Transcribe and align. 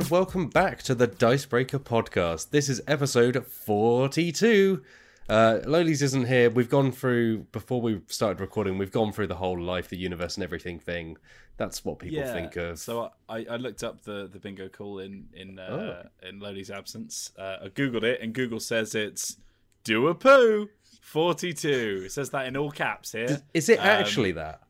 and 0.00 0.08
welcome 0.10 0.48
back 0.48 0.82
to 0.82 0.94
the 0.94 1.06
Dicebreaker 1.06 1.78
podcast. 1.78 2.50
This 2.50 2.70
is 2.70 2.80
episode 2.86 3.46
42. 3.46 4.82
Uh, 5.28 5.58
Lolies 5.66 6.00
isn't 6.00 6.26
here. 6.26 6.48
We've 6.48 6.70
gone 6.70 6.90
through, 6.90 7.40
before 7.52 7.82
we 7.82 8.00
started 8.06 8.40
recording, 8.40 8.78
we've 8.78 8.90
gone 8.90 9.12
through 9.12 9.26
the 9.26 9.34
whole 9.34 9.60
life, 9.60 9.88
the 9.90 9.98
universe, 9.98 10.36
and 10.36 10.44
everything 10.44 10.78
thing. 10.78 11.18
That's 11.58 11.84
what 11.84 11.98
people 11.98 12.22
think 12.32 12.56
of. 12.56 12.78
So 12.78 13.10
I, 13.28 13.44
I 13.50 13.56
looked 13.56 13.84
up 13.84 14.02
the, 14.04 14.26
the 14.32 14.38
bingo 14.38 14.68
call 14.70 15.00
in 15.00 15.26
in 15.34 15.58
uh, 15.58 16.04
in 16.22 16.40
Loli's 16.40 16.70
absence. 16.70 17.30
Uh, 17.38 17.56
I 17.64 17.68
googled 17.68 18.02
it, 18.04 18.22
and 18.22 18.32
Google 18.32 18.60
says 18.60 18.94
it's 18.94 19.36
do 19.84 20.08
a 20.08 20.14
poo 20.14 20.70
forty 21.02 21.52
two. 21.52 22.04
It 22.06 22.12
says 22.12 22.30
that 22.30 22.46
in 22.46 22.56
all 22.56 22.70
caps 22.70 23.12
here. 23.12 23.42
Is 23.52 23.68
it 23.68 23.78
Um, 23.80 23.86
actually 23.86 24.32
that? 24.32 24.62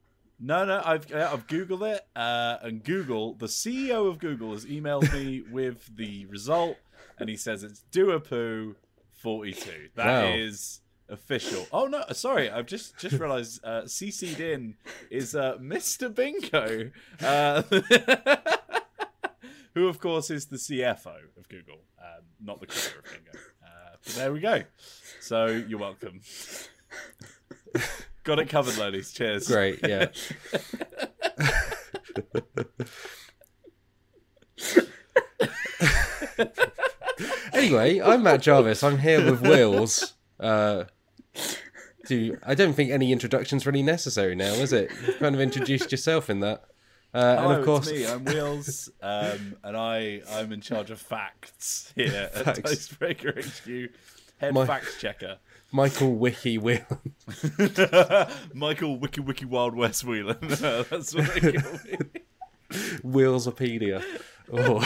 No, 0.43 0.65
no, 0.65 0.81
I've 0.85 1.13
uh, 1.13 1.29
I've 1.33 1.47
googled 1.47 1.95
it, 1.95 2.07
uh, 2.17 2.57
and 2.63 2.83
Google, 2.83 3.35
the 3.35 3.47
CEO 3.47 4.09
of 4.09 4.19
Google, 4.19 4.53
has 4.53 4.65
emailed 4.65 5.13
me 5.13 5.43
with 5.43 5.95
the 5.95 6.25
result, 6.27 6.79
and 7.19 7.29
he 7.29 7.37
says 7.37 7.63
it's 7.63 7.81
do 7.91 8.11
a 8.13 8.21
poo 8.21 8.77
forty 9.13 9.53
two. 9.53 9.89
That 9.97 10.37
is 10.37 10.81
Wow. 11.11 11.15
official. 11.17 11.67
Oh 11.73 11.87
no, 11.89 12.05
sorry, 12.13 12.49
I've 12.51 12.65
just 12.67 12.97
just 12.99 13.19
realised 13.19 13.63
uh, 13.65 13.83
CC'd 13.83 14.41
in 14.41 14.77
is 15.11 15.35
uh, 15.35 15.59
Mr. 15.59 16.15
Bingo, 16.15 16.91
uh, 17.21 17.63
who 19.75 19.89
of 19.89 19.99
course 20.01 20.31
is 20.31 20.47
the 20.47 20.57
CFO 20.57 21.17
of 21.37 21.49
Google, 21.51 21.81
um, 21.99 22.25
not 22.43 22.61
the 22.61 22.67
creator 22.67 23.01
of 23.01 23.05
Bingo. 23.05 23.39
Uh, 23.63 23.97
but 24.05 24.15
there 24.15 24.33
we 24.33 24.41
go. 24.41 24.63
So 25.21 25.47
you're 25.49 25.79
welcome. 25.79 26.23
Got 28.23 28.39
it 28.39 28.49
covered, 28.49 28.77
ladies. 28.77 29.13
Cheers. 29.13 29.47
Great, 29.47 29.81
yeah. 29.87 30.07
anyway, 37.53 38.01
I'm 38.01 38.23
Matt 38.23 38.43
Jarvis. 38.43 38.83
I'm 38.83 38.99
here 38.99 39.25
with 39.25 39.41
Wills. 39.43 40.15
Uh, 40.39 40.85
to, 42.07 42.39
I 42.45 42.55
don't 42.55 42.73
think 42.75 42.91
any 42.91 43.13
introduction's 43.13 43.67
really 43.67 43.83
necessary 43.83 44.35
now, 44.35 44.53
is 44.55 44.73
it? 44.73 44.91
You've 45.07 45.19
kind 45.19 45.35
of 45.35 45.41
introduced 45.41 45.91
yourself 45.91 46.31
in 46.31 46.41
that. 46.41 46.65
Uh, 47.13 47.37
Hello, 47.37 47.51
and 47.51 47.59
of 47.61 47.65
course, 47.67 47.89
it's 47.89 47.99
me. 47.99 48.07
I'm 48.07 48.25
Wheels, 48.25 48.89
um, 49.03 49.57
and 49.65 49.77
I 49.77 50.23
I'm 50.31 50.53
in 50.53 50.61
charge 50.61 50.91
of 50.93 51.01
facts 51.01 51.93
here 51.97 52.31
at 52.33 52.45
Facts. 52.45 52.61
Dicebreaker 52.61 53.33
HQ, 53.33 53.91
head 54.39 54.55
My- 54.55 54.65
fact 54.65 54.87
checker, 55.01 55.39
Michael 55.73 56.15
Wiki 56.15 56.59
Will. 56.59 56.81
Michael 58.55 58.99
Wiki 58.99 59.21
Wiki 59.21 59.45
Wild 59.45 59.75
West 59.75 60.05
Whelan. 60.05 60.39
That's 60.43 61.15
what 61.15 61.35
they 61.35 61.53
call 61.53 61.73
me. 61.85 61.99
Willsopedia. 63.05 64.05
Oh. 64.53 64.79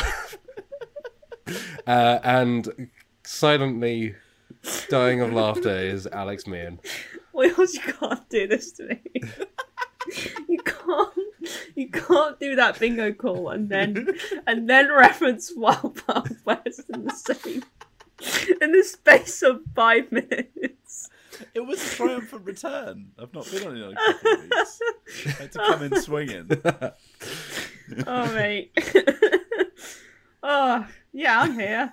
uh, 1.86 2.18
and 2.22 2.90
silently 3.24 4.14
dying 4.88 5.20
of 5.20 5.32
laughter 5.32 5.74
is 5.74 6.06
Alex 6.06 6.46
Meehan. 6.46 6.80
Wheels, 7.32 7.74
you 7.74 7.80
can't 7.80 8.28
do 8.28 8.46
this 8.46 8.72
to 8.72 8.84
me. 8.86 9.00
you 10.48 10.58
can't. 10.58 11.10
You 11.74 11.88
can't 11.90 12.38
do 12.40 12.56
that 12.56 12.78
bingo 12.78 13.12
call 13.12 13.50
and 13.50 13.68
then 13.68 14.08
and 14.46 14.68
then 14.68 14.90
reference 14.92 15.52
Wild 15.54 16.00
Wild 16.08 16.28
West 16.44 16.82
in 16.92 17.04
the 17.04 17.12
same 17.12 17.62
in 18.60 18.72
the 18.72 18.82
space 18.84 19.42
of 19.42 19.60
five 19.74 20.10
minutes. 20.12 21.08
It 21.52 21.60
was 21.66 21.82
a 21.84 21.96
triumphant 21.96 22.44
return. 22.44 23.10
I've 23.18 23.34
not 23.34 23.50
been 23.50 23.66
on 23.66 23.76
it 23.76 23.82
in 23.82 23.92
a 23.92 23.94
couple 23.96 24.32
of 24.32 24.40
weeks. 24.42 24.80
I 25.26 25.30
had 25.42 25.52
to 25.52 25.58
come 25.58 25.82
in 25.82 26.00
swinging. 26.00 26.50
Oh 28.06 28.32
mate. 28.32 28.72
oh 30.42 30.86
yeah, 31.12 31.40
I'm 31.40 31.52
here. 31.58 31.92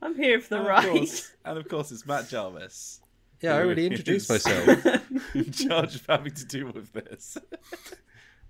I'm 0.00 0.14
here 0.16 0.40
for 0.40 0.48
the 0.48 0.56
And 0.56 0.64
of, 0.64 0.68
ride. 0.68 0.88
course, 0.88 1.32
and 1.44 1.58
of 1.58 1.68
course, 1.68 1.92
it's 1.92 2.06
Matt 2.06 2.28
Jarvis 2.30 3.00
Yeah, 3.42 3.56
I 3.56 3.60
already 3.60 3.86
introduced 3.86 4.30
myself. 4.30 4.68
in 5.34 5.52
charge 5.52 5.94
of 5.96 6.06
having 6.08 6.32
to 6.32 6.44
deal 6.46 6.70
with 6.72 6.92
this. 6.94 7.36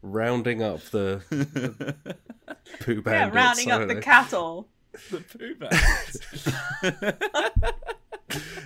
rounding 0.01 0.62
up 0.62 0.81
the 0.93 1.23
poo 2.81 3.03
bandits. 3.03 3.35
Yeah, 3.35 3.41
rounding 3.43 3.71
up 3.73 3.81
don't 3.81 3.89
the 3.89 4.01
cattle. 4.01 4.69
the 5.10 5.21
poo 5.21 5.55
bags. 5.60 6.21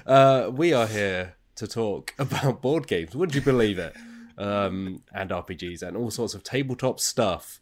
Uh, 0.06 0.50
we 0.52 0.72
are 0.72 0.86
here 0.86 1.34
to 1.56 1.66
talk 1.66 2.14
about 2.18 2.62
board 2.62 2.86
games. 2.86 3.14
Would 3.14 3.34
you 3.34 3.40
believe 3.40 3.78
it? 3.78 3.94
Um, 4.38 5.02
and 5.12 5.30
RPGs 5.30 5.82
and 5.82 5.96
all 5.96 6.10
sorts 6.10 6.32
of 6.34 6.42
tabletop 6.42 7.00
stuff. 7.00 7.60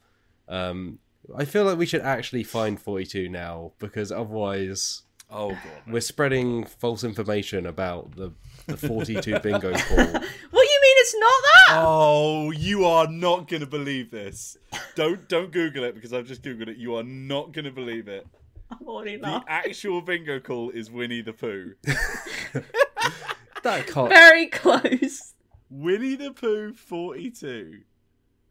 Um, 0.49 0.99
I 1.37 1.45
feel 1.45 1.65
like 1.65 1.79
we 1.79 1.87
should 1.87 2.03
actually 2.03 2.45
find 2.45 2.81
42 2.81 3.29
now 3.29 3.73
because 3.79 4.13
otherwise 4.13 5.03
Oh 5.29 5.49
god. 5.51 5.61
we're 5.89 6.01
spreading 6.01 6.65
false 6.65 7.03
information 7.03 7.67
about 7.67 8.15
the, 8.15 8.31
the 8.67 8.77
42 8.77 9.41
bingo 9.41 9.73
call. 9.73 9.97
What 9.97 10.23
do 10.23 10.69
you 10.69 10.81
mean 10.83 10.97
it's 10.99 11.15
not 11.19 11.43
that? 11.43 11.83
Oh, 11.85 12.53
you 12.53 12.85
are 12.85 13.09
not 13.09 13.49
gonna 13.49 13.67
believe 13.67 14.13
this. 14.13 14.57
Don't 14.95 15.29
don't 15.29 15.51
Google 15.51 15.83
it 15.83 15.97
because 15.97 16.13
I've 16.13 16.27
just 16.27 16.43
googled 16.43 16.69
it. 16.69 16.77
You 16.77 16.95
are 16.95 17.03
not 17.03 17.51
gonna 17.53 17.73
believe 17.73 18.07
it. 18.07 18.25
I'm 18.71 18.87
already 18.89 19.17
The 19.17 19.23
laughing. 19.23 19.45
actual 19.49 20.01
bingo 20.01 20.41
call 20.41 20.71
is 20.71 20.91
Winnie 20.91 21.23
the 21.23 21.33
Pooh. 21.33 21.75
That 23.63 23.87
can't. 23.89 24.09
Very 24.09 24.47
close. 24.47 25.35
Winnie 25.71 26.15
the 26.15 26.31
Pooh 26.33 26.73
forty 26.73 27.31
two. 27.31 27.81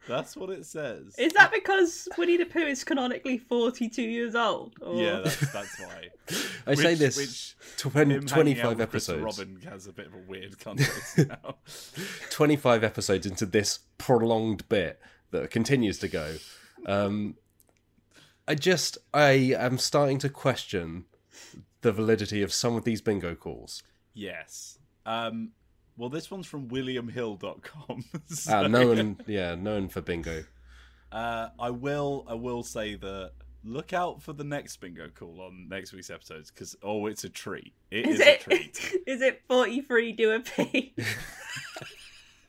That's 0.08 0.36
what 0.36 0.50
it 0.50 0.66
says. 0.66 1.16
Is 1.18 1.34
that 1.34 1.52
because 1.54 2.08
Winnie 2.18 2.38
the 2.38 2.46
Pooh 2.46 2.60
is 2.60 2.84
canonically 2.84 3.40
42 3.40 4.04
years 4.04 4.36
old? 4.36 4.76
Or... 4.82 4.96
Yeah, 5.02 5.22
that's 5.24 5.52
that's 5.54 5.80
why. 5.80 6.10
I 6.68 6.76
say 6.76 6.92
Which- 6.92 7.00
this 7.00 7.18
which 7.18 7.56
tw- 7.78 7.96
him 7.96 8.10
hanging 8.10 8.18
out 8.18 8.28
25 8.28 8.78
with 8.78 8.90
Chris 8.92 9.10
episodes. 9.10 9.40
Robin 9.40 9.62
has 9.70 9.88
a 9.88 9.94
bit 9.94 10.08
of 10.08 10.14
a 10.14 10.20
weird 10.28 10.60
context 10.60 11.18
now. 11.18 11.56
25 12.30 12.84
episodes 12.84 13.26
into 13.26 13.46
this 13.48 13.80
prolonged 13.98 14.68
bit 14.70 15.00
that 15.32 15.50
continues 15.50 15.98
to 16.00 16.08
go. 16.08 16.36
Um, 16.86 17.36
I 18.48 18.56
just, 18.56 18.98
I 19.14 19.32
am 19.58 19.78
starting 19.78 20.18
to 20.20 20.30
question 20.30 21.06
the 21.82 21.92
validity 21.92 22.42
of 22.44 22.54
some 22.54 22.76
of 22.76 22.84
these 22.84 23.02
bingo 23.02 23.36
calls. 23.36 23.82
yes. 24.14 24.78
Um. 25.06 25.52
Well, 25.98 26.10
this 26.10 26.30
one's 26.30 26.46
from 26.46 26.68
WilliamHill.com. 26.68 28.04
Ah, 28.14 28.20
so- 28.28 28.68
known, 28.68 29.18
yeah, 29.28 29.56
known 29.56 29.88
for 29.88 30.02
bingo. 30.02 30.44
Uh, 31.12 31.50
I 31.60 31.70
will. 31.70 32.26
I 32.28 32.34
will 32.34 32.64
say 32.64 32.96
that. 32.96 33.32
Look 33.64 33.94
out 33.94 34.22
for 34.22 34.34
the 34.34 34.44
next 34.44 34.78
bingo 34.82 35.08
call 35.10 35.42
on 35.42 35.68
next 35.70 35.92
week's 35.94 36.10
episodes 36.12 36.52
because 36.52 36.76
oh, 36.84 37.06
it's 37.08 37.24
a 37.24 37.30
treat. 37.30 37.74
It 37.90 38.06
Is 38.08 38.20
is, 38.20 38.22
a 38.22 38.34
it, 38.34 38.42
treat. 38.42 38.96
is 39.08 39.22
it 39.22 39.42
43 39.48 40.12
do 40.12 40.32
a 40.34 40.40
P? 40.42 40.94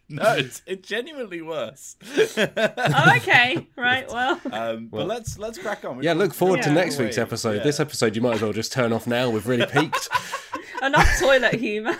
No, 0.08 0.32
it's, 0.36 0.62
it's 0.66 0.86
genuinely 0.88 1.42
worse. 1.42 1.96
oh, 2.36 3.12
okay. 3.16 3.66
Right, 3.76 4.08
well. 4.10 4.40
Um, 4.52 4.88
Well- 4.90 5.06
but 5.06 5.06
let's 5.08 5.38
let's 5.38 5.58
crack 5.58 5.84
on. 5.84 5.96
We 5.98 6.04
Yeah, 6.04 6.12
look 6.14 6.32
forward 6.34 6.62
to 6.62 6.70
next 6.70 6.98
week's 6.98 7.18
episode. 7.18 7.56
yeah. 7.58 7.62
This 7.64 7.80
episode, 7.80 8.14
you 8.16 8.22
might 8.22 8.34
as 8.34 8.42
well 8.42 8.52
just 8.52 8.72
turn 8.72 8.92
off 8.92 9.06
now. 9.06 9.28
We've 9.30 9.46
really 9.46 9.66
peaked. 9.66 10.08
Enough 10.82 11.08
toilet 11.18 11.54
humour. 11.54 11.96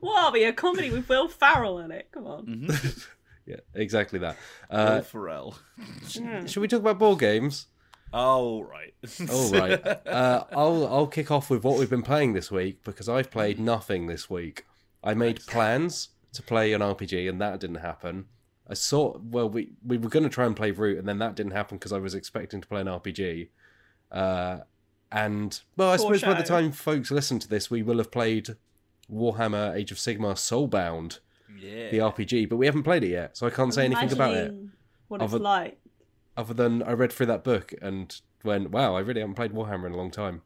what 0.00 0.24
are 0.26 0.32
we? 0.32 0.44
A 0.44 0.52
comedy 0.52 0.90
with 0.90 1.08
Will 1.08 1.28
Ferrell 1.28 1.78
in 1.80 1.90
it? 1.90 2.08
Come 2.12 2.26
on. 2.26 2.46
Mm-hmm. 2.46 3.00
yeah, 3.46 3.56
exactly 3.74 4.18
that. 4.20 4.36
Will 4.70 4.78
Uh, 4.78 5.00
Ferrell. 5.02 5.56
should 6.08 6.56
we 6.58 6.68
talk 6.68 6.80
about 6.80 6.98
board 6.98 7.18
games? 7.18 7.66
Oh 8.12 8.62
right. 8.62 8.94
All 9.30 9.50
right. 9.52 9.84
Uh, 10.06 10.44
I'll 10.52 10.86
I'll 10.86 11.06
kick 11.06 11.30
off 11.30 11.50
with 11.50 11.62
what 11.64 11.78
we've 11.78 11.90
been 11.90 12.02
playing 12.02 12.32
this 12.32 12.50
week 12.50 12.82
because 12.84 13.06
I've 13.08 13.30
played 13.30 13.58
nothing 13.60 14.06
this 14.06 14.30
week. 14.30 14.64
I 15.02 15.14
made 15.14 15.44
plans 15.46 16.08
to 16.32 16.42
play 16.42 16.72
an 16.72 16.80
RPG 16.80 17.28
and 17.28 17.40
that 17.40 17.60
didn't 17.60 17.76
happen. 17.76 18.26
I 18.70 18.74
saw 18.74 19.18
well 19.22 19.48
we 19.48 19.70
we 19.84 19.96
were 19.96 20.10
going 20.10 20.24
to 20.24 20.28
try 20.28 20.44
and 20.46 20.54
play 20.54 20.70
Root 20.70 20.98
and 20.98 21.08
then 21.08 21.18
that 21.18 21.34
didn't 21.34 21.52
happen 21.52 21.78
because 21.78 21.92
I 21.92 21.98
was 21.98 22.14
expecting 22.14 22.60
to 22.60 22.68
play 22.68 22.80
an 22.82 22.86
RPG. 22.86 23.48
Uh, 24.12 24.58
and 25.10 25.60
well, 25.76 25.90
I 25.90 25.96
suppose 25.96 26.22
by 26.22 26.34
the 26.34 26.42
time 26.42 26.70
folks 26.72 27.10
listen 27.10 27.38
to 27.38 27.48
this, 27.48 27.70
we 27.70 27.82
will 27.82 27.96
have 27.98 28.10
played 28.10 28.56
Warhammer 29.10 29.74
Age 29.74 29.90
of 29.90 29.96
Sigmar 29.96 30.34
Soulbound, 30.34 31.20
yeah. 31.58 31.90
the 31.90 31.98
RPG, 31.98 32.48
but 32.50 32.56
we 32.56 32.66
haven't 32.66 32.82
played 32.82 33.04
it 33.04 33.08
yet, 33.08 33.36
so 33.36 33.46
I 33.46 33.50
can't 33.50 33.72
say 33.72 33.86
anything 33.86 34.12
about 34.12 34.34
it 34.34 34.54
What 35.08 35.22
it's 35.22 35.32
like. 35.32 35.78
other 36.36 36.52
than 36.52 36.82
I 36.82 36.92
read 36.92 37.10
through 37.10 37.26
that 37.26 37.42
book 37.42 37.72
and 37.80 38.20
went, 38.44 38.70
wow, 38.70 38.94
I 38.94 39.00
really 39.00 39.20
haven't 39.20 39.36
played 39.36 39.52
Warhammer 39.52 39.86
in 39.86 39.92
a 39.92 39.96
long 39.96 40.10
time. 40.10 40.42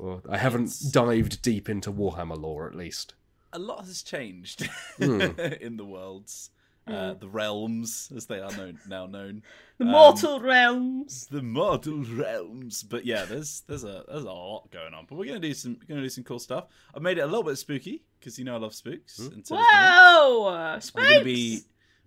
Or 0.00 0.22
I 0.28 0.38
haven't 0.38 0.62
It's- 0.64 0.80
dived 0.80 1.40
deep 1.42 1.68
into 1.68 1.92
Warhammer 1.92 2.40
lore, 2.40 2.66
at 2.68 2.74
least. 2.74 3.14
A 3.52 3.58
lot 3.58 3.84
has 3.84 4.02
changed 4.02 4.68
Hmm. 4.98 5.20
in 5.60 5.76
the 5.76 5.84
worlds, 5.84 6.50
uh, 6.86 7.14
the 7.14 7.28
realms 7.28 8.12
as 8.16 8.26
they 8.26 8.38
are 8.40 8.50
known 8.56 8.78
now 8.88 9.06
known. 9.06 9.42
The 9.78 9.84
Um, 9.86 9.90
mortal 9.90 10.40
realms. 10.40 11.26
the 11.30 11.42
mortal 11.42 12.04
realms. 12.04 12.82
But 12.82 13.04
yeah, 13.04 13.24
there's 13.24 13.62
there's 13.66 13.84
a 13.84 14.04
there's 14.08 14.22
a 14.24 14.26
lot 14.32 14.70
going 14.70 14.94
on. 14.94 15.06
But 15.08 15.16
we're 15.18 15.26
gonna 15.26 15.40
do 15.40 15.54
some 15.54 15.78
gonna 15.88 16.00
do 16.02 16.08
some 16.08 16.24
cool 16.24 16.38
stuff. 16.38 16.66
I 16.94 16.98
made 17.00 17.18
it 17.18 17.22
a 17.22 17.26
little 17.26 17.42
bit 17.42 17.56
spooky 17.58 18.02
because 18.18 18.38
you 18.38 18.44
know 18.44 18.54
I 18.54 18.58
love 18.58 18.74
spooks. 18.74 19.18
Hmm. 19.18 19.32
And 19.34 19.46
so. 19.46 19.56
Whoa! 19.58 20.78
Spooks! 20.80 20.94
we're 20.94 21.12
gonna 21.12 21.24
be 21.24 21.60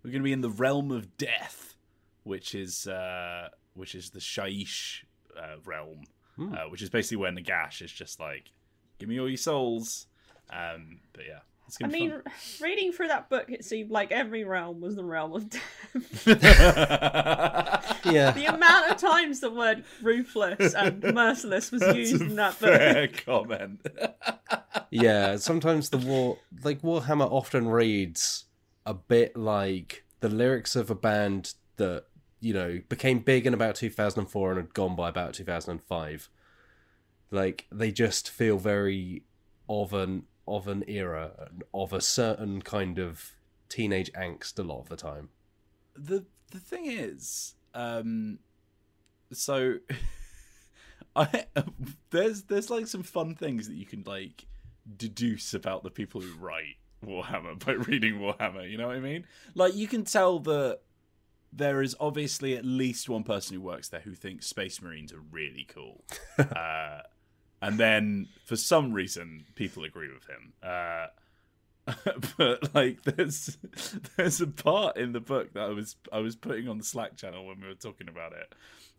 we're 0.03 0.11
gonna 0.11 0.23
be 0.23 0.33
in 0.33 0.41
the 0.41 0.49
realm 0.49 0.91
of 0.91 1.17
death. 1.17 1.75
which 2.23 2.55
is 2.55 2.87
uh, 2.87 3.49
which 3.73 3.95
is 3.95 4.11
the 4.11 4.19
Shyish 4.19 5.03
uh, 5.37 5.57
realm, 5.65 6.03
Hmm. 6.37 6.53
uh, 6.53 6.69
which 6.69 6.81
is 6.81 6.89
basically 6.89 7.17
where 7.17 7.31
Nagash 7.33 7.81
is 7.81 7.91
just 7.91 8.17
like, 8.19 8.51
"Give 8.97 9.09
me 9.09 9.19
all 9.19 9.27
your 9.27 9.37
souls." 9.37 10.07
Um, 10.49 10.99
but 11.13 11.23
yeah, 11.27 11.39
it's 11.67 11.77
I 11.77 11.85
gonna 11.87 11.93
be 11.93 11.99
mean, 12.07 12.21
reading 12.61 12.91
through 12.91 13.07
that 13.09 13.29
book, 13.29 13.45
it 13.49 13.63
seemed 13.65 13.89
like 13.91 14.11
every 14.11 14.43
realm 14.43 14.81
was 14.81 14.95
the 14.95 15.03
realm 15.03 15.33
of 15.33 15.49
death. 15.49 15.61
Yeah. 18.05 18.31
the 18.31 18.45
amount 18.53 18.91
of 18.91 18.97
times 18.97 19.39
the 19.39 19.49
word 19.49 19.85
ruthless 20.01 20.73
and 20.73 21.01
merciless 21.13 21.71
was 21.71 21.79
That's 21.81 21.97
used 21.97 22.21
a 22.21 22.25
in 22.25 22.35
that 22.35 22.59
book. 22.59 22.69
fair 22.69 23.07
comment. 23.25 23.85
yeah, 24.91 25.37
sometimes 25.37 25.89
the 25.89 25.97
war 25.97 26.37
like 26.63 26.81
Warhammer 26.81 27.31
often 27.31 27.67
reads 27.69 28.45
a 28.85 28.93
bit 28.93 29.37
like 29.37 30.03
the 30.19 30.27
lyrics 30.29 30.75
of 30.75 30.89
a 30.91 30.95
band 30.95 31.53
that, 31.77 32.03
you 32.41 32.53
know, 32.53 32.81
became 32.89 33.19
big 33.19 33.47
in 33.47 33.53
about 33.53 33.75
2004 33.75 34.51
and 34.51 34.57
had 34.59 34.73
gone 34.73 34.95
by 34.97 35.07
about 35.09 35.33
2005. 35.33 36.29
Like 37.31 37.65
they 37.71 37.91
just 37.91 38.29
feel 38.29 38.57
very 38.57 39.23
of 39.69 39.93
an 39.93 40.23
of 40.47 40.67
an 40.67 40.83
era 40.87 41.49
of 41.73 41.93
a 41.93 42.01
certain 42.01 42.61
kind 42.61 42.99
of 42.99 43.31
teenage 43.69 44.11
angst 44.13 44.59
a 44.59 44.63
lot 44.63 44.81
of 44.81 44.89
the 44.89 44.95
time. 44.95 45.29
the 45.95 46.25
the 46.51 46.59
thing 46.59 46.85
is, 46.85 47.55
um, 47.73 48.39
so 49.31 49.77
I 51.15 51.45
there's 52.09 52.43
there's 52.43 52.69
like 52.69 52.87
some 52.87 53.03
fun 53.03 53.35
things 53.35 53.67
that 53.67 53.75
you 53.75 53.85
can 53.85 54.03
like 54.05 54.45
deduce 54.97 55.53
about 55.53 55.83
the 55.83 55.89
people 55.89 56.21
who 56.21 56.35
write 56.37 56.77
Warhammer 57.05 57.57
by 57.65 57.73
reading 57.73 58.15
Warhammer. 58.15 58.69
You 58.69 58.77
know 58.77 58.87
what 58.87 58.95
I 58.95 58.99
mean? 58.99 59.25
Like 59.55 59.75
you 59.75 59.87
can 59.87 60.03
tell 60.03 60.39
that 60.39 60.79
there 61.51 61.81
is 61.81 61.95
obviously 61.99 62.57
at 62.57 62.65
least 62.65 63.07
one 63.07 63.23
person 63.23 63.55
who 63.55 63.61
works 63.61 63.89
there 63.89 63.99
who 64.01 64.13
thinks 64.13 64.47
Space 64.47 64.81
Marines 64.81 65.13
are 65.13 65.21
really 65.31 65.67
cool. 65.71 66.03
uh, 66.37 67.01
and 67.63 67.79
then 67.79 68.27
for 68.43 68.57
some 68.57 68.91
reason 68.91 69.45
people 69.55 69.85
agree 69.85 70.09
with 70.13 70.27
him. 70.27 70.53
Uh, 70.61 71.07
but 72.37 72.75
like 72.75 73.01
there's 73.03 73.57
there's 74.17 74.41
a 74.41 74.47
part 74.47 74.97
in 74.97 75.13
the 75.13 75.19
book 75.19 75.53
that 75.53 75.63
I 75.63 75.69
was 75.69 75.95
I 76.11 76.19
was 76.19 76.35
putting 76.35 76.67
on 76.67 76.77
the 76.77 76.83
Slack 76.83 77.15
channel 77.15 77.45
when 77.45 77.61
we 77.61 77.67
were 77.67 77.73
talking 77.73 78.09
about 78.09 78.33
it 78.33 78.53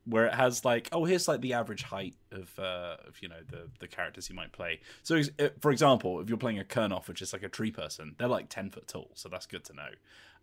where 0.06 0.26
it 0.26 0.34
has 0.34 0.64
like 0.64 0.88
oh 0.92 1.04
here's 1.04 1.28
like 1.28 1.40
the 1.40 1.54
average 1.54 1.82
height 1.82 2.14
of 2.30 2.50
uh 2.58 2.96
of 3.06 3.20
you 3.20 3.28
know 3.28 3.40
the 3.50 3.68
the 3.80 3.88
characters 3.88 4.28
you 4.28 4.34
might 4.34 4.52
play. 4.52 4.80
So 5.02 5.20
uh, 5.38 5.48
for 5.60 5.70
example 5.70 6.20
if 6.20 6.28
you're 6.28 6.38
playing 6.38 6.58
a 6.58 6.64
Kernoff 6.64 7.08
which 7.08 7.22
is 7.22 7.32
like 7.32 7.42
a 7.42 7.48
tree 7.48 7.70
person 7.70 8.14
they're 8.18 8.28
like 8.28 8.48
10 8.48 8.70
foot 8.70 8.88
tall 8.88 9.10
so 9.14 9.28
that's 9.28 9.46
good 9.46 9.64
to 9.64 9.74
know. 9.74 9.88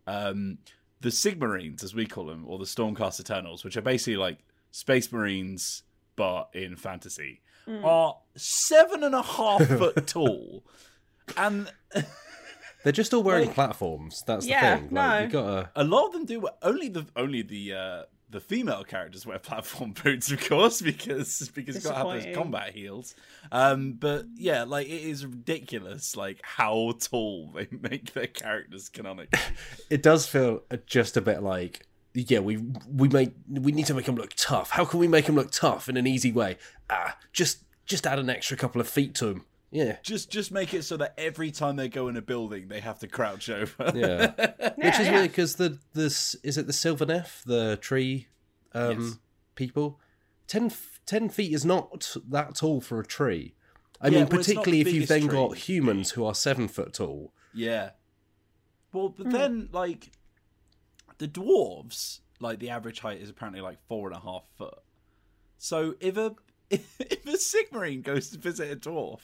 Um 0.08 0.58
the 1.02 1.10
Sigmarines 1.10 1.84
as 1.84 1.96
we 1.96 2.06
call 2.06 2.26
them 2.26 2.46
or 2.48 2.60
the 2.60 2.66
Stormcast 2.66 3.20
Eternals 3.20 3.64
which 3.64 3.78
are 3.78 3.82
basically 3.82 4.18
like 4.18 4.40
space 4.72 5.12
marines 5.12 5.84
but 6.16 6.50
in 6.54 6.76
fantasy 6.76 7.42
Mm. 7.68 7.84
are 7.84 8.18
seven 8.36 9.04
and 9.04 9.14
a 9.16 9.22
half 9.22 9.66
foot 9.80 10.08
tall 10.08 10.64
and 11.38 11.72
They're 12.84 12.92
just 12.92 13.14
all 13.14 13.22
wearing 13.22 13.46
Like- 13.46 13.54
platforms. 13.56 14.24
That's 14.26 14.46
Yeah, 14.48 14.76
the 14.76 14.82
thing. 14.88 14.96
Like 14.96 15.20
no. 15.20 15.26
you 15.26 15.30
gotta 15.32 15.70
a 15.76 15.84
lot 15.84 16.08
of 16.08 16.14
them 16.14 16.26
do 16.26 16.48
only 16.64 16.88
the 16.90 17.06
only 17.16 17.44
the 17.44 17.74
uh 17.74 18.04
the 18.32 18.40
female 18.40 18.84
characters 18.86 19.26
wear 19.26 19.38
platform 19.40 19.94
boots 20.04 20.32
of 20.32 20.48
course 20.48 20.82
because 20.82 21.52
because 21.54 21.76
you've 21.76 21.84
got 21.84 21.92
to 21.92 22.10
have 22.14 22.24
those 22.24 22.34
combat 22.36 22.74
heels 22.74 23.14
um 23.52 23.92
but 23.92 24.24
yeah 24.36 24.64
like 24.64 24.88
it 24.88 25.02
is 25.04 25.26
ridiculous 25.26 26.16
like 26.16 26.40
how 26.42 26.94
tall 26.98 27.52
they 27.54 27.68
make 27.82 28.14
their 28.14 28.28
characters 28.28 28.88
canonically 28.88 29.38
it 29.90 30.02
does 30.02 30.26
feel 30.26 30.64
just 30.86 31.18
a 31.18 31.22
bit 31.22 31.44
like 31.44 31.86
yeah 32.14 32.40
we 32.40 32.58
we 32.88 33.08
make 33.08 33.32
we 33.50 33.72
need 33.72 33.86
to 33.86 33.94
make 33.94 34.08
him 34.08 34.16
look 34.16 34.34
tough 34.36 34.72
how 34.72 34.84
can 34.86 35.00
we 35.00 35.08
make 35.08 35.28
him 35.28 35.36
look 35.36 35.52
tough 35.52 35.88
in 35.90 35.98
an 35.98 36.06
easy 36.08 36.32
way 36.32 36.58
ah 36.90 37.18
just 37.32 37.64
just 37.86 38.06
add 38.08 38.20
an 38.20 38.30
extra 38.30 38.56
couple 38.58 38.82
of 38.82 38.88
feet 38.88 39.16
to 39.16 39.28
him 39.30 39.46
yeah 39.72 39.98
just 40.04 40.30
just 40.30 40.52
make 40.52 40.74
it 40.74 40.84
so 40.84 40.98
that 40.98 41.14
every 41.18 41.52
time 41.52 41.76
they 41.78 41.88
go 41.88 42.08
in 42.10 42.18
a 42.18 42.22
building 42.22 42.68
they 42.68 42.80
have 42.82 43.00
to 43.00 43.08
crouch 43.08 43.50
over 43.50 43.92
yeah 43.96 44.32
which 44.76 45.00
is 45.00 45.08
yeah. 45.08 45.12
weird 45.14 45.32
because 45.32 45.56
the 45.56 45.78
this 45.94 46.36
is 46.44 46.58
it 46.58 46.68
the 46.68 46.74
Sylvaneth 46.74 47.44
the 47.44 47.78
tree 47.78 48.28
um 48.74 49.00
Yes. 49.02 49.18
people 49.56 50.00
10, 50.48 50.72
10 51.06 51.30
feet 51.30 51.54
is 51.54 51.64
not 51.64 52.16
that 52.30 52.56
tall 52.56 52.82
for 52.82 53.00
a 53.00 53.06
tree 53.06 53.56
I 54.04 54.08
Yeah, 54.08 54.20
mean, 54.22 54.30
well, 54.30 54.40
particularly 54.40 54.82
if 54.82 54.88
you've 54.88 55.08
biggest 55.08 55.10
then 55.10 55.28
got 55.28 55.58
humans 55.58 56.12
who 56.12 56.26
are 56.26 56.34
seven 56.34 56.68
foot 56.68 56.94
tall. 56.96 57.34
Yeah. 57.54 57.92
Well, 58.92 59.10
but 59.10 59.28
Hmm. 59.28 59.32
then 59.32 59.70
like 59.72 60.12
the 61.22 61.28
dwarves, 61.28 62.20
like 62.40 62.58
the 62.58 62.72
average 62.72 63.00
height 63.00 63.22
is 63.22 63.30
apparently 63.30 63.62
like 63.62 63.78
four 63.88 64.08
and 64.08 64.18
a 64.18 64.20
half 64.20 64.44
foot. 64.58 64.80
So 65.60 65.94
if 66.00 66.18
a 66.18 66.36
if 66.72 67.26
a 67.28 67.38
Sigmarine 67.38 68.02
goes 68.02 68.32
to 68.32 68.40
visit 68.40 68.72
a 68.72 68.76
dwarf, 68.76 69.20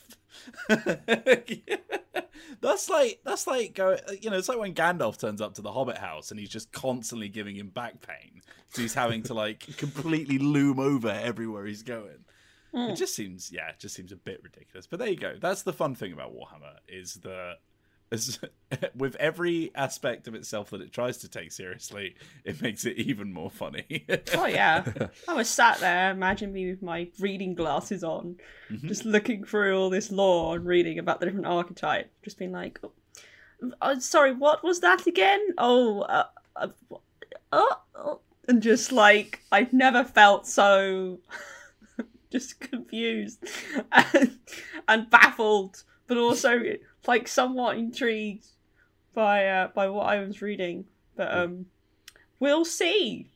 that's 2.61 2.87
like 2.87 3.19
that's 3.25 3.47
like 3.47 3.73
go. 3.73 3.97
You 4.21 4.29
know, 4.29 4.37
it's 4.37 4.47
like 4.47 4.59
when 4.59 4.75
Gandalf 4.75 5.19
turns 5.19 5.41
up 5.41 5.55
to 5.55 5.63
the 5.63 5.71
Hobbit 5.71 5.97
house 5.97 6.29
and 6.29 6.39
he's 6.39 6.49
just 6.49 6.71
constantly 6.71 7.29
giving 7.29 7.55
him 7.55 7.69
back 7.69 8.05
pain. 8.05 8.41
So 8.69 8.83
he's 8.83 8.93
having 8.93 9.23
to 9.23 9.33
like 9.33 9.61
completely 9.77 10.37
loom 10.37 10.79
over 10.79 11.09
everywhere 11.09 11.65
he's 11.65 11.83
going. 11.83 12.25
It 12.73 12.89
hmm. 12.89 12.93
just 12.93 13.15
seems, 13.15 13.51
yeah, 13.51 13.69
it 13.69 13.79
just 13.79 13.95
seems 13.95 14.11
a 14.11 14.17
bit 14.17 14.41
ridiculous. 14.43 14.85
But 14.85 14.99
there 14.99 15.07
you 15.07 15.15
go. 15.15 15.35
That's 15.39 15.63
the 15.63 15.73
fun 15.73 15.95
thing 15.95 16.13
about 16.13 16.35
Warhammer 16.35 16.75
is 16.87 17.15
that 17.23 17.55
is 18.11 18.39
with 18.95 19.15
every 19.17 19.71
aspect 19.75 20.27
of 20.27 20.35
itself 20.35 20.69
that 20.69 20.81
it 20.81 20.91
tries 20.91 21.17
to 21.19 21.29
take 21.29 21.51
seriously, 21.51 22.15
it 22.43 22.61
makes 22.61 22.85
it 22.85 22.97
even 22.97 23.33
more 23.33 23.49
funny. 23.51 24.05
Oh 24.33 24.45
yeah, 24.61 24.83
I 25.27 25.33
was 25.33 25.49
sat 25.49 25.79
there. 25.79 26.11
Imagine 26.11 26.53
me 26.53 26.69
with 26.69 26.81
my 26.81 27.09
reading 27.19 27.53
glasses 27.55 28.03
on, 28.03 28.37
Mm-hmm. 28.71 28.87
just 28.89 29.05
looking 29.05 29.45
through 29.45 29.77
all 29.79 29.89
this 29.89 30.11
lore 30.11 30.57
and 30.57 30.65
reading 30.65 30.99
about 30.99 31.21
the 31.21 31.25
different 31.25 31.45
archetype. 31.45 32.11
Just 32.21 32.37
being 32.37 32.51
like, 32.51 32.79
oh, 32.83 32.91
oh, 33.81 33.97
sorry, 33.99 34.33
what 34.33 34.61
was 34.61 34.81
that 34.81 35.07
again? 35.07 35.39
Oh, 35.57 36.01
uh, 36.01 36.25
uh, 36.57 36.67
oh, 37.53 37.77
oh," 37.95 38.19
and 38.49 38.61
just 38.61 38.91
like 38.91 39.41
I've 39.53 39.71
never 39.71 40.03
felt 40.03 40.45
so 40.47 41.19
just 42.29 42.59
confused 42.59 43.39
and, 43.91 44.37
and 44.87 45.09
baffled, 45.09 45.83
but 46.07 46.17
also 46.17 46.61
like 47.05 47.27
somewhat 47.27 47.77
intrigued 47.77 48.45
by 49.13 49.47
uh, 49.47 49.67
by 49.69 49.87
what 49.89 50.07
I 50.07 50.19
was 50.23 50.41
reading. 50.41 50.85
But 51.15 51.33
um, 51.33 51.65
we'll 52.39 52.65
see 52.65 53.29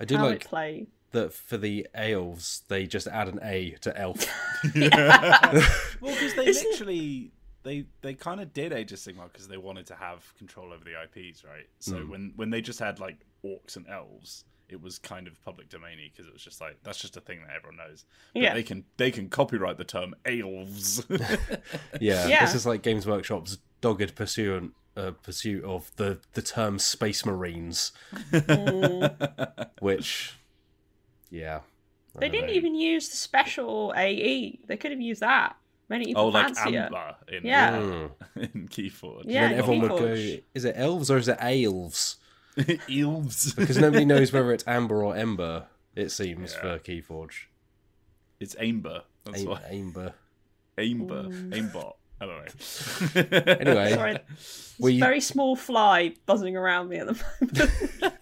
I 0.00 0.04
do 0.04 0.16
how 0.16 0.26
like 0.26 0.42
it 0.44 0.48
plays. 0.48 0.86
that 1.12 1.32
for 1.32 1.56
the 1.56 1.86
elves, 1.94 2.62
they 2.68 2.86
just 2.86 3.06
add 3.06 3.28
an 3.28 3.38
A 3.42 3.70
to 3.82 3.96
elf. 3.98 4.26
well, 4.74 5.62
because 6.02 6.34
they 6.34 6.46
Isn't- 6.46 6.70
literally 6.70 7.30
they 7.62 7.86
they 8.02 8.14
kind 8.14 8.40
of 8.40 8.52
did 8.52 8.72
Age 8.72 8.92
of 8.92 8.98
Sigmar 8.98 9.30
because 9.32 9.48
they 9.48 9.56
wanted 9.56 9.86
to 9.86 9.94
have 9.94 10.22
control 10.36 10.72
over 10.72 10.84
the 10.84 10.92
IPs, 11.02 11.44
right? 11.44 11.66
So 11.78 11.96
Hmm. 11.98 12.10
when 12.10 12.32
when 12.36 12.50
they 12.50 12.60
just 12.60 12.78
had 12.78 12.98
like 13.00 13.18
orcs 13.44 13.76
and 13.76 13.86
elves. 13.88 14.44
It 14.68 14.80
was 14.80 14.98
kind 14.98 15.26
of 15.28 15.42
public 15.44 15.68
domainy 15.68 16.10
because 16.12 16.26
it 16.26 16.32
was 16.32 16.42
just 16.42 16.60
like 16.60 16.78
that's 16.82 16.98
just 16.98 17.16
a 17.16 17.20
thing 17.20 17.40
that 17.46 17.54
everyone 17.54 17.76
knows. 17.76 18.04
But 18.32 18.42
Yeah. 18.42 18.54
they 18.54 18.62
can 18.62 18.84
they 18.96 19.10
can 19.10 19.28
copyright 19.28 19.76
the 19.76 19.84
term 19.84 20.14
elves. 20.24 21.04
Yeah, 22.00 22.26
Yeah. 22.26 22.44
this 22.44 22.54
is 22.54 22.66
like 22.66 22.82
Games 22.82 23.06
Workshop's 23.06 23.58
dogged 23.80 24.14
pursuit 24.14 24.72
uh, 24.96 25.10
pursuit 25.22 25.64
of 25.64 25.90
the 25.96 26.18
the 26.32 26.42
term 26.42 26.78
Space 26.78 27.26
Marines, 27.26 27.92
which, 29.80 30.38
yeah, 31.30 31.60
I 32.16 32.20
They 32.20 32.28
didn't 32.28 32.48
know. 32.48 32.54
even 32.54 32.74
use 32.74 33.08
the 33.08 33.16
special 33.16 33.92
AE. 33.96 34.60
They 34.66 34.76
could 34.76 34.90
have 34.92 35.00
used 35.00 35.20
that. 35.20 35.56
Many 35.88 36.06
people 36.06 36.22
oh, 36.22 36.28
like 36.28 36.54
fancier. 36.54 36.88
Æmber 36.90 37.14
in 37.28 37.44
Yeah. 37.46 37.76
Mm. 37.76 38.10
in 38.54 38.68
Keyforge. 38.68 39.24
Yeah, 39.26 39.48
then 39.48 39.58
everyone 39.58 39.80
would 39.88 39.98
go, 40.00 40.14
is 40.54 40.64
it 40.64 40.74
elves 40.76 41.10
or 41.10 41.18
is 41.18 41.28
it 41.28 41.36
elves? 41.38 42.16
elves. 42.90 43.54
Because 43.54 43.78
nobody 43.78 44.04
knows 44.06 44.32
whether 44.32 44.52
it's 44.52 44.64
amber 44.66 45.04
or 45.04 45.16
ember. 45.16 45.66
It 45.94 46.10
seems 46.10 46.52
Yeah. 46.54 46.60
for 46.60 46.78
Keyforge. 46.78 47.46
It's 48.40 48.56
amber. 48.58 49.02
That's 49.24 49.40
Aim- 49.40 49.48
why. 49.48 49.62
Amber. 49.70 50.14
Aimber. 50.76 51.28
Mm. 51.28 51.50
Aimbot. 51.72 51.92
I 52.20 52.26
don't 52.26 52.36
know. 52.44 53.46
Anyway, 53.60 53.92
Sorry, 53.92 54.12
there's 54.12 54.74
Were 54.78 54.90
a 54.90 54.98
very 54.98 55.20
small 55.20 55.56
fly 55.56 56.14
buzzing 56.26 56.56
around 56.56 56.88
me 56.88 56.96
at 56.98 57.06
the 57.08 57.24
moment. 57.40 58.14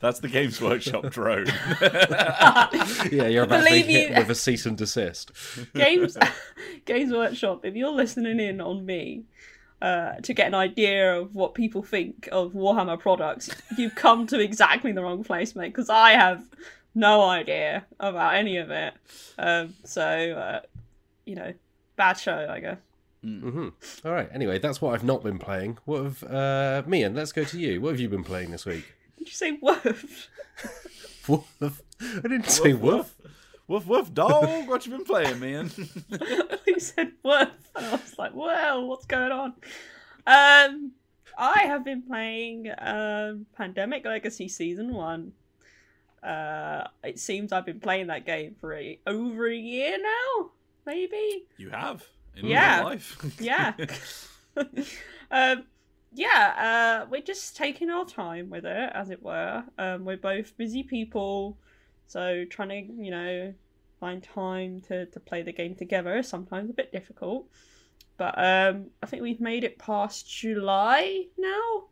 That's 0.00 0.20
the 0.20 0.28
Games 0.28 0.60
Workshop 0.60 1.10
drone. 1.10 1.46
yeah, 3.10 3.26
you're 3.28 3.44
about 3.44 3.58
to 3.58 3.64
be 3.64 3.70
Believe 3.82 3.86
hit 3.86 4.10
you- 4.10 4.16
with 4.16 4.30
a 4.30 4.34
cease 4.34 4.66
and 4.66 4.76
desist. 4.76 5.30
Games, 5.74 6.16
Games 6.84 7.12
Workshop. 7.12 7.64
If 7.64 7.74
you're 7.74 7.90
listening 7.92 8.40
in 8.40 8.60
on 8.60 8.84
me 8.84 9.24
uh, 9.82 10.14
to 10.22 10.34
get 10.34 10.46
an 10.46 10.54
idea 10.54 11.18
of 11.18 11.34
what 11.34 11.54
people 11.54 11.82
think 11.82 12.28
of 12.32 12.52
Warhammer 12.52 12.98
products, 12.98 13.50
you've 13.76 13.94
come 13.94 14.26
to 14.28 14.40
exactly 14.40 14.92
the 14.92 15.02
wrong 15.02 15.22
place, 15.22 15.54
mate. 15.54 15.68
Because 15.68 15.90
I 15.90 16.12
have 16.12 16.44
no 16.94 17.22
idea 17.22 17.84
about 18.00 18.34
any 18.34 18.56
of 18.56 18.70
it. 18.70 18.94
Um, 19.38 19.74
so, 19.84 20.02
uh, 20.02 20.60
you 21.24 21.34
know, 21.34 21.52
bad 21.96 22.14
show, 22.14 22.48
I 22.50 22.60
guess. 22.60 22.78
Mm-hmm. 23.24 23.68
All 24.06 24.12
right. 24.12 24.28
Anyway, 24.32 24.58
that's 24.58 24.80
what 24.80 24.94
I've 24.94 25.04
not 25.04 25.22
been 25.22 25.38
playing. 25.38 25.78
What 25.84 26.04
have 26.04 26.22
uh, 26.24 26.82
Meehan? 26.86 27.14
Let's 27.14 27.32
go 27.32 27.44
to 27.44 27.58
you. 27.58 27.80
What 27.80 27.90
have 27.90 28.00
you 28.00 28.08
been 28.08 28.24
playing 28.24 28.50
this 28.50 28.64
week? 28.64 28.84
Did 29.18 29.28
you 29.28 29.34
say 29.34 29.58
woof? 29.60 30.28
Woof. 31.28 31.82
I 32.00 32.20
didn't 32.22 32.48
say 32.48 32.72
woof. 32.72 33.15
Woof 33.68 33.86
woof 33.86 34.14
dog. 34.14 34.68
What 34.68 34.86
you 34.86 34.92
been 34.92 35.04
playing, 35.04 35.40
man? 35.40 35.70
he 36.64 36.78
said 36.78 37.12
woof. 37.22 37.48
And 37.74 37.86
I 37.86 37.90
was 37.92 38.14
like, 38.18 38.34
well, 38.34 38.86
what's 38.86 39.06
going 39.06 39.32
on? 39.32 39.54
Um, 40.26 40.92
I 41.36 41.60
have 41.64 41.84
been 41.84 42.02
playing 42.02 42.70
um, 42.78 43.46
Pandemic 43.56 44.04
Legacy 44.04 44.48
Season 44.48 44.92
1. 44.94 45.32
Uh, 46.22 46.84
it 47.04 47.18
seems 47.18 47.52
I've 47.52 47.66
been 47.66 47.80
playing 47.80 48.06
that 48.08 48.24
game 48.24 48.54
for 48.60 48.74
a, 48.74 48.98
over 49.06 49.46
a 49.48 49.54
year 49.56 49.96
now, 50.00 50.50
maybe. 50.86 51.46
you 51.56 51.70
have. 51.70 52.04
In 52.36 52.46
Yeah. 52.46 52.82
life. 52.84 53.16
Yeah. 53.40 53.72
um, 55.30 55.64
yeah, 56.14 57.02
uh, 57.04 57.06
we're 57.10 57.20
just 57.20 57.56
taking 57.56 57.90
our 57.90 58.04
time 58.06 58.48
with 58.48 58.64
it, 58.64 58.90
as 58.94 59.10
it 59.10 59.22
were. 59.22 59.64
Um, 59.76 60.04
we're 60.04 60.16
both 60.16 60.56
busy 60.56 60.82
people, 60.82 61.58
so 62.06 62.44
trying 62.48 62.68
to, 62.68 63.04
you 63.04 63.10
know, 63.10 63.54
find 64.00 64.22
time 64.22 64.80
to, 64.88 65.06
to 65.06 65.20
play 65.20 65.42
the 65.42 65.52
game 65.52 65.74
together 65.74 66.16
is 66.16 66.28
sometimes 66.28 66.70
a 66.70 66.74
bit 66.74 66.92
difficult. 66.92 67.46
But 68.16 68.34
um, 68.38 68.86
I 69.02 69.06
think 69.06 69.22
we've 69.22 69.40
made 69.40 69.64
it 69.64 69.78
past 69.78 70.30
July 70.30 71.26
now, 71.38 71.84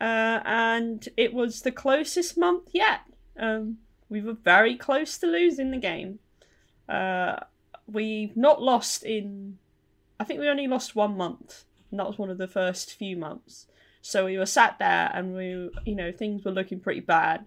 uh, 0.00 0.40
and 0.44 1.08
it 1.16 1.32
was 1.32 1.62
the 1.62 1.70
closest 1.70 2.36
month 2.36 2.70
yet. 2.72 3.00
Um, 3.38 3.78
we 4.08 4.20
were 4.20 4.34
very 4.34 4.76
close 4.76 5.18
to 5.18 5.26
losing 5.26 5.70
the 5.70 5.78
game. 5.78 6.18
Uh, 6.88 7.36
we've 7.86 8.36
not 8.36 8.60
lost 8.60 9.04
in 9.04 9.58
I 10.22 10.24
think 10.24 10.38
we 10.38 10.48
only 10.48 10.68
lost 10.68 10.94
one 10.94 11.16
month, 11.16 11.64
and 11.90 11.98
that 11.98 12.06
was 12.06 12.16
one 12.16 12.30
of 12.30 12.38
the 12.38 12.46
first 12.46 12.94
few 12.94 13.16
months. 13.16 13.66
So 14.02 14.26
we 14.26 14.38
were 14.38 14.46
sat 14.46 14.78
there, 14.78 15.10
and 15.12 15.34
we, 15.34 15.68
you 15.84 15.96
know, 15.96 16.12
things 16.12 16.44
were 16.44 16.52
looking 16.52 16.78
pretty 16.78 17.00
bad, 17.00 17.44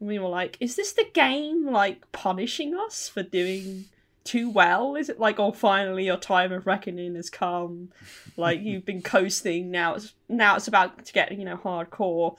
we 0.00 0.18
were 0.18 0.28
like, 0.28 0.56
"Is 0.60 0.76
this 0.76 0.92
the 0.92 1.06
game 1.12 1.66
like 1.66 2.10
punishing 2.12 2.74
us 2.74 3.08
for 3.08 3.22
doing 3.22 3.86
too 4.24 4.50
well? 4.50 4.94
Is 4.94 5.08
it 5.08 5.18
like, 5.18 5.38
oh, 5.40 5.52
finally 5.52 6.06
your 6.06 6.16
time 6.18 6.52
of 6.52 6.66
reckoning 6.66 7.14
has 7.14 7.30
come? 7.30 7.90
Like 8.36 8.60
you've 8.60 8.84
been 8.84 9.02
coasting 9.02 9.70
now. 9.70 9.94
It's 9.94 10.14
now 10.28 10.56
it's 10.56 10.68
about 10.68 11.04
to 11.04 11.12
get 11.12 11.36
you 11.36 11.44
know 11.44 11.56
hardcore." 11.56 12.36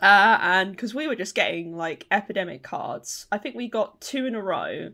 Uh, 0.00 0.38
and 0.40 0.72
because 0.72 0.94
we 0.94 1.06
were 1.06 1.14
just 1.14 1.34
getting 1.34 1.76
like 1.76 2.06
epidemic 2.10 2.62
cards, 2.62 3.26
I 3.30 3.38
think 3.38 3.54
we 3.54 3.68
got 3.68 4.00
two 4.00 4.26
in 4.26 4.34
a 4.34 4.42
row, 4.42 4.92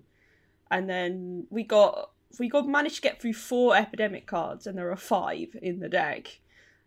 and 0.71 0.89
then 0.89 1.47
we 1.51 1.65
got 1.65 2.11
we 2.39 2.49
got 2.49 2.69
managed 2.69 2.97
to 2.97 3.03
get 3.03 3.21
through 3.21 3.35
four 3.35 3.77
epidemic 3.77 4.27
cards, 4.27 4.67
and 4.67 4.77
there 4.77 4.91
are 4.91 4.97
five 4.97 5.57
in 5.61 5.81
the 5.81 5.89
deck. 5.89 6.41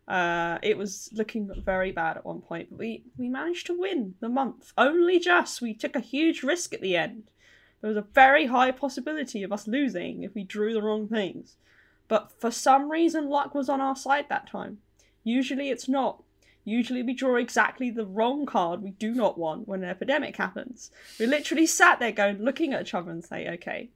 Uh, 0.07 0.57
it 0.61 0.77
was 0.77 1.09
looking 1.13 1.49
very 1.63 1.91
bad 1.91 2.17
at 2.17 2.25
one 2.25 2.41
point, 2.41 2.69
but 2.69 2.79
we 2.79 3.03
we 3.17 3.29
managed 3.29 3.65
to 3.67 3.79
win 3.79 4.15
the 4.19 4.29
month. 4.29 4.73
Only 4.77 5.19
just 5.19 5.61
we 5.61 5.73
took 5.73 5.95
a 5.95 6.01
huge 6.01 6.43
risk 6.43 6.73
at 6.73 6.81
the 6.81 6.97
end. 6.97 7.31
There 7.81 7.89
was 7.89 7.97
a 7.97 8.07
very 8.13 8.47
high 8.47 8.71
possibility 8.71 9.43
of 9.43 9.51
us 9.51 9.67
losing 9.67 10.23
if 10.23 10.35
we 10.35 10.43
drew 10.43 10.73
the 10.73 10.81
wrong 10.81 11.07
things, 11.07 11.57
but 12.07 12.31
for 12.37 12.51
some 12.51 12.91
reason 12.91 13.29
luck 13.29 13.55
was 13.55 13.69
on 13.69 13.81
our 13.81 13.95
side 13.95 14.27
that 14.29 14.47
time. 14.49 14.79
Usually 15.23 15.69
it's 15.69 15.87
not. 15.87 16.21
Usually 16.65 17.03
we 17.03 17.13
draw 17.13 17.35
exactly 17.35 17.89
the 17.91 18.05
wrong 18.05 18.45
card 18.45 18.81
we 18.81 18.91
do 18.91 19.13
not 19.13 19.37
want 19.37 19.67
when 19.67 19.83
an 19.83 19.89
epidemic 19.89 20.37
happens. 20.37 20.91
We 21.19 21.25
literally 21.25 21.65
sat 21.65 21.99
there 21.99 22.11
going, 22.11 22.41
looking 22.41 22.73
at 22.73 22.81
each 22.81 22.93
other 22.93 23.11
and 23.11 23.23
say, 23.23 23.49
okay, 23.55 23.89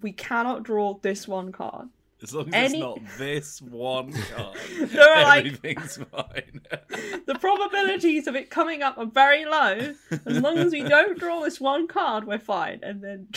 we 0.00 0.12
cannot 0.12 0.62
draw 0.62 0.94
this 0.94 1.28
one 1.28 1.52
card. 1.52 1.88
As 2.22 2.34
long 2.34 2.48
as 2.48 2.54
Any- 2.54 2.78
it's 2.78 2.80
not 2.80 3.18
this 3.18 3.62
one 3.62 4.12
card, 4.12 4.56
There 4.80 5.08
are, 5.16 5.22
like- 5.22 5.46
everything's 5.46 5.96
fine. 5.98 6.62
The 7.26 7.34
probabilities 7.38 8.26
of 8.26 8.34
it 8.36 8.48
coming 8.50 8.82
up 8.82 8.96
are 8.98 9.04
very 9.06 9.44
low. 9.44 9.94
As 10.26 10.38
long 10.40 10.56
as 10.58 10.72
we 10.72 10.82
don't 10.88 11.18
draw 11.18 11.40
this 11.42 11.60
one 11.60 11.86
card, 11.86 12.24
we're 12.26 12.38
fine. 12.38 12.80
And 12.82 13.04
then 13.04 13.28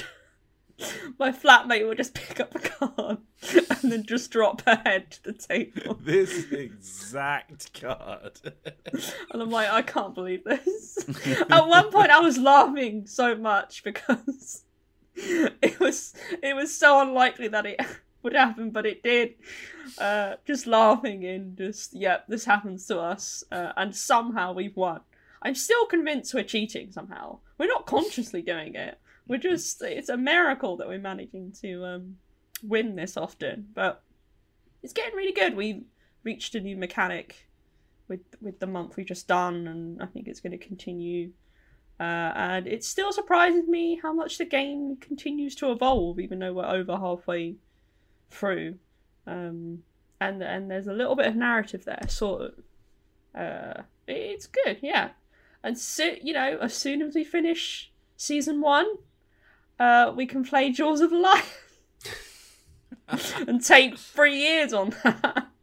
my 1.19 1.31
flatmate 1.31 1.85
will 1.85 1.93
just 1.93 2.13
pick 2.13 2.39
up 2.39 2.55
a 2.55 2.59
card 2.59 3.17
and 3.81 3.91
then 3.91 4.05
just 4.05 4.31
drop 4.31 4.61
her 4.61 4.81
head 4.85 5.11
to 5.11 5.23
the 5.25 5.33
table. 5.33 5.99
this 6.01 6.51
exact 6.51 7.79
card. 7.79 8.39
And 9.31 9.41
I'm 9.41 9.51
like, 9.51 9.69
I 9.69 9.81
can't 9.81 10.15
believe 10.15 10.43
this. 10.45 10.97
At 11.49 11.67
one 11.67 11.91
point, 11.91 12.09
I 12.11 12.19
was 12.19 12.37
laughing 12.37 13.05
so 13.07 13.35
much 13.35 13.83
because 13.83 14.63
it 15.15 15.79
was 15.81 16.13
it 16.41 16.55
was 16.55 16.73
so 16.75 17.01
unlikely 17.01 17.49
that 17.49 17.65
it 17.65 17.79
would 18.23 18.33
happen, 18.33 18.71
but 18.71 18.85
it 18.85 19.03
did. 19.03 19.35
Uh, 19.97 20.35
just 20.45 20.67
laughing 20.67 21.25
and 21.25 21.57
just, 21.57 21.93
yep, 21.93 22.25
this 22.27 22.45
happens 22.45 22.85
to 22.87 22.99
us, 22.99 23.43
uh, 23.51 23.71
and 23.77 23.95
somehow 23.95 24.53
we've 24.53 24.75
won. 24.75 25.01
I'm 25.41 25.55
still 25.55 25.85
convinced 25.85 26.33
we're 26.33 26.43
cheating 26.43 26.91
somehow. 26.91 27.39
We're 27.57 27.67
not 27.67 27.87
consciously 27.87 28.41
doing 28.41 28.75
it. 28.75 28.99
We're 29.27 29.37
just, 29.37 29.81
it's 29.81 30.09
a 30.09 30.17
miracle 30.17 30.77
that 30.77 30.87
we're 30.87 30.99
managing 30.99 31.53
to 31.61 31.85
um, 31.85 32.17
win 32.63 32.95
this 32.95 33.17
often. 33.17 33.67
But 33.73 34.03
it's 34.83 34.93
getting 34.93 35.15
really 35.15 35.31
good. 35.31 35.55
We 35.55 35.83
reached 36.23 36.55
a 36.55 36.59
new 36.59 36.77
mechanic 36.77 37.47
with 38.07 38.21
with 38.41 38.59
the 38.59 38.67
month 38.67 38.97
we 38.97 39.03
just 39.03 39.27
done, 39.27 39.67
and 39.67 40.01
I 40.01 40.05
think 40.05 40.27
it's 40.27 40.41
going 40.41 40.57
to 40.57 40.65
continue. 40.65 41.31
Uh, 41.99 42.33
and 42.35 42.67
it 42.67 42.83
still 42.83 43.11
surprises 43.11 43.67
me 43.67 43.99
how 44.01 44.11
much 44.11 44.37
the 44.37 44.45
game 44.45 44.97
continues 44.97 45.55
to 45.55 45.71
evolve, 45.71 46.19
even 46.19 46.39
though 46.39 46.53
we're 46.53 46.65
over 46.65 46.97
halfway 46.97 47.55
through. 48.31 48.75
Um, 49.27 49.83
and 50.19 50.41
and 50.41 50.69
there's 50.69 50.87
a 50.87 50.93
little 50.93 51.15
bit 51.15 51.27
of 51.27 51.35
narrative 51.35 51.85
there, 51.85 52.05
sort 52.07 52.41
of. 52.41 52.53
Uh, 53.39 53.81
it's 54.07 54.47
good, 54.47 54.77
yeah. 54.81 55.09
And 55.63 55.77
so 55.77 56.15
you 56.21 56.33
know, 56.33 56.57
as 56.61 56.73
soon 56.73 57.01
as 57.01 57.15
we 57.15 57.23
finish 57.23 57.91
season 58.17 58.61
one, 58.61 58.87
uh, 59.79 60.13
we 60.15 60.25
can 60.25 60.43
play 60.43 60.71
Jaws 60.71 61.01
of 61.01 61.11
Life 61.11 61.81
and 63.47 63.63
take 63.63 63.97
three 63.97 64.39
years 64.39 64.73
on 64.73 64.95
that. 65.03 65.47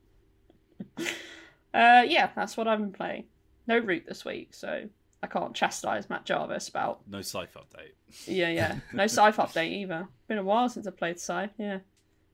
Uh, 1.75 2.03
yeah, 2.09 2.31
that's 2.35 2.57
what 2.57 2.67
I've 2.67 2.79
been 2.79 2.93
playing. 2.93 3.25
No 3.67 3.79
root 3.79 4.05
this 4.09 4.25
week, 4.25 4.55
so 4.55 4.89
I 5.23 5.27
can't 5.27 5.55
chastise 5.55 6.09
Matt 6.09 6.25
Jarvis 6.25 6.69
about. 6.69 7.01
No 7.07 7.21
Scythe 7.21 7.55
update. 7.55 7.93
Yeah, 8.27 8.49
yeah. 8.49 8.77
No 8.93 9.07
Scythe 9.07 9.37
update 9.37 9.73
either. 9.73 10.09
Been 10.29 10.39
a 10.39 10.43
while 10.43 10.69
since 10.71 10.87
I 10.87 10.91
played 10.91 11.21
Scythe. 11.21 11.53
Yeah. 11.59 11.79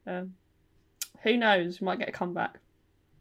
Um, 0.06 0.34
who 1.22 1.36
knows? 1.36 1.80
We 1.80 1.86
might 1.86 1.98
get 1.98 2.08
a 2.08 2.12
comeback. 2.12 2.60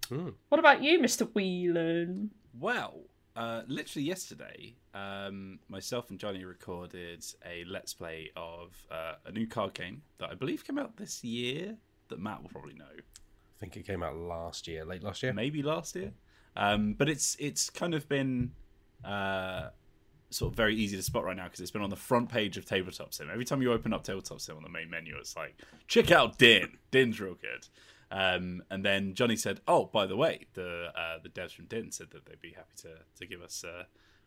Hmm. 0.09 0.29
What 0.49 0.59
about 0.59 0.83
you, 0.83 0.99
Mister 0.99 1.25
Whelan? 1.25 2.31
Well, 2.59 3.01
uh, 3.35 3.61
literally 3.67 4.05
yesterday, 4.05 4.75
um, 4.93 5.59
myself 5.69 6.09
and 6.09 6.19
Johnny 6.19 6.43
recorded 6.43 7.25
a 7.45 7.63
let's 7.65 7.93
play 7.93 8.31
of 8.35 8.75
uh, 8.91 9.13
a 9.25 9.31
new 9.31 9.47
card 9.47 9.73
game 9.73 10.01
that 10.17 10.29
I 10.29 10.35
believe 10.35 10.65
came 10.65 10.77
out 10.77 10.97
this 10.97 11.23
year. 11.23 11.77
That 12.09 12.19
Matt 12.19 12.43
will 12.43 12.49
probably 12.49 12.73
know, 12.73 12.85
I 12.85 13.59
think 13.59 13.77
it 13.77 13.87
came 13.87 14.03
out 14.03 14.17
last 14.17 14.67
year, 14.67 14.83
late 14.83 15.01
last 15.01 15.23
year. 15.23 15.31
maybe 15.33 15.63
last 15.63 15.95
year. 15.95 16.11
Um, 16.55 16.93
but 16.93 17.09
it's 17.09 17.37
it's 17.39 17.69
kind 17.69 17.95
of 17.95 18.07
been 18.09 18.51
uh, 19.05 19.69
sort 20.33 20.51
of 20.51 20.57
very 20.57 20.75
easy 20.75 20.97
to 20.97 21.03
spot 21.03 21.23
right 21.23 21.35
now 21.35 21.45
because 21.45 21.59
it's 21.59 21.71
been 21.71 21.81
on 21.81 21.89
the 21.89 21.95
front 21.95 22.29
page 22.29 22.57
of 22.57 22.65
Tabletop 22.65 23.13
Sim. 23.13 23.29
Every 23.31 23.45
time 23.45 23.61
you 23.61 23.71
open 23.71 23.93
up 23.93 24.03
Tabletop 24.03 24.41
Sim 24.41 24.57
on 24.57 24.63
the 24.63 24.69
main 24.69 24.89
menu, 24.89 25.15
it's 25.17 25.35
like 25.35 25.55
check 25.87 26.11
out 26.11 26.37
Dinn. 26.37 26.77
Dinn's 26.91 27.19
real 27.19 27.35
good. 27.35 27.67
Um, 28.11 28.63
and 28.69 28.85
then 28.85 29.15
Johnny 29.15 29.35
said, 29.35 29.61
"Oh, 29.67 29.85
by 29.85 30.05
the 30.05 30.15
way, 30.15 30.45
the 30.53 30.91
uh, 30.95 31.17
the 31.21 31.29
devs 31.29 31.51
from 31.51 31.65
Dinn 31.65 31.91
said 31.91 32.11
that 32.11 32.25
they'd 32.25 32.41
be 32.41 32.51
happy 32.51 32.75
to 32.83 32.89
to 33.17 33.25
give 33.25 33.41
us 33.41 33.63
uh, 33.63 33.83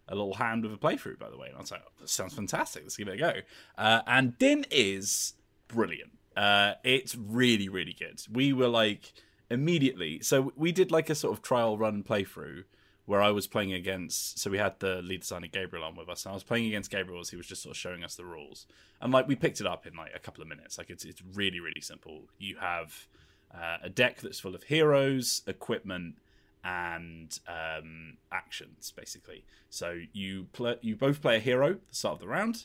a 0.08 0.14
little 0.14 0.34
hand 0.34 0.64
with 0.64 0.72
a 0.72 0.76
playthrough." 0.76 1.18
By 1.18 1.30
the 1.30 1.38
way, 1.38 1.48
and 1.48 1.56
I 1.56 1.60
was 1.60 1.70
like, 1.70 1.82
oh, 1.86 1.92
"That 2.00 2.08
sounds 2.08 2.34
fantastic. 2.34 2.82
Let's 2.82 2.96
give 2.96 3.08
it 3.08 3.14
a 3.14 3.16
go." 3.16 3.32
Uh, 3.78 4.02
and 4.06 4.36
Dinn 4.38 4.66
is 4.70 5.34
brilliant. 5.68 6.12
Uh, 6.36 6.74
it's 6.82 7.14
really 7.14 7.68
really 7.68 7.94
good. 7.96 8.20
We 8.30 8.52
were 8.52 8.68
like 8.68 9.12
immediately. 9.50 10.20
So 10.20 10.52
we 10.56 10.72
did 10.72 10.90
like 10.90 11.08
a 11.08 11.14
sort 11.14 11.32
of 11.32 11.42
trial 11.42 11.78
run 11.78 12.02
playthrough 12.02 12.64
where 13.06 13.22
I 13.22 13.30
was 13.30 13.46
playing 13.46 13.72
against. 13.72 14.38
So 14.38 14.50
we 14.50 14.58
had 14.58 14.78
the 14.80 15.00
lead 15.00 15.20
designer 15.20 15.46
Gabriel 15.46 15.84
on 15.84 15.96
with 15.96 16.08
us, 16.08 16.24
and 16.24 16.32
I 16.32 16.34
was 16.34 16.42
playing 16.42 16.66
against 16.66 16.90
Gabriel 16.90 17.20
as 17.20 17.30
he 17.30 17.36
was 17.36 17.46
just 17.46 17.62
sort 17.62 17.74
of 17.74 17.78
showing 17.78 18.04
us 18.04 18.16
the 18.16 18.24
rules. 18.24 18.66
And 19.00 19.12
like 19.12 19.28
we 19.28 19.36
picked 19.36 19.60
it 19.60 19.66
up 19.66 19.86
in 19.86 19.94
like 19.94 20.12
a 20.14 20.18
couple 20.18 20.42
of 20.42 20.48
minutes. 20.48 20.76
Like 20.76 20.90
it's 20.90 21.04
it's 21.04 21.22
really 21.34 21.60
really 21.60 21.80
simple. 21.80 22.24
You 22.38 22.56
have 22.56 23.06
uh, 23.54 23.78
a 23.82 23.88
deck 23.88 24.20
that's 24.20 24.40
full 24.40 24.54
of 24.54 24.64
heroes, 24.64 25.42
equipment, 25.46 26.16
and 26.64 27.38
um, 27.46 28.16
actions 28.32 28.92
basically. 28.94 29.44
So 29.70 30.00
you 30.12 30.48
play 30.52 30.76
you 30.82 30.96
both 30.96 31.22
play 31.22 31.36
a 31.36 31.40
hero 31.40 31.72
at 31.72 31.88
the 31.88 31.94
start 31.94 32.14
of 32.14 32.20
the 32.20 32.28
round. 32.28 32.64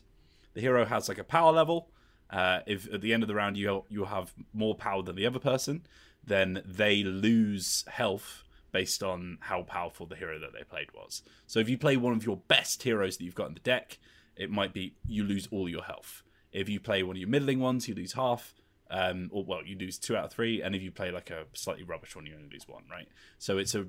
The 0.54 0.62
hero 0.62 0.86
has 0.86 1.08
like 1.08 1.20
a 1.20 1.24
power 1.24 1.52
level. 1.52 1.88
Uh, 2.32 2.62
if 2.66 2.92
at 2.94 3.02
the 3.02 3.14
end 3.14 3.24
of 3.24 3.28
the 3.28 3.36
round 3.36 3.58
you 3.58 3.84
you 3.90 4.06
have 4.06 4.34
more 4.54 4.74
power 4.74 5.04
than 5.04 5.16
the 5.16 5.28
other 5.28 5.40
person, 5.40 5.86
then 6.26 6.64
they 6.66 7.04
lose 7.04 7.86
health 7.88 8.44
based 8.72 9.04
on 9.04 9.38
how 9.42 9.64
powerful 9.64 10.06
the 10.06 10.16
hero 10.16 10.40
that 10.40 10.54
they 10.54 10.64
played 10.64 10.92
was. 10.94 11.24
So 11.48 11.60
if 11.60 11.70
you 11.70 11.78
play 11.78 11.98
one 11.98 12.14
of 12.14 12.26
your 12.26 12.38
best 12.48 12.84
heroes 12.84 13.18
that 13.18 13.24
you've 13.24 13.36
got 13.36 13.48
in 13.48 13.54
the 13.54 13.60
deck, 13.60 14.00
it 14.36 14.50
might 14.50 14.74
be 14.74 14.96
you 15.08 15.24
lose 15.24 15.48
all 15.52 15.68
your 15.68 15.84
health. 15.84 16.24
If 16.52 16.70
you 16.70 16.80
play 16.80 17.04
one 17.04 17.16
of 17.16 17.20
your 17.20 17.30
middling 17.30 17.60
ones, 17.60 17.88
you 17.88 17.96
lose 17.96 18.14
half. 18.14 18.54
Um, 18.90 19.30
or 19.32 19.46
well, 19.46 19.66
you 19.66 19.78
lose 19.78 19.98
two 19.98 20.18
out 20.18 20.26
of 20.26 20.34
three, 20.34 20.62
and 20.62 20.76
if 20.76 20.82
you 20.82 20.92
play 20.92 21.12
like 21.12 21.30
a 21.30 21.46
slightly 21.54 21.84
rubbish 21.84 22.14
one, 22.14 22.26
you 22.26 22.36
only 22.36 22.50
lose 22.52 22.68
one, 22.68 22.84
right? 22.92 23.08
So 23.38 23.58
it's 23.58 23.74
a 23.74 23.88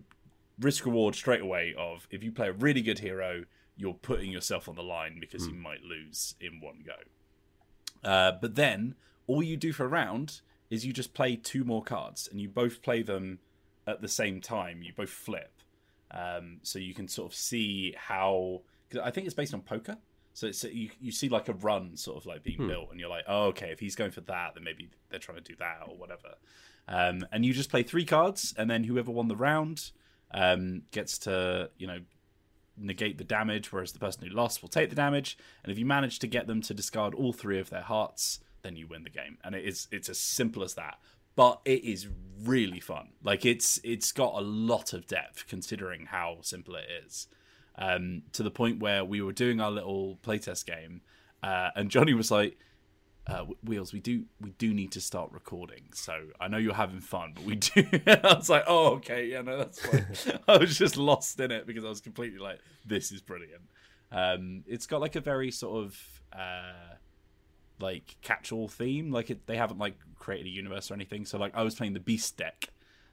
risk 0.61 0.87
reward 0.87 1.17
straight 1.17 1.41
away 1.41 1.75
of 1.77 2.07
if 2.11 2.23
you 2.23 2.31
play 2.31 2.49
a 2.49 2.53
really 2.53 2.83
good 2.83 3.01
hero, 3.01 3.45
you're 3.77 3.95
putting 3.95 4.31
yourself 4.31 4.69
on 4.69 4.77
the 4.77 4.83
line 4.83 5.19
because 5.19 5.49
you 5.49 5.55
might 5.55 5.83
lose 5.83 6.37
in 6.41 6.61
one 6.61 6.85
go. 6.87 8.09
Uh, 8.09 8.33
but 8.41 8.55
then 8.55 8.95
all 9.27 9.43
you 9.43 9.57
do 9.57 9.73
for 9.73 9.85
a 9.85 9.89
round 9.89 10.41
is 10.71 10.87
you 10.87 10.93
just 10.93 11.15
play 11.15 11.37
two 11.37 11.65
more 11.65 11.83
cards, 11.83 12.29
and 12.31 12.41
you 12.41 12.49
both 12.49 12.81
play 12.81 13.03
them 13.03 13.41
at 13.87 14.01
the 14.01 14.09
same 14.09 14.41
time. 14.41 14.83
You 14.83 14.93
both 14.95 15.11
flip, 15.11 15.53
um, 16.11 16.59
so 16.63 16.79
you 16.79 16.95
can 16.95 17.09
sort 17.09 17.31
of 17.31 17.37
see 17.37 17.95
how. 17.97 18.63
Cause 18.91 19.01
I 19.05 19.11
think 19.11 19.27
it's 19.27 19.35
based 19.35 19.55
on 19.55 19.63
poker, 19.63 19.97
so 20.35 20.47
it's 20.47 20.65
you 20.65 20.91
you 21.01 21.13
see 21.13 21.29
like 21.29 21.49
a 21.49 21.55
run 21.55 21.97
sort 21.97 22.17
of 22.17 22.27
like 22.27 22.43
being 22.43 22.67
built, 22.67 22.91
and 22.91 23.01
you're 23.01 23.09
like, 23.09 23.25
oh, 23.29 23.47
okay, 23.47 23.71
if 23.71 23.81
he's 23.81 23.97
going 23.97 24.11
for 24.11 24.21
that, 24.23 24.55
then 24.55 24.65
maybe 24.65 24.89
they're 25.11 25.21
trying 25.21 25.39
to 25.39 25.45
do 25.45 25.57
that 25.59 25.83
or 25.89 25.97
whatever. 25.97 26.35
Um, 26.89 27.27
and 27.31 27.45
you 27.45 27.53
just 27.53 27.71
play 27.71 27.83
three 27.83 28.05
cards, 28.05 28.55
and 28.57 28.71
then 28.71 28.85
whoever 28.85 29.11
won 29.11 29.29
the 29.29 29.37
round 29.37 29.91
um, 30.33 30.83
gets 30.91 31.19
to 31.19 31.71
you 31.79 31.87
know 31.87 32.01
negate 32.77 33.19
the 33.19 33.25
damage, 33.25 33.73
whereas 33.73 33.93
the 33.93 33.99
person 33.99 34.27
who 34.27 34.35
lost 34.35 34.63
will 34.63 34.69
take 34.69 34.91
the 34.91 34.97
damage. 34.97 35.37
And 35.63 35.71
if 35.73 35.79
you 35.79 35.87
manage 35.87 36.19
to 36.21 36.27
get 36.27 36.47
them 36.47 36.63
to 36.63 36.75
discard 36.75 37.15
all 37.15 37.33
three 37.33 37.59
of 37.59 37.71
their 37.71 37.83
hearts, 37.83 38.41
then 38.63 38.77
you 38.77 38.87
win 38.87 39.05
the 39.05 39.11
game. 39.11 39.39
And 39.45 39.55
it 39.55 39.65
is 39.65 39.89
it's 39.91 40.09
as 40.09 40.19
simple 40.19 40.63
as 40.63 40.75
that. 40.75 40.99
But 41.35 41.61
it 41.65 41.85
is 41.85 42.09
really 42.43 42.81
fun. 42.81 43.09
Like 43.23 43.45
it's 43.47 43.81
it's 43.85 44.13
got 44.13 44.35
a 44.35 44.41
lot 44.41 44.93
of 44.93 45.07
depth 45.07 45.47
considering 45.49 46.07
how 46.07 46.39
simple 46.43 46.75
it 46.77 46.87
is. 47.05 47.29
Um, 47.77 48.23
to 48.33 48.43
the 48.43 48.51
point 48.51 48.81
where 48.81 49.05
we 49.05 49.23
were 49.23 49.33
doing 49.33 49.61
our 49.61 49.71
little 49.71 50.19
playtest 50.23 50.67
game, 50.67 51.01
uh, 51.43 51.71
and 51.75 51.91
Johnny 51.91 52.13
was 52.13 52.31
like, 52.31 52.59
uh, 53.27 53.45
Wheels, 53.65 53.93
we 53.93 54.01
do 54.01 54.25
we 54.41 54.51
do 54.51 54.75
need 54.75 54.93
to 54.93 55.01
start 55.01 55.31
recording. 55.33 55.85
So 55.95 56.15
I 56.41 56.49
know 56.49 56.59
you're 56.59 56.75
having 56.75 57.01
fun, 57.01 57.33
but 57.35 57.45
we 57.45 57.55
do. 57.57 57.87
I 58.07 58.35
was 58.35 58.51
like, 58.51 58.65
oh, 58.67 58.95
okay, 58.97 59.27
yeah, 59.27 59.43
no, 59.43 59.59
that's 59.59 59.81
fine. 59.81 60.07
I 60.49 60.59
was 60.59 60.77
just 60.77 60.97
lost 60.97 61.39
in 61.41 61.51
it 61.51 61.67
because 61.67 61.85
I 61.85 61.89
was 61.89 62.01
completely 62.01 62.39
like, 62.39 62.59
this 62.85 63.13
is 63.13 63.21
brilliant. 63.21 63.63
Um, 64.11 64.65
it's 64.67 64.87
got 64.87 65.01
like 65.01 65.17
a 65.17 65.21
very 65.21 65.51
sort 65.51 65.87
of 65.87 65.99
uh, 66.33 66.97
like 67.83 68.17
catch-all 68.23 68.69
theme. 68.69 69.11
Like 69.13 69.29
it, 69.29 69.47
they 69.47 69.57
haven't 69.57 69.79
like 69.79 69.97
created 70.19 70.47
a 70.47 70.51
universe 70.51 70.91
or 70.91 70.95
anything. 70.95 71.27
So 71.27 71.37
like 71.37 71.55
I 71.55 71.63
was 71.63 71.75
playing 71.75 71.93
the 71.93 72.01
Beast 72.01 72.37
deck, 72.39 72.69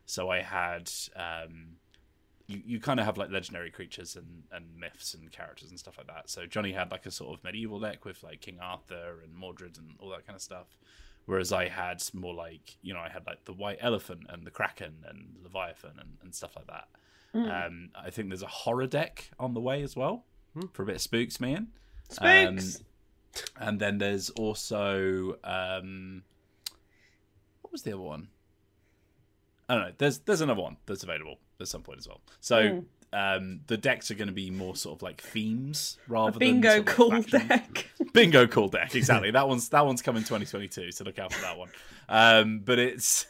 so 0.05 0.29
I 0.29 0.41
had 0.41 0.89
um, 1.15 1.75
you, 2.47 2.61
you 2.65 2.79
kind 2.79 2.99
of 2.99 3.05
have 3.05 3.17
like 3.17 3.31
legendary 3.31 3.71
creatures 3.71 4.15
and, 4.15 4.43
and 4.51 4.65
myths 4.79 5.13
and 5.13 5.31
characters 5.31 5.69
and 5.69 5.77
stuff 5.77 5.97
like 5.97 6.07
that. 6.07 6.29
So 6.29 6.45
Johnny 6.45 6.71
had 6.71 6.91
like 6.91 7.05
a 7.05 7.11
sort 7.11 7.37
of 7.37 7.43
medieval 7.43 7.79
deck 7.79 8.05
with 8.05 8.23
like 8.23 8.41
King 8.41 8.59
Arthur 8.61 9.19
and 9.23 9.35
Mordred 9.35 9.77
and 9.77 9.95
all 9.99 10.09
that 10.09 10.25
kind 10.25 10.35
of 10.35 10.41
stuff. 10.41 10.77
Whereas 11.25 11.53
I 11.53 11.67
had 11.67 12.01
more 12.13 12.33
like, 12.33 12.77
you 12.81 12.93
know, 12.93 13.01
I 13.01 13.09
had 13.09 13.27
like 13.27 13.45
the 13.45 13.53
White 13.53 13.77
Elephant 13.81 14.21
and 14.29 14.47
the 14.47 14.51
Kraken 14.51 15.05
and 15.07 15.35
Leviathan 15.43 15.91
and, 15.99 16.17
and 16.23 16.33
stuff 16.33 16.55
like 16.55 16.65
that. 16.67 16.87
Um, 17.65 17.89
I 17.93 18.09
think 18.09 18.29
there's 18.29 18.41
a 18.41 18.47
horror 18.47 18.87
deck 18.87 19.29
on 19.39 19.53
the 19.53 19.59
way 19.59 19.83
as 19.83 19.95
well 19.95 20.25
for 20.73 20.81
a 20.81 20.85
bit 20.87 20.95
of 20.95 21.01
spooks, 21.01 21.39
man. 21.39 21.67
Spooks. 22.09 22.81
And 23.57 23.79
then 23.79 23.97
there's 23.97 24.29
also 24.31 25.37
um, 25.43 26.23
what 27.61 27.71
was 27.71 27.83
the 27.83 27.93
other 27.93 28.01
one? 28.01 28.29
I 29.67 29.75
don't 29.75 29.83
know. 29.83 29.93
There's 29.97 30.19
there's 30.19 30.41
another 30.41 30.61
one 30.61 30.77
that's 30.85 31.03
available 31.03 31.37
at 31.59 31.67
some 31.67 31.81
point 31.81 31.99
as 31.99 32.07
well. 32.07 32.21
So 32.39 32.83
um, 33.11 33.61
the 33.67 33.77
decks 33.77 34.11
are 34.11 34.15
going 34.15 34.27
to 34.27 34.33
be 34.33 34.51
more 34.51 34.75
sort 34.75 34.97
of 34.97 35.01
like 35.01 35.21
themes 35.21 35.97
rather 36.07 36.37
Bingo 36.37 36.83
than 36.83 36.87
sort 36.87 37.13
of 37.13 37.29
cool 37.29 37.39
deck. 37.39 37.89
Bingo 38.13 38.47
cool 38.47 38.67
deck, 38.67 38.95
exactly. 38.95 39.31
that 39.31 39.47
one's 39.47 39.69
that 39.69 39.85
one's 39.85 40.01
coming 40.01 40.21
2022, 40.21 40.91
so 40.91 41.03
look 41.03 41.17
out 41.19 41.33
for 41.33 41.41
that 41.41 41.57
one. 41.57 41.69
Um, 42.07 42.61
but 42.63 42.79
it's 42.79 43.25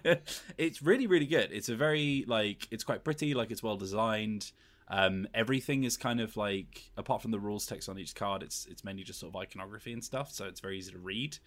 it's 0.58 0.82
really 0.82 1.06
really 1.06 1.26
good. 1.26 1.50
It's 1.52 1.68
a 1.68 1.76
very 1.76 2.24
like 2.26 2.68
it's 2.70 2.84
quite 2.84 3.04
pretty, 3.04 3.34
like 3.34 3.50
it's 3.50 3.62
well 3.62 3.76
designed. 3.76 4.50
Um, 4.88 5.26
everything 5.34 5.84
is 5.84 5.96
kind 5.96 6.20
of 6.20 6.36
like 6.36 6.90
apart 6.96 7.22
from 7.22 7.32
the 7.32 7.40
rules 7.40 7.66
text 7.66 7.88
on 7.88 7.98
each 7.98 8.14
card, 8.14 8.42
it's 8.42 8.66
it's 8.70 8.84
mainly 8.84 9.02
just 9.02 9.20
sort 9.20 9.34
of 9.34 9.40
iconography 9.40 9.92
and 9.92 10.04
stuff, 10.04 10.30
so 10.30 10.46
it's 10.46 10.60
very 10.60 10.78
easy 10.78 10.92
to 10.92 10.98
read. 10.98 11.38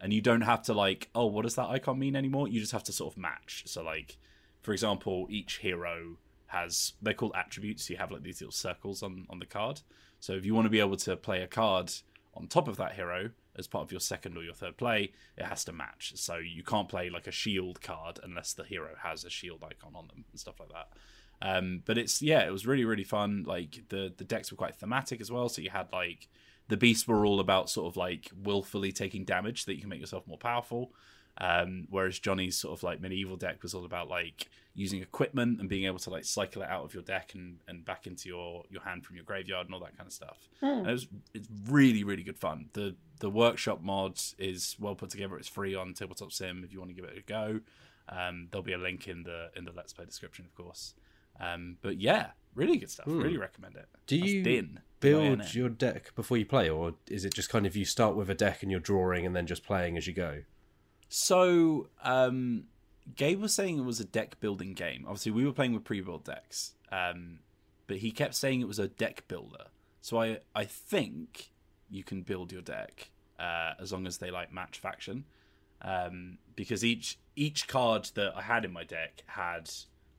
And 0.00 0.12
you 0.12 0.20
don't 0.20 0.42
have 0.42 0.62
to 0.64 0.74
like, 0.74 1.08
oh, 1.14 1.26
what 1.26 1.42
does 1.42 1.54
that 1.54 1.70
icon 1.70 1.98
mean 1.98 2.16
anymore? 2.16 2.48
You 2.48 2.60
just 2.60 2.72
have 2.72 2.84
to 2.84 2.92
sort 2.92 3.14
of 3.14 3.18
match. 3.18 3.62
So 3.66 3.82
like, 3.82 4.18
for 4.62 4.72
example, 4.72 5.26
each 5.30 5.58
hero 5.58 6.18
has 6.48 6.92
they're 7.02 7.14
called 7.14 7.32
attributes. 7.34 7.88
You 7.90 7.96
have 7.96 8.10
like 8.10 8.22
these 8.22 8.40
little 8.40 8.52
circles 8.52 9.02
on 9.02 9.26
on 9.30 9.38
the 9.38 9.46
card. 9.46 9.80
So 10.20 10.32
if 10.32 10.44
you 10.44 10.54
want 10.54 10.66
to 10.66 10.70
be 10.70 10.80
able 10.80 10.96
to 10.98 11.16
play 11.16 11.42
a 11.42 11.46
card 11.46 11.92
on 12.34 12.46
top 12.46 12.68
of 12.68 12.76
that 12.76 12.92
hero 12.92 13.30
as 13.56 13.66
part 13.66 13.84
of 13.84 13.90
your 13.90 14.00
second 14.00 14.36
or 14.36 14.42
your 14.42 14.54
third 14.54 14.76
play, 14.76 15.12
it 15.36 15.44
has 15.44 15.64
to 15.64 15.72
match. 15.72 16.12
So 16.16 16.36
you 16.36 16.62
can't 16.62 16.88
play 16.88 17.08
like 17.10 17.26
a 17.26 17.32
shield 17.32 17.80
card 17.80 18.20
unless 18.22 18.52
the 18.52 18.64
hero 18.64 18.94
has 19.02 19.24
a 19.24 19.30
shield 19.30 19.64
icon 19.64 19.92
on 19.94 20.08
them 20.08 20.24
and 20.30 20.40
stuff 20.40 20.60
like 20.60 20.70
that. 20.70 20.88
Um, 21.42 21.82
but 21.84 21.98
it's 21.98 22.22
yeah, 22.22 22.46
it 22.46 22.50
was 22.50 22.66
really 22.66 22.84
really 22.84 23.04
fun. 23.04 23.44
Like 23.46 23.82
the 23.88 24.12
the 24.16 24.24
decks 24.24 24.50
were 24.50 24.56
quite 24.56 24.76
thematic 24.76 25.20
as 25.20 25.30
well. 25.30 25.48
So 25.48 25.62
you 25.62 25.70
had 25.70 25.92
like 25.92 26.28
the 26.68 26.76
beasts 26.76 27.06
were 27.06 27.24
all 27.24 27.40
about 27.40 27.70
sort 27.70 27.92
of 27.92 27.96
like 27.96 28.30
willfully 28.42 28.92
taking 28.92 29.24
damage 29.24 29.64
so 29.64 29.70
that 29.70 29.74
you 29.74 29.80
can 29.80 29.90
make 29.90 30.00
yourself 30.00 30.26
more 30.26 30.38
powerful. 30.38 30.92
Um, 31.38 31.86
whereas 31.90 32.18
Johnny's 32.18 32.56
sort 32.56 32.78
of 32.78 32.82
like 32.82 33.00
medieval 33.00 33.36
deck 33.36 33.62
was 33.62 33.74
all 33.74 33.84
about 33.84 34.08
like 34.08 34.48
using 34.74 35.02
equipment 35.02 35.60
and 35.60 35.68
being 35.68 35.84
able 35.84 35.98
to 35.98 36.10
like 36.10 36.24
cycle 36.24 36.62
it 36.62 36.68
out 36.68 36.84
of 36.84 36.94
your 36.94 37.02
deck 37.02 37.32
and, 37.34 37.58
and 37.68 37.84
back 37.84 38.06
into 38.06 38.28
your, 38.28 38.64
your 38.70 38.82
hand 38.82 39.04
from 39.04 39.16
your 39.16 39.24
graveyard 39.24 39.66
and 39.66 39.74
all 39.74 39.80
that 39.80 39.96
kind 39.96 40.06
of 40.06 40.12
stuff. 40.12 40.48
And 40.78 40.88
it 40.88 40.92
was 40.92 41.06
it's 41.34 41.48
really 41.68 42.04
really 42.04 42.22
good 42.22 42.38
fun. 42.38 42.70
The 42.72 42.96
the 43.20 43.30
workshop 43.30 43.82
mod 43.82 44.18
is 44.38 44.76
well 44.80 44.94
put 44.94 45.10
together. 45.10 45.36
It's 45.36 45.48
free 45.48 45.74
on 45.74 45.92
Tabletop 45.92 46.32
Sim 46.32 46.62
if 46.64 46.72
you 46.72 46.78
want 46.78 46.90
to 46.90 46.94
give 46.94 47.04
it 47.04 47.18
a 47.18 47.22
go. 47.22 47.60
Um, 48.08 48.48
there'll 48.50 48.62
be 48.62 48.72
a 48.72 48.78
link 48.78 49.06
in 49.08 49.22
the 49.24 49.50
in 49.56 49.64
the 49.64 49.72
Let's 49.72 49.92
Play 49.92 50.06
description, 50.06 50.46
of 50.46 50.54
course. 50.54 50.94
Um, 51.40 51.76
but 51.82 52.00
yeah, 52.00 52.30
really 52.54 52.78
good 52.78 52.90
stuff. 52.90 53.06
Really 53.08 53.36
recommend 53.36 53.76
it. 53.76 53.86
Do 54.06 54.18
That's 54.18 54.32
you 54.32 54.42
Dinn, 54.42 54.80
build 55.00 55.38
D-I-N-N. 55.40 55.48
your 55.52 55.68
deck 55.68 56.14
before 56.14 56.36
you 56.36 56.46
play, 56.46 56.68
or 56.68 56.94
is 57.08 57.24
it 57.24 57.34
just 57.34 57.48
kind 57.48 57.66
of 57.66 57.76
you 57.76 57.84
start 57.84 58.16
with 58.16 58.30
a 58.30 58.34
deck 58.34 58.62
and 58.62 58.70
you're 58.70 58.80
drawing 58.80 59.26
and 59.26 59.34
then 59.36 59.46
just 59.46 59.64
playing 59.64 59.96
as 59.96 60.06
you 60.06 60.12
go? 60.12 60.42
So, 61.08 61.88
um, 62.02 62.64
Gabe 63.14 63.40
was 63.40 63.54
saying 63.54 63.78
it 63.78 63.84
was 63.84 64.00
a 64.00 64.04
deck 64.04 64.40
building 64.40 64.74
game. 64.74 65.04
Obviously, 65.06 65.32
we 65.32 65.44
were 65.44 65.52
playing 65.52 65.74
with 65.74 65.84
pre-built 65.84 66.24
decks, 66.24 66.72
um, 66.90 67.38
but 67.86 67.98
he 67.98 68.10
kept 68.10 68.34
saying 68.34 68.60
it 68.60 68.68
was 68.68 68.78
a 68.78 68.88
deck 68.88 69.24
builder. 69.28 69.66
So 70.00 70.20
I 70.20 70.38
I 70.54 70.64
think 70.64 71.50
you 71.90 72.02
can 72.02 72.22
build 72.22 72.52
your 72.52 72.62
deck 72.62 73.10
uh, 73.38 73.74
as 73.80 73.92
long 73.92 74.06
as 74.06 74.18
they 74.18 74.30
like 74.30 74.52
match 74.52 74.78
faction, 74.78 75.24
um, 75.82 76.38
because 76.56 76.84
each 76.84 77.18
each 77.36 77.68
card 77.68 78.10
that 78.14 78.36
I 78.36 78.42
had 78.42 78.64
in 78.64 78.72
my 78.72 78.84
deck 78.84 79.22
had 79.26 79.70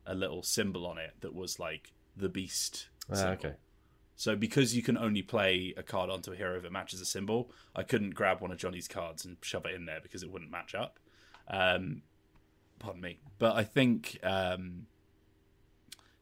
a 0.07 0.15
little 0.15 0.41
symbol 0.41 0.85
on 0.85 0.97
it 0.97 1.13
that 1.21 1.35
was 1.35 1.59
like 1.59 1.93
the 2.15 2.29
beast. 2.29 2.87
Ah, 3.13 3.29
okay. 3.29 3.53
So 4.15 4.35
because 4.35 4.75
you 4.75 4.81
can 4.81 4.97
only 4.97 5.21
play 5.21 5.75
a 5.77 5.83
card 5.83 6.09
onto 6.09 6.31
a 6.31 6.35
hero 6.35 6.57
if 6.57 6.65
it 6.65 6.71
matches 6.71 6.99
a 6.99 7.05
symbol, 7.05 7.51
I 7.75 7.83
couldn't 7.83 8.15
grab 8.15 8.41
one 8.41 8.51
of 8.51 8.57
Johnny's 8.57 8.87
cards 8.87 9.25
and 9.25 9.37
shove 9.41 9.65
it 9.65 9.75
in 9.75 9.85
there 9.85 9.99
because 10.01 10.23
it 10.23 10.31
wouldn't 10.31 10.49
match 10.49 10.73
up. 10.73 10.99
Um, 11.47 12.01
pardon 12.79 13.01
me, 13.01 13.19
but 13.37 13.55
I 13.55 13.63
think, 13.63 14.17
um, 14.23 14.87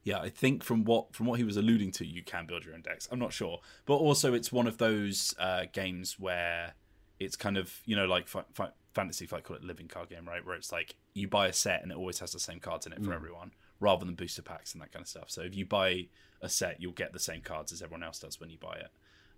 yeah, 0.03 0.19
I 0.19 0.29
think 0.29 0.63
from 0.63 0.83
what 0.83 1.15
from 1.15 1.25
what 1.25 1.39
he 1.39 1.45
was 1.45 1.55
alluding 1.55 1.91
to, 1.93 2.05
you 2.05 2.21
can 2.21 2.45
build 2.45 2.65
your 2.65 2.75
own 2.75 2.81
decks. 2.81 3.07
I'm 3.11 3.19
not 3.19 3.31
sure, 3.31 3.61
but 3.85 3.95
also 3.95 4.33
it's 4.33 4.51
one 4.51 4.67
of 4.67 4.77
those 4.77 5.33
uh, 5.39 5.63
games 5.71 6.19
where 6.19 6.73
it's 7.19 7.37
kind 7.37 7.57
of 7.57 7.73
you 7.85 7.95
know 7.95 8.05
like 8.05 8.27
fi- 8.27 8.43
fi- 8.53 8.71
fantasy 8.93 9.25
fight 9.25 9.43
call 9.43 9.55
it 9.55 9.63
living 9.63 9.87
card 9.87 10.09
game 10.09 10.27
right 10.27 10.45
where 10.45 10.55
it's 10.55 10.71
like 10.71 10.95
you 11.13 11.27
buy 11.27 11.47
a 11.47 11.53
set 11.53 11.81
and 11.81 11.91
it 11.91 11.97
always 11.97 12.19
has 12.19 12.31
the 12.31 12.39
same 12.39 12.59
cards 12.59 12.85
in 12.85 12.93
it 12.93 13.03
for 13.03 13.13
everyone 13.13 13.51
rather 13.79 14.05
than 14.05 14.15
booster 14.15 14.41
packs 14.41 14.73
and 14.73 14.81
that 14.81 14.91
kind 14.91 15.03
of 15.03 15.07
stuff 15.07 15.29
so 15.29 15.41
if 15.41 15.55
you 15.55 15.65
buy 15.65 16.07
a 16.41 16.49
set 16.49 16.81
you'll 16.81 16.91
get 16.91 17.13
the 17.13 17.19
same 17.19 17.41
cards 17.41 17.71
as 17.71 17.81
everyone 17.81 18.03
else 18.03 18.19
does 18.19 18.39
when 18.39 18.49
you 18.49 18.57
buy 18.57 18.75
it 18.75 18.89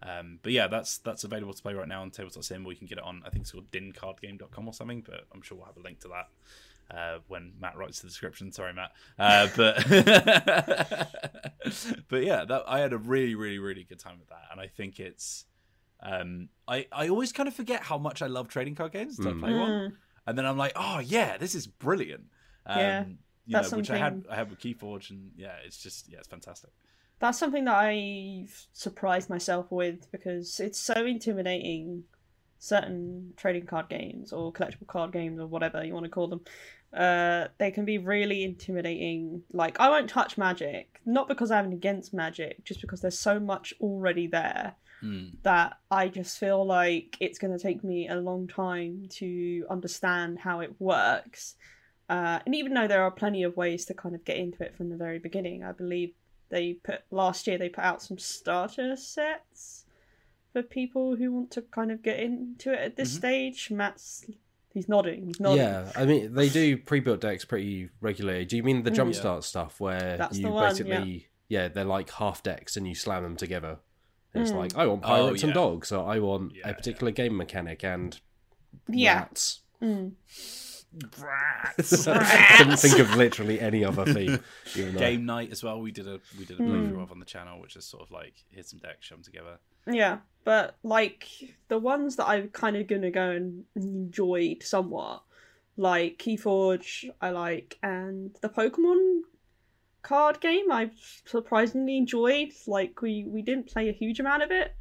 um, 0.08 0.40
but 0.44 0.52
yeah 0.52 0.68
that's 0.68 1.00
that's 1.00 1.24
available 1.24 1.54
to 1.54 1.62
play 1.62 1.74
right 1.74 1.88
now 1.88 2.02
on 2.02 2.12
tabletop 2.12 2.44
sim 2.44 2.66
or 2.66 2.72
you 2.72 2.78
can 2.78 2.88
get 2.88 2.98
it 2.98 3.04
on 3.04 3.22
i 3.26 3.30
think 3.30 3.42
it's 3.42 3.52
called 3.52 3.70
dincardgame.com 3.72 4.68
or 4.68 4.74
something 4.74 5.02
but 5.02 5.26
i'm 5.34 5.42
sure 5.42 5.58
we'll 5.58 5.66
have 5.66 5.78
a 5.78 5.82
link 5.82 6.00
to 6.00 6.08
that 6.08 6.28
uh, 6.90 7.20
when 7.28 7.54
Matt 7.60 7.78
writes 7.78 8.00
the 8.00 8.08
description. 8.08 8.52
Sorry, 8.52 8.74
Matt. 8.74 8.92
Uh, 9.20 9.48
but 9.58 9.88
but 12.10 12.24
yeah, 12.24 12.46
that, 12.46 12.64
I 12.68 12.80
had 12.80 12.94
a 12.94 12.98
really, 12.98 13.36
really, 13.36 13.60
really 13.60 13.84
good 13.84 14.00
time 14.00 14.20
with 14.20 14.30
that, 14.30 14.46
and 14.52 14.60
I 14.62 14.68
think 14.68 15.00
it's. 15.00 15.46
Um, 16.02 16.50
I 16.68 16.86
I 16.92 17.10
always 17.10 17.32
kind 17.32 17.50
of 17.50 17.56
forget 17.56 17.82
how 17.82 17.98
much 17.98 18.22
I 18.22 18.28
love 18.28 18.48
trading 18.48 18.76
card 18.76 18.94
games 18.94 19.18
until 19.18 19.36
I 19.36 19.40
play 19.40 19.54
one, 19.54 19.98
and 20.28 20.38
then 20.38 20.46
I'm 20.46 20.58
like, 20.58 20.74
oh 20.76 21.00
yeah, 21.00 21.38
this 21.38 21.56
is 21.56 21.68
brilliant. 21.68 22.26
Um, 22.66 22.80
Yeah, 22.80 23.04
you 23.48 23.54
that's 23.54 23.72
know, 23.72 23.78
which 23.78 23.90
I 23.90 23.98
had 23.98 24.26
I 24.30 24.36
had 24.36 24.50
with 24.50 24.60
Keyforge, 24.60 25.10
and 25.10 25.32
yeah, 25.36 25.56
it's 25.66 25.82
just 25.82 26.10
yeah, 26.10 26.20
it's 26.20 26.28
fantastic. 26.28 26.70
That's 27.20 27.40
something 27.40 27.66
that 27.66 27.76
I've 27.76 28.68
surprised 28.74 29.30
myself 29.30 29.72
with 29.72 30.12
because 30.12 30.60
it's 30.60 30.80
so 30.80 31.06
intimidating. 31.06 32.04
Certain 32.60 33.34
trading 33.38 33.68
card 33.68 33.88
games 33.88 34.34
or 34.34 34.52
collectible 34.52 34.88
card 34.88 35.12
games 35.12 35.40
or 35.40 35.46
whatever 35.46 35.84
you 35.84 35.94
want 35.94 36.06
to 36.06 36.10
call 36.10 36.28
them, 36.28 36.42
uh, 36.92 37.50
they 37.60 37.70
can 37.70 37.86
be 37.86 38.00
really 38.00 38.44
intimidating. 38.44 39.44
Like 39.54 39.80
I 39.80 39.90
won't 39.90 40.10
touch 40.10 40.40
Magic, 40.40 41.00
not 41.06 41.28
because 41.28 41.52
I'm 41.52 41.72
against 41.72 42.16
Magic, 42.16 42.64
just 42.66 42.82
because 42.82 43.02
there's 43.02 43.20
so 43.20 43.40
much 43.40 43.76
already 43.80 44.26
there 44.26 44.76
Mm. 45.04 45.34
that 45.44 45.78
I 45.92 46.08
just 46.08 46.40
feel 46.40 46.66
like 46.66 47.18
it's 47.20 47.38
going 47.38 47.56
to 47.56 47.62
take 47.62 47.84
me 47.84 48.08
a 48.08 48.16
long 48.16 48.48
time 48.48 49.06
to 49.18 49.66
understand 49.70 50.40
how 50.40 50.62
it 50.62 50.74
works. 50.80 51.56
Uh, 52.10 52.40
and 52.46 52.56
even 52.56 52.74
though 52.74 52.88
there 52.88 53.04
are 53.04 53.12
plenty 53.12 53.44
of 53.44 53.58
ways 53.58 53.84
to 53.86 53.94
kind 53.94 54.16
of 54.16 54.24
get 54.24 54.38
into 54.38 54.64
it 54.64 54.76
from 54.76 54.90
the 54.90 54.96
very 54.96 55.20
beginning, 55.20 55.64
I 55.64 55.72
believe 55.74 56.14
they 56.50 56.74
put 56.74 57.02
last 57.12 57.48
year 57.48 57.58
they 57.58 57.68
put 57.70 57.84
out 57.84 58.02
some 58.02 58.18
starter 58.18 58.96
sets 58.96 59.86
for 60.54 60.62
people 60.64 61.18
who 61.18 61.32
want 61.34 61.52
to 61.52 61.62
kind 61.64 61.92
of 61.92 62.02
get 62.02 62.20
into 62.22 62.72
it 62.72 62.80
at 62.80 62.96
this 62.96 63.14
Mhm. 63.14 63.18
stage. 63.18 63.72
Matt's 63.72 64.26
he's 64.74 64.88
nodding. 64.88 65.26
He's 65.28 65.40
nodding. 65.42 65.58
Yeah, 65.66 65.92
I 65.98 66.06
mean 66.06 66.34
they 66.34 66.48
do 66.48 66.78
pre-built 66.78 67.20
decks 67.20 67.44
pretty 67.44 67.90
regularly. 68.00 68.46
Do 68.46 68.56
you 68.56 68.64
mean 68.64 68.84
the 68.84 68.92
Mm. 68.92 68.96
jumpstart 69.10 69.44
stuff 69.44 69.82
where 69.82 70.16
That's 70.18 70.38
you 70.38 70.44
the 70.46 70.52
one, 70.52 70.70
basically 70.70 71.28
yeah. 71.50 71.68
they're 71.68 71.84
like 71.84 72.10
half 72.12 72.42
decks 72.42 72.78
and 72.78 72.88
you 72.88 72.96
slam 72.96 73.24
them 73.24 73.36
together? 73.36 73.80
And 74.34 74.44
it's 74.44 74.52
Mm. 74.54 74.56
like 74.60 74.76
I 74.78 74.86
want 74.88 75.04
Oh, 75.04 75.08
pirates 75.08 75.44
and 75.44 75.54
dogs, 75.54 75.92
or 75.92 76.08
I 76.08 76.20
want 76.20 76.56
Yeah, 76.56 76.70
a 76.70 76.74
particular 76.74 77.12
game 77.12 77.36
mechanic 77.36 77.84
and 77.84 78.18
Yeah. 78.88 79.16
rats. 79.20 79.62
Mm. 79.82 80.14
Brats. 81.00 82.08
I 82.08 82.56
couldn't 82.58 82.78
think 82.78 83.00
of 83.00 83.16
literally 83.16 83.60
any 83.60 83.84
other 83.84 84.06
theme. 84.06 84.40
Even 84.76 84.94
though, 84.94 85.00
Game 85.00 85.26
night 85.26 85.52
as 85.52 85.64
well. 85.64 85.80
We 85.82 85.92
did 85.92 86.08
a 86.08 86.20
we 86.38 86.46
did 86.46 86.60
a 86.60 86.64
Mm. 86.64 86.70
playthrough 86.92 87.04
of 87.04 87.12
on 87.12 87.20
the 87.20 87.26
channel, 87.26 87.60
which 87.62 87.76
is 87.76 87.86
sort 87.86 88.04
of 88.04 88.12
like 88.12 88.34
here's 88.50 88.70
some 88.70 88.80
decks, 88.80 89.06
shove 89.06 89.18
them 89.20 89.24
together. 89.24 89.58
Yeah, 89.90 90.18
but 90.44 90.78
like 90.84 91.28
the 91.70 91.78
ones 91.80 92.16
that 92.18 92.28
I'm 92.28 92.50
kind 92.50 92.76
of 92.76 92.88
gonna 92.88 93.12
go 93.12 93.30
and 93.32 93.64
enjoyed 93.76 94.64
somewhat, 94.64 95.24
like 95.78 96.18
Keyforge, 96.18 97.10
I 97.22 97.30
like, 97.30 97.78
and 97.84 98.36
the 98.42 98.50
Pokemon 98.50 99.22
card 100.04 100.40
game 100.40 100.72
I 100.72 100.90
surprisingly 101.26 101.98
enjoyed. 101.98 102.50
Like 102.66 103.02
we 103.02 103.26
we 103.28 103.42
didn't 103.42 103.68
play 103.68 103.90
a 103.90 103.94
huge 103.94 104.20
amount 104.20 104.44
of 104.44 104.52
it, 104.52 104.74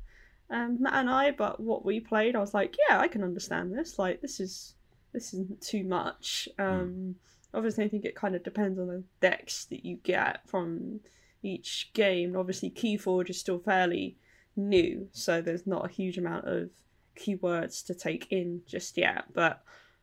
um, 0.50 0.78
Matt 0.80 0.94
and 0.94 1.10
I, 1.10 1.30
but 1.32 1.60
what 1.60 1.84
we 1.84 2.00
played, 2.00 2.34
I 2.36 2.40
was 2.40 2.54
like, 2.54 2.76
yeah, 2.88 2.98
I 3.00 3.08
can 3.08 3.22
understand 3.22 3.72
this. 3.76 3.98
Like 3.98 4.20
this 4.20 4.40
is 4.40 4.74
this 5.16 5.32
isn't 5.32 5.62
too 5.62 5.82
much. 5.82 6.46
Um, 6.58 7.16
Obviously, 7.54 7.84
I 7.84 7.88
think 7.88 8.04
it 8.04 8.14
kind 8.14 8.34
of 8.34 8.42
depends 8.42 8.78
on 8.78 8.88
the 8.88 9.02
decks 9.20 9.64
that 9.66 9.82
you 9.82 9.96
get 10.02 10.46
from 10.46 11.00
each 11.42 11.90
game. 11.94 12.36
Obviously, 12.36 12.70
Keyforge 12.70 13.30
is 13.30 13.40
still 13.40 13.58
fairly 13.58 14.18
new, 14.56 15.08
so 15.12 15.40
there's 15.40 15.66
not 15.66 15.86
a 15.86 15.92
huge 15.92 16.18
amount 16.18 16.46
of 16.46 16.68
keywords 17.18 17.82
to 17.86 17.94
take 17.94 18.30
in 18.30 18.60
just 18.66 18.98
yet. 18.98 19.24
But 19.32 19.62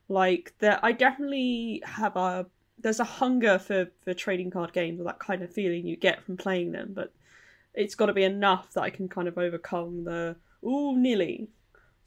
like, 0.09 0.55
there, 0.59 0.79
I 0.81 0.93
definitely 0.93 1.83
have 1.85 2.15
a 2.15 2.47
there's 2.79 2.99
a 2.99 3.03
hunger 3.03 3.59
for 3.59 3.91
for 4.03 4.15
trading 4.15 4.49
card 4.49 4.73
games, 4.73 4.99
or 4.99 5.03
that 5.03 5.19
kind 5.19 5.43
of 5.43 5.53
feeling 5.53 5.85
you 5.85 5.95
get 5.95 6.23
from 6.23 6.37
playing 6.37 6.71
them. 6.71 6.93
But 6.95 7.13
it's 7.75 7.93
got 7.93 8.07
to 8.07 8.13
be 8.13 8.23
enough 8.23 8.73
that 8.73 8.81
I 8.81 8.89
can 8.89 9.07
kind 9.07 9.27
of 9.27 9.37
overcome 9.37 10.05
the 10.05 10.37
ooh 10.65 10.97
nearly. 10.97 11.49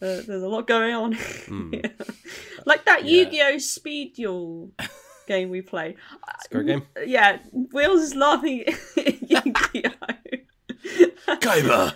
Uh, 0.02 0.20
there's 0.26 0.42
a 0.42 0.48
lot 0.48 0.66
going 0.66 0.94
on. 0.94 1.14
Mm. 1.46 1.72
here. 1.74 1.94
like 2.66 2.84
that 2.84 3.04
Yeah. 3.04 3.22
Yu-Gi-Oh! 3.22 3.58
Speed 3.58 4.14
Duel 4.14 4.72
game 5.26 5.48
we 5.48 5.62
played. 5.62 5.96
It's 6.34 6.46
a 6.46 6.54
great 6.54 6.66
game. 6.66 6.82
Yeah, 7.06 7.38
Wheels 7.72 8.00
is 8.02 8.14
laughing 8.14 8.64
at 8.66 8.74
Yu-Gi-Oh! 9.30 10.10
Kyber. 11.36 11.94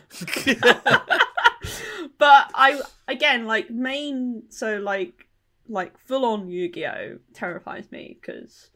but 2.19 2.51
I 2.55 2.81
again 3.09 3.47
like 3.47 3.71
main 3.71 4.45
so 4.51 4.79
like 4.79 5.27
like 5.69 5.99
full 6.07 6.25
on 6.25 6.49
Yu-Gi-Oh 6.49 7.19
terrifies 7.35 7.91
me 7.93 8.19
because 8.21 8.71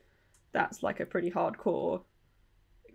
that's 0.53 0.83
like 0.83 1.01
a 1.01 1.07
pretty 1.07 1.31
hardcore 1.31 2.03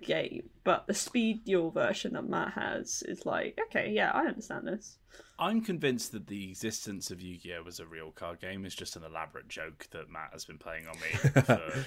game. 0.01 0.49
But 0.63 0.87
the 0.87 0.93
speed 0.93 1.45
duel 1.45 1.71
version 1.71 2.13
that 2.13 2.27
Matt 2.29 2.53
has 2.53 3.03
is 3.07 3.25
like 3.25 3.59
okay, 3.67 3.91
yeah, 3.91 4.11
I 4.13 4.25
understand 4.25 4.67
this. 4.67 4.97
I'm 5.37 5.61
convinced 5.61 6.11
that 6.11 6.27
the 6.27 6.49
existence 6.49 7.11
of 7.11 7.21
Yu-Gi-Oh 7.21 7.63
as 7.65 7.79
a 7.79 7.85
real 7.85 8.11
card 8.11 8.41
game 8.41 8.65
is 8.65 8.75
just 8.75 8.97
an 8.97 9.03
elaborate 9.05 9.47
joke 9.47 9.87
that 9.91 10.09
Matt 10.11 10.29
has 10.33 10.43
been 10.43 10.57
playing 10.57 10.85
on 10.87 10.95
me 10.99 11.41
for, 11.41 11.85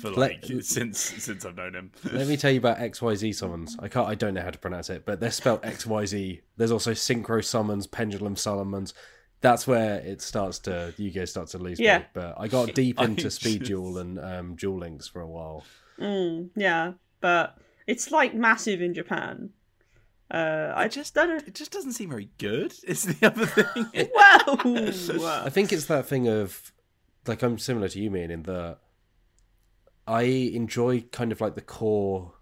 for 0.00 0.10
like 0.12 0.42
Let- 0.48 0.64
since 0.64 0.98
since 0.98 1.44
I've 1.44 1.56
known 1.56 1.74
him. 1.74 1.92
Let 2.12 2.26
me 2.26 2.36
tell 2.36 2.50
you 2.50 2.58
about 2.58 2.78
XYZ 2.78 3.34
summons. 3.34 3.76
I 3.80 3.88
can't 3.88 4.08
I 4.08 4.14
don't 4.14 4.34
know 4.34 4.40
how 4.42 4.50
to 4.50 4.58
pronounce 4.58 4.88
it, 4.90 5.04
but 5.04 5.20
they're 5.20 5.30
spelled 5.30 5.62
XYZ. 5.62 6.40
There's 6.56 6.70
also 6.72 6.92
synchro 6.92 7.44
summons, 7.44 7.86
pendulum 7.86 8.36
summons. 8.36 8.94
That's 9.40 9.66
where 9.68 10.00
it 10.00 10.20
starts 10.22 10.58
to 10.60 10.92
Yu-Gi-Oh 10.96 11.26
starts 11.26 11.52
to 11.52 11.58
lose 11.58 11.78
Yeah. 11.78 11.98
me. 11.98 12.04
But 12.14 12.34
I 12.38 12.48
got 12.48 12.74
deep 12.74 12.98
I 13.00 13.04
into 13.04 13.30
Speed 13.30 13.60
just- 13.60 13.68
Duel 13.70 13.98
and 13.98 14.18
um, 14.18 14.54
Duel 14.56 14.78
Links 14.78 15.06
for 15.06 15.20
a 15.20 15.28
while. 15.28 15.62
Mm, 16.00 16.50
yeah, 16.56 16.92
but 17.20 17.58
it's 17.86 18.10
like 18.10 18.34
massive 18.34 18.80
in 18.82 18.94
Japan. 18.94 19.50
Uh, 20.30 20.72
I 20.76 20.88
just 20.88 21.14
don't 21.14 21.28
know. 21.28 21.36
It 21.36 21.54
just 21.54 21.70
doesn't 21.72 21.92
seem 21.92 22.10
very 22.10 22.28
good. 22.38 22.74
Is 22.86 23.04
the 23.04 23.26
other 23.26 23.46
thing. 23.46 23.86
Well, 25.18 25.44
I 25.46 25.50
think 25.50 25.72
it's 25.72 25.86
that 25.86 26.06
thing 26.06 26.28
of 26.28 26.72
like 27.26 27.42
I'm 27.42 27.58
similar 27.58 27.88
to 27.88 28.00
you, 28.00 28.10
man, 28.10 28.30
in 28.30 28.42
that 28.44 28.78
I 30.06 30.22
enjoy 30.22 31.02
kind 31.12 31.32
of 31.32 31.40
like 31.40 31.54
the 31.54 31.60
core 31.62 32.34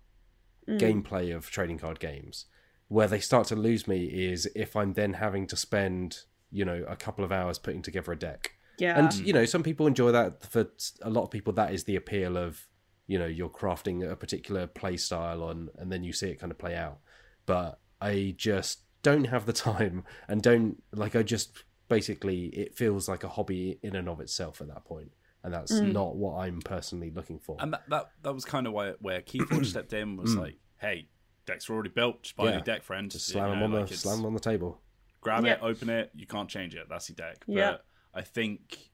Mm. 0.69 0.81
gameplay 0.81 1.33
of 1.33 1.49
trading 1.49 1.79
card 1.79 2.01
games. 2.01 2.47
Where 2.89 3.07
they 3.07 3.21
start 3.21 3.47
to 3.49 3.55
lose 3.57 3.87
me 3.87 4.05
is 4.07 4.49
if 4.57 4.75
I'm 4.75 4.95
then 4.95 5.13
having 5.13 5.47
to 5.47 5.57
spend, 5.57 6.23
you 6.51 6.65
know, 6.65 6.85
a 6.89 6.97
couple 6.97 7.25
of 7.25 7.31
hours 7.31 7.57
putting 7.57 7.83
together 7.83 8.11
a 8.11 8.17
deck. 8.19 8.51
yeah, 8.79 8.99
And 8.99 9.15
you 9.15 9.33
know, 9.33 9.45
some 9.45 9.63
people 9.63 9.87
enjoy 9.87 10.11
that. 10.11 10.43
For 10.45 10.67
a 11.03 11.09
lot 11.09 11.23
of 11.23 11.31
people, 11.31 11.53
that 11.53 11.73
is 11.73 11.85
the 11.85 11.95
appeal 11.95 12.37
of 12.37 12.67
you 13.07 13.19
know 13.19 13.27
you're 13.27 13.49
crafting 13.49 14.09
a 14.11 14.17
particular 14.17 14.67
play 14.67 14.97
style 14.97 15.43
on, 15.43 15.69
and 15.79 15.91
then 15.93 16.03
you 16.05 16.13
see 16.13 16.29
it 16.29 16.41
kind 16.41 16.51
of 16.53 16.59
play 16.59 16.75
out. 16.75 16.99
But 17.47 17.79
I 18.01 18.35
just 18.37 18.81
don't 19.03 19.25
have 19.25 19.47
the 19.47 19.53
time, 19.71 20.05
and 20.29 20.43
don't 20.43 20.83
like. 20.93 21.15
I 21.17 21.23
just 21.23 21.65
basically 21.89 22.47
it 22.47 22.75
feels 22.77 23.09
like 23.09 23.23
a 23.25 23.29
hobby 23.29 23.79
in 23.83 23.95
and 23.95 24.09
of 24.09 24.21
itself 24.21 24.61
at 24.61 24.69
that 24.69 24.85
point, 24.85 25.13
and 25.45 25.55
that's 25.55 25.73
Mm. 25.73 25.93
not 25.93 26.17
what 26.17 26.39
I'm 26.41 26.61
personally 26.61 27.11
looking 27.11 27.39
for. 27.39 27.57
And 27.61 27.73
that, 27.73 27.89
that 27.89 28.11
that 28.23 28.35
was 28.35 28.45
kind 28.45 28.67
of 28.67 28.73
why 28.73 28.93
where 29.01 29.21
Keyforge 29.23 29.67
stepped 29.75 29.93
in 29.93 30.17
was 30.17 30.35
like, 30.35 30.57
hey, 30.79 31.07
decks 31.47 31.71
are 31.71 31.75
already 31.75 31.91
built. 31.91 32.25
Just 32.25 32.37
buy 32.37 32.45
Mm. 32.45 32.47
Yeah. 32.49 32.53
your 32.55 32.65
deck, 32.65 32.83
friend. 32.83 33.11
just 33.11 33.29
You 33.29 33.35
slam 33.35 33.51
them 33.51 33.63
on 33.63 33.71
like, 33.73 33.81
the 33.83 33.85
it's- 33.85 34.01
slam 34.01 34.19
'em 34.19 34.27
on 34.27 34.35
the 34.35 34.41
table. 34.41 34.83
grab 35.21 35.45
Yep. 35.45 35.59
it, 35.59 35.65
open 35.65 35.89
it. 35.91 36.11
You 36.15 36.27
can't 36.27 36.49
change 36.49 36.75
it. 36.75 36.89
That's 36.89 37.09
your 37.09 37.17
deck. 37.17 37.45
But 37.47 37.85
I 38.15 38.23
think, 38.23 38.91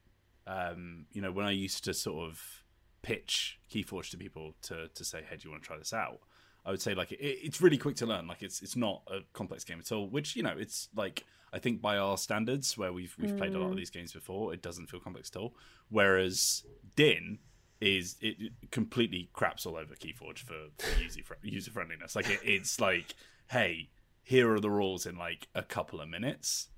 um, 0.47 1.05
you 1.11 1.21
know, 1.21 1.31
when 1.31 1.45
I 1.45 1.51
used 1.51 1.83
to 1.85 1.93
sort 1.93 2.29
of 2.29 2.62
pitch 3.03 3.59
Keyforge 3.71 4.09
to 4.09 4.17
people 4.17 4.55
to 4.63 4.87
to 4.87 5.05
say, 5.05 5.21
"Hey, 5.29 5.37
do 5.37 5.43
you 5.45 5.51
want 5.51 5.61
to 5.61 5.67
try 5.67 5.77
this 5.77 5.93
out?" 5.93 6.19
I 6.65 6.71
would 6.71 6.81
say 6.81 6.95
like 6.95 7.11
it, 7.11 7.19
it's 7.21 7.61
really 7.61 7.77
quick 7.77 7.95
to 7.97 8.07
learn. 8.07 8.27
Like 8.27 8.41
it's 8.41 8.63
it's 8.63 8.75
not 8.75 9.03
a 9.07 9.19
complex 9.33 9.63
game 9.63 9.79
at 9.79 9.91
all. 9.91 10.07
Which 10.07 10.35
you 10.35 10.41
know, 10.41 10.55
it's 10.57 10.89
like 10.95 11.25
I 11.51 11.59
think 11.59 11.81
by 11.81 11.97
our 11.97 12.17
standards, 12.17 12.77
where 12.77 12.91
we've 12.91 13.15
we've 13.19 13.37
played 13.37 13.53
a 13.53 13.59
lot 13.59 13.67
of 13.67 13.73
mm. 13.73 13.77
these 13.77 13.91
games 13.91 14.13
before, 14.13 14.53
it 14.53 14.63
doesn't 14.63 14.87
feel 14.87 14.99
complex 14.99 15.29
at 15.35 15.39
all. 15.39 15.55
Whereas 15.89 16.63
Dinn 16.95 17.39
is 17.81 18.15
it 18.21 18.37
it 18.39 18.71
completely 18.71 19.29
craps 19.33 19.65
all 19.65 19.75
over 19.75 19.93
Keyforge 19.93 20.39
for, 20.39 20.55
for 20.77 21.01
user 21.01 21.21
user 21.43 21.71
friendliness. 21.71 22.15
Like 22.15 22.29
it, 22.29 22.39
it's 22.43 22.79
like, 22.79 23.13
hey, 23.51 23.89
here 24.23 24.51
are 24.51 24.59
the 24.59 24.71
rules 24.71 25.05
in 25.05 25.17
like 25.17 25.47
a 25.53 25.63
couple 25.63 25.99
of 25.99 26.07
minutes 26.07 26.69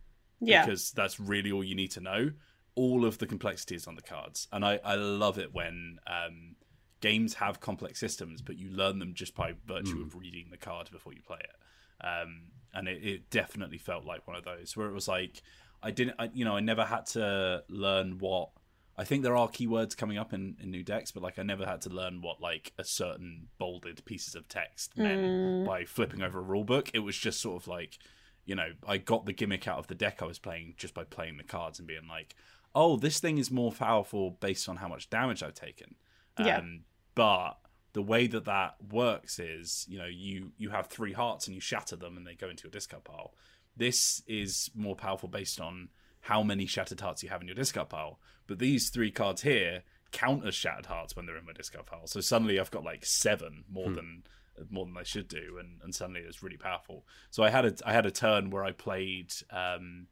yeah, 0.42 0.66
because 0.66 0.92
that's 0.92 1.20
really 1.20 1.52
all 1.52 1.64
you 1.64 1.76
need 1.76 1.92
to 1.92 2.02
know. 2.02 2.32
All 2.76 3.06
of 3.06 3.18
the 3.20 3.26
complexities 3.26 3.88
on 3.88 3.96
the 3.96 4.02
cards, 4.02 4.48
and 4.52 4.66
I, 4.66 4.80
I 4.84 4.96
love 4.96 5.38
it 5.40 5.54
when 5.54 5.98
um, 6.08 6.56
games 7.02 7.36
have 7.36 7.60
complex 7.62 8.00
systems, 8.00 8.42
but 8.42 8.58
you 8.58 8.70
learn 8.70 9.00
them 9.00 9.14
just 9.14 9.34
by 9.36 9.54
virtue 9.66 10.02
of 10.02 10.16
reading 10.16 10.48
the 10.52 10.58
card 10.58 10.90
before 10.92 11.14
you 11.14 11.22
play 11.26 11.40
it. 11.40 12.06
Um, 12.06 12.48
and 12.74 12.88
it, 12.90 13.04
it 13.06 13.30
definitely 13.30 13.78
felt 13.78 14.04
like 14.06 14.28
one 14.28 14.36
of 14.36 14.44
those 14.44 14.76
where 14.76 14.88
it 14.88 14.94
was 14.94 15.08
like 15.08 15.42
I 15.82 15.92
didn't, 15.92 16.16
I, 16.20 16.30
you 16.34 16.44
know, 16.46 16.56
I 16.58 16.60
never 16.60 16.84
had 16.84 17.06
to 17.08 17.64
learn 17.70 18.18
what. 18.20 18.50
I 18.98 19.04
think 19.04 19.24
there 19.24 19.36
are 19.36 19.50
keywords 19.50 19.96
coming 19.96 20.18
up 20.18 20.32
in, 20.34 20.56
in 20.62 20.72
new 20.72 20.82
decks, 20.84 21.12
but 21.12 21.22
like 21.22 21.38
I 21.38 21.44
never 21.44 21.66
had 21.66 21.82
to 21.82 21.90
learn 21.90 22.22
what 22.22 22.40
like 22.42 22.72
a 22.78 22.84
certain 22.86 23.48
bolded 23.58 24.04
pieces 24.06 24.36
of 24.36 24.48
text 24.48 24.98
meant 24.98 25.20
Mm. 25.22 25.66
by 25.66 25.84
flipping 25.86 26.22
over 26.22 26.40
a 26.40 26.42
rule 26.42 26.64
book. 26.64 26.92
It 26.94 27.00
was 27.00 27.18
just 27.18 27.42
sort 27.42 27.62
of 27.62 27.68
like 27.68 27.98
you 28.46 28.54
know, 28.56 28.70
I 28.88 28.98
got 28.98 29.26
the 29.26 29.34
gimmick 29.34 29.68
out 29.68 29.80
of 29.80 29.88
the 29.88 29.96
deck 29.96 30.22
I 30.22 30.26
was 30.26 30.38
playing 30.40 30.76
just 30.78 30.94
by 30.94 31.04
playing 31.04 31.38
the 31.38 31.44
cards 31.44 31.80
and 31.80 31.88
being 31.88 32.08
like, 32.08 32.36
oh, 32.76 32.98
this 32.98 33.20
thing 33.20 33.38
is 33.38 33.50
more 33.50 33.72
powerful 33.72 34.32
based 34.32 34.68
on 34.68 34.76
how 34.76 34.90
much 34.90 35.10
damage 35.10 35.42
I've 35.42 35.54
taken. 35.54 35.96
Yeah. 36.38 36.58
Um, 36.58 36.82
but 37.16 37.54
the 37.94 38.02
way 38.02 38.28
that 38.28 38.44
that 38.46 38.76
works 38.92 39.40
is, 39.40 39.86
you 39.90 39.98
know, 39.98 40.06
you 40.06 40.52
you 40.58 40.70
have 40.70 40.88
three 40.88 41.14
hearts 41.14 41.48
and 41.48 41.56
you 41.56 41.62
shatter 41.62 41.96
them 41.96 42.18
and 42.18 42.28
they 42.28 42.36
go 42.36 42.50
into 42.50 42.66
your 42.66 42.72
discard 42.72 43.06
pile. 43.06 43.34
This 43.78 44.22
is 44.28 44.70
more 44.76 44.96
powerful 44.96 45.30
based 45.30 45.60
on 45.62 45.90
how 46.22 46.44
many 46.44 46.66
shattered 46.66 47.00
hearts 47.00 47.24
you 47.24 47.30
have 47.30 47.42
in 47.42 47.48
your 47.48 47.56
discard 47.56 47.90
pile. 47.90 48.20
But 48.48 48.60
these 48.60 48.90
three 48.90 49.12
cards 49.12 49.44
here 49.44 49.84
count 50.12 50.46
as 50.46 50.56
shattered 50.56 50.88
hearts 50.88 51.16
when 51.16 51.26
they're 51.26 51.38
in 51.38 51.46
my 51.46 51.54
discard 51.54 51.86
pile. 51.86 52.08
So 52.08 52.20
suddenly 52.20 52.60
I've 52.60 52.72
got 52.72 52.84
like 52.84 53.06
seven 53.06 53.64
more 53.72 53.90
than 53.92 54.24
more 54.70 54.86
than 54.86 54.96
I 54.98 55.04
should 55.04 55.28
do, 55.28 55.58
and, 55.60 55.82
and 55.84 55.94
suddenly 55.94 56.22
it's 56.22 56.44
really 56.44 56.58
powerful. 56.58 57.06
So 57.32 57.44
I 57.44 57.50
had 57.50 57.66
a 57.66 57.74
I 57.86 57.94
had 57.94 58.06
a 58.06 58.12
turn 58.12 58.50
where 58.50 58.66
I 58.66 58.72
played 58.72 59.34
um, 59.52 60.08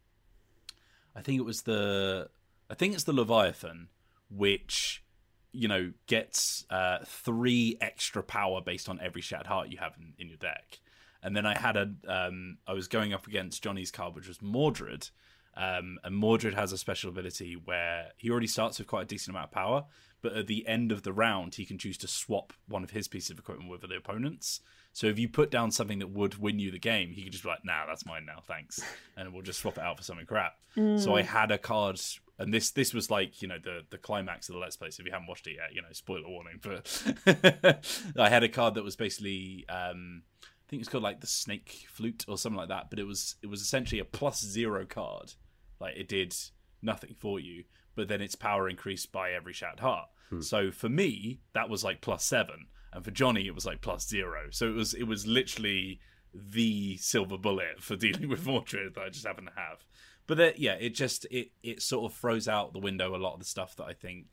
I 1.15 1.21
think 1.21 1.39
it 1.39 1.45
was 1.45 1.63
the 1.63 2.29
I 2.69 2.73
think 2.75 2.93
it's 2.93 3.03
the 3.03 3.13
Leviathan, 3.13 3.89
which 4.29 5.03
you 5.51 5.67
know 5.67 5.93
gets 6.07 6.65
uh, 6.69 6.99
three 7.05 7.77
extra 7.81 8.23
power 8.23 8.61
based 8.61 8.89
on 8.89 8.99
every 9.01 9.21
shattered 9.21 9.47
heart 9.47 9.69
you 9.69 9.77
have 9.77 9.93
in, 9.99 10.13
in 10.17 10.27
your 10.27 10.37
deck. 10.37 10.79
And 11.21 11.37
then 11.37 11.45
I 11.45 11.57
had 11.57 11.77
a 11.77 11.93
um, 12.07 12.57
I 12.67 12.73
was 12.73 12.87
going 12.87 13.13
up 13.13 13.27
against 13.27 13.63
Johnny's 13.63 13.91
card, 13.91 14.15
which 14.15 14.27
was 14.27 14.41
Mordred, 14.41 15.09
Um, 15.55 15.99
and 16.03 16.15
Mordred 16.15 16.55
has 16.55 16.71
a 16.71 16.77
special 16.77 17.09
ability 17.09 17.55
where 17.55 18.11
he 18.17 18.29
already 18.29 18.47
starts 18.47 18.79
with 18.79 18.87
quite 18.87 19.03
a 19.03 19.05
decent 19.05 19.35
amount 19.35 19.49
of 19.49 19.51
power, 19.51 19.85
but 20.21 20.33
at 20.33 20.47
the 20.47 20.67
end 20.67 20.91
of 20.91 21.03
the 21.03 21.13
round, 21.13 21.55
he 21.55 21.65
can 21.65 21.77
choose 21.77 21.97
to 21.99 22.07
swap 22.07 22.53
one 22.67 22.83
of 22.83 22.91
his 22.91 23.07
pieces 23.07 23.29
of 23.29 23.39
equipment 23.39 23.69
with 23.69 23.81
the 23.81 23.95
opponent's. 23.95 24.61
So 24.91 25.07
if 25.07 25.17
you 25.19 25.27
put 25.29 25.51
down 25.51 25.71
something 25.71 25.99
that 25.99 26.09
would 26.09 26.37
win 26.39 26.59
you 26.59 26.71
the 26.71 26.79
game, 26.79 27.11
he 27.11 27.23
could 27.23 27.31
just 27.31 27.43
be 27.43 27.49
like, 27.49 27.63
"Nah, 27.65 27.85
that's 27.85 28.05
mine 28.05 28.25
now, 28.25 28.41
thanks," 28.45 28.81
and 29.15 29.31
we'll 29.31 29.41
just 29.43 29.59
swap 29.59 29.77
it 29.77 29.83
out 29.83 29.97
for 29.97 30.03
something 30.03 30.25
crap. 30.25 30.55
So 30.75 31.15
I 31.15 31.21
had 31.21 31.51
a 31.51 31.57
card, 31.57 31.99
and 32.39 32.53
this 32.53 32.71
this 32.71 32.93
was 32.93 33.11
like 33.11 33.41
you 33.41 33.47
know 33.47 33.57
the 33.63 33.81
the 33.89 33.97
climax 33.97 34.49
of 34.49 34.53
the 34.53 34.59
let's 34.59 34.77
play. 34.77 34.89
So 34.89 35.01
if 35.01 35.05
you 35.07 35.11
haven't 35.11 35.27
watched 35.27 35.47
it 35.47 35.55
yet, 35.57 35.73
you 35.73 35.81
know, 35.81 35.87
spoiler 35.91 36.27
warning. 36.27 36.59
But 36.61 37.85
I 38.17 38.29
had 38.29 38.43
a 38.43 38.49
card 38.49 38.75
that 38.75 38.83
was 38.83 38.95
basically. 38.95 39.65
Um, 39.69 40.23
I 40.43 40.69
think 40.69 40.81
it's 40.81 40.89
called 40.89 41.03
like 41.03 41.21
the 41.21 41.27
snake 41.27 41.85
flute 41.89 42.25
or 42.27 42.37
something 42.37 42.57
like 42.57 42.69
that. 42.69 42.89
But 42.89 42.97
it 42.97 43.03
was 43.03 43.35
it 43.43 43.47
was 43.47 43.61
essentially 43.61 43.99
a 43.99 44.05
plus 44.05 44.43
zero 44.43 44.85
card. 44.85 45.33
Like 45.79 45.95
it 45.95 46.07
did 46.07 46.35
nothing 46.81 47.15
for 47.19 47.39
you, 47.39 47.65
but 47.95 48.07
then 48.07 48.21
its 48.21 48.35
power 48.35 48.67
increased 48.67 49.11
by 49.11 49.31
every 49.31 49.53
shattered 49.53 49.81
heart. 49.81 50.07
So 50.41 50.71
for 50.71 50.89
me, 50.89 51.41
that 51.53 51.69
was 51.69 51.83
like 51.83 52.01
plus 52.01 52.23
seven, 52.25 52.67
and 52.91 53.05
for 53.05 53.11
Johnny, 53.11 53.45
it 53.45 53.53
was 53.53 53.67
like 53.67 53.81
plus 53.81 54.07
zero. 54.07 54.47
So 54.49 54.67
it 54.67 54.73
was 54.73 54.93
it 54.95 55.03
was 55.03 55.27
literally 55.27 55.99
the 56.33 56.97
silver 56.97 57.37
bullet 57.37 57.81
for 57.81 57.95
dealing 57.95 58.29
with 58.29 58.45
Mordred 58.45 58.95
that 58.95 59.03
I 59.03 59.09
just 59.09 59.25
happen 59.25 59.45
to 59.45 59.51
have. 59.55 59.85
But 60.25 60.37
that, 60.37 60.59
yeah, 60.59 60.73
it 60.73 60.95
just 60.95 61.25
it 61.31 61.51
it 61.61 61.81
sort 61.81 62.11
of 62.11 62.17
throws 62.17 62.47
out 62.47 62.73
the 62.73 62.79
window 62.79 63.15
a 63.15 63.17
lot 63.17 63.33
of 63.33 63.39
the 63.39 63.45
stuff 63.45 63.75
that 63.75 63.85
I 63.85 63.93
think 63.93 64.27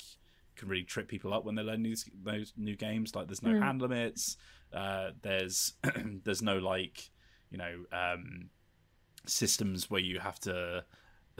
can 0.56 0.68
really 0.68 0.84
trip 0.84 1.08
people 1.08 1.34
up 1.34 1.44
when 1.44 1.54
they 1.54 1.62
learn 1.62 1.82
these 1.82 2.08
those 2.22 2.52
new 2.56 2.76
games. 2.76 3.14
Like 3.14 3.26
there's 3.26 3.42
no 3.42 3.58
hand 3.60 3.82
limits. 3.82 4.36
Uh, 4.72 5.10
there's 5.22 5.74
there's 6.24 6.42
no 6.42 6.58
like 6.58 7.10
you 7.50 7.58
know 7.58 7.84
um, 7.92 8.50
systems 9.26 9.90
where 9.90 10.00
you 10.00 10.20
have 10.20 10.38
to 10.40 10.84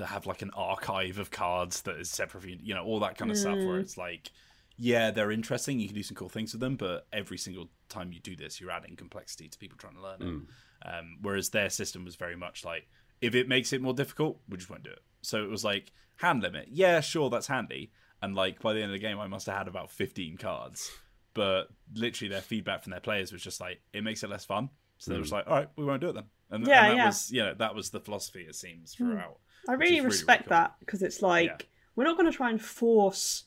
have 0.05 0.27
like 0.27 0.41
an 0.41 0.51
archive 0.55 1.19
of 1.19 1.31
cards 1.31 1.83
that 1.83 1.97
is 1.99 2.11
separate 2.11 2.41
from 2.41 2.51
you, 2.51 2.59
you 2.63 2.75
know 2.75 2.85
all 2.85 3.01
that 3.01 3.19
kind 3.19 3.31
of 3.31 3.37
stuff 3.37 3.59
where 3.59 3.79
it's 3.79 3.99
like 3.99 4.31
yeah 4.81 5.11
they're 5.11 5.31
interesting. 5.31 5.79
You 5.79 5.87
can 5.87 5.95
do 5.95 6.03
some 6.03 6.17
cool 6.17 6.31
things 6.31 6.53
with 6.53 6.61
them 6.61 6.77
but 6.77 7.07
every 7.13 7.37
single 7.37 7.69
time 7.89 8.13
you 8.13 8.21
do 8.21 8.35
this 8.35 8.61
you're 8.61 8.71
adding 8.71 8.97
complexity 8.97 9.49
to 9.49 9.59
people 9.59 9.77
trying 9.79 9.95
to 9.95 10.03
learn 10.03 10.23
it. 10.23 10.25
Mm. 10.25 10.47
Um, 10.83 11.19
whereas 11.21 11.51
their 11.51 11.69
system 11.69 12.05
was 12.05 12.17
very 12.17 12.35
much 12.35 12.65
like 12.65 12.89
if 13.21 13.35
it 13.35 13.47
makes 13.47 13.75
it 13.75 13.83
more 13.83 13.93
difficult 13.93 14.41
we 14.49 14.57
just 14.57 14.71
won't 14.71 14.83
do 14.83 14.91
it. 14.91 15.03
So 15.21 15.45
it 15.45 15.51
was 15.51 15.65
like 15.65 15.93
hand 16.17 16.43
limit. 16.43 16.69
Yeah 16.71 17.01
sure 17.01 17.29
that's 17.29 17.47
handy. 17.47 17.93
And 18.23 18.35
like 18.35 18.61
by 18.61 18.73
the 18.73 18.81
end 18.81 18.91
of 18.91 18.93
the 18.93 19.07
game 19.07 19.21
i 19.21 19.27
must 19.27 19.47
have 19.47 19.59
had 19.59 19.69
about 19.69 19.91
15 19.91 20.39
cards. 20.39 20.91
But 21.35 21.69
literally 21.95 22.31
their 22.31 22.41
feedback 22.41 22.83
from 22.83 22.91
their 22.93 23.01
players 23.01 23.33
was 23.33 23.43
just 23.43 23.61
like 23.61 23.83
it 23.93 24.03
makes 24.03 24.23
it 24.23 24.31
less 24.31 24.47
fun. 24.47 24.71
So 24.97 25.13
they 25.13 25.19
were 25.19 25.25
mm. 25.25 25.33
like 25.33 25.47
all 25.47 25.57
right 25.57 25.69
we 25.77 25.85
won't 25.85 26.01
do 26.01 26.09
it 26.09 26.15
then. 26.15 26.25
And, 26.51 26.67
Yeah, 26.67 26.87
and 26.87 26.93
that 26.93 26.97
yeah. 26.97 27.07
was 27.07 27.31
you 27.31 27.43
know 27.43 27.55
that 27.55 27.75
was 27.75 27.91
the 27.91 28.01
philosophy 28.01 28.47
it 28.49 28.55
seems 28.55 28.95
hmm. 28.95 29.11
throughout 29.11 29.39
I 29.69 29.73
really 29.75 29.97
is 29.97 29.99
really, 29.99 30.07
respect 30.07 30.47
really 30.47 30.57
cool. 30.57 30.65
that 30.65 30.75
because 30.81 31.03
it's 31.03 31.21
like 31.21 31.47
Yeah. 31.47 31.67
we're 31.97 32.05
not 32.05 32.17
going 32.17 32.31
to 32.31 32.37
try 32.37 32.49
and 32.49 32.61
force 32.61 33.45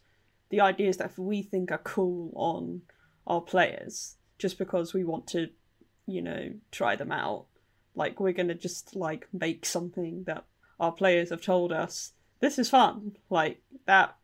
the 0.50 0.62
ideas 0.62 0.98
that 0.98 1.18
we 1.18 1.42
think 1.42 1.72
are 1.72 1.78
cool 1.80 2.32
on 2.36 2.82
our 3.26 3.42
players 3.42 4.16
just 4.38 4.58
because 4.58 4.94
we 4.94 5.04
want 5.04 5.28
to, 5.28 5.50
you 6.06 6.22
know, 6.22 6.52
try 6.72 6.96
them 6.96 7.12
out. 7.12 7.46
Like 7.96 8.20
we're 8.20 8.34
going 8.34 8.48
to 8.50 8.56
just 8.56 8.96
like 8.96 9.28
make 9.32 9.66
something 9.66 10.24
that 10.26 10.46
our 10.80 10.92
players 10.92 11.30
have 11.30 11.42
told 11.42 11.72
us 11.72 12.14
this 12.40 12.60
is 12.60 12.70
fun. 12.70 13.16
Like 13.30 13.62
that. 13.86 14.16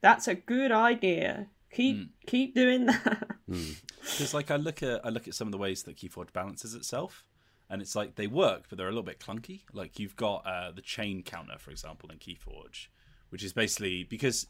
That's 0.00 0.28
a 0.28 0.34
good 0.34 0.72
idea. 0.72 1.48
Keep 1.72 1.96
Hmm. 1.96 2.02
keep 2.26 2.54
doing 2.54 2.86
that. 2.86 3.28
because 3.46 4.32
like 4.34 4.50
I 4.50 4.56
look 4.56 4.82
at 4.82 5.04
I 5.04 5.10
look 5.10 5.28
at 5.28 5.34
some 5.34 5.46
of 5.48 5.52
the 5.52 5.58
ways 5.58 5.82
that 5.82 5.96
Keyforge 5.96 6.32
balances 6.32 6.74
itself, 6.74 7.22
and 7.68 7.82
it's 7.82 7.94
like 7.94 8.14
they 8.16 8.26
work, 8.26 8.64
but 8.68 8.78
they're 8.78 8.88
a 8.88 8.90
little 8.90 9.02
bit 9.02 9.20
clunky. 9.20 9.60
Like 9.72 9.98
you've 9.98 10.16
got 10.16 10.46
uh, 10.46 10.72
the 10.72 10.80
chain 10.82 11.22
counter, 11.22 11.58
for 11.58 11.70
example, 11.70 12.10
in 12.10 12.18
Keyforge, 12.18 12.88
which 13.28 13.44
is 13.44 13.52
basically 13.52 14.04
because 14.04 14.46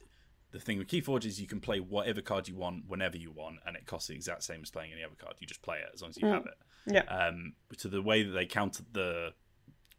the 0.52 0.60
thing 0.60 0.78
with 0.78 0.88
Keyforge 0.88 1.24
is 1.24 1.40
you 1.40 1.46
can 1.46 1.60
play 1.60 1.80
whatever 1.80 2.20
card 2.20 2.48
you 2.48 2.56
want 2.56 2.84
whenever 2.88 3.16
you 3.16 3.30
want, 3.30 3.58
and 3.66 3.76
it 3.76 3.86
costs 3.86 4.08
the 4.08 4.14
exact 4.14 4.42
same 4.42 4.60
as 4.62 4.70
playing 4.70 4.92
any 4.92 5.04
other 5.04 5.14
card. 5.16 5.34
You 5.38 5.46
just 5.46 5.62
play 5.62 5.78
it 5.78 5.90
as 5.94 6.02
long 6.02 6.10
as 6.10 6.16
you 6.16 6.28
have 6.28 6.46
it. 6.46 6.54
Yeah. 6.86 7.02
Um, 7.02 7.54
to 7.78 7.88
the 7.88 8.02
way 8.02 8.22
that 8.22 8.32
they 8.32 8.46
counter 8.46 8.82
the 8.92 9.32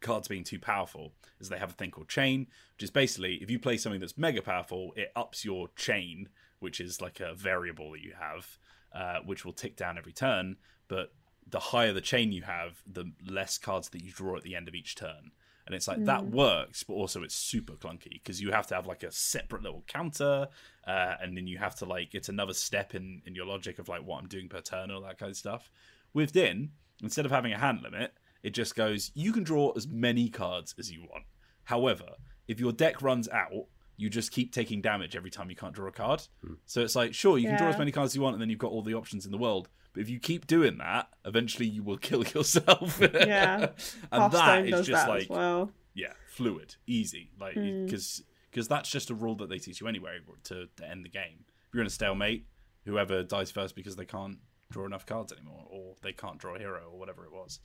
cards 0.00 0.28
being 0.28 0.44
too 0.44 0.58
powerful 0.58 1.12
is 1.40 1.48
they 1.48 1.58
have 1.58 1.70
a 1.70 1.74
thing 1.74 1.90
called 1.90 2.08
chain, 2.08 2.48
which 2.76 2.82
is 2.82 2.90
basically 2.90 3.36
if 3.36 3.50
you 3.50 3.58
play 3.58 3.76
something 3.76 4.00
that's 4.00 4.18
mega 4.18 4.42
powerful, 4.42 4.92
it 4.96 5.12
ups 5.16 5.44
your 5.44 5.68
chain, 5.76 6.28
which 6.58 6.80
is 6.80 7.00
like 7.00 7.20
a 7.20 7.34
variable 7.34 7.92
that 7.92 8.02
you 8.02 8.12
have, 8.18 8.58
uh, 8.94 9.20
which 9.24 9.44
will 9.44 9.52
tick 9.52 9.76
down 9.76 9.96
every 9.96 10.12
turn. 10.12 10.56
But 10.88 11.12
the 11.46 11.60
higher 11.60 11.92
the 11.92 12.00
chain 12.00 12.32
you 12.32 12.42
have, 12.42 12.82
the 12.86 13.12
less 13.26 13.58
cards 13.58 13.88
that 13.90 14.02
you 14.02 14.12
draw 14.12 14.36
at 14.36 14.42
the 14.42 14.54
end 14.54 14.68
of 14.68 14.74
each 14.74 14.96
turn. 14.96 15.30
And 15.66 15.74
it's 15.74 15.86
like 15.86 16.04
that 16.06 16.26
works, 16.26 16.82
but 16.82 16.94
also 16.94 17.22
it's 17.22 17.34
super 17.34 17.74
clunky 17.74 18.12
because 18.12 18.40
you 18.40 18.50
have 18.50 18.66
to 18.68 18.74
have 18.74 18.86
like 18.86 19.04
a 19.04 19.12
separate 19.12 19.62
little 19.62 19.84
counter, 19.86 20.48
uh, 20.86 21.14
and 21.20 21.36
then 21.36 21.46
you 21.46 21.58
have 21.58 21.76
to 21.76 21.84
like 21.84 22.14
it's 22.14 22.28
another 22.28 22.52
step 22.52 22.94
in 22.94 23.22
in 23.26 23.34
your 23.34 23.46
logic 23.46 23.78
of 23.78 23.88
like 23.88 24.02
what 24.02 24.20
I'm 24.20 24.28
doing 24.28 24.48
per 24.48 24.60
turn 24.60 24.84
and 24.84 24.92
all 24.92 25.02
that 25.02 25.18
kind 25.18 25.30
of 25.30 25.36
stuff. 25.36 25.70
With 26.12 26.32
Dinn, 26.32 26.70
instead 27.02 27.26
of 27.26 27.30
having 27.30 27.52
a 27.52 27.58
hand 27.58 27.80
limit, 27.82 28.12
it 28.42 28.54
just 28.54 28.74
goes 28.74 29.12
you 29.14 29.32
can 29.32 29.44
draw 29.44 29.72
as 29.76 29.86
many 29.86 30.28
cards 30.28 30.74
as 30.78 30.90
you 30.90 31.02
want. 31.02 31.24
However, 31.64 32.16
if 32.48 32.58
your 32.58 32.72
deck 32.72 33.00
runs 33.00 33.28
out, 33.28 33.66
you 33.96 34.08
just 34.10 34.32
keep 34.32 34.52
taking 34.52 34.80
damage 34.80 35.14
every 35.16 35.30
time 35.30 35.50
you 35.50 35.56
can't 35.56 35.74
draw 35.74 35.88
a 35.88 35.92
card. 35.92 36.22
So 36.66 36.80
it's 36.80 36.96
like, 36.96 37.14
sure, 37.14 37.38
you 37.38 37.48
can 37.48 37.58
draw 37.58 37.68
as 37.68 37.78
many 37.78 37.92
cards 37.92 38.12
as 38.12 38.16
you 38.16 38.22
want, 38.22 38.34
and 38.34 38.42
then 38.42 38.50
you've 38.50 38.58
got 38.58 38.72
all 38.72 38.82
the 38.82 38.94
options 38.94 39.24
in 39.26 39.32
the 39.32 39.38
world. 39.38 39.68
But 39.92 40.00
if 40.02 40.08
you 40.08 40.18
keep 40.18 40.46
doing 40.46 40.78
that, 40.78 41.08
eventually 41.24 41.66
you 41.66 41.82
will 41.82 41.98
kill 42.08 42.24
yourself. 42.24 42.98
Yeah. 43.00 43.56
and 44.12 44.32
that 44.32 44.32
Hearthstone 44.32 44.64
is 44.64 44.70
does 44.70 44.86
just 44.86 45.06
that 45.06 45.10
like 45.10 45.30
well. 45.30 45.70
yeah, 45.94 46.12
fluid, 46.28 46.76
easy, 46.86 47.30
like 47.38 47.54
Hmm. 47.54 47.84
because 47.84 48.22
because 48.50 48.68
that's 48.68 48.90
just 48.90 49.10
a 49.10 49.14
rule 49.14 49.34
that 49.36 49.48
they 49.48 49.58
teach 49.58 49.80
you 49.80 49.88
anyway 49.88 50.18
to, 50.44 50.68
to 50.76 50.88
end 50.90 51.04
the 51.04 51.08
game. 51.10 51.44
If 51.68 51.74
you're 51.74 51.80
in 51.82 51.86
a 51.86 51.90
stalemate, 51.90 52.46
whoever 52.84 53.22
dies 53.22 53.50
first 53.50 53.74
because 53.74 53.96
they 53.96 54.04
can't 54.04 54.38
draw 54.70 54.84
enough 54.86 55.06
cards 55.06 55.32
anymore, 55.32 55.66
or 55.70 55.94
they 56.02 56.12
can't 56.12 56.38
draw 56.38 56.54
a 56.56 56.58
hero, 56.58 56.88
or 56.92 56.98
whatever 56.98 57.24
it 57.24 57.32
was. 57.32 57.60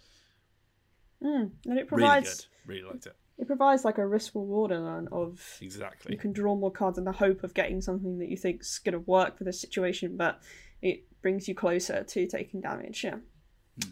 Mm. 1.23 1.27
And 1.41 1.51
it 1.65 1.69
Really 1.69 1.83
provides 1.87 2.35
good, 2.35 2.45
really 2.65 2.83
liked 2.83 3.05
it. 3.07 3.15
It 3.37 3.45
provides 3.47 3.85
like 3.85 3.97
a 3.99 4.05
risk 4.07 4.33
reward 4.35 4.71
element 4.71 5.09
of 5.11 5.57
Exactly. 5.61 6.11
you 6.13 6.17
can 6.17 6.33
draw 6.33 6.55
more 6.55 6.71
cards 6.71 6.97
in 6.97 7.03
the 7.03 7.11
hope 7.11 7.43
of 7.43 7.53
getting 7.53 7.81
something 7.81 8.17
that 8.19 8.29
you 8.29 8.37
think's 8.37 8.79
going 8.79 8.93
to 8.93 8.99
work 8.99 9.37
for 9.37 9.43
this 9.43 9.61
situation, 9.61 10.17
but 10.17 10.41
it 10.81 11.05
brings 11.21 11.47
you 11.47 11.53
closer 11.55 12.03
to 12.03 12.27
taking 12.27 12.61
damage. 12.61 13.03
Yeah, 13.03 13.17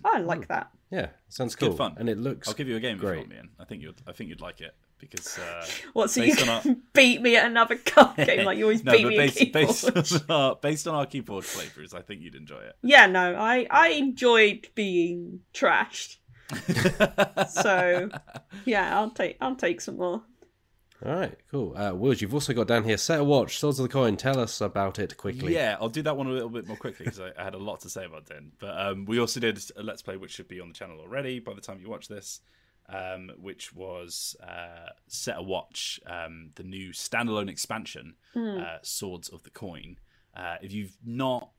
I 0.03 0.19
like 0.19 0.47
that. 0.47 0.71
Yeah, 0.91 1.09
sounds 1.29 1.55
good 1.55 1.75
fun. 1.75 1.95
And 1.99 2.09
it 2.09 2.17
looks 2.17 2.47
I'll 2.47 2.53
give 2.53 2.67
you 2.67 2.75
a 2.75 2.79
game 2.79 2.95
if 2.95 3.01
great. 3.01 3.13
you 3.13 3.17
want 3.19 3.29
me 3.29 3.37
in. 3.37 3.49
I 3.59 3.65
think 3.65 3.81
you'd 3.83 4.01
I 4.07 4.13
think 4.13 4.29
you'd 4.29 4.41
like 4.41 4.61
it 4.61 4.75
because 4.99 5.37
uh, 5.37 5.65
What? 5.93 6.09
So 6.09 6.23
you 6.23 6.33
Based 6.33 6.47
on 6.47 6.61
can 6.61 6.81
beat 6.93 7.21
me 7.21 7.35
at 7.35 7.45
another 7.45 7.75
card 7.75 8.15
game 8.25 8.45
like 8.45 8.57
you 8.57 8.63
always 8.65 8.83
no, 8.83 8.93
beat 8.93 9.03
but 9.03 9.09
me 9.09 9.17
based, 9.17 9.41
at 9.41 9.47
Keyforge. 9.47 9.93
based, 9.93 10.13
on 10.29 10.35
our, 10.35 10.55
based 10.55 10.87
on 10.87 10.95
our 10.95 11.05
Keyforge 11.05 11.55
playthroughs, 11.55 11.93
I 11.93 12.01
think 12.01 12.21
you'd 12.21 12.35
enjoy 12.35 12.59
it. 12.61 12.75
Yeah, 12.81 13.05
no, 13.07 13.35
I 13.35 13.67
I 13.69 13.89
enjoyed 13.89 14.69
being 14.73 15.41
trashed. 15.53 16.17
So 17.49 18.09
yeah, 18.65 18.97
I'll 18.97 19.11
take 19.11 19.37
I'll 19.41 19.55
take 19.55 19.81
some 19.81 19.97
more. 19.97 20.23
All 21.05 21.13
right, 21.13 21.37
cool. 21.51 21.77
Uh, 21.77 21.93
Wills, 21.93 22.21
you've 22.21 22.33
also 22.33 22.53
got 22.53 22.67
down 22.67 22.83
here 22.85 22.97
Set 22.97 23.19
a 23.19 23.23
Watch, 23.23 23.59
Swords 23.59 23.79
of 23.79 23.83
the 23.83 23.91
Coin. 23.91 24.15
Tell 24.15 24.39
us 24.39 24.61
about 24.61 24.97
it 24.97 25.17
quickly. 25.17 25.53
Yeah, 25.53 25.75
I'll 25.79 25.89
do 25.89 26.01
that 26.03 26.15
one 26.15 26.27
a 26.27 26.31
little 26.31 26.49
bit 26.49 26.67
more 26.67 26.77
quickly 26.77 27.05
because 27.05 27.19
I, 27.19 27.31
I 27.37 27.43
had 27.43 27.53
a 27.53 27.59
lot 27.59 27.81
to 27.81 27.89
say 27.89 28.05
about 28.05 28.25
Dinn. 28.27 28.53
But 28.59 28.79
um, 28.79 29.05
we 29.05 29.19
also 29.19 29.39
did 29.39 29.61
a 29.75 29.83
Let's 29.83 30.01
Play, 30.01 30.15
which 30.17 30.31
should 30.31 30.47
be 30.47 30.61
on 30.61 30.69
the 30.69 30.73
channel 30.73 30.99
already 30.99 31.39
by 31.39 31.53
the 31.53 31.61
time 31.61 31.79
you 31.81 31.89
watch 31.89 32.07
this, 32.07 32.39
um, 32.87 33.29
which 33.37 33.73
was 33.73 34.37
uh, 34.41 34.89
Set 35.07 35.37
a 35.37 35.43
Watch, 35.43 35.99
um, 36.07 36.51
the 36.55 36.63
new 36.63 36.91
standalone 36.91 37.49
expansion, 37.49 38.15
uh, 38.35 38.77
Swords 38.81 39.27
of 39.29 39.43
the 39.43 39.49
Coin. 39.49 39.97
Uh, 40.35 40.55
if 40.61 40.71
you've 40.71 40.97
not 41.05 41.49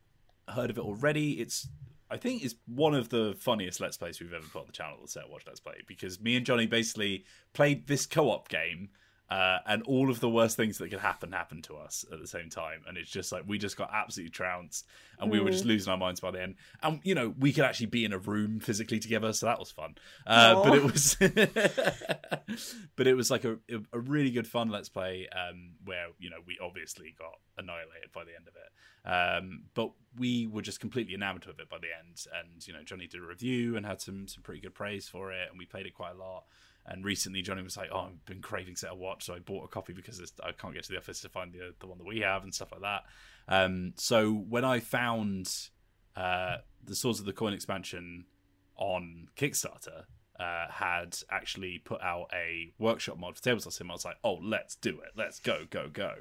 heard 0.49 0.70
of 0.70 0.79
it 0.79 0.83
already, 0.83 1.33
it's 1.35 1.68
I 2.11 2.16
think 2.16 2.45
is 2.45 2.57
one 2.66 2.95
of 2.95 3.09
the 3.09 3.35
funniest 3.38 3.81
Let's 3.81 3.97
Plays 3.97 4.21
we've 4.21 4.33
ever 4.33 4.47
put 4.47 4.61
on 4.61 4.66
the 4.66 4.73
channel, 4.73 4.99
the 5.03 5.09
Set 5.09 5.29
Watch 5.29 5.42
Let's 5.47 5.61
Play, 5.61 5.83
because 5.87 6.21
me 6.21 6.37
and 6.37 6.47
Johnny 6.47 6.66
basically 6.66 7.25
played 7.53 7.87
this 7.87 8.07
co-op 8.07 8.49
game 8.49 8.90
uh, 9.29 9.59
and 9.67 9.83
all 9.85 10.09
of 10.09 10.21
the 10.21 10.29
worst 10.29 10.57
things 10.57 10.79
that 10.79 10.89
could 10.89 11.01
happen 11.01 11.33
happened 11.33 11.65
to 11.65 11.77
us 11.77 12.05
at 12.12 12.21
the 12.21 12.27
same 12.29 12.49
time. 12.49 12.83
And 12.87 12.97
it's 12.97 13.11
just 13.11 13.33
like 13.33 13.43
we 13.47 13.59
just 13.59 13.77
got 13.77 13.91
absolutely 13.93 14.31
trounced 14.31 14.87
and 15.19 15.31
we 15.31 15.41
were 15.41 15.51
just 15.51 15.65
losing 15.65 15.91
our 15.91 15.97
minds 15.99 16.21
by 16.21 16.31
the 16.31 16.41
end. 16.41 16.55
And 16.83 17.01
you 17.03 17.15
know 17.15 17.35
we 17.39 17.53
could 17.53 17.65
actually 17.65 17.87
be 17.87 18.05
in 18.05 18.12
a 18.12 18.19
room 18.19 18.61
physically 18.61 19.01
together 19.01 19.33
so 19.33 19.47
that 19.47 19.59
was 19.59 19.71
fun. 19.73 19.97
Uh, 20.27 20.62
but 20.62 20.75
it 20.77 20.85
was 20.85 21.17
but 22.97 23.07
it 23.07 23.15
was 23.15 23.31
like 23.31 23.45
a, 23.45 23.59
a 23.93 23.99
really 23.99 24.31
good 24.31 24.47
fun 24.47 24.69
let's 24.69 24.89
play 24.89 25.29
um, 25.33 25.71
where 25.85 26.07
you 26.21 26.31
know 26.31 26.39
we 26.47 26.57
obviously 26.62 27.15
got 27.19 27.35
annihilated 27.59 28.12
by 28.12 28.23
the 28.23 28.35
end 28.37 28.47
of 28.47 28.55
it. 28.55 28.71
Um, 29.09 29.62
but 29.75 29.91
we 30.19 30.47
were 30.47 30.62
just 30.62 30.81
completely 30.81 31.15
enamored 31.15 31.47
of 31.49 31.59
it 31.59 31.69
by 31.69 31.79
the 31.79 31.89
end. 31.99 32.25
And 32.41 32.65
you 32.65 32.73
know 32.73 32.85
johnny 32.85 33.09
did 33.09 33.21
a 33.21 33.27
review 33.27 33.77
and 33.77 33.85
had 33.85 34.01
some 34.01 34.29
some 34.29 34.45
pretty 34.45 34.61
good 34.61 34.75
praise 34.75 35.09
for 35.09 35.33
it 35.33 35.49
and 35.51 35.59
we 35.59 35.67
played 35.67 35.87
it 35.87 35.95
quite 35.95 36.12
a 36.12 36.19
lot 36.19 36.45
and 36.87 37.05
recently, 37.05 37.42
Johnny 37.42 37.62
was 37.62 37.77
like, 37.77 37.90
"Oh, 37.92 38.09
I've 38.11 38.25
been 38.27 38.40
craving 38.40 38.77
Set 38.77 38.92
a 38.92 38.94
Watch, 38.94 39.25
so 39.25 39.35
I 39.35 39.38
bought 39.38 39.64
a 39.64 39.68
copy 39.68 39.92
because 39.92 40.20
I 40.42 40.53
can't 40.53 40.75
get 40.75 40.85
to 40.85 40.92
the 40.92 40.99
office 40.99 41.20
to 41.20 41.29
find 41.29 41.53
the 41.53 41.75
the 41.81 41.87
one 41.87 41.99
that 41.99 42.07
we 42.07 42.20
have 42.20 42.44
and 42.44 42.55
stuff 42.55 42.72
like 42.72 42.83
that." 42.83 43.03
Um, 43.49 43.92
so 43.96 44.33
when 44.33 44.64
I 44.64 44.81
found 44.81 45.53
uh, 46.16 46.57
the 46.85 46.94
Swords 46.94 47.20
of 47.20 47.27
the 47.27 47.33
Coin 47.33 47.53
expansion 47.53 48.27
on 48.77 49.29
Kickstarter, 49.37 50.05
uh, 50.38 50.66
had 50.70 51.16
actually 51.31 51.79
put 51.79 52.01
out 52.03 52.29
a 52.33 52.72
workshop 52.79 53.18
mod 53.18 53.37
for 53.37 53.42
Tabletop 53.42 53.72
Sim. 53.72 53.90
I 53.90 53.94
was 53.94 54.05
like, 54.05 54.16
oh, 54.22 54.38
let's 54.42 54.77
do 54.77 55.01
it. 55.01 55.11
Let's 55.16 55.40
go, 55.40 55.64
go, 55.68 55.88
go. 55.88 56.12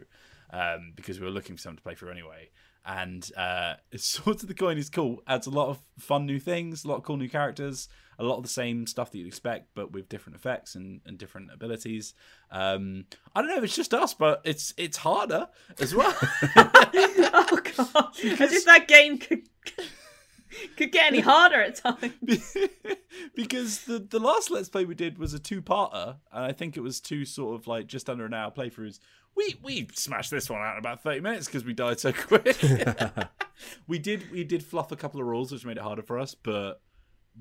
Um, 0.52 0.94
because 0.96 1.20
we 1.20 1.26
were 1.26 1.32
looking 1.32 1.56
for 1.56 1.62
something 1.62 1.78
to 1.78 1.84
play 1.84 1.96
for 1.96 2.10
anyway. 2.10 2.50
And 2.86 3.30
uh, 3.36 3.76
Swords 3.96 4.44
of 4.44 4.50
the 4.50 4.56
Coin 4.56 4.78
is 4.78 4.90
cool. 4.90 5.24
Adds 5.28 5.48
a 5.48 5.52
lot 5.52 5.70
of 5.70 5.80
fun 5.98 6.26
new 6.26 6.40
things, 6.40 6.86
a 6.86 6.88
lot 6.88 6.98
of 6.98 7.04
cool 7.04 7.18
new 7.18 7.30
characters, 7.30 7.90
a 8.20 8.24
lot 8.24 8.38
of 8.38 8.44
the 8.44 8.50
same 8.50 8.88
stuff 8.88 9.12
that 9.12 9.18
you'd 9.18 9.28
expect, 9.28 9.70
but 9.76 9.92
with 9.92 10.08
different 10.10 10.36
effects 10.38 10.76
and, 10.76 11.02
and 11.06 11.18
different 11.18 11.52
abilities. 11.52 12.14
Um, 12.52 13.06
I 13.36 13.42
don't 13.42 13.50
know 13.50 13.58
if 13.58 13.64
it's 13.64 13.76
just 13.76 13.94
us, 13.94 14.14
but 14.14 14.42
it's 14.46 14.74
it's 14.78 14.98
harder 14.98 15.48
as 15.80 15.94
well. 15.96 16.16
oh 16.56 17.60
god! 17.78 18.40
As 18.40 18.54
if 18.54 18.66
that 18.66 18.88
game 18.88 19.18
could 19.18 19.50
could 20.78 20.92
get 20.92 21.08
any 21.08 21.20
harder 21.20 21.62
at 21.62 21.76
times. 21.76 22.56
because 23.36 23.82
the 23.86 24.00
the 24.00 24.20
last 24.20 24.52
let's 24.52 24.70
play 24.70 24.86
we 24.86 24.96
did 24.96 25.18
was 25.18 25.34
a 25.34 25.40
two 25.40 25.62
parter, 25.62 26.18
and 26.32 26.46
I 26.46 26.52
think 26.52 26.78
it 26.78 26.82
was 26.82 27.00
two 27.00 27.26
sort 27.26 27.60
of 27.60 27.68
like 27.68 27.88
just 27.88 28.10
under 28.10 28.26
an 28.26 28.34
hour 28.34 28.52
playthroughs. 28.52 29.00
We 29.36 29.56
we 29.64 29.88
smashed 29.94 30.32
this 30.32 30.50
one 30.50 30.62
out 30.62 30.74
in 30.74 30.80
about 30.80 31.04
thirty 31.04 31.20
minutes 31.20 31.46
because 31.48 31.66
we 31.66 31.74
died 31.74 32.00
so 32.00 32.14
quick. 32.14 32.58
we 33.88 34.00
did 34.00 34.32
we 34.32 34.44
did 34.44 34.64
fluff 34.64 34.92
a 34.92 34.96
couple 34.96 35.20
of 35.20 35.28
rules, 35.28 35.52
which 35.52 35.66
made 35.66 35.78
it 35.78 35.84
harder 35.84 36.02
for 36.04 36.18
us, 36.20 36.36
but 36.36 36.82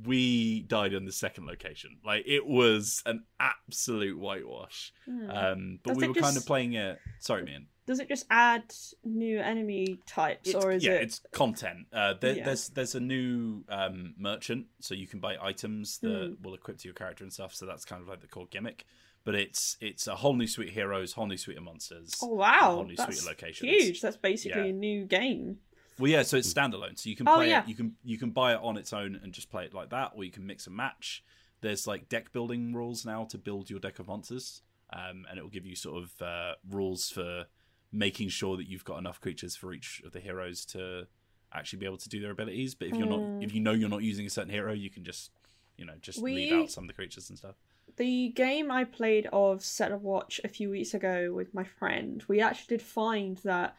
we 0.04 0.62
died 0.62 0.92
in 0.92 1.04
the 1.04 1.12
second 1.12 1.46
location. 1.46 1.98
Like 2.04 2.24
it 2.26 2.44
was 2.46 3.02
an 3.06 3.24
absolute 3.38 4.18
whitewash. 4.18 4.92
Um, 5.06 5.78
but 5.84 5.90
Does 5.90 5.96
we 5.98 6.04
it 6.04 6.08
were 6.08 6.14
kind 6.14 6.36
of 6.36 6.44
playing 6.44 6.72
it. 6.74 6.98
Sorry, 7.20 7.44
man. 7.44 7.66
Does 7.86 8.00
it 8.00 8.08
just 8.08 8.24
add 8.30 8.64
new 9.04 9.38
enemy 9.40 9.98
types, 10.06 10.48
It's, 10.48 10.54
or 10.64 10.72
is 10.72 10.82
yeah, 10.82 10.92
it? 10.92 11.02
it's 11.02 11.20
content. 11.32 11.86
Uh, 11.92 12.14
there, 12.18 12.34
Yeah. 12.36 12.44
There's 12.46 12.70
there's 12.70 12.94
a 12.94 13.00
new 13.00 13.62
um, 13.68 14.14
merchant, 14.18 14.66
so 14.80 14.94
you 14.94 15.06
can 15.06 15.20
buy 15.20 15.36
items 15.40 15.98
that 15.98 16.08
Mm. 16.08 16.42
will 16.42 16.54
equip 16.54 16.78
to 16.78 16.88
your 16.88 16.94
character 16.94 17.22
and 17.24 17.32
stuff. 17.32 17.54
So 17.54 17.66
that's 17.66 17.84
kind 17.84 18.00
of 18.02 18.08
like 18.08 18.20
the 18.20 18.26
core 18.26 18.48
gimmick. 18.50 18.86
But 19.24 19.34
it's 19.34 19.76
it's 19.80 20.06
a 20.06 20.16
whole 20.16 20.34
new 20.34 20.46
suite 20.46 20.68
of 20.68 20.74
heroes, 20.74 21.12
whole 21.14 21.26
new 21.26 21.36
suite 21.38 21.56
of 21.56 21.62
monsters. 21.62 22.18
Oh 22.22 22.28
a 22.32 22.34
wow, 22.36 22.74
whole 22.76 22.84
new 22.84 22.96
suite 22.96 23.08
that's 23.08 23.20
of 23.22 23.26
locations. 23.26 23.70
huge. 23.70 24.00
That's 24.00 24.16
basically 24.18 24.62
Yeah. 24.62 24.68
a 24.68 24.72
new 24.72 25.06
game. 25.06 25.58
Well, 25.98 26.10
yeah, 26.10 26.22
so 26.22 26.36
it's 26.36 26.52
standalone, 26.52 26.98
so 26.98 27.08
you 27.08 27.16
can 27.16 27.26
Oh, 27.26 27.36
play 27.36 27.50
yeah. 27.50 27.62
it. 27.62 27.68
You 27.68 27.74
can 27.74 27.94
you 28.04 28.18
can 28.18 28.30
buy 28.30 28.52
it 28.52 28.60
on 28.62 28.76
its 28.76 28.92
own 28.92 29.18
and 29.22 29.32
just 29.32 29.50
play 29.50 29.64
it 29.64 29.72
like 29.72 29.90
that, 29.90 30.12
or 30.14 30.24
you 30.24 30.30
can 30.30 30.46
mix 30.46 30.66
and 30.66 30.76
match. 30.76 31.24
There's 31.60 31.86
like 31.86 32.08
deck 32.08 32.32
building 32.32 32.74
rules 32.74 33.06
now 33.06 33.24
to 33.24 33.38
build 33.38 33.70
your 33.70 33.78
deck 33.80 33.98
of 33.98 34.08
monsters, 34.08 34.60
um, 34.92 35.24
and 35.30 35.38
it 35.38 35.42
will 35.42 35.50
give 35.50 35.64
you 35.64 35.76
sort 35.76 36.02
of 36.02 36.20
uh, 36.22 36.54
rules 36.68 37.08
for 37.10 37.46
making 37.92 38.28
sure 38.28 38.56
that 38.56 38.68
you've 38.68 38.84
got 38.84 38.98
enough 38.98 39.20
creatures 39.20 39.54
for 39.56 39.72
each 39.72 40.02
of 40.04 40.12
the 40.12 40.20
heroes 40.20 40.64
to 40.66 41.06
actually 41.52 41.78
be 41.78 41.86
able 41.86 41.96
to 41.96 42.08
do 42.08 42.20
their 42.20 42.32
abilities. 42.32 42.74
But 42.74 42.88
if 42.88 42.98
you're 42.98 43.06
Hmm. 43.06 43.12
not, 43.12 43.22
if 43.40 43.54
you 43.54 43.60
know 43.60 43.72
you're 43.72 43.88
not 43.88 44.02
using 44.02 44.26
a 44.26 44.30
certain 44.30 44.50
hero, 44.52 44.72
you 44.72 44.90
can 44.90 45.04
just 45.04 45.30
you 45.78 45.84
know 45.86 45.94
just 46.02 46.20
leave 46.22 46.52
out 46.52 46.70
some 46.70 46.84
of 46.84 46.88
the 46.88 46.94
creatures 46.94 47.30
and 47.30 47.38
stuff. 47.38 47.54
The 47.96 48.30
game 48.30 48.70
I 48.70 48.84
played 48.84 49.26
of 49.32 49.62
Set 49.62 49.92
a 49.92 49.96
Watch 49.96 50.40
a 50.42 50.48
few 50.48 50.70
weeks 50.70 50.94
ago 50.94 51.32
with 51.32 51.54
my 51.54 51.64
friend, 51.64 52.22
we 52.26 52.40
actually 52.40 52.76
did 52.78 52.82
find 52.82 53.38
that 53.44 53.76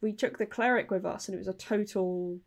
we 0.00 0.12
took 0.12 0.36
the 0.38 0.44
cleric 0.46 0.90
with 0.90 1.06
us, 1.06 1.28
and 1.28 1.34
it 1.34 1.38
was 1.38 1.48
a 1.48 1.54
total, 1.54 2.40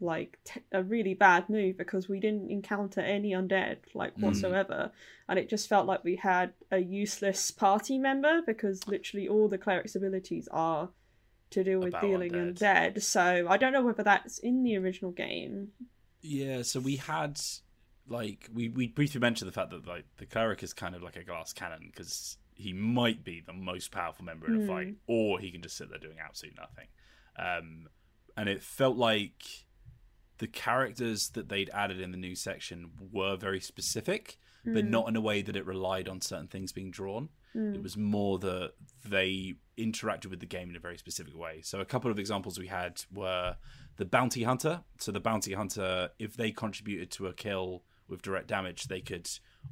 like, 0.00 0.38
t- 0.44 0.62
a 0.72 0.82
really 0.82 1.12
bad 1.12 1.50
move 1.50 1.76
because 1.76 2.08
we 2.08 2.20
didn't 2.20 2.50
encounter 2.50 3.00
any 3.00 3.32
undead, 3.32 3.78
like, 3.94 4.14
Mm. 4.16 4.22
whatsoever. 4.22 4.92
And 5.28 5.38
it 5.38 5.50
just 5.50 5.68
felt 5.68 5.86
like 5.86 6.04
we 6.04 6.16
had 6.16 6.54
a 6.70 6.78
useless 6.78 7.50
party 7.50 7.98
member 7.98 8.40
because 8.46 8.86
literally 8.88 9.28
all 9.28 9.48
the 9.48 9.58
cleric's 9.58 9.94
abilities 9.94 10.48
are 10.50 10.90
to 11.50 11.62
do 11.62 11.78
with 11.80 11.88
About 11.88 12.00
dealing 12.02 12.32
undead. 12.32 12.94
undead. 12.94 13.02
So 13.02 13.46
I 13.48 13.56
don't 13.58 13.72
know 13.74 13.84
whether 13.84 14.02
that's 14.02 14.38
in 14.38 14.62
the 14.62 14.76
original 14.78 15.12
game. 15.12 15.72
Yeah, 16.22 16.62
so 16.62 16.80
we 16.80 16.96
had 16.96 17.38
like 18.08 18.48
we 18.52 18.68
we 18.68 18.86
briefly 18.88 19.20
mentioned 19.20 19.48
the 19.48 19.52
fact 19.52 19.70
that 19.70 19.86
like 19.86 20.04
the 20.18 20.26
cleric 20.26 20.62
is 20.62 20.72
kind 20.72 20.94
of 20.94 21.02
like 21.02 21.16
a 21.16 21.24
glass 21.24 21.52
cannon 21.52 21.90
because 21.92 22.36
he 22.54 22.72
might 22.72 23.22
be 23.24 23.42
the 23.46 23.52
most 23.52 23.90
powerful 23.90 24.24
member 24.24 24.46
in 24.48 24.54
a 24.54 24.58
Hmm. 24.60 24.66
fight, 24.66 24.94
or 25.06 25.38
he 25.40 25.50
can 25.50 25.60
just 25.62 25.76
sit 25.76 25.90
there 25.90 25.98
doing 25.98 26.16
absolutely 26.24 26.58
nothing. 26.60 26.88
Um, 27.38 27.88
and 28.36 28.48
it 28.48 28.62
felt 28.62 28.96
like 28.96 29.42
the 30.38 30.46
characters 30.46 31.30
that 31.30 31.48
they'd 31.48 31.70
added 31.70 32.00
in 32.00 32.12
the 32.12 32.16
new 32.18 32.34
section 32.34 32.90
were 33.12 33.36
very 33.36 33.60
specific, 33.60 34.38
but 34.64 34.84
Mm. 34.84 34.88
not 34.90 35.08
in 35.08 35.16
a 35.16 35.20
way 35.20 35.42
that 35.42 35.56
it 35.56 35.64
relied 35.66 36.08
on 36.08 36.20
certain 36.20 36.48
things 36.48 36.72
being 36.72 36.90
drawn. 36.90 37.30
Mm. 37.54 37.74
It 37.76 37.82
was 37.82 37.96
more 37.96 38.38
that 38.40 38.72
they 39.04 39.54
interacted 39.78 40.26
with 40.26 40.40
the 40.40 40.46
game 40.46 40.68
in 40.70 40.76
a 40.76 40.80
very 40.80 40.98
specific 40.98 41.34
way. 41.34 41.62
So 41.62 41.80
a 41.80 41.86
couple 41.86 42.10
of 42.10 42.18
examples 42.18 42.58
we 42.58 42.66
had 42.68 43.02
were 43.12 43.56
the 43.96 44.04
bounty 44.04 44.42
hunter. 44.42 44.84
So 44.98 45.10
the 45.12 45.20
bounty 45.20 45.54
hunter, 45.54 46.10
if 46.18 46.36
they 46.36 46.52
contributed 46.52 47.10
to 47.12 47.26
a 47.28 47.32
kill 47.34 47.82
with 48.08 48.22
direct 48.22 48.48
damage, 48.48 48.84
they 48.84 49.00
could 49.00 49.28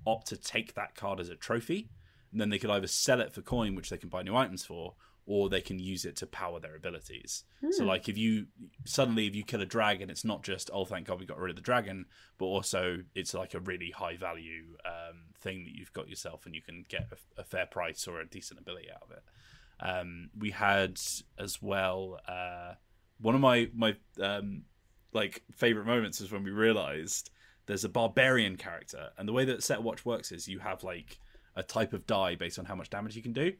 opt 0.07 0.29
to 0.29 0.37
take 0.37 0.75
that 0.75 0.95
card 0.95 1.21
as 1.21 1.29
a 1.29 1.37
trophy, 1.37 1.89
and 2.33 2.41
then 2.41 2.51
they 2.51 2.59
could 2.59 2.71
either 2.71 2.87
sell 2.87 3.21
it 3.21 3.33
for 3.33 3.43
coin, 3.43 3.75
which 3.75 3.91
they 3.91 3.97
can 3.99 4.09
buy 4.09 4.23
new 4.23 4.35
items 4.37 4.65
for, 4.65 4.95
or 5.27 5.49
they 5.49 5.61
can 5.61 5.79
use 5.79 6.05
it 6.05 6.17
to 6.17 6.27
power 6.27 6.61
their 6.61 6.77
abilities. 6.77 7.45
So 7.71 7.83
Hmm. 7.85 7.89
like 7.89 8.09
if 8.09 8.19
you 8.19 8.47
suddenly 8.85 9.27
if 9.27 9.35
you 9.35 9.43
kill 9.45 9.63
a 9.63 9.67
dragon, 9.67 10.11
it's 10.11 10.25
not 10.25 10.43
just 10.43 10.69
oh 10.73 10.85
thank 10.85 11.07
God 11.07 11.19
we 11.21 11.27
got 11.27 11.39
rid 11.39 11.51
of 11.51 11.57
the 11.57 11.63
dragon, 11.63 12.07
but 12.39 12.47
also 12.47 12.99
it's 13.15 13.33
like 13.33 13.55
a 13.55 13.61
really 13.61 13.91
high 13.91 14.17
value 14.17 14.77
um, 14.85 15.21
thing 15.41 15.65
that 15.65 15.75
you've 15.75 15.93
got 15.95 16.09
yourself, 16.09 16.45
and 16.45 16.55
you 16.55 16.61
can 16.63 16.85
get 16.89 17.09
a, 17.11 17.41
a 17.41 17.45
fair 17.45 17.67
price 17.67 18.07
or 18.07 18.21
a 18.21 18.27
decent 18.29 18.61
ability 18.61 18.89
out 18.91 19.03
of 19.03 19.11
it. 19.13 19.23
Um, 19.81 20.31
we 20.39 20.51
had 20.51 21.01
as 21.39 21.63
well 21.63 22.21
uh, 22.29 22.75
one 23.19 23.35
of 23.35 23.41
my 23.41 23.71
my 23.75 23.97
um, 24.21 24.65
like 25.13 25.43
favorite 25.53 25.87
moments 25.87 26.21
is 26.21 26.31
when 26.31 26.45
we 26.45 26.51
realized 26.51 27.31
there's 27.67 27.85
a 27.85 27.89
barbarian 27.89 28.57
character, 28.57 29.11
and 29.19 29.29
the 29.29 29.33
way 29.33 29.45
that 29.45 29.63
Set 29.63 29.83
Watch 29.83 30.05
works 30.05 30.33
is 30.33 30.49
you 30.49 30.59
have 30.61 30.83
like 30.83 31.19
a 31.57 31.63
type 31.63 31.93
of 31.93 32.07
die 32.07 32.35
based 32.35 32.59
on 32.59 32.65
how 32.65 32.75
much 32.75 32.91
damage 32.91 33.17
you 33.17 33.23
can 33.23 33.33
do. 33.33 33.53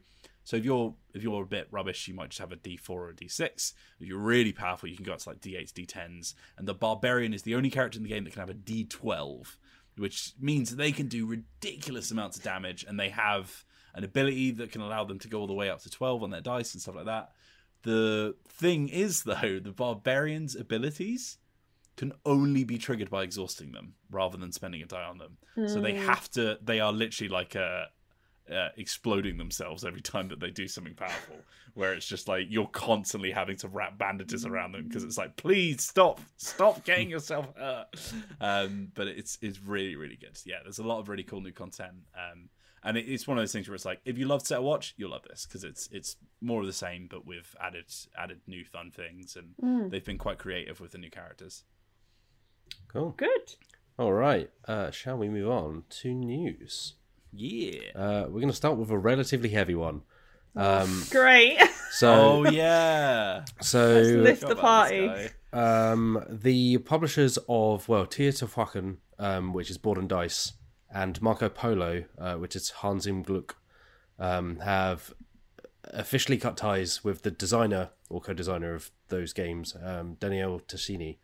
So 0.43 0.57
if 0.57 0.63
you're 0.63 0.93
if 1.13 1.23
you're 1.23 1.41
a 1.41 1.47
bit 1.47 1.67
rubbish, 1.71 2.07
you 2.07 2.13
might 2.13 2.29
just 2.29 2.39
have 2.39 2.51
a 2.51 2.55
D4 2.55 2.89
or 2.89 3.09
a 3.09 3.13
D6. 3.13 3.73
If 3.99 4.07
you're 4.07 4.19
really 4.19 4.53
powerful, 4.53 4.87
you 4.87 4.95
can 4.95 5.05
go 5.05 5.13
up 5.13 5.19
to 5.19 5.29
like 5.29 5.41
D8s, 5.41 5.73
D10s. 5.73 6.35
And 6.57 6.67
the 6.67 6.73
barbarian 6.75 7.33
is 7.33 7.41
the 7.41 7.55
only 7.55 7.71
character 7.71 7.97
in 7.97 8.03
the 8.03 8.09
game 8.09 8.23
that 8.23 8.33
can 8.33 8.41
have 8.41 8.49
a 8.49 8.53
D12, 8.53 9.57
which 9.97 10.33
means 10.39 10.75
they 10.75 10.91
can 10.91 11.07
do 11.07 11.25
ridiculous 11.25 12.11
amounts 12.11 12.37
of 12.37 12.43
damage, 12.43 12.85
and 12.87 12.99
they 12.99 13.09
have 13.09 13.65
an 13.95 14.03
ability 14.03 14.51
that 14.51 14.71
can 14.71 14.81
allow 14.81 15.03
them 15.03 15.17
to 15.19 15.27
go 15.27 15.39
all 15.39 15.47
the 15.47 15.53
way 15.53 15.69
up 15.69 15.81
to 15.81 15.89
12 15.89 16.21
on 16.21 16.29
their 16.29 16.41
dice 16.41 16.73
and 16.73 16.81
stuff 16.81 16.95
like 16.95 17.05
that. 17.05 17.31
The 17.81 18.35
thing 18.47 18.89
is, 18.89 19.23
though, 19.23 19.59
the 19.63 19.73
barbarian's 19.75 20.55
abilities 20.55 21.37
can 21.97 22.11
only 22.25 22.63
be 22.63 22.77
triggered 22.77 23.09
by 23.09 23.23
exhausting 23.23 23.71
them 23.71 23.93
rather 24.09 24.37
than 24.37 24.51
spending 24.51 24.81
a 24.81 24.85
die 24.85 25.03
on 25.03 25.17
them. 25.17 25.37
So 25.67 25.79
they 25.79 25.93
Mm. 25.93 26.05
have 26.05 26.29
to. 26.31 26.57
They 26.61 26.79
are 26.79 26.91
literally 26.91 27.29
like 27.29 27.55
uh, 27.55 27.85
uh, 28.51 28.69
exploding 28.77 29.37
themselves 29.37 29.83
every 29.85 30.01
time 30.01 30.27
that 30.27 30.39
they 30.39 30.51
do 30.51 30.67
something 30.67 30.93
powerful. 30.95 31.37
Where 31.73 31.93
it's 31.93 32.07
just 32.07 32.27
like 32.27 32.47
you're 32.49 32.67
constantly 32.67 33.31
having 33.31 33.57
to 33.57 33.67
wrap 33.67 33.97
bandages 33.97 34.45
around 34.45 34.71
them 34.73 34.83
because 34.83 35.03
it's 35.03 35.17
like, 35.17 35.35
please 35.35 35.83
stop, 35.83 36.21
stop 36.37 36.85
getting 36.85 37.09
yourself 37.09 37.47
hurt. 37.57 37.87
Um, 38.39 38.91
but 38.93 39.07
it's 39.07 39.37
it's 39.41 39.61
really 39.61 39.95
really 39.95 40.15
good. 40.15 40.37
Yeah, 40.45 40.57
there's 40.63 40.79
a 40.79 40.83
lot 40.83 40.99
of 40.99 41.09
really 41.09 41.23
cool 41.23 41.41
new 41.41 41.51
content. 41.51 42.03
Um, 42.15 42.49
and 42.83 42.97
it, 42.97 43.09
it's 43.09 43.27
one 43.27 43.37
of 43.37 43.41
those 43.41 43.51
things 43.51 43.67
where 43.67 43.73
it's 43.75 43.83
like, 43.85 43.99
if 44.05 44.17
you 44.17 44.25
love 44.27 44.45
Set 44.45 44.61
Watch, 44.61 44.93
you'll 44.95 45.09
love 45.11 45.23
this 45.27 45.45
because 45.45 45.63
it's 45.63 45.89
it's 45.91 46.17
more 46.41 46.61
of 46.61 46.67
the 46.67 46.73
same, 46.73 47.07
but 47.09 47.25
we've 47.25 47.55
added 47.59 47.85
added 48.17 48.41
new 48.47 48.63
fun 48.63 48.91
things, 48.91 49.35
and 49.35 49.55
Mm. 49.61 49.89
they've 49.89 50.05
been 50.05 50.17
quite 50.19 50.37
creative 50.37 50.79
with 50.79 50.91
the 50.91 50.97
new 50.97 51.09
characters. 51.09 51.63
Cool. 52.95 53.13
Good. 53.17 53.55
All 53.99 54.13
right. 54.13 54.49
Uh, 54.65 54.89
shall 54.89 55.17
we 55.17 55.27
move 55.27 55.49
on 55.49 55.83
to 55.89 56.13
news? 56.13 56.93
Yeah. 57.33 57.89
Uh, 57.93 58.23
we're 58.29 58.39
going 58.39 58.47
to 58.47 58.53
start 58.53 58.77
with 58.77 58.89
a 58.89 58.97
relatively 58.97 59.49
heavy 59.49 59.75
one. 59.75 60.03
Um, 60.55 61.03
Great. 61.11 61.59
so, 61.91 62.13
oh 62.13 62.49
yeah. 62.49 63.43
so 63.59 63.95
Let's 63.95 64.09
lift 64.11 64.47
the 64.47 64.55
party. 64.55 65.11
um, 65.51 66.23
the 66.29 66.77
publishers 66.77 67.37
of 67.49 67.89
well, 67.89 68.05
Teotihuacan, 68.05 68.95
um, 69.19 69.51
which 69.51 69.69
is 69.69 69.77
Board 69.77 69.97
and 69.97 70.07
Dice, 70.07 70.53
and 70.89 71.21
Marco 71.21 71.49
Polo, 71.49 72.05
uh, 72.17 72.35
which 72.35 72.55
is 72.55 72.69
Hans 72.69 73.05
im 73.05 73.25
Glück, 73.25 73.55
um, 74.17 74.59
have 74.59 75.13
officially 75.83 76.37
cut 76.37 76.55
ties 76.55 77.03
with 77.03 77.23
the 77.23 77.31
designer 77.31 77.89
or 78.09 78.21
co-designer 78.21 78.73
of 78.73 78.91
those 79.09 79.33
games, 79.33 79.75
um, 79.83 80.13
Daniel 80.13 80.61
Tascini. 80.61 81.17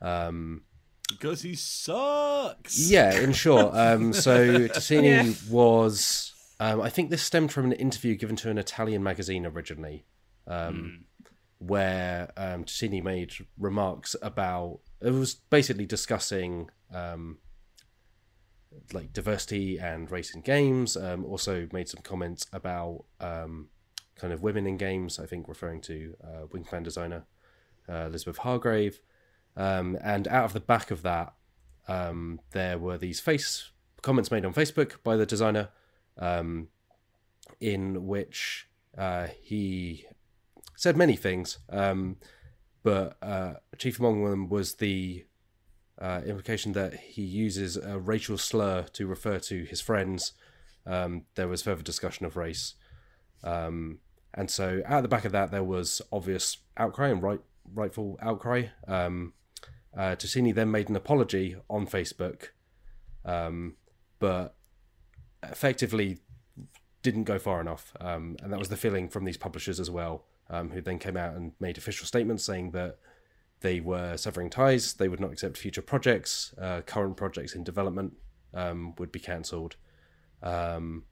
Um, 0.00 0.62
Because 1.10 1.42
he 1.42 1.54
sucks. 1.54 2.88
yeah, 2.90 3.18
in 3.18 3.32
short. 3.32 3.74
Um, 3.74 4.12
so 4.26 4.68
Tascini 4.68 5.24
Yeah. 5.26 5.32
was, 5.52 6.32
um, 6.60 6.80
I 6.80 6.88
think 6.90 7.10
this 7.10 7.22
stemmed 7.22 7.52
from 7.52 7.66
an 7.66 7.72
interview 7.72 8.14
given 8.16 8.36
to 8.36 8.50
an 8.50 8.58
Italian 8.58 9.02
magazine 9.02 9.44
originally, 9.46 10.04
um, 10.46 11.04
where 11.58 12.30
um, 12.36 12.64
Tascini 12.64 13.02
made 13.02 13.32
remarks 13.58 14.16
about. 14.22 14.80
It 15.02 15.10
was 15.12 15.34
basically 15.34 15.86
discussing 15.86 16.70
um, 16.92 17.38
like 18.92 19.12
diversity 19.12 19.78
and 19.78 20.10
race 20.10 20.34
in 20.34 20.42
games. 20.42 20.96
Um, 20.96 21.24
also 21.24 21.68
made 21.72 21.88
some 21.88 22.02
comments 22.02 22.46
about 22.52 23.04
um, 23.20 23.68
kind 24.16 24.32
of 24.32 24.42
women 24.42 24.66
in 24.66 24.76
games. 24.76 25.18
I 25.18 25.26
think 25.26 25.48
referring 25.48 25.80
to 25.82 26.14
uh, 26.22 26.46
Wingspan 26.46 26.84
designer 26.84 27.24
uh, 27.88 28.06
Elizabeth 28.06 28.38
Hargrave. 28.38 29.00
Um, 29.56 29.98
and 30.02 30.28
out 30.28 30.44
of 30.44 30.52
the 30.52 30.60
back 30.60 30.90
of 30.90 31.02
that, 31.02 31.34
um, 31.88 32.40
there 32.52 32.78
were 32.78 32.98
these 32.98 33.20
face 33.20 33.70
comments 34.02 34.30
made 34.30 34.44
on 34.44 34.54
Facebook 34.54 35.02
by 35.02 35.16
the 35.16 35.26
designer, 35.26 35.68
um, 36.18 36.68
in 37.60 38.06
which 38.06 38.68
uh, 38.96 39.28
he 39.42 40.06
said 40.76 40.96
many 40.96 41.16
things, 41.16 41.58
um, 41.68 42.16
but 42.82 43.16
uh, 43.22 43.54
chief 43.76 43.98
among 43.98 44.24
them 44.24 44.48
was 44.48 44.76
the 44.76 45.24
uh, 46.00 46.22
implication 46.24 46.72
that 46.72 46.94
he 46.94 47.22
uses 47.22 47.76
a 47.76 47.98
racial 47.98 48.38
slur 48.38 48.84
to 48.94 49.06
refer 49.06 49.38
to 49.38 49.64
his 49.64 49.80
friends. 49.80 50.32
Um, 50.86 51.24
there 51.34 51.48
was 51.48 51.62
further 51.62 51.82
discussion 51.82 52.24
of 52.24 52.36
race. 52.36 52.74
Um, 53.44 53.98
and 54.32 54.50
so, 54.50 54.82
at 54.86 55.02
the 55.02 55.08
back 55.08 55.24
of 55.24 55.32
that, 55.32 55.50
there 55.50 55.64
was 55.64 56.00
obvious 56.12 56.58
outcry 56.76 57.08
and 57.08 57.22
right, 57.22 57.40
rightful 57.74 58.18
outcry. 58.22 58.66
Um, 58.86 59.32
uh, 59.96 60.14
then 60.14 60.70
made 60.70 60.88
an 60.88 60.96
apology 60.96 61.56
on 61.68 61.86
Facebook, 61.86 62.48
um, 63.24 63.74
but 64.18 64.54
effectively 65.42 66.18
didn't 67.02 67.24
go 67.24 67.38
far 67.38 67.60
enough. 67.60 67.92
Um, 68.00 68.36
and 68.42 68.52
that 68.52 68.58
was 68.58 68.68
the 68.68 68.76
feeling 68.76 69.08
from 69.08 69.24
these 69.24 69.36
publishers 69.36 69.80
as 69.80 69.90
well, 69.90 70.26
um, 70.48 70.70
who 70.70 70.80
then 70.80 70.98
came 70.98 71.16
out 71.16 71.34
and 71.34 71.52
made 71.58 71.78
official 71.78 72.06
statements 72.06 72.44
saying 72.44 72.70
that 72.72 72.98
they 73.60 73.80
were 73.80 74.16
severing 74.16 74.50
ties, 74.50 74.94
they 74.94 75.08
would 75.08 75.20
not 75.20 75.32
accept 75.32 75.56
future 75.56 75.82
projects, 75.82 76.54
uh, 76.60 76.80
current 76.82 77.16
projects 77.16 77.54
in 77.54 77.64
development 77.64 78.14
um, 78.54 78.94
would 78.98 79.12
be 79.12 79.20
cancelled. 79.20 79.76
Um, 80.42 81.04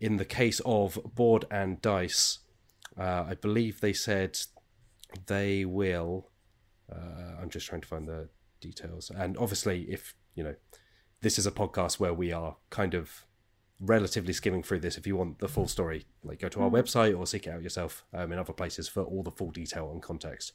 in 0.00 0.16
the 0.16 0.24
case 0.24 0.60
of 0.64 0.98
Board 1.14 1.44
and 1.50 1.80
Dice, 1.80 2.40
uh, 2.98 3.24
I 3.28 3.34
believe 3.34 3.80
they 3.80 3.92
said 3.92 4.38
they 5.26 5.64
will. 5.64 6.28
Uh, 6.90 7.40
I'm 7.40 7.50
just 7.50 7.66
trying 7.66 7.80
to 7.80 7.88
find 7.88 8.06
the 8.08 8.28
details. 8.60 9.10
And 9.14 9.36
obviously, 9.38 9.82
if 9.90 10.14
you 10.34 10.44
know, 10.44 10.54
this 11.20 11.38
is 11.38 11.46
a 11.46 11.50
podcast 11.50 12.00
where 12.00 12.14
we 12.14 12.32
are 12.32 12.56
kind 12.70 12.94
of 12.94 13.26
relatively 13.80 14.32
skimming 14.32 14.62
through 14.62 14.80
this. 14.80 14.96
If 14.96 15.06
you 15.06 15.16
want 15.16 15.38
the 15.40 15.48
full 15.48 15.68
story, 15.68 16.06
like 16.22 16.40
go 16.40 16.48
to 16.48 16.62
our 16.62 16.70
website 16.70 17.18
or 17.18 17.26
seek 17.26 17.46
it 17.46 17.50
out 17.50 17.62
yourself 17.62 18.04
um, 18.14 18.32
in 18.32 18.38
other 18.38 18.52
places 18.52 18.88
for 18.88 19.02
all 19.02 19.22
the 19.22 19.30
full 19.32 19.50
detail 19.50 19.90
and 19.92 20.02
context. 20.02 20.52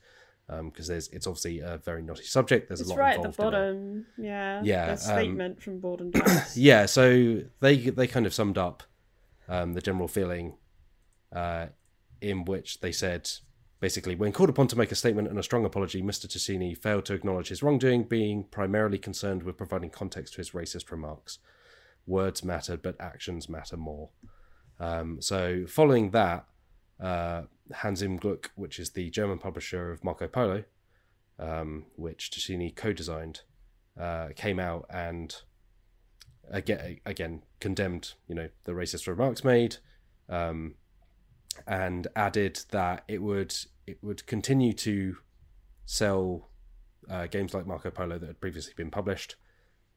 Because 0.48 0.88
there's, 0.88 1.10
it's 1.10 1.28
obviously 1.28 1.60
a 1.60 1.78
very 1.78 2.02
knotty 2.02 2.24
subject. 2.24 2.70
There's 2.70 2.80
It's 2.80 2.90
a 2.90 2.94
lot 2.94 3.00
right 3.00 3.16
at 3.18 3.22
the 3.22 3.28
involved 3.28 3.54
in 3.54 3.60
it. 3.60 3.64
bottom. 3.64 4.06
Yeah. 4.18 4.62
Yeah, 4.64 4.92
um, 4.92 4.98
statement 4.98 5.62
from 5.62 5.80
Board 5.80 6.00
and 6.00 6.16
Yeah, 6.56 6.86
so 6.86 7.42
they 7.60 7.76
they 7.78 8.08
kind 8.08 8.26
of 8.26 8.34
summed 8.34 8.58
up 8.58 8.84
um, 9.50 9.74
the 9.74 9.82
general 9.82 10.08
feeling, 10.08 10.56
uh, 11.36 11.68
in 12.22 12.46
which 12.46 12.80
they 12.80 12.94
said 12.94 13.30
basically, 13.80 14.16
when 14.16 14.32
called 14.32 14.50
upon 14.50 14.68
to 14.68 14.78
make 14.78 14.92
a 14.92 14.96
statement 14.96 15.28
and 15.28 15.38
a 15.38 15.44
strong 15.44 15.66
apology, 15.66 16.02
Mr. 16.02 16.28
Tascini 16.28 16.78
failed 16.78 17.06
to 17.06 17.14
acknowledge 17.14 17.50
his 17.50 17.64
wrongdoing, 17.64 18.04
being 18.04 18.44
primarily 18.46 18.98
concerned 18.98 19.44
with 19.44 19.58
providing 19.58 19.90
context 19.90 20.34
to 20.34 20.38
his 20.38 20.52
racist 20.52 20.92
remarks. 20.92 21.40
Words 22.06 22.44
matter, 22.44 22.78
but 22.78 22.96
actions 23.00 23.50
matter 23.50 23.78
more. 23.78 24.10
Um, 24.80 25.22
so, 25.22 25.66
following 25.68 26.12
that, 26.12 26.46
uh, 27.00 27.44
Hans 27.74 28.02
im 28.02 28.20
Glück, 28.20 28.48
which 28.56 28.80
is 28.80 28.92
the 28.92 29.10
German 29.10 29.40
publisher 29.40 29.92
of 29.92 30.04
Marco 30.04 30.28
Polo, 30.28 30.64
um, 31.40 31.86
which 31.96 32.32
Tascini 32.32 32.76
co-designed, 32.76 33.42
uh, 34.00 34.30
came 34.36 34.60
out 34.60 34.86
and 34.90 35.36
again, 36.50 37.00
again 37.06 37.44
condemned, 37.60 38.14
you 38.28 38.36
know, 38.36 38.50
the 38.64 38.72
racist 38.72 39.08
remarks 39.08 39.44
made, 39.44 39.78
um, 40.30 40.76
and 41.66 42.08
added 42.16 42.60
that 42.72 43.04
it 43.08 43.22
would 43.22 43.56
it 43.86 43.98
would 44.04 44.26
continue 44.28 44.74
to 44.74 45.18
sell 45.86 46.50
uh, 47.10 47.28
games 47.28 47.54
like 47.54 47.66
Marco 47.66 47.90
Polo 47.90 48.18
that 48.18 48.28
had 48.28 48.42
previously 48.42 48.74
been 48.76 48.92
published, 48.92 49.36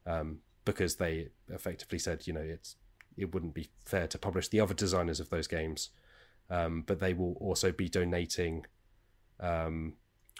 um, 0.06 0.38
because 0.64 0.96
they 0.96 1.28
effectively 1.48 1.98
said, 1.98 2.26
you 2.26 2.32
know, 2.32 2.40
it's 2.40 2.76
it 3.16 3.34
wouldn't 3.34 3.54
be 3.54 3.68
fair 3.84 4.06
to 4.06 4.18
publish 4.18 4.48
the 4.48 4.60
other 4.60 4.74
designers 4.74 5.20
of 5.20 5.30
those 5.30 5.46
games, 5.46 5.90
um, 6.48 6.82
but 6.86 7.00
they 7.00 7.12
will 7.12 7.34
also 7.40 7.72
be 7.72 7.88
donating 7.88 8.64
um, 9.40 9.94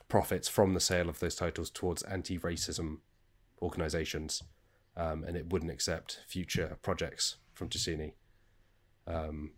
profits 0.09 0.49
from 0.49 0.75
the 0.75 0.81
sale 0.81 1.09
of 1.09 1.19
those 1.19 1.35
titles 1.35 1.71
towards 1.71 2.03
anti-racism 2.05 2.99
organizations 3.61 4.43
um, 4.97 5.25
and 5.25 5.37
it 5.37 5.51
wouldn't 5.51 5.71
accept 5.71 6.21
future 6.27 6.77
projects 6.83 7.37
from 7.55 7.69
Tascini. 7.69 8.13
Um, 9.07 9.53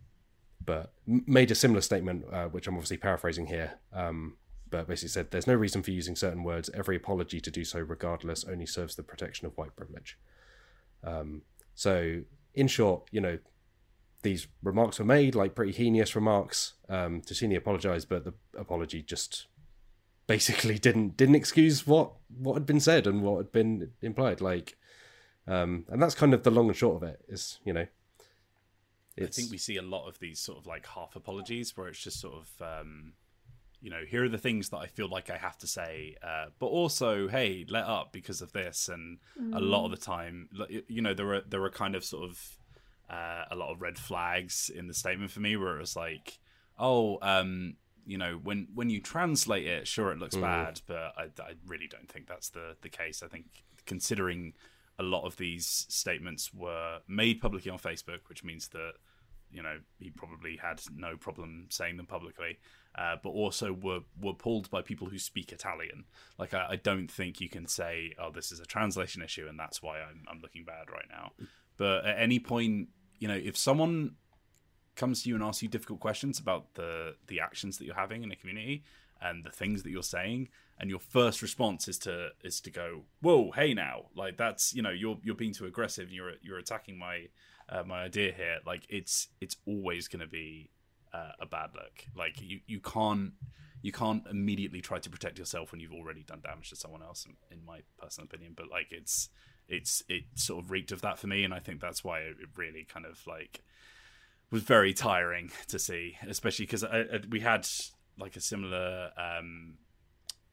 but 0.65 0.93
made 1.05 1.51
a 1.51 1.55
similar 1.55 1.81
statement, 1.81 2.25
uh, 2.31 2.47
which 2.47 2.67
I'm 2.67 2.75
obviously 2.75 2.97
paraphrasing 2.97 3.47
here. 3.47 3.79
Um, 3.91 4.37
but 4.69 4.87
basically 4.87 5.09
said, 5.09 5.31
"There's 5.31 5.47
no 5.47 5.53
reason 5.55 5.83
for 5.83 5.91
using 5.91 6.15
certain 6.15 6.43
words. 6.43 6.69
Every 6.73 6.95
apology 6.95 7.39
to 7.41 7.51
do 7.51 7.63
so, 7.63 7.79
regardless, 7.79 8.43
only 8.43 8.65
serves 8.65 8.95
the 8.95 9.03
protection 9.03 9.45
of 9.45 9.55
white 9.57 9.75
privilege." 9.75 10.17
Um, 11.03 11.43
so, 11.75 12.21
in 12.53 12.67
short, 12.67 13.07
you 13.11 13.21
know, 13.21 13.39
these 14.23 14.47
remarks 14.63 14.99
were 14.99 15.05
made, 15.05 15.35
like 15.35 15.53
pretty 15.53 15.73
heinous 15.73 16.15
remarks. 16.15 16.73
Um, 16.89 17.21
Tascini 17.21 17.55
apologized, 17.55 18.09
but 18.09 18.23
the 18.23 18.33
apology 18.57 19.03
just 19.03 19.47
basically 20.25 20.79
didn't 20.79 21.15
didn't 21.17 21.35
excuse 21.35 21.85
what 21.85 22.13
what 22.35 22.55
had 22.55 22.65
been 22.65 22.79
said 22.79 23.05
and 23.05 23.21
what 23.21 23.37
had 23.37 23.51
been 23.51 23.91
implied. 24.01 24.41
Like, 24.41 24.77
um, 25.47 25.85
and 25.89 26.01
that's 26.01 26.15
kind 26.15 26.33
of 26.33 26.43
the 26.43 26.51
long 26.51 26.67
and 26.67 26.75
short 26.75 27.03
of 27.03 27.09
it. 27.09 27.23
Is 27.27 27.59
you 27.65 27.73
know, 27.73 27.85
I 29.17 29.25
think 29.35 29.51
we 29.51 29.57
see 29.57 29.77
a 29.77 29.81
lot 29.81 30.07
of 30.07 30.19
these 30.19 30.39
sort 30.39 30.57
of 30.57 30.65
like 30.65 30.87
half 30.87 31.15
apologies 31.15 31.75
where 31.77 31.87
it's 31.87 31.99
just 32.03 32.19
sort 32.19 32.35
of, 32.35 32.81
um, 32.81 33.13
you 33.81 33.89
know, 33.89 34.03
here 34.07 34.23
are 34.23 34.29
the 34.29 34.37
things 34.37 34.69
that 34.69 34.77
I 34.77 34.87
feel 34.87 35.07
like 35.09 35.29
I 35.29 35.37
have 35.37 35.57
to 35.59 35.67
say, 35.67 36.15
uh, 36.23 36.45
but 36.57 36.67
also, 36.67 37.27
hey, 37.27 37.65
let 37.67 37.83
up 37.83 38.11
because 38.11 38.41
of 38.41 38.53
this. 38.53 38.89
And 38.89 39.19
a 39.53 39.59
lot 39.59 39.85
of 39.85 39.91
the 39.91 39.97
time, 39.97 40.49
you 40.87 41.01
know, 41.01 41.13
there 41.13 41.33
are 41.33 41.41
there 41.41 41.63
are 41.63 41.69
kind 41.69 41.95
of 41.95 42.03
sort 42.03 42.29
of 42.29 42.57
uh, 43.09 43.45
a 43.51 43.55
lot 43.55 43.71
of 43.71 43.81
red 43.81 43.97
flags 43.97 44.71
in 44.73 44.87
the 44.87 44.93
statement 44.93 45.31
for 45.31 45.41
me 45.41 45.55
where 45.57 45.75
it 45.75 45.79
was 45.81 45.95
like, 45.95 46.39
oh, 46.79 47.19
um, 47.21 47.75
you 48.05 48.17
know, 48.17 48.39
when 48.41 48.67
when 48.73 48.89
you 48.89 48.99
translate 48.99 49.67
it, 49.67 49.87
sure, 49.87 50.11
it 50.11 50.17
looks 50.17 50.35
bad, 50.41 50.81
but 50.87 51.13
I, 51.17 51.23
I 51.41 51.53
really 51.67 51.87
don't 51.87 52.09
think 52.09 52.27
that's 52.27 52.49
the 52.49 52.75
the 52.81 52.89
case. 52.89 53.21
I 53.21 53.27
think 53.27 53.45
considering 53.85 54.53
a 54.99 55.03
lot 55.03 55.25
of 55.25 55.37
these 55.37 55.85
statements 55.89 56.53
were 56.53 56.99
made 57.07 57.41
publicly 57.41 57.71
on 57.71 57.79
Facebook, 57.79 58.27
which 58.27 58.43
means 58.43 58.67
that 58.69 58.93
you 59.51 59.61
know 59.61 59.79
he 59.99 60.09
probably 60.09 60.57
had 60.57 60.81
no 60.95 61.17
problem 61.17 61.67
saying 61.69 61.97
them 61.97 62.05
publicly, 62.05 62.59
uh, 62.95 63.15
but 63.23 63.29
also 63.29 63.73
were 63.73 64.01
were 64.19 64.33
pulled 64.33 64.69
by 64.69 64.81
people 64.81 65.09
who 65.09 65.17
speak 65.17 65.51
Italian. 65.51 66.05
Like 66.37 66.53
I, 66.53 66.67
I 66.71 66.75
don't 66.75 67.09
think 67.09 67.41
you 67.41 67.49
can 67.49 67.67
say, 67.67 68.13
"Oh, 68.19 68.31
this 68.31 68.51
is 68.51 68.59
a 68.59 68.65
translation 68.65 69.21
issue," 69.21 69.47
and 69.47 69.59
that's 69.59 69.81
why 69.81 69.99
I'm 69.99 70.23
I'm 70.29 70.39
looking 70.39 70.63
bad 70.63 70.89
right 70.91 71.07
now. 71.09 71.31
But 71.77 72.05
at 72.05 72.19
any 72.19 72.39
point, 72.39 72.89
you 73.19 73.27
know, 73.27 73.35
if 73.35 73.57
someone 73.57 74.15
comes 74.95 75.23
to 75.23 75.29
you 75.29 75.35
and 75.35 75.43
asks 75.43 75.63
you 75.63 75.69
difficult 75.69 75.99
questions 75.99 76.39
about 76.39 76.73
the 76.75 77.15
the 77.27 77.39
actions 77.39 77.77
that 77.77 77.85
you're 77.85 77.95
having 77.95 78.23
in 78.23 78.31
a 78.31 78.35
community 78.35 78.83
and 79.23 79.43
the 79.43 79.49
things 79.49 79.83
that 79.83 79.89
you're 79.89 80.03
saying 80.03 80.49
and 80.79 80.89
your 80.89 80.99
first 80.99 81.41
response 81.41 81.87
is 81.87 81.97
to 81.99 82.29
is 82.43 82.59
to 82.61 82.71
go 82.71 83.03
whoa 83.21 83.51
hey 83.51 83.73
now. 83.73 84.05
Like 84.15 84.37
that's 84.37 84.73
you 84.73 84.81
know 84.81 84.89
you're 84.89 85.17
you're 85.23 85.35
being 85.35 85.53
too 85.53 85.65
aggressive 85.65 86.07
and 86.07 86.13
you're 86.13 86.33
you're 86.41 86.57
attacking 86.57 86.97
my 86.97 87.27
uh, 87.69 87.83
my 87.83 88.03
idea 88.03 88.33
here. 88.33 88.57
Like 88.65 88.85
it's 88.89 89.29
it's 89.39 89.55
always 89.65 90.07
going 90.07 90.21
to 90.21 90.27
be 90.27 90.69
uh, 91.13 91.31
a 91.39 91.45
bad 91.45 91.69
look. 91.73 92.05
Like 92.15 92.41
you 92.41 92.59
you 92.67 92.79
can't 92.79 93.33
you 93.81 93.91
can't 93.91 94.23
immediately 94.29 94.81
try 94.81 94.99
to 94.99 95.09
protect 95.09 95.37
yourself 95.39 95.71
when 95.71 95.81
you've 95.81 95.93
already 95.93 96.23
done 96.23 96.41
damage 96.41 96.69
to 96.69 96.75
someone 96.75 97.01
else 97.01 97.25
in, 97.25 97.35
in 97.57 97.65
my 97.65 97.79
personal 98.01 98.25
opinion. 98.25 98.53
But 98.55 98.69
like 98.69 98.87
it's 98.91 99.29
it's 99.69 100.03
it 100.09 100.23
sort 100.35 100.63
of 100.63 100.71
reeked 100.71 100.91
of 100.91 101.01
that 101.01 101.17
for 101.17 101.27
me 101.27 101.45
and 101.45 101.53
i 101.53 101.57
think 101.57 101.79
that's 101.79 102.03
why 102.03 102.19
it 102.19 102.35
really 102.57 102.83
kind 102.83 103.05
of 103.05 103.25
like 103.25 103.61
was 104.53 104.61
very 104.61 104.93
tiring 104.93 105.51
to 105.67 105.79
see, 105.79 106.15
especially 106.27 106.65
because 106.65 106.85
we 107.29 107.39
had 107.39 107.67
like 108.17 108.35
a 108.35 108.41
similar 108.41 109.11
um, 109.17 109.75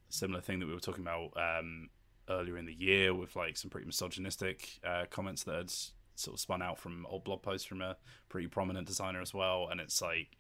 similar 0.09 0.41
thing 0.41 0.61
that 0.61 0.67
we 0.67 0.75
were 0.75 0.81
talking 0.81 1.05
about 1.05 1.33
um, 1.37 1.89
earlier 2.29 2.57
in 2.57 2.67
the 2.67 2.75
year 2.75 3.15
with 3.15 3.37
like 3.37 3.57
some 3.57 3.71
pretty 3.71 3.87
misogynistic 3.87 4.81
uh, 4.85 5.05
comments 5.11 5.45
that 5.45 5.55
had 5.57 5.71
sort 6.15 6.35
of 6.35 6.41
spun 6.41 6.63
out 6.63 6.79
from 6.79 7.07
old 7.07 7.25
blog 7.25 7.43
posts 7.43 7.67
from 7.67 7.81
a 7.81 7.97
pretty 8.29 8.47
prominent 8.47 8.87
designer 8.87 9.21
as 9.21 9.33
well, 9.33 9.69
and 9.71 9.81
it's 9.81 10.01
like 10.01 10.37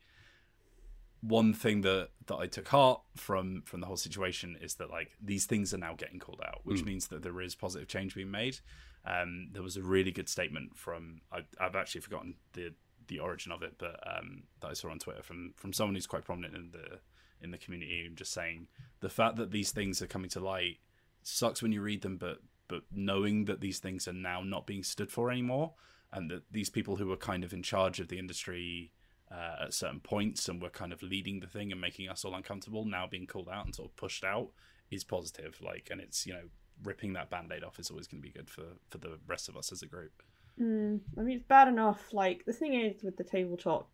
one 1.22 1.52
thing 1.52 1.82
that 1.82 2.08
that 2.26 2.36
I 2.36 2.46
took 2.46 2.68
heart 2.68 3.02
from 3.16 3.62
from 3.66 3.80
the 3.80 3.86
whole 3.86 3.96
situation 3.96 4.56
is 4.60 4.74
that 4.74 4.90
like 4.90 5.12
these 5.22 5.46
things 5.46 5.74
are 5.74 5.78
now 5.78 5.94
getting 5.94 6.18
called 6.18 6.40
out, 6.46 6.60
which 6.64 6.84
means 6.84 7.08
that 7.08 7.22
there 7.22 7.40
is 7.40 7.54
positive 7.54 7.88
change 7.88 8.14
being 8.14 8.30
made. 8.30 8.58
Um, 9.04 9.48
there 9.52 9.62
was 9.62 9.76
a 9.76 9.82
really 9.82 10.10
good 10.12 10.28
statement 10.28 10.76
from 10.76 11.22
I, 11.32 11.40
I've 11.58 11.76
actually 11.76 12.02
forgotten 12.02 12.34
the 12.52 12.74
the 13.08 13.18
origin 13.18 13.52
of 13.52 13.62
it, 13.62 13.74
but 13.78 14.00
um, 14.06 14.44
that 14.60 14.68
I 14.68 14.72
saw 14.72 14.90
on 14.90 14.98
Twitter 14.98 15.22
from 15.22 15.52
from 15.56 15.72
someone 15.72 15.94
who's 15.94 16.06
quite 16.06 16.24
prominent 16.24 16.54
in 16.54 16.70
the 16.70 17.00
in 17.42 17.50
the 17.50 17.58
community, 17.58 18.04
and 18.06 18.16
just 18.16 18.32
saying 18.32 18.68
the 19.00 19.08
fact 19.08 19.36
that 19.36 19.50
these 19.50 19.70
things 19.70 20.00
are 20.02 20.06
coming 20.06 20.30
to 20.30 20.40
light 20.40 20.78
sucks 21.22 21.62
when 21.62 21.72
you 21.72 21.82
read 21.82 22.02
them, 22.02 22.16
but 22.16 22.38
but 22.68 22.82
knowing 22.92 23.46
that 23.46 23.60
these 23.60 23.80
things 23.80 24.06
are 24.06 24.12
now 24.12 24.42
not 24.42 24.66
being 24.66 24.84
stood 24.84 25.10
for 25.10 25.30
anymore, 25.30 25.72
and 26.12 26.30
that 26.30 26.42
these 26.50 26.70
people 26.70 26.96
who 26.96 27.06
were 27.06 27.16
kind 27.16 27.42
of 27.44 27.52
in 27.52 27.62
charge 27.62 27.98
of 27.98 28.08
the 28.08 28.18
industry 28.18 28.92
uh, 29.30 29.64
at 29.64 29.74
certain 29.74 30.00
points 30.00 30.48
and 30.48 30.62
were 30.62 30.70
kind 30.70 30.92
of 30.92 31.02
leading 31.02 31.40
the 31.40 31.46
thing 31.46 31.72
and 31.72 31.80
making 31.80 32.08
us 32.08 32.24
all 32.24 32.34
uncomfortable, 32.34 32.84
now 32.84 33.06
being 33.06 33.26
called 33.26 33.48
out 33.48 33.64
and 33.64 33.74
sort 33.74 33.88
of 33.88 33.96
pushed 33.96 34.24
out 34.24 34.50
is 34.90 35.04
positive. 35.04 35.60
Like, 35.60 35.88
and 35.90 36.00
it's 36.00 36.26
you 36.26 36.32
know 36.32 36.48
ripping 36.82 37.12
that 37.12 37.28
band-aid 37.28 37.62
off 37.62 37.78
is 37.78 37.90
always 37.90 38.06
going 38.06 38.22
to 38.22 38.28
be 38.28 38.32
good 38.32 38.48
for 38.48 38.64
for 38.88 38.98
the 38.98 39.18
rest 39.26 39.48
of 39.48 39.56
us 39.56 39.72
as 39.72 39.82
a 39.82 39.86
group. 39.86 40.22
Mm, 40.60 41.00
I 41.18 41.22
mean, 41.22 41.36
it's 41.38 41.46
bad 41.46 41.68
enough. 41.68 42.12
Like 42.12 42.44
the 42.44 42.52
thing 42.52 42.74
is 42.74 43.02
with 43.02 43.16
the 43.16 43.24
tabletop 43.24 43.90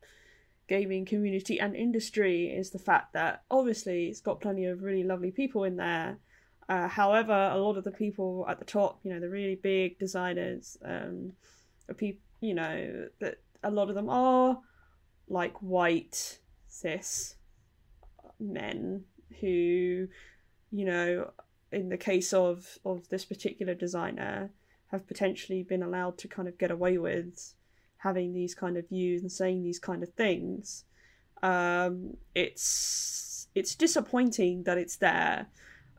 gaming 0.68 1.04
community 1.04 1.60
and 1.60 1.76
industry 1.76 2.46
is 2.46 2.70
the 2.70 2.78
fact 2.78 3.12
that 3.12 3.42
obviously 3.50 4.06
it's 4.06 4.20
got 4.20 4.40
plenty 4.40 4.66
of 4.66 4.82
really 4.82 5.04
lovely 5.04 5.30
people 5.30 5.64
in 5.64 5.76
there. 5.76 6.18
Uh, 6.68 6.88
however, 6.88 7.50
a 7.52 7.58
lot 7.58 7.76
of 7.76 7.84
the 7.84 7.92
people 7.92 8.44
at 8.48 8.58
the 8.58 8.64
top, 8.64 8.98
you 9.04 9.12
know, 9.12 9.20
the 9.20 9.28
really 9.28 9.54
big 9.54 9.98
designers, 9.98 10.76
um, 10.84 11.32
people, 11.96 12.20
you 12.40 12.54
know, 12.54 13.08
that 13.20 13.38
a 13.62 13.70
lot 13.70 13.88
of 13.88 13.94
them 13.94 14.08
are 14.08 14.58
like 15.28 15.56
white 15.62 16.38
cis 16.66 17.36
men 18.40 19.04
who, 19.40 20.08
you 20.72 20.84
know, 20.84 21.30
in 21.72 21.88
the 21.88 21.96
case 21.96 22.32
of 22.32 22.78
of 22.84 23.08
this 23.08 23.24
particular 23.24 23.74
designer, 23.74 24.50
have 24.88 25.06
potentially 25.06 25.62
been 25.62 25.82
allowed 25.82 26.18
to 26.18 26.28
kind 26.28 26.48
of 26.48 26.58
get 26.58 26.70
away 26.70 26.98
with 26.98 27.54
having 27.98 28.32
these 28.32 28.54
kind 28.54 28.76
of 28.76 28.88
views 28.88 29.22
and 29.22 29.30
saying 29.32 29.62
these 29.62 29.78
kind 29.78 30.02
of 30.02 30.12
things. 30.14 30.84
Um, 31.42 32.16
it's 32.34 33.48
it's 33.54 33.74
disappointing 33.74 34.64
that 34.64 34.78
it's 34.78 34.96
there, 34.96 35.46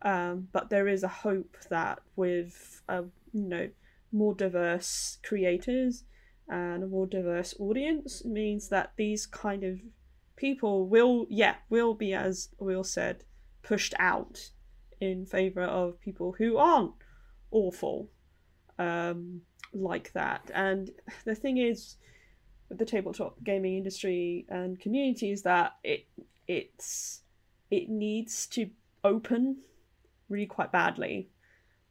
um, 0.02 0.48
but 0.52 0.70
there 0.70 0.88
is 0.88 1.04
a 1.04 1.08
hope 1.08 1.58
that 1.70 2.00
with 2.16 2.82
a 2.88 3.04
you 3.34 3.48
know 3.48 3.70
more 4.12 4.34
diverse 4.34 5.18
creators 5.24 6.04
and 6.48 6.84
a 6.84 6.88
more 6.88 7.06
diverse 7.06 7.54
audience 7.60 8.24
means 8.24 8.70
that 8.70 8.94
these 8.96 9.26
kind 9.26 9.64
of 9.64 9.80
people 10.36 10.88
will 10.88 11.26
yeah 11.30 11.56
will 11.70 11.94
be 11.94 12.14
as 12.14 12.50
Will 12.58 12.84
said 12.84 13.24
pushed 13.64 13.94
out 14.00 14.52
in 15.02 15.26
favor 15.26 15.64
of 15.64 16.00
people 16.00 16.36
who 16.38 16.58
aren't 16.58 16.94
awful 17.52 18.10
um, 18.80 19.42
like 19.82 20.12
that. 20.14 20.50
And 20.54 20.92
the 21.26 21.36
thing 21.36 21.58
is, 21.58 21.96
with 22.70 22.78
the 22.78 22.86
tabletop 22.86 23.42
gaming 23.44 23.78
industry 23.78 24.46
and 24.50 24.80
community, 24.80 25.32
is 25.32 25.44
that 25.44 25.74
it 25.84 26.06
it's 26.48 27.22
it 27.70 27.90
needs 27.90 28.48
to 28.48 28.70
open 29.04 29.58
really 30.30 30.46
quite 30.46 30.72
badly. 30.72 31.30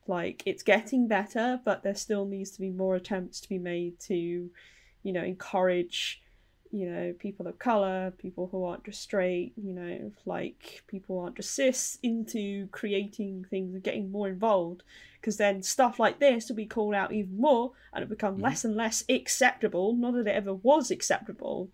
Like 0.07 0.43
it's 0.47 0.63
getting 0.63 1.09
better, 1.09 1.61
but 1.65 1.83
there 1.83 1.95
still 1.95 2.27
needs 2.27 2.51
to 2.53 2.61
be 2.61 2.71
more 2.71 2.97
attempts 2.97 3.41
to 3.41 3.49
be 3.49 3.59
made 3.59 3.99
to, 4.01 4.15
you 4.15 5.13
know, 5.13 5.25
encourage 5.25 6.23
you 6.71 6.91
know, 6.91 7.15
people 7.19 7.47
of 7.47 7.59
color, 7.59 8.13
people 8.19 8.49
who 8.51 8.65
aren't 8.65 8.85
just 8.85 9.03
straight, 9.03 9.53
you 9.57 9.73
know, 9.73 10.13
like 10.25 10.83
people 10.87 11.17
who 11.17 11.23
aren't 11.23 11.37
just 11.37 11.55
cis 11.55 11.99
into 12.03 12.69
creating 12.69 13.47
things 13.49 13.75
and 13.75 13.83
getting 13.83 14.11
more 14.11 14.29
involved. 14.29 14.83
Because 15.21 15.37
then 15.37 15.63
stuff 15.63 15.99
like 15.99 16.21
this 16.21 16.49
will 16.49 16.57
be 16.57 16.67
called 16.67 16.95
out 16.95 17.13
even 17.13 17.41
more 17.41 17.73
and 17.93 18.03
it 18.03 18.09
become 18.09 18.35
mm-hmm. 18.35 18.45
less 18.45 18.65
and 18.65 18.77
less 18.77 19.05
acceptable. 19.09 19.95
Not 19.95 20.15
that 20.15 20.27
it 20.27 20.37
ever 20.37 20.55
was 20.55 20.91
acceptable. 20.91 21.71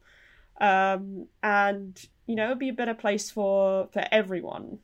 Um, 0.61 1.27
and, 1.43 2.01
you 2.27 2.35
know, 2.35 2.47
it'd 2.47 2.59
be 2.59 2.69
a 2.69 2.75
better 2.75 2.95
place 2.95 3.31
for, 3.31 3.89
for 3.93 4.05
everyone. 4.11 4.79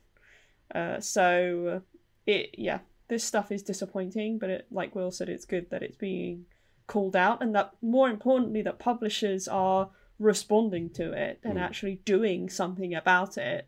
Uh, 0.73 0.99
so, 0.99 1.81
it, 2.27 2.55
yeah, 2.57 2.79
this 3.07 3.23
stuff 3.23 3.51
is 3.51 3.63
disappointing, 3.63 4.37
but 4.37 4.49
it, 4.49 4.67
like 4.71 4.93
Will 4.93 5.11
said, 5.11 5.29
it's 5.29 5.45
good 5.45 5.69
that 5.71 5.81
it's 5.81 5.97
being 5.97 6.45
called 6.89 7.15
out 7.15 7.41
and 7.41 7.55
that 7.55 7.71
more 7.81 8.09
importantly 8.09 8.61
that 8.63 8.79
publishers 8.79 9.47
are 9.47 9.89
responding 10.19 10.89
to 10.89 11.13
it 11.13 11.39
and 11.43 11.57
mm. 11.57 11.61
actually 11.61 12.01
doing 12.05 12.49
something 12.49 12.93
about 12.93 13.37
it 13.37 13.67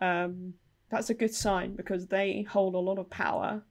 um, 0.00 0.54
that's 0.90 1.10
a 1.10 1.14
good 1.14 1.34
sign 1.34 1.74
because 1.74 2.06
they 2.06 2.42
hold 2.42 2.74
a 2.74 2.78
lot 2.78 2.98
of 2.98 3.08
power 3.10 3.62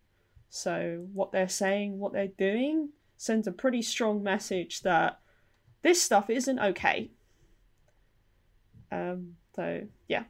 so 0.49 1.05
what 1.13 1.31
they're 1.31 1.47
saying 1.47 1.99
what 1.99 2.13
they're 2.13 2.27
doing 2.27 2.89
sends 3.17 3.47
a 3.47 3.51
pretty 3.51 3.81
strong 3.81 4.23
message 4.23 4.81
that 4.81 5.19
this 5.83 6.01
stuff 6.01 6.29
isn't 6.29 6.59
okay 6.59 7.11
um, 8.91 9.35
so 9.55 9.81
yeah 10.07 10.23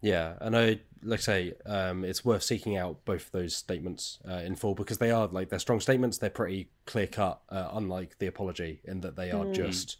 yeah 0.00 0.34
and 0.40 0.56
i 0.56 0.80
like 1.02 1.20
I 1.20 1.22
say, 1.22 1.54
um, 1.66 2.04
it's 2.04 2.24
worth 2.24 2.42
seeking 2.42 2.76
out 2.76 3.04
both 3.04 3.30
those 3.30 3.54
statements 3.54 4.18
uh, 4.28 4.42
in 4.44 4.56
full 4.56 4.74
because 4.74 4.98
they 4.98 5.10
are 5.10 5.26
like 5.28 5.48
they're 5.48 5.58
strong 5.58 5.80
statements. 5.80 6.18
They're 6.18 6.30
pretty 6.30 6.70
clear 6.86 7.06
cut, 7.06 7.40
uh, 7.48 7.68
unlike 7.72 8.18
the 8.18 8.26
apology 8.26 8.80
in 8.84 9.00
that 9.02 9.16
they 9.16 9.30
are 9.30 9.44
mm. 9.44 9.54
just, 9.54 9.98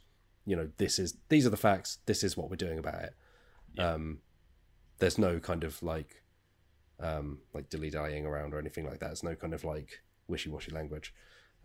you 0.49 0.57
know, 0.57 0.71
this 0.79 0.99
is 0.99 1.15
these 1.29 1.47
are 1.47 1.51
the 1.51 1.59
facts. 1.59 1.99
This 2.07 2.25
is 2.25 2.35
what 2.35 2.49
we're 2.49 2.57
doing 2.57 2.79
about 2.79 3.03
it. 3.03 3.15
Yeah. 3.75 3.93
Um, 3.93 4.19
there's 4.99 5.19
no 5.19 5.39
kind 5.41 5.63
of 5.63 5.83
like, 5.83 6.23
um, 6.99 7.41
like 7.53 7.69
dilly 7.69 7.91
dallying 7.91 8.25
around 8.25 8.55
or 8.55 8.59
anything 8.59 8.87
like 8.87 8.99
that. 9.01 9.11
it's 9.11 9.23
no 9.23 9.35
kind 9.35 9.53
of 9.53 9.63
like 9.63 10.01
wishy 10.27 10.49
washy 10.49 10.71
language. 10.71 11.15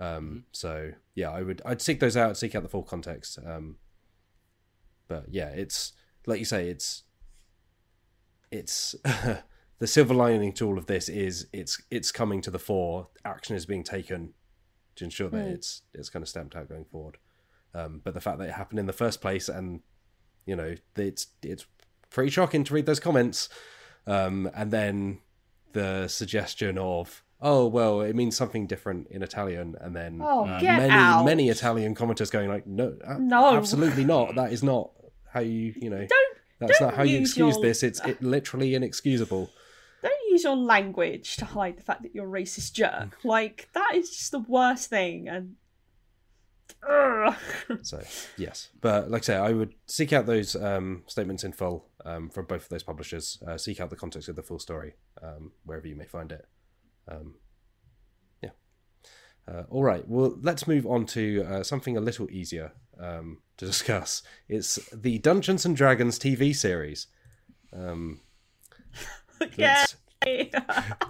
Um, 0.02 0.08
mm-hmm. 0.08 0.38
So 0.52 0.92
yeah, 1.16 1.32
I 1.32 1.44
would 1.44 1.62
I'd 1.66 1.82
seek 1.82 2.02
those 2.02 2.18
out, 2.18 2.38
seek 2.38 2.56
out 2.56 2.64
the 2.64 2.70
full 2.70 2.84
context. 2.84 3.40
Um, 3.46 3.78
but 5.08 5.28
yeah, 5.30 5.48
it's 5.48 5.94
like 6.26 6.40
you 6.40 6.46
say, 6.46 6.68
it's 6.68 7.04
it's 8.52 8.96
the 9.80 9.88
silver 9.88 10.14
lining 10.14 10.52
to 10.54 10.68
all 10.68 10.78
of 10.78 10.88
this 10.88 11.08
is 11.08 11.48
it's 11.54 11.82
it's 11.90 12.12
coming 12.12 12.42
to 12.42 12.52
the 12.52 12.60
fore. 12.60 13.08
Action 13.24 13.56
is 13.56 13.66
being 13.66 13.84
taken 13.84 14.34
to 14.98 15.06
ensure 15.06 15.30
that 15.30 15.46
mm. 15.46 15.54
it's 15.54 15.84
it's 15.94 16.10
kind 16.10 16.22
of 16.22 16.28
stamped 16.28 16.58
out 16.58 16.68
going 16.68 16.86
forward. 16.86 17.18
Um, 17.76 18.02
but 18.04 18.14
the 18.14 18.22
fact 18.22 18.38
that 18.40 18.50
it 18.50 18.54
happened 18.54 18.80
in 18.80 18.86
the 18.86 18.94
first 18.94 19.22
place, 19.22 19.50
and 19.50 19.82
you 20.46 20.56
know, 20.56 20.76
it's 20.96 21.28
it's 21.42 21.66
pretty 22.10 22.30
shocking 22.30 22.64
to 22.66 22.74
read 22.74 22.86
those 22.86 23.00
comments, 23.00 23.50
um, 24.08 24.50
and 24.56 24.72
then 24.72 25.20
the 25.72 26.08
suggestion 26.08 26.78
of 26.78 27.24
oh 27.42 27.66
well 27.66 28.02
it 28.02 28.16
means 28.16 28.38
something 28.38 28.68
different 28.68 29.08
in 29.08 29.24
italian 29.24 29.76
and 29.82 29.96
then 29.96 30.22
oh, 30.24 30.46
uh, 30.46 30.60
many 30.62 30.92
out. 30.92 31.26
many 31.26 31.50
italian 31.50 31.96
commenters 31.96 32.30
going 32.30 32.48
like 32.48 32.68
no, 32.68 32.96
no 33.18 33.58
absolutely 33.58 34.06
not 34.06 34.36
that 34.36 34.54
is 34.54 34.62
not 34.62 34.92
how 35.32 35.40
you 35.40 35.74
you 35.76 35.90
know 35.90 36.06
don't 36.06 36.38
that's 36.68 36.82
not 36.82 36.94
how 36.96 37.04
you 37.04 37.20
excuse 37.20 37.56
your... 37.56 37.64
this. 37.64 37.84
It's 37.84 38.00
it, 38.02 38.22
literally 38.22 38.76
inexcusable. 38.76 39.50
Don't 40.02 40.30
use 40.30 40.44
your 40.44 40.56
language 40.56 41.38
to 41.38 41.46
hide 41.46 41.78
the 41.78 41.82
fact 41.82 42.04
that 42.04 42.14
you're 42.14 42.26
a 42.26 42.42
racist 42.42 42.74
jerk. 42.74 43.18
Like 43.24 43.70
that 43.74 43.96
is 43.96 44.10
just 44.10 44.32
the 44.32 44.40
worst 44.40 44.90
thing. 44.90 45.28
And 45.30 45.56
so 47.82 48.02
yes, 48.38 48.70
but 48.82 49.10
like 49.10 49.24
I 49.24 49.26
say, 49.26 49.36
I 49.36 49.52
would 49.52 49.74
seek 49.88 50.14
out 50.14 50.26
those 50.26 50.56
um, 50.56 51.04
statements 51.08 51.44
in 51.44 51.54
full 51.54 51.88
um, 52.06 52.30
from 52.30 52.46
both 52.46 52.64
of 52.64 52.70
those 52.70 52.84
publishers. 52.84 53.42
Uh, 53.48 53.58
seek 53.58 53.80
out 53.80 53.90
the 53.90 53.96
context 53.96 54.30
of 54.30 54.36
the 54.36 54.44
full 54.44 54.60
story 54.60 54.94
um, 55.22 55.52
wherever 55.66 55.88
you 55.88 55.96
may 55.96 56.06
find 56.06 56.32
it. 56.32 56.46
Um, 57.08 57.36
yeah. 58.42 58.50
Uh, 59.48 59.64
all 59.70 59.84
right. 59.84 60.08
Well, 60.08 60.38
let's 60.42 60.68
move 60.68 60.86
on 60.86 61.06
to 61.08 61.46
uh, 61.50 61.64
something 61.64 61.98
a 61.98 62.02
little 62.02 62.30
easier 62.32 62.74
um, 63.00 63.40
to 63.58 63.66
discuss. 63.66 64.24
It's 64.48 64.76
the 64.94 65.20
Dungeons 65.20 65.66
and 65.66 65.76
Dragons 65.76 66.20
TV 66.20 66.56
series. 66.56 67.08
Um, 67.72 68.22
yeah. 69.58 69.86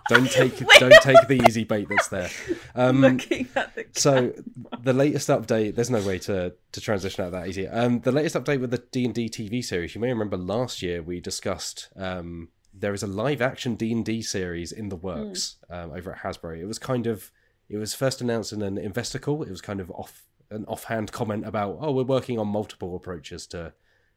Don't 0.09 0.29
take 0.29 0.57
don't 0.79 1.01
take 1.01 1.27
the 1.27 1.41
easy 1.47 1.63
bait 1.63 1.87
that's 1.89 2.07
there. 2.07 2.29
Um, 2.75 3.01
Looking 3.01 3.47
at 3.55 3.75
the 3.75 3.85
so 3.93 4.33
the 4.81 4.93
latest 4.93 5.29
update. 5.29 5.75
There's 5.75 5.89
no 5.89 6.01
way 6.01 6.19
to 6.19 6.53
to 6.71 6.81
transition 6.81 7.25
out 7.25 7.31
that 7.31 7.47
easy. 7.47 7.67
Um, 7.67 7.99
the 8.01 8.11
latest 8.11 8.35
update 8.35 8.59
with 8.59 8.71
the 8.71 8.83
D 8.91 9.05
and 9.05 9.13
D 9.13 9.29
TV 9.29 9.63
series. 9.63 9.95
You 9.95 10.01
may 10.01 10.09
remember 10.09 10.37
last 10.37 10.81
year 10.81 11.01
we 11.01 11.19
discussed. 11.19 11.89
Um, 11.95 12.49
there 12.73 12.93
is 12.93 13.03
a 13.03 13.07
live 13.07 13.41
action 13.41 13.75
D 13.75 13.91
and 13.91 14.03
D 14.03 14.21
series 14.21 14.71
in 14.71 14.89
the 14.89 14.95
works 14.95 15.57
mm. 15.69 15.83
um, 15.83 15.91
over 15.91 16.11
at 16.11 16.19
Hasbro. 16.19 16.59
It 16.59 16.65
was 16.65 16.79
kind 16.79 17.07
of 17.07 17.31
it 17.69 17.77
was 17.77 17.93
first 17.93 18.21
announced 18.21 18.51
in 18.51 18.61
an 18.61 18.77
investor 18.77 19.19
call. 19.19 19.43
It 19.43 19.49
was 19.49 19.61
kind 19.61 19.79
of 19.79 19.91
off 19.91 20.23
an 20.53 20.65
offhand 20.65 21.11
comment 21.11 21.45
about, 21.45 21.77
oh, 21.81 21.91
we're 21.91 22.03
working 22.03 22.37
on 22.37 22.47
multiple 22.47 22.95
approaches 22.95 23.47
to 23.47 23.73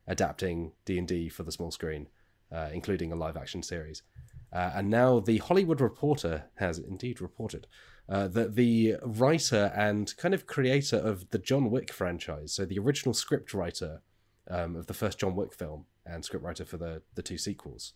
adapting 0.07 0.73
D 0.85 0.99
and 0.99 1.09
D 1.09 1.29
for 1.29 1.43
the 1.43 1.53
small 1.53 1.71
screen, 1.71 2.09
uh, 2.53 2.69
including 2.73 3.11
a 3.11 3.17
live 3.17 3.37
action 3.37 3.63
series. 3.63 4.03
Uh, 4.53 4.73
and 4.77 4.91
now 4.91 5.21
the 5.21 5.39
Hollywood 5.39 5.81
Reporter 5.81 6.45
has 6.57 6.79
indeed 6.79 7.21
reported 7.21 7.67
uh, 8.09 8.29
that 8.29 8.55
the 8.55 8.97
writer 9.03 9.73
and 9.75 10.17
kind 10.17 10.35
of 10.35 10.47
creator 10.47 10.97
of 10.97 11.29
the 11.31 11.39
John 11.39 11.71
Wick 11.71 11.93
franchise, 11.93 12.53
so 12.53 12.65
the 12.65 12.79
original 12.79 13.15
script 13.15 13.53
writer 13.53 14.03
um, 14.49 14.77
of 14.77 14.87
the 14.87 14.95
first 14.95 15.19
John 15.19 15.35
Wick 15.35 15.53
film 15.53 15.87
and 16.05 16.23
scriptwriter 16.23 16.67
for 16.67 16.77
the 16.77 17.03
the 17.17 17.23
two 17.23 17.39
sequels, 17.39 17.95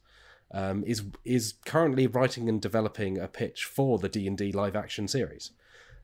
um, 0.53 0.83
is 0.85 1.05
is 1.25 1.55
currently 1.65 2.07
writing 2.07 2.49
and 2.49 2.61
developing 2.61 3.19
a 3.19 3.29
pitch 3.29 3.65
for 3.65 3.99
the 3.99 4.09
D 4.09 4.27
and 4.27 4.37
D 4.37 4.51
live 4.51 4.75
action 4.75 5.07
series. 5.07 5.53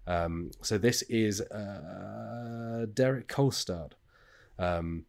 Um, 0.06 0.52
so 0.62 0.78
this 0.78 1.02
is 1.02 1.40
uh, 1.40 2.86
Derek 2.94 3.26
Kolstad. 3.26 3.92
Um, 4.56 5.04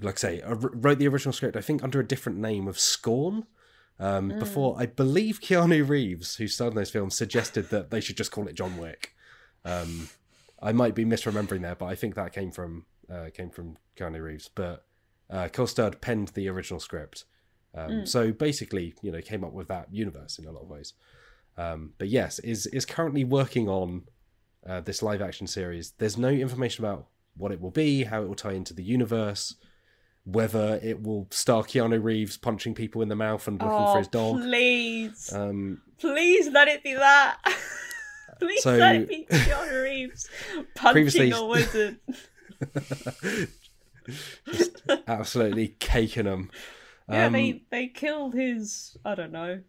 like 0.00 0.14
I 0.14 0.18
say, 0.18 0.42
wrote 0.46 0.98
the 0.98 1.08
original 1.08 1.34
script, 1.34 1.54
I 1.54 1.60
think, 1.60 1.82
under 1.84 2.00
a 2.00 2.06
different 2.06 2.38
name 2.38 2.66
of 2.66 2.80
Scorn. 2.80 3.44
Um, 4.02 4.32
mm. 4.32 4.38
Before, 4.40 4.74
I 4.76 4.86
believe 4.86 5.40
Keanu 5.40 5.88
Reeves, 5.88 6.34
who 6.34 6.48
starred 6.48 6.72
in 6.72 6.76
those 6.76 6.90
films, 6.90 7.16
suggested 7.16 7.70
that 7.70 7.90
they 7.90 8.00
should 8.00 8.16
just 8.16 8.32
call 8.32 8.48
it 8.48 8.56
John 8.56 8.76
Wick. 8.76 9.14
Um, 9.64 10.08
I 10.60 10.72
might 10.72 10.96
be 10.96 11.04
misremembering 11.04 11.62
there, 11.62 11.76
but 11.76 11.86
I 11.86 11.94
think 11.94 12.16
that 12.16 12.32
came 12.32 12.50
from 12.50 12.86
uh, 13.08 13.26
came 13.32 13.50
from 13.50 13.78
Keanu 13.96 14.20
Reeves. 14.20 14.50
But 14.52 14.84
uh, 15.30 15.48
Kolstad 15.52 16.00
penned 16.00 16.28
the 16.28 16.48
original 16.48 16.80
script, 16.80 17.26
um, 17.76 17.90
mm. 17.90 18.08
so 18.08 18.32
basically, 18.32 18.94
you 19.02 19.12
know, 19.12 19.20
came 19.20 19.44
up 19.44 19.52
with 19.52 19.68
that 19.68 19.94
universe 19.94 20.36
in 20.36 20.46
a 20.46 20.50
lot 20.50 20.62
of 20.62 20.68
ways. 20.68 20.94
Um, 21.56 21.92
but 21.96 22.08
yes, 22.08 22.40
is 22.40 22.66
is 22.66 22.84
currently 22.84 23.22
working 23.22 23.68
on 23.68 24.02
uh, 24.68 24.80
this 24.80 25.00
live 25.00 25.22
action 25.22 25.46
series. 25.46 25.92
There's 25.98 26.18
no 26.18 26.28
information 26.28 26.84
about 26.84 27.06
what 27.36 27.52
it 27.52 27.60
will 27.60 27.70
be, 27.70 28.02
how 28.02 28.22
it 28.22 28.26
will 28.26 28.34
tie 28.34 28.54
into 28.54 28.74
the 28.74 28.82
universe, 28.82 29.54
whether 30.24 30.78
it 30.82 31.02
will 31.02 31.26
star 31.30 31.62
Keanu 31.64 32.02
Reeves 32.02 32.36
punching 32.36 32.74
people 32.74 33.02
in 33.02 33.08
the 33.08 33.16
mouth 33.16 33.46
and 33.48 33.60
looking 33.60 33.74
oh, 33.74 33.92
for 33.92 33.98
his 33.98 34.08
dog. 34.08 34.36
please, 34.42 35.32
Um, 35.32 35.80
please 35.98 36.48
let 36.48 36.68
it 36.68 36.82
be 36.84 36.94
that. 36.94 37.38
please 38.40 38.62
So- 38.62 38.76
let 38.76 38.96
it 38.96 39.08
be 39.08 39.26
Keanu 39.30 39.82
Reeves 39.82 40.28
punching 40.76 40.92
Previously- 40.92 41.30
a 41.32 41.44
wizard. 41.44 41.98
Just 44.52 44.82
absolutely 45.06 45.68
caking 45.78 46.24
them. 46.24 46.50
Yeah, 47.08 47.26
Um, 47.26 47.32
they 47.32 47.62
they 47.70 47.86
killed 47.88 48.34
his. 48.34 48.96
I 49.04 49.14
don't 49.14 49.32
know. 49.32 49.60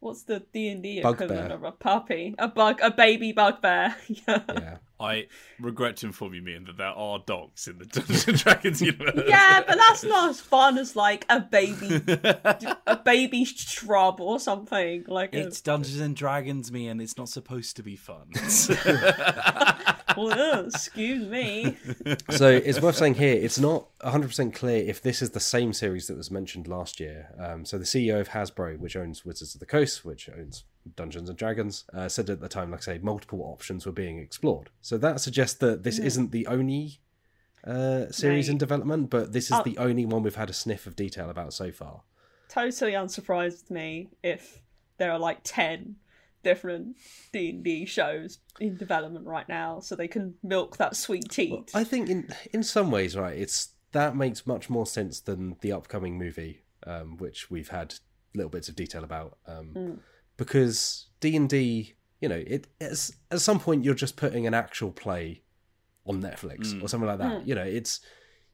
What's 0.00 0.22
the 0.24 0.40
D 0.52 0.68
and 0.68 0.82
D 0.82 0.98
equivalent 0.98 1.52
of 1.52 1.64
a 1.64 1.72
puppy? 1.72 2.34
A 2.38 2.48
bug, 2.48 2.80
a 2.82 2.90
baby 2.90 3.32
bugbear. 3.32 3.96
yeah. 4.08 4.42
yeah. 4.48 4.76
I 5.00 5.28
regret 5.60 5.98
to 5.98 6.06
inform 6.06 6.34
you, 6.34 6.46
Ian, 6.46 6.64
that 6.64 6.76
there 6.76 6.88
are 6.88 7.20
dogs 7.24 7.68
in 7.68 7.78
the 7.78 7.84
Dungeons 7.84 8.26
and 8.26 8.38
Dragons 8.38 8.82
universe. 8.82 9.24
Yeah, 9.26 9.62
but 9.66 9.76
that's 9.76 10.02
not 10.04 10.30
as 10.30 10.40
fun 10.40 10.76
as 10.78 10.96
like 10.96 11.24
a 11.28 11.40
baby, 11.40 12.02
a 12.86 12.96
baby 13.04 13.44
shrub 13.44 14.20
or 14.20 14.40
something. 14.40 15.04
Like 15.06 15.34
a, 15.34 15.46
It's 15.46 15.60
Dungeons 15.60 16.00
and 16.00 16.16
Dragons, 16.16 16.72
me, 16.72 16.88
and 16.88 17.00
it's 17.00 17.16
not 17.16 17.28
supposed 17.28 17.76
to 17.76 17.82
be 17.82 17.96
fun. 17.96 18.28
well, 20.16 20.32
ugh, 20.32 20.66
excuse 20.66 21.28
me. 21.28 21.76
So 22.30 22.48
it's 22.48 22.80
worth 22.80 22.96
saying 22.96 23.14
here, 23.14 23.34
it's 23.34 23.58
not 23.58 23.86
100% 24.00 24.54
clear 24.54 24.84
if 24.84 25.00
this 25.02 25.22
is 25.22 25.30
the 25.30 25.40
same 25.40 25.72
series 25.72 26.08
that 26.08 26.16
was 26.16 26.30
mentioned 26.30 26.66
last 26.66 26.98
year. 26.98 27.28
Um, 27.38 27.64
so 27.64 27.78
the 27.78 27.84
CEO 27.84 28.20
of 28.20 28.30
Hasbro, 28.30 28.78
which 28.78 28.96
owns 28.96 29.24
Wizards 29.24 29.54
of 29.54 29.60
the 29.60 29.66
Coast, 29.66 30.04
which 30.04 30.28
owns 30.28 30.64
Dungeons 30.96 31.28
and 31.28 31.38
Dragons, 31.38 31.84
uh, 31.92 32.08
said 32.08 32.30
at 32.30 32.40
the 32.40 32.48
time, 32.48 32.70
like 32.70 32.80
I 32.80 32.84
say, 32.94 32.98
multiple 32.98 33.40
options 33.42 33.86
were 33.86 33.92
being 33.92 34.18
explored. 34.18 34.70
So 34.80 34.98
that 34.98 35.20
suggests 35.20 35.58
that 35.58 35.82
this 35.82 35.98
isn't 35.98 36.32
the 36.32 36.46
only 36.46 37.00
uh, 37.64 38.10
series 38.10 38.48
in 38.48 38.56
development, 38.58 39.10
but 39.10 39.32
this 39.32 39.46
is 39.46 39.52
Oh. 39.58 39.62
the 39.64 39.76
only 39.78 40.04
one 40.06 40.22
we've 40.22 40.34
had 40.36 40.48
a 40.50 40.52
sniff 40.52 40.86
of 40.86 40.94
detail 40.96 41.28
about 41.28 41.52
so 41.52 41.72
far. 41.72 42.02
Totally 42.48 42.92
unsurprised 42.94 43.70
me 43.70 44.08
if 44.22 44.62
there 44.96 45.10
are 45.12 45.18
like 45.18 45.40
ten 45.42 45.96
different 46.44 46.96
D 47.32 47.50
and 47.50 47.64
D 47.64 47.84
shows 47.84 48.38
in 48.60 48.76
development 48.76 49.26
right 49.26 49.48
now, 49.48 49.80
so 49.80 49.94
they 49.96 50.08
can 50.08 50.34
milk 50.42 50.76
that 50.76 50.96
sweet 50.96 51.28
teat. 51.30 51.70
I 51.74 51.84
think 51.84 52.08
in 52.08 52.32
in 52.52 52.62
some 52.62 52.90
ways, 52.90 53.16
right, 53.16 53.36
it's 53.36 53.70
that 53.92 54.14
makes 54.16 54.46
much 54.46 54.70
more 54.70 54.86
sense 54.86 55.20
than 55.20 55.56
the 55.60 55.72
upcoming 55.72 56.16
movie, 56.16 56.62
um, 56.86 57.16
which 57.18 57.50
we've 57.50 57.68
had 57.70 57.94
little 58.34 58.50
bits 58.50 58.68
of 58.68 58.76
detail 58.76 59.02
about. 59.04 59.36
Um, 59.46 60.00
Because 60.38 61.08
D 61.20 61.36
and 61.36 61.48
D, 61.50 61.96
you 62.20 62.30
know, 62.30 62.42
it 62.46 62.66
it's, 62.80 63.12
at 63.30 63.42
some 63.42 63.60
point 63.60 63.84
you're 63.84 63.92
just 63.92 64.16
putting 64.16 64.46
an 64.46 64.54
actual 64.54 64.90
play 64.90 65.42
on 66.06 66.22
Netflix 66.22 66.72
mm. 66.72 66.82
or 66.82 66.88
something 66.88 67.06
like 67.06 67.18
that. 67.18 67.42
Mm. 67.42 67.46
You 67.46 67.54
know, 67.54 67.64
it's 67.64 68.00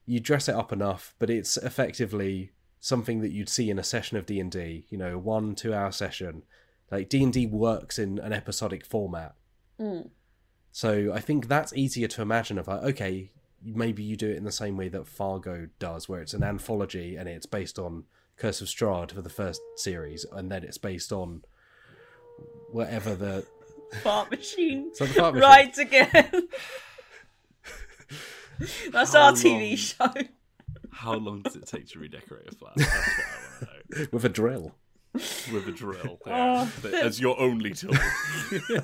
you 0.04 0.18
dress 0.18 0.48
it 0.48 0.56
up 0.56 0.72
enough, 0.72 1.14
but 1.20 1.30
it's 1.30 1.56
effectively 1.58 2.50
something 2.80 3.20
that 3.20 3.30
you'd 3.30 3.48
see 3.48 3.70
in 3.70 3.78
a 3.78 3.84
session 3.84 4.16
of 4.16 4.26
D 4.26 4.40
and 4.40 4.50
D. 4.50 4.86
You 4.88 4.98
know, 4.98 5.16
one 5.16 5.54
two 5.54 5.72
hour 5.72 5.92
session. 5.92 6.42
Like 6.90 7.08
D 7.08 7.22
and 7.22 7.32
D 7.32 7.46
works 7.46 7.98
in 7.98 8.18
an 8.18 8.32
episodic 8.32 8.84
format. 8.84 9.34
Mm. 9.80 10.10
So 10.72 11.12
I 11.14 11.20
think 11.20 11.48
that's 11.48 11.72
easier 11.74 12.08
to 12.08 12.22
imagine. 12.22 12.58
Of 12.58 12.66
like, 12.66 12.82
okay, 12.82 13.30
maybe 13.62 14.02
you 14.02 14.16
do 14.16 14.30
it 14.30 14.36
in 14.36 14.44
the 14.44 14.52
same 14.52 14.76
way 14.76 14.88
that 14.88 15.06
Fargo 15.06 15.68
does, 15.78 16.08
where 16.08 16.20
it's 16.20 16.34
an 16.34 16.42
anthology 16.42 17.16
and 17.16 17.28
it's 17.28 17.46
based 17.46 17.78
on 17.78 18.04
Curse 18.36 18.60
of 18.60 18.68
Strahd 18.68 19.12
for 19.12 19.22
the 19.22 19.30
first 19.30 19.60
series, 19.76 20.26
and 20.32 20.50
then 20.50 20.64
it's 20.64 20.78
based 20.78 21.12
on 21.12 21.42
whatever 22.74 23.14
the 23.14 23.46
Fart 24.02 24.28
machine. 24.32 24.90
So 24.94 25.06
the 25.06 25.14
fart 25.14 25.34
machine. 25.34 25.48
Right 25.48 25.78
again. 25.78 26.48
That's 28.90 29.12
How 29.14 29.20
our 29.26 29.32
TV 29.32 29.78
show. 29.78 30.08
How 30.90 31.14
long 31.14 31.42
does 31.42 31.54
it 31.54 31.66
take 31.66 31.86
to 31.90 32.00
redecorate 32.00 32.48
a 32.48 32.52
flat? 32.56 32.72
That's 32.76 32.90
what 32.90 33.26
I 33.28 33.68
want 33.68 33.82
to 33.92 34.00
know. 34.00 34.06
with 34.12 34.24
a 34.24 34.28
drill. 34.28 34.74
With 35.14 35.68
a 35.68 35.72
drill, 35.72 36.18
Oh, 36.26 36.72
yeah. 36.84 36.90
as 37.04 37.20
your 37.20 37.38
only 37.38 37.72
tool. 37.72 37.92
the 37.92 38.80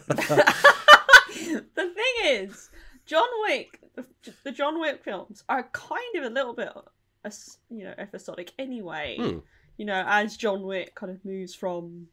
thing 1.75 2.15
is, 2.27 2.71
John 3.07 3.27
Wick, 3.43 3.81
the, 3.97 4.07
the 4.45 4.53
John 4.53 4.81
Wick 4.81 5.03
films 5.03 5.43
are 5.49 5.65
kind 5.73 6.15
of 6.17 6.23
a 6.25 6.31
little 6.31 6.55
bit, 6.55 6.69
as 7.25 7.59
you 7.69 7.83
know, 7.85 7.95
episodic 7.99 8.53
anyway. 8.61 9.17
Hmm. 9.19 9.39
You 9.77 9.87
know, 9.87 10.05
as 10.07 10.37
John 10.37 10.63
Wick 10.63 10.95
kind 10.95 11.11
of 11.11 11.25
moves 11.25 11.55
from 11.55 12.07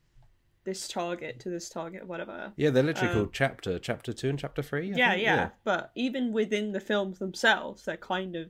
this 0.68 0.86
target 0.88 1.40
to 1.40 1.50
this 1.50 1.70
target, 1.70 2.06
whatever. 2.06 2.52
Yeah, 2.58 2.72
they're 2.72 2.84
literally 2.84 3.08
Um, 3.10 3.16
called 3.16 3.34
chapter, 3.34 3.80
chapter 3.80 4.12
two 4.12 4.28
and 4.30 4.38
chapter 4.38 4.62
three. 4.62 4.94
I 4.94 4.98
Yeah, 4.98 5.14
yeah, 5.16 5.50
But 5.64 5.92
even 5.96 6.34
within 6.34 6.74
the 6.74 6.82
films 6.82 7.20
themselves, 7.20 7.86
they're 7.86 7.96
kind 7.96 8.36
of 8.36 8.50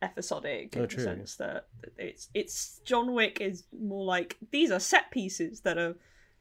episodic 0.00 0.76
Oh, 0.76 0.82
in 0.84 0.88
true. 0.88 1.02
the 1.02 1.10
sense 1.10 1.36
that 1.36 1.66
it's 1.98 2.28
it's 2.32 2.80
John 2.84 3.12
Wick 3.12 3.40
is 3.40 3.64
more 3.76 4.04
like 4.04 4.36
these 4.52 4.70
are 4.70 4.80
set 4.80 5.10
pieces 5.10 5.60
that 5.62 5.78
are 5.78 5.96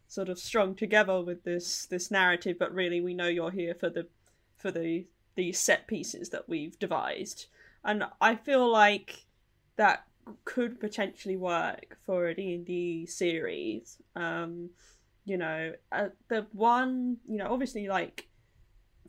sort 0.07 0.29
of 0.29 0.37
strung 0.37 0.75
together 0.75 1.21
with 1.21 1.43
this 1.43 1.85
this 1.87 2.11
narrative, 2.11 2.57
but 2.59 2.73
really 2.73 3.01
we 3.01 3.13
know 3.15 3.27
you're 3.27 3.51
here 3.51 3.73
for 3.73 3.89
the 3.89 4.07
for 4.55 4.69
the 4.71 5.07
these 5.35 5.57
set 5.59 5.87
pieces 5.87 6.29
that 6.29 6.47
we've 6.47 6.77
devised, 6.77 7.47
and 7.83 8.03
I 8.19 8.35
feel 8.35 8.69
like 8.71 9.25
that 9.77 10.05
could 10.45 10.79
potentially 10.79 11.37
work 11.37 11.97
for 12.05 12.27
a 12.27 12.35
D&D 12.35 13.05
series. 13.05 13.97
Um, 14.15 14.69
you 15.25 15.37
know, 15.37 15.73
uh, 15.91 16.09
the 16.29 16.47
one, 16.51 17.17
you 17.27 17.37
know, 17.37 17.47
obviously 17.51 17.87
like 17.87 18.27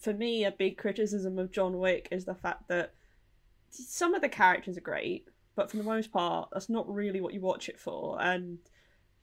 for 0.02 0.12
me, 0.12 0.44
a 0.44 0.50
big 0.50 0.76
criticism 0.76 1.38
of 1.38 1.52
John 1.52 1.78
Wick 1.78 2.08
is 2.10 2.24
the 2.24 2.34
fact 2.34 2.68
that 2.68 2.94
some 3.70 4.14
of 4.14 4.20
the 4.20 4.28
characters 4.28 4.76
are 4.76 4.82
great, 4.82 5.28
but 5.54 5.70
for 5.70 5.76
the 5.76 5.84
most 5.84 6.12
part, 6.12 6.48
that's 6.52 6.68
not 6.68 6.92
really 6.92 7.20
what 7.20 7.32
you 7.32 7.40
watch 7.40 7.68
it 7.68 7.78
for. 7.78 8.20
And 8.20 8.58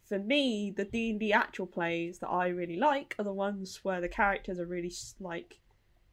for 0.07 0.17
me, 0.17 0.73
the 0.75 0.85
D 0.85 1.11
and 1.11 1.19
D 1.19 1.33
actual 1.33 1.67
plays 1.67 2.19
that 2.19 2.29
I 2.29 2.47
really 2.47 2.77
like 2.77 3.13
are 3.19 3.25
the 3.25 3.33
ones 3.33 3.81
where 3.83 3.99
the 3.99 4.07
characters 4.07 4.57
are 4.57 4.65
really 4.65 4.91
like 5.19 5.59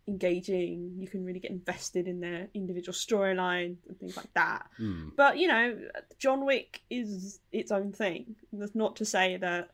engaging. 0.08 0.94
You 0.98 1.08
can 1.08 1.24
really 1.24 1.40
get 1.40 1.50
invested 1.50 2.06
in 2.06 2.20
their 2.20 2.48
individual 2.54 2.94
storyline 2.94 3.76
and 3.88 3.98
things 3.98 4.16
like 4.16 4.32
that. 4.34 4.66
Hmm. 4.76 5.08
But 5.16 5.38
you 5.38 5.48
know, 5.48 5.78
John 6.18 6.44
Wick 6.44 6.82
is 6.90 7.40
its 7.52 7.70
own 7.72 7.92
thing. 7.92 8.36
That's 8.52 8.74
not 8.74 8.96
to 8.96 9.04
say 9.04 9.36
that 9.36 9.70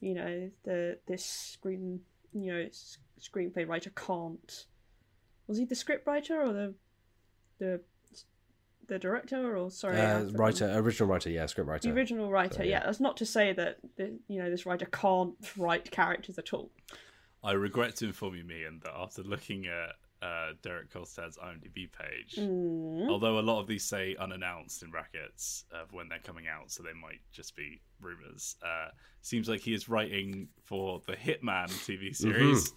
you 0.00 0.14
know 0.14 0.50
the 0.64 0.98
this 1.06 1.24
screen 1.24 2.00
you 2.32 2.52
know 2.52 2.68
screenplay 3.20 3.66
writer 3.66 3.90
can't. 3.90 4.66
Was 5.46 5.58
he 5.58 5.64
the 5.64 5.74
script 5.74 6.06
writer 6.06 6.40
or 6.40 6.52
the 6.52 6.74
the 7.58 7.80
the 8.88 8.98
director 8.98 9.56
or 9.56 9.70
sorry 9.70 10.00
Uh, 10.00 10.24
writer, 10.32 10.70
original 10.74 11.08
writer, 11.08 11.30
yeah, 11.30 11.46
script 11.46 11.68
writer. 11.68 11.88
the 11.88 11.94
original 11.94 12.30
writer? 12.30 12.56
So, 12.56 12.62
yeah. 12.62 12.70
yeah. 12.80 12.86
that's 12.86 13.00
not 13.00 13.16
to 13.18 13.26
say 13.26 13.52
that 13.52 13.78
the, 13.96 14.18
you 14.28 14.42
know 14.42 14.50
this 14.50 14.66
writer 14.66 14.86
can't 14.86 15.34
write 15.56 15.90
characters 15.90 16.38
at 16.38 16.52
all. 16.52 16.70
I 17.46 17.52
regret 17.52 17.96
to 17.96 18.06
inform 18.06 18.34
you, 18.34 18.44
Ian, 18.50 18.80
that 18.84 18.92
after 18.94 19.22
looking 19.22 19.66
at 19.66 20.26
uh, 20.26 20.52
Derek 20.62 20.90
Kolstad's 20.92 21.36
IMDb 21.38 21.88
page, 21.92 22.36
Mm. 22.38 23.08
although 23.08 23.38
a 23.38 23.40
lot 23.50 23.60
of 23.60 23.66
these 23.66 23.84
say 23.84 24.16
unannounced 24.18 24.82
in 24.82 24.90
brackets 24.90 25.64
of 25.70 25.92
when 25.92 26.08
they're 26.08 26.18
coming 26.18 26.46
out, 26.48 26.70
so 26.70 26.82
they 26.82 26.92
might 26.94 27.20
just 27.32 27.54
be 27.54 27.80
rumors. 28.00 28.56
Uh, 28.62 28.88
seems 29.22 29.48
like 29.48 29.60
he 29.60 29.74
is 29.74 29.88
writing 29.88 30.48
for 30.64 31.00
the 31.06 31.12
Hitman 31.12 31.68
TV 31.86 32.14
series, 32.16 32.72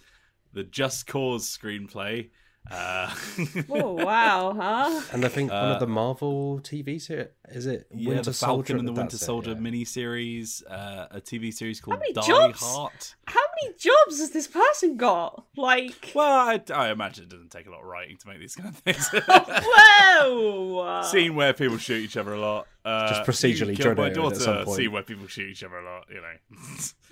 the 0.52 0.64
Just 0.64 1.06
Cause 1.06 1.44
screenplay. 1.48 2.28
Uh, 2.70 3.12
Oh 3.70 3.92
wow, 3.92 4.52
huh? 4.54 5.00
And 5.12 5.24
I 5.24 5.28
think 5.28 5.50
one 5.50 5.64
Uh, 5.70 5.74
of 5.74 5.80
the 5.80 5.86
Marvel 5.86 6.60
TV 6.62 7.00
series 7.00 7.28
is 7.48 7.64
it 7.66 7.86
yeah, 7.90 8.08
Winter 8.10 8.24
the 8.24 8.34
Soldier 8.34 8.74
Falcon 8.74 8.78
and 8.80 8.86
the 8.88 8.92
Winter 8.92 9.12
That's 9.16 9.22
it, 9.22 9.24
Soldier 9.24 9.50
yeah. 9.52 9.56
miniseries, 9.56 10.62
uh, 10.70 11.06
a 11.10 11.20
TV 11.22 11.52
series 11.54 11.80
called 11.80 12.00
many 12.00 12.12
Die 12.12 12.20
jobs? 12.26 12.60
Hard. 12.60 12.92
How 13.26 13.40
many 13.62 13.74
jobs 13.76 14.20
has 14.20 14.30
this 14.30 14.46
person 14.46 14.96
got? 14.96 15.44
Like, 15.56 16.12
Well, 16.14 16.48
I, 16.48 16.62
I 16.72 16.90
imagine 16.90 17.24
it 17.24 17.30
doesn't 17.30 17.50
take 17.50 17.66
a 17.66 17.70
lot 17.70 17.80
of 17.80 17.86
writing 17.86 18.16
to 18.18 18.28
make 18.28 18.38
these 18.38 18.54
kind 18.54 18.68
of 18.70 18.76
things. 18.76 19.08
whoa! 19.28 21.02
Scene 21.04 21.34
where 21.34 21.52
people 21.52 21.78
shoot 21.78 22.04
each 22.04 22.16
other 22.16 22.34
a 22.34 22.40
lot. 22.40 22.66
Uh, 22.84 23.08
Just 23.08 23.22
procedurally 23.22 23.76
you 23.76 23.76
killed 23.76 23.98
my 23.98 24.08
drone 24.10 24.32
at 24.32 24.38
some 24.38 24.54
daughter. 24.54 24.64
point. 24.66 24.76
Scene 24.78 24.92
where 24.92 25.02
people 25.02 25.26
shoot 25.26 25.50
each 25.50 25.64
other 25.64 25.78
a 25.78 25.84
lot. 25.84 26.04
You 26.10 26.20
know. 26.20 26.58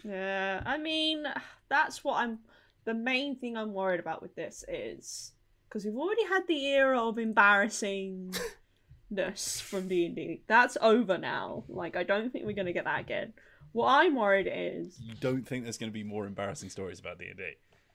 Yeah, 0.05 0.63
I 0.65 0.79
mean, 0.79 1.25
that's 1.69 2.05
what 2.05 2.19
I'm. 2.19 2.39
The 2.85 2.95
main 2.95 3.37
thing 3.37 3.57
I'm 3.57 3.73
worried 3.73 3.99
about 4.01 4.23
with 4.23 4.35
this 4.37 4.65
is 4.69 5.33
because 5.69 5.85
we've 5.85 5.97
already 5.97 6.25
had 6.25 6.47
the 6.47 6.65
era 6.67 7.01
of 7.01 7.17
embarrassingness 7.17 9.61
from 9.61 9.89
D 9.89 10.07
and 10.07 10.15
D. 10.17 10.43
That's 10.47 10.77
over 10.81 11.19
now. 11.19 11.65
Like, 11.69 11.97
I 11.97 12.05
don't 12.05 12.33
think 12.33 12.47
we're 12.47 12.53
gonna 12.53 12.73
get 12.73 12.85
that 12.85 13.01
again. 13.01 13.33
What 13.79 13.89
I'm 13.91 14.16
worried 14.16 14.51
is, 14.53 14.99
you 15.01 15.14
don't 15.20 15.47
think 15.47 15.62
there's 15.62 15.79
going 15.79 15.91
to 15.91 15.95
be 15.95 16.03
more 16.03 16.26
embarrassing 16.26 16.68
stories 16.68 16.99
about 16.99 17.18
D 17.20 17.26
and 17.29 17.37
D? 17.37 17.45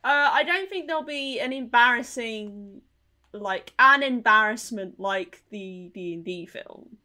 uh, 0.06 0.30
I 0.32 0.44
don't 0.44 0.70
think 0.70 0.88
there'll 0.88 1.04
be 1.04 1.40
an 1.42 1.52
embarrassing, 1.52 2.82
like 3.34 3.74
an 3.80 4.02
embarrassment 4.02 5.00
like 5.00 5.44
the 5.50 5.92
D 5.94 6.14
and 6.14 6.24
D 6.24 6.46
film. 6.46 6.98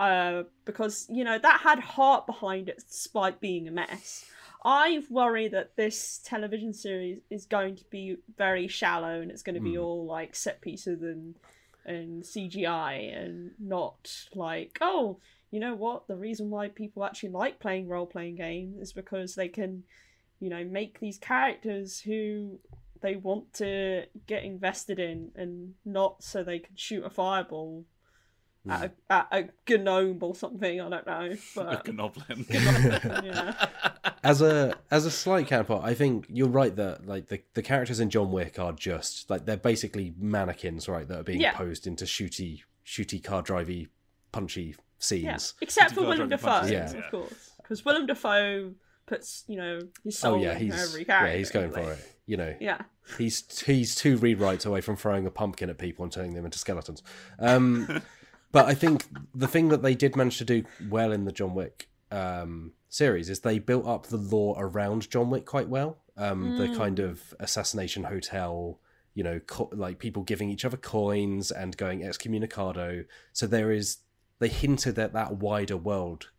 Uh, 0.00 0.44
because 0.64 1.06
you 1.10 1.22
know 1.24 1.38
that 1.38 1.60
had 1.60 1.80
heart 1.80 2.26
behind 2.26 2.68
it, 2.70 2.82
despite 2.88 3.40
being 3.40 3.68
a 3.68 3.72
mess. 3.72 4.24
I 4.64 5.02
worry 5.10 5.48
that 5.48 5.76
this 5.76 6.20
television 6.24 6.72
series 6.72 7.20
is 7.30 7.44
going 7.46 7.76
to 7.76 7.84
be 7.90 8.16
very 8.36 8.68
shallow 8.68 9.20
and 9.20 9.30
it's 9.30 9.42
going 9.42 9.54
to 9.54 9.60
be 9.60 9.74
Hmm. 9.74 9.82
all 9.82 10.06
like 10.06 10.34
set 10.34 10.60
pieces 10.62 11.02
and 11.02 11.34
and 11.84 12.22
CGI 12.22 13.16
and 13.22 13.52
not 13.58 14.10
like 14.34 14.78
oh 14.80 15.18
you 15.50 15.60
know 15.60 15.74
what 15.74 16.06
the 16.08 16.16
reason 16.16 16.50
why 16.50 16.68
people 16.68 17.04
actually 17.04 17.30
like 17.30 17.58
playing 17.58 17.88
role 17.88 18.06
playing 18.06 18.36
games 18.36 18.76
is 18.80 18.92
because 18.92 19.34
they 19.34 19.48
can 19.48 19.82
you 20.40 20.50
know 20.50 20.64
make 20.64 21.00
these 21.00 21.18
characters 21.18 22.00
who 22.00 22.58
they 23.00 23.16
want 23.16 23.52
to 23.54 24.04
get 24.26 24.42
invested 24.44 24.98
in 24.98 25.30
and 25.36 25.74
not 25.84 26.22
so 26.22 26.42
they 26.42 26.58
can 26.58 26.74
shoot 26.76 27.04
a 27.04 27.10
fireball 27.10 27.84
at, 28.68 28.80
hmm. 28.80 28.86
a, 29.08 29.14
at 29.14 29.52
a 29.68 29.78
gnome 29.78 30.18
or 30.20 30.34
something 30.34 30.80
I 30.80 30.88
don't 30.88 31.06
know 31.06 31.36
Like 31.56 31.88
a 31.88 31.92
but 31.92 31.96
goblin. 31.96 32.44
yeah. 32.50 33.66
as 34.24 34.42
a 34.42 34.76
as 34.90 35.06
a 35.06 35.10
slight 35.10 35.46
counterpart, 35.46 35.84
I 35.84 35.94
think 35.94 36.26
you're 36.28 36.48
right 36.48 36.74
that 36.76 37.06
like 37.06 37.28
the, 37.28 37.40
the 37.54 37.62
characters 37.62 38.00
in 38.00 38.10
John 38.10 38.32
Wick 38.32 38.58
are 38.58 38.72
just 38.72 39.30
like 39.30 39.46
they're 39.46 39.56
basically 39.56 40.12
mannequins, 40.18 40.88
right? 40.88 41.06
That 41.06 41.20
are 41.20 41.24
being 41.24 41.40
Yeah. 41.40 41.54
posed 41.54 41.86
into 41.86 42.04
shooty 42.04 42.62
shooty 42.84 43.22
car 43.22 43.42
drivey 43.42 43.88
punchy 44.32 44.74
scenes. 44.98 45.24
Yeah, 45.24 45.38
except 45.62 45.92
for 45.94 46.02
Willem 46.02 46.28
guys 46.28 46.40
Dafoe. 46.40 46.66
Yeah. 46.66 46.90
of 46.92 47.10
course, 47.10 47.50
because 47.62 47.84
Willem 47.84 48.06
Dafoe 48.06 48.72
puts 49.06 49.44
you 49.48 49.56
know 49.56 49.80
his 50.04 50.18
soul 50.18 50.34
Oh 50.34 50.42
yeah, 50.42 50.52
into 50.52 50.64
he's 50.76 50.88
every 50.90 51.04
character. 51.04 51.30
yeah 51.32 51.38
he's 51.38 51.50
going 51.50 51.70
for 51.70 51.92
it. 51.92 52.14
You 52.26 52.36
know, 52.36 52.54
Yeah, 52.60 52.82
he's 53.16 53.62
he's 53.64 53.94
two 53.94 54.18
rewrites 54.18 54.66
away 54.66 54.82
from 54.82 54.96
throwing 54.96 55.26
a 55.26 55.30
pumpkin 55.30 55.70
at 55.70 55.78
people 55.78 56.02
and 56.04 56.12
turning 56.12 56.34
them 56.34 56.44
into 56.44 56.58
skeletons. 56.58 57.02
Um, 57.38 58.02
but 58.52 58.66
I 58.66 58.74
think 58.74 59.04
the 59.34 59.48
thing 59.48 59.68
that 59.70 59.82
they 59.82 59.94
did 59.94 60.14
manage 60.14 60.36
to 60.38 60.44
do 60.44 60.64
well 60.90 61.10
in 61.12 61.24
the 61.24 61.32
John 61.32 61.54
Wick 61.54 61.88
um, 62.10 62.72
series 62.90 63.30
is 63.30 63.40
they 63.40 63.58
built 63.58 63.86
up 63.86 64.06
the 64.08 64.18
lore 64.18 64.56
around 64.58 65.08
John 65.10 65.30
Wick 65.30 65.46
quite 65.46 65.68
well. 65.70 65.96
Um, 66.18 66.58
The 66.58 66.74
kind 66.76 66.98
of 66.98 67.32
assassination 67.40 68.02
hotel, 68.04 68.78
you 69.14 69.22
know, 69.24 69.40
co- 69.46 69.70
like 69.72 69.98
people 69.98 70.22
giving 70.24 70.50
each 70.50 70.64
other 70.66 70.76
coins 70.76 71.50
and 71.50 71.76
going 71.76 72.00
excommunicado. 72.00 73.06
So 73.32 73.46
there 73.46 73.70
is 73.70 73.98
they 74.38 74.48
hinted 74.48 74.98
at 74.98 75.12
that 75.12 75.36
wider 75.36 75.76
world 75.76 76.30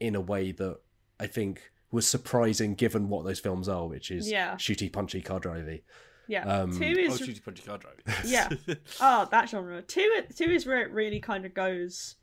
in 0.00 0.14
a 0.14 0.20
way 0.20 0.52
that 0.52 0.78
I 1.18 1.26
think 1.26 1.70
was 1.90 2.06
surprising 2.06 2.74
given 2.74 3.08
what 3.08 3.24
those 3.24 3.40
films 3.40 3.68
are, 3.68 3.86
which 3.86 4.10
is 4.10 4.30
Yeah. 4.30 4.54
shooty, 4.56 4.92
punchy, 4.92 5.20
car 5.22 5.40
drivey. 5.40 5.82
yeah. 6.26 6.44
Um, 6.46 6.76
two 6.78 6.94
Oh, 6.96 7.12
is 7.14 7.20
shooty 7.20 7.44
punchy 7.44 7.62
car 7.62 7.78
driving. 7.78 8.04
Yeah. 8.24 8.48
oh 9.00 9.28
that 9.30 9.48
genre. 9.48 9.82
Two 9.82 10.22
two 10.34 10.50
is 10.50 10.66
where 10.66 10.82
it 10.82 10.90
really 10.90 11.20
kind 11.20 11.44
of 11.44 11.54
goes 11.54 12.16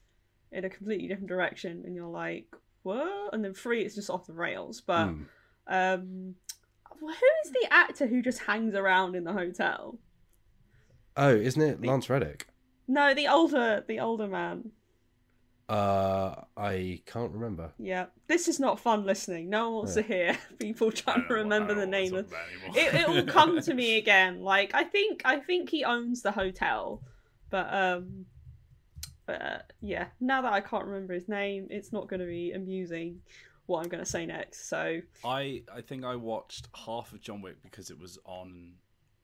in 0.52 0.66
a 0.66 0.70
completely 0.70 1.08
different 1.08 1.30
direction, 1.30 1.84
and 1.86 1.96
you're 1.96 2.08
like, 2.08 2.48
what? 2.84 3.34
And 3.34 3.44
then 3.46 3.54
three 3.54 3.84
it's 3.84 3.96
just 3.96 4.10
off 4.10 4.26
the 4.28 4.34
rails. 4.34 4.82
But 4.82 5.08
Hmm. 5.08 5.24
um, 5.68 6.36
who 7.00 7.08
is 7.10 7.52
the 7.52 7.68
actor 7.72 8.08
who 8.08 8.22
just 8.22 8.40
hangs 8.40 8.76
around 8.76 9.16
in 9.16 9.24
the 9.24 9.34
hotel? 9.34 9.98
Oh, 11.16 11.36
isn't 11.36 11.62
it 11.62 11.82
Lance 11.86 12.10
Reddick? 12.10 12.48
No, 12.88 13.14
the 13.14 13.28
older 13.28 13.84
the 13.88 14.00
older 14.00 14.28
man. 14.28 14.72
Uh, 15.72 16.36
I 16.58 17.02
can't 17.06 17.32
remember. 17.32 17.72
Yeah, 17.80 18.08
this 18.28 18.48
is 18.50 18.60
not 18.60 18.80
fun 18.80 19.06
listening. 19.06 19.50
No 19.50 19.70
one 19.70 19.74
wants 19.86 19.96
Yeah. 19.96 20.02
to 20.04 20.08
hear 20.08 20.38
people 20.60 20.92
trying 20.92 21.26
to 21.28 21.34
remember 21.34 21.74
the 21.74 21.86
name 21.88 22.14
of 22.14 22.26
to 22.30 22.32
talk 22.36 22.42
about 22.66 22.76
it, 22.78 22.94
anymore. 22.94 23.02
it 23.20 23.26
will 23.28 23.32
come 23.34 23.62
to 23.62 23.74
me 23.74 23.98
again. 24.04 24.42
Like 24.42 24.72
I 24.74 24.84
think 24.84 25.22
I 25.24 25.38
think 25.38 25.70
he 25.70 25.86
owns 25.86 26.22
the 26.24 26.32
hotel, 26.32 27.02
but 27.50 27.74
um, 27.74 28.26
but 29.26 29.42
uh, 29.42 29.58
yeah. 29.80 30.08
Now 30.20 30.42
that 30.42 30.52
I 30.52 30.60
can't 30.60 30.86
remember 30.86 31.14
his 31.14 31.30
name, 31.30 31.68
it's 31.70 31.94
not 31.94 32.10
going 32.10 32.20
to 32.20 32.26
be 32.26 32.52
amusing. 32.52 33.22
What 33.68 33.84
I'm 33.84 33.90
going 33.90 34.04
to 34.04 34.10
say 34.10 34.26
next. 34.26 34.68
So 34.68 35.00
I 35.24 35.64
I 35.74 35.80
think 35.82 36.04
I 36.04 36.18
watched 36.18 36.68
half 36.86 37.14
of 37.14 37.22
John 37.22 37.42
Wick 37.42 37.62
because 37.64 37.90
it 37.90 37.98
was 37.98 38.18
on 38.26 38.74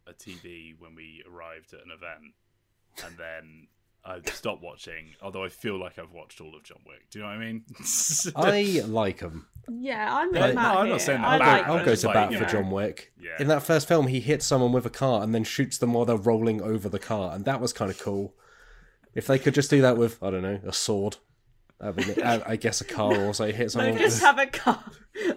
a 0.08 0.14
TV 0.14 0.76
when 0.80 0.96
we 0.96 1.24
arrived 1.30 1.74
at 1.74 1.82
an 1.82 1.92
event, 1.92 2.34
and 3.06 3.18
then 3.18 3.68
I 4.08 4.22
stopped 4.32 4.64
watching. 4.64 5.16
Although 5.22 5.44
I 5.44 5.50
feel 5.50 5.78
like 5.78 6.00
I've 6.00 6.14
watched 6.14 6.40
all 6.40 6.56
of 6.56 6.64
John 6.64 6.80
Wick. 6.88 7.10
Do 7.12 7.20
you 7.20 7.26
know 7.26 7.30
what 7.32 7.38
I 7.38 7.46
mean? 7.46 7.66
I 8.36 8.82
like 8.88 9.20
him. 9.20 9.48
yeah, 9.70 10.16
I'm 10.16 10.34
Yeah, 10.34 10.54
no, 10.54 10.62
I'm 10.62 10.90
not 10.90 11.02
saying 11.02 11.22
that 11.22 11.28
I 11.28 11.34
I'll, 11.34 11.40
go, 11.40 11.46
like 11.46 11.68
I'll 11.68 11.86
go 11.86 11.96
to 11.96 12.08
like, 12.08 12.14
bat 12.14 12.32
you 12.32 12.38
for 12.38 12.44
know. 12.46 12.50
John 12.50 12.72
Wick. 12.72 13.12
Yeah. 13.20 13.32
In 13.40 13.48
that 13.48 13.64
first 13.64 13.88
film, 13.88 14.08
he 14.08 14.22
hits 14.22 14.46
someone 14.46 14.72
with 14.72 14.86
a 14.86 14.90
car 14.90 15.22
and 15.24 15.36
then 15.36 15.44
shoots 15.44 15.78
them 15.78 15.94
while 15.94 16.06
they're 16.06 16.16
rolling 16.16 16.62
over 16.62 16.88
the 16.88 17.00
car, 17.00 17.36
and 17.36 17.44
that 17.46 17.60
was 17.60 17.74
kind 17.74 17.92
of 17.92 18.00
cool. 18.00 18.34
If 19.14 19.28
they 19.28 19.40
could 19.40 19.54
just 19.54 19.70
do 19.70 19.82
that 19.82 19.98
with, 19.98 20.22
I 20.24 20.30
don't 20.32 20.44
know, 20.44 20.60
a 20.66 20.72
sword. 20.72 21.18
I, 21.82 21.92
mean, 21.92 22.16
I, 22.24 22.42
I 22.46 22.56
guess 22.56 22.82
a 22.82 22.86
car 22.86 23.14
also 23.26 23.48
hit 23.48 23.60
No, 23.60 23.68
someone. 23.68 23.98
just 23.98 24.22
have 24.22 24.40
a 24.40 24.48
car, 24.48 24.84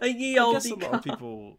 a 0.00 0.08
ye 0.08 0.38
I 0.38 0.42
olde 0.42 0.54
guess 0.54 0.70
a 0.70 0.74
lot 0.74 0.94
of 0.94 1.02
people. 1.02 1.58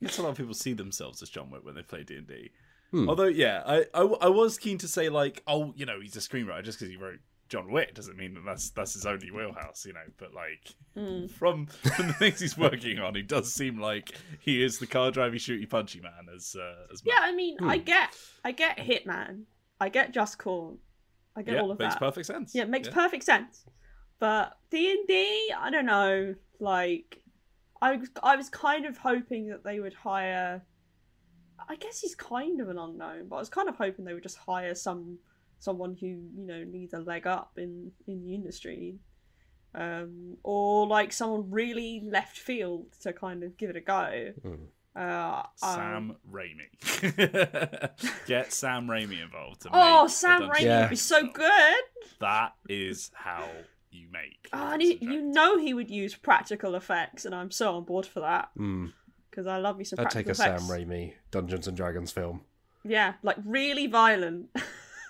I 0.00 0.06
guess 0.06 0.18
a 0.18 0.22
lot 0.22 0.30
of 0.30 0.36
people 0.36 0.54
see 0.54 0.72
themselves 0.72 1.22
as 1.22 1.28
John 1.28 1.50
Wick 1.50 1.64
when 1.64 1.74
they 1.74 1.82
play 1.82 2.02
D 2.02 2.16
and 2.16 2.26
D. 2.26 2.50
Hmm. 2.92 3.08
Although, 3.08 3.24
yeah, 3.26 3.62
I, 3.66 3.86
I 3.94 4.02
I 4.02 4.28
was 4.28 4.58
keen 4.58 4.78
to 4.78 4.86
say 4.88 5.08
like, 5.08 5.42
oh, 5.48 5.72
you 5.76 5.84
know, 5.86 6.00
he's 6.00 6.14
a 6.16 6.20
screenwriter 6.20 6.62
just 6.62 6.78
because 6.78 6.90
he 6.90 6.96
wrote 6.96 7.18
John 7.48 7.70
Wick 7.72 7.94
doesn't 7.94 8.16
mean 8.16 8.34
that 8.34 8.44
that's 8.46 8.70
that's 8.70 8.92
his 8.94 9.04
only 9.06 9.30
wheelhouse, 9.30 9.84
you 9.86 9.92
know. 9.94 10.00
But 10.18 10.32
like, 10.34 10.74
Mm. 10.96 11.30
from 11.30 11.66
from 11.66 12.06
the 12.08 12.12
things 12.12 12.40
he's 12.40 12.56
working 12.58 12.98
on, 12.98 13.14
he 13.14 13.22
does 13.22 13.52
seem 13.52 13.80
like 13.80 14.12
he 14.40 14.62
is 14.62 14.78
the 14.78 14.86
car 14.86 15.10
driving, 15.10 15.38
shooty, 15.38 15.68
punchy 15.68 16.00
man 16.00 16.26
as 16.34 16.54
uh, 16.54 16.86
as 16.92 17.02
Yeah, 17.04 17.14
I 17.20 17.32
mean, 17.32 17.56
I 17.62 17.78
Hmm. 17.78 17.84
get, 17.84 18.08
I 18.44 18.52
get 18.52 18.76
Hitman, 18.76 19.44
I 19.80 19.88
get 19.88 20.12
Just 20.12 20.36
Cause, 20.36 20.76
I 21.34 21.40
get 21.42 21.54
yeah, 21.54 21.60
all 21.62 21.70
of 21.70 21.78
makes 21.78 21.94
that. 21.94 21.98
perfect 21.98 22.26
sense. 22.26 22.54
Yeah, 22.54 22.64
it 22.64 22.68
makes 22.68 22.88
perfect 22.90 23.24
sense. 23.24 23.64
But 24.18 24.58
D 24.70 24.90
and 24.90 25.06
D, 25.08 25.50
I 25.58 25.70
don't 25.70 25.86
know. 25.86 26.34
Like, 26.60 27.22
I 27.80 27.96
was, 27.96 28.08
I 28.22 28.36
was 28.36 28.48
kind 28.50 28.84
of 28.86 28.98
hoping 28.98 29.48
that 29.48 29.64
they 29.64 29.80
would 29.80 29.94
hire. 29.94 30.62
I 31.68 31.76
guess 31.76 32.00
he's 32.00 32.14
kind 32.14 32.60
of 32.60 32.68
an 32.68 32.78
unknown, 32.78 33.28
but 33.28 33.36
I 33.36 33.38
was 33.40 33.48
kind 33.48 33.68
of 33.68 33.76
hoping 33.76 34.04
they 34.04 34.14
would 34.14 34.22
just 34.22 34.38
hire 34.38 34.74
some 34.74 35.18
someone 35.58 35.96
who 36.00 36.06
you 36.06 36.46
know 36.46 36.64
needs 36.64 36.92
a 36.92 36.98
leg 36.98 37.26
up 37.26 37.52
in 37.56 37.92
in 38.06 38.24
the 38.24 38.34
industry, 38.34 38.96
um, 39.74 40.36
or 40.42 40.86
like 40.86 41.12
someone 41.12 41.50
really 41.50 42.02
left 42.04 42.36
field 42.36 42.86
to 43.02 43.12
kind 43.12 43.42
of 43.42 43.56
give 43.56 43.70
it 43.70 43.76
a 43.76 43.80
go. 43.80 44.32
Hmm. 44.42 44.54
Uh, 44.94 45.42
um, 45.62 45.74
Sam 45.74 46.16
Raimi. 46.30 46.68
Get 48.26 48.52
Sam 48.52 48.86
Raimi 48.86 49.22
involved. 49.22 49.62
To 49.62 49.70
oh, 49.72 50.02
make 50.02 50.10
Sam 50.10 50.42
Raimi 50.42 50.60
Yeah. 50.62 50.80
would 50.82 50.90
be 50.90 50.96
so 50.96 51.26
good. 51.28 51.82
That 52.20 52.52
is 52.68 53.10
how 53.14 53.48
you 53.90 54.08
make. 54.12 54.48
Oh, 54.52 54.58
and 54.72 54.80
Dungeons 54.80 54.90
you, 54.90 54.94
and 54.96 55.02
you 55.02 55.18
Dragons. 55.20 55.34
know 55.34 55.58
he 55.58 55.72
would 55.74 55.90
use 55.90 56.14
practical 56.14 56.74
effects, 56.74 57.24
and 57.24 57.34
I'm 57.34 57.50
so 57.50 57.74
on 57.76 57.84
board 57.84 58.04
for 58.06 58.20
that 58.20 58.50
Hmm. 58.56 58.86
Because 59.32 59.46
I 59.48 59.56
love 59.56 59.78
me 59.78 59.84
some 59.84 59.98
I'd 59.98 60.10
take 60.10 60.28
a 60.28 60.32
effects. 60.32 60.66
Sam 60.66 60.70
Raimi 60.70 61.14
Dungeons 61.30 61.66
and 61.66 61.76
Dragons 61.76 62.12
film. 62.12 62.42
Yeah, 62.84 63.14
like 63.22 63.38
really 63.44 63.86
violent, 63.86 64.50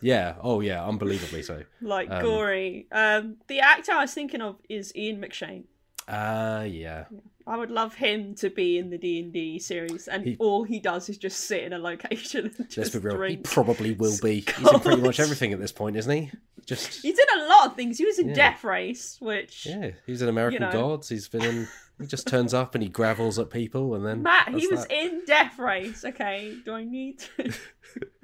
Yeah. 0.03 0.35
Oh, 0.43 0.61
yeah. 0.61 0.85
Unbelievably 0.85 1.43
so. 1.45 1.62
like 1.81 2.11
Um, 2.11 2.23
gory. 2.23 2.87
Um, 2.91 3.37
the 3.47 3.61
actor 3.61 3.93
I 3.93 4.03
was 4.03 4.12
thinking 4.12 4.43
of 4.43 4.57
is 4.68 4.95
Ian 4.97 5.20
McShane. 5.23 5.64
Ah, 6.09 6.62
yeah. 6.62 7.05
I 7.47 7.57
would 7.57 7.70
love 7.70 7.95
him 7.95 8.34
to 8.36 8.51
be 8.51 8.78
in 8.78 8.90
the 8.90 8.99
D 8.99 9.20
and 9.20 9.32
D 9.32 9.59
series, 9.59 10.09
and 10.09 10.24
He- 10.24 10.36
all 10.38 10.62
he 10.64 10.78
does 10.80 11.09
is 11.09 11.16
just 11.18 11.40
sit 11.40 11.62
in 11.64 11.72
a 11.72 11.78
location 11.78 12.47
and 12.47 12.55
Let's 12.59 12.74
just 12.74 12.93
be 12.93 12.99
real. 13.01 13.16
drink. 13.16 13.38
He 13.38 13.43
probably 13.55 13.93
will 13.93 14.16
be. 14.22 14.40
He's 14.40 14.59
in 14.72 14.80
pretty 14.80 15.03
much 15.03 15.18
everything 15.20 15.53
at 15.53 15.61
this 15.61 15.72
point, 15.72 15.97
isn't 15.97 16.11
he? 16.12 16.30
Just 16.66 17.03
He's 17.03 17.18
in 17.18 17.40
a 17.40 17.47
lot 17.49 17.66
of 17.70 17.76
things. 17.76 17.99
He 17.99 18.05
was 18.05 18.18
in 18.18 18.28
Yeah. 18.28 18.34
Death 18.34 18.64
Race, 18.64 19.16
which 19.20 19.66
yeah. 19.66 19.90
He's 20.07 20.22
in 20.22 20.28
American 20.28 20.62
You 20.62 20.66
know. 20.68 20.72
Gods. 20.72 21.09
He's 21.09 21.28
been 21.28 21.43
in. 21.43 21.68
He 22.01 22.07
just 22.07 22.26
turns 22.26 22.53
up 22.55 22.74
and 22.74 22.82
he 22.82 22.88
gravels 22.88 23.38
at 23.38 23.51
people, 23.51 23.95
and 23.95 24.05
then 24.05 24.22
Matt, 24.22 24.49
he 24.49 24.66
was 24.66 24.86
that. 24.86 24.93
in 24.93 25.22
Death 25.26 25.59
Race. 25.59 26.05
Okay, 26.05 26.57
do 26.64 26.72
I 26.72 26.84
need 26.84 27.18
to? 27.36 27.53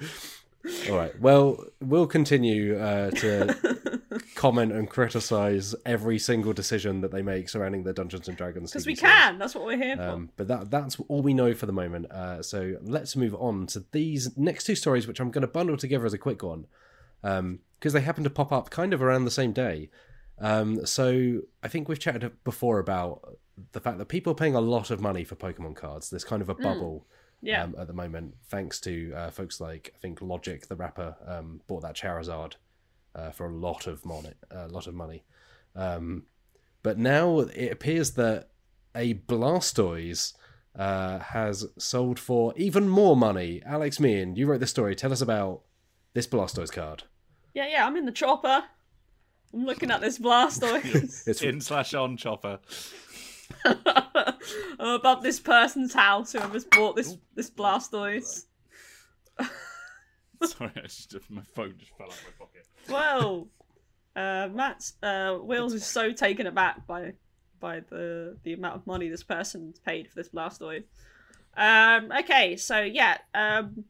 All 0.91 0.97
right. 0.97 1.19
Well, 1.21 1.65
we'll 1.81 2.07
continue 2.07 2.79
uh, 2.79 3.11
to 3.11 4.01
comment 4.35 4.73
and 4.73 4.89
criticize 4.89 5.75
every 5.87 6.19
single 6.19 6.53
decision 6.53 7.01
that 7.03 7.13
they 7.13 7.23
make 7.23 7.49
surrounding 7.49 7.85
the 7.85 7.93
Dungeons 7.93 8.29
and 8.29 8.37
Dragons. 8.37 8.73
Because 8.73 8.87
we 8.87 8.95
series. 8.95 9.13
can. 9.13 9.39
That's 9.39 9.55
what 9.55 9.65
we're 9.65 9.77
here 9.77 9.97
for. 9.97 10.03
Um, 10.03 10.31
but 10.37 10.49
that 10.49 10.71
that's 10.71 10.99
all 11.09 11.23
we 11.23 11.35
know 11.35 11.55
for 11.55 11.67
the 11.67 11.73
moment. 11.73 12.11
Uh, 12.11 12.43
so 12.43 12.77
let's 12.83 13.17
move 13.17 13.35
on 13.37 13.67
to 13.69 13.85
these 13.93 14.37
next 14.37 14.65
two 14.65 14.75
stories, 14.75 15.07
which 15.07 15.21
I'm 15.21 15.31
going 15.31 15.43
to 15.43 15.49
bundle 15.49 15.77
together 15.77 16.07
as 16.07 16.13
a 16.13 16.19
quick 16.19 16.43
one, 16.43 16.67
because 17.23 17.93
they 17.93 18.01
happen 18.01 18.25
to 18.25 18.31
pop 18.31 18.53
up 18.53 18.71
kind 18.71 18.93
of 18.93 19.03
around 19.03 19.25
the 19.25 19.31
same 19.31 19.53
day. 19.53 19.91
Um, 20.41 20.87
so 20.87 21.41
I 21.63 21.69
think 21.69 21.89
we've 21.89 21.99
chatted 21.99 22.33
before 22.45 22.79
about 22.79 23.39
the 23.73 23.81
fact 23.81 23.99
that 23.99 24.07
people 24.07 24.33
are 24.33 24.37
paying 24.37 24.55
a 24.55 24.61
lot 24.61 24.91
of 24.91 25.01
money 25.01 25.25
for 25.25 25.35
Pokemon 25.35 25.77
cards. 25.77 26.11
There's 26.11 26.25
kind 26.25 26.43
of 26.43 26.49
a 26.49 26.55
bubble 26.55 27.07
yeah. 27.43 27.65
um, 27.65 27.75
at 27.79 27.87
the 27.87 27.93
moment, 27.93 28.37
thanks 28.49 28.81
to 28.81 29.13
uh, 29.15 29.31
folks 29.31 29.61
like 29.61 29.93
I 29.95 29.99
think 29.99 30.21
Logic, 30.21 30.67
the 30.67 30.77
rapper, 30.77 31.17
um, 31.27 31.61
bought 31.67 31.83
that 31.83 31.97
Charizard 31.97 32.55
uh, 33.15 33.31
for 33.31 33.47
a 33.47 33.55
lot 33.55 33.87
of 33.87 34.05
money. 34.05 34.33
A 34.51 34.69
lot 34.69 34.87
of 34.87 34.95
money. 34.95 35.25
Um, 35.75 36.25
but 36.83 36.99
now 36.99 37.41
it 37.41 37.73
appears 37.73 38.13
that 38.13 38.51
a 38.95 39.15
Blastoise 39.15 40.35
uh, 40.77 41.19
has 41.19 41.67
sold 41.77 42.19
for 42.19 42.53
even 42.57 42.89
more 42.89 43.17
money. 43.17 43.63
Alex 43.67 43.99
Meehan, 44.01 44.37
you 44.37 44.47
wrote 44.47 44.61
this 44.61 44.71
story. 44.71 44.95
Tell 44.95 45.13
us 45.13 45.21
about 45.21 45.63
this 46.15 46.27
Blastoise 46.27 46.73
card. 46.73 47.05
Yeah, 47.55 47.69
yeah, 47.69 47.87
I'm 47.87 47.97
in 47.97 48.07
the 48.07 48.13
chopper. 48.13 48.65
I'm 49.53 49.65
looking 49.65 49.91
at 49.91 50.01
this 50.01 50.19
Blastoise. 50.21 51.27
It's 51.27 51.43
in 51.43 51.61
slash 51.61 51.95
on 51.95 52.17
chopper. 52.17 52.61
I'm 53.65 54.95
above 54.95 55.23
this 55.23 55.41
person's 55.41 55.95
house. 55.95 56.33
Whoever's 56.33 56.65
bought 56.65 56.97
this 56.97 57.17
this 57.35 57.51
Blastoise. 57.51 58.45
Sorry, 60.43 60.71
I 60.77 60.81
just, 60.83 61.31
my 61.31 61.43
phone 61.55 61.75
just 61.79 61.93
fell 61.97 62.07
out 62.07 62.13
of 62.13 62.25
my 62.25 62.47
pocket. 62.47 62.67
Well, 62.89 63.49
uh, 64.17 64.49
Matt's 64.53 64.95
uh, 65.03 65.39
Wills 65.41 65.75
is 65.75 65.85
so 65.85 66.13
taken 66.13 66.47
aback 66.47 66.87
by 66.87 67.15
by 67.61 67.81
the 67.81 68.37
the 68.45 68.53
amount 68.53 68.77
of 68.77 68.87
money 68.87 69.09
this 69.09 69.25
person's 69.25 69.79
paid 69.81 70.09
for 70.09 70.15
this 70.15 70.29
Blastoise. 70.29 70.85
Um, 71.57 72.13
okay, 72.21 72.57
so 72.57 72.81
yeah, 72.81 73.19
um, 73.35 73.85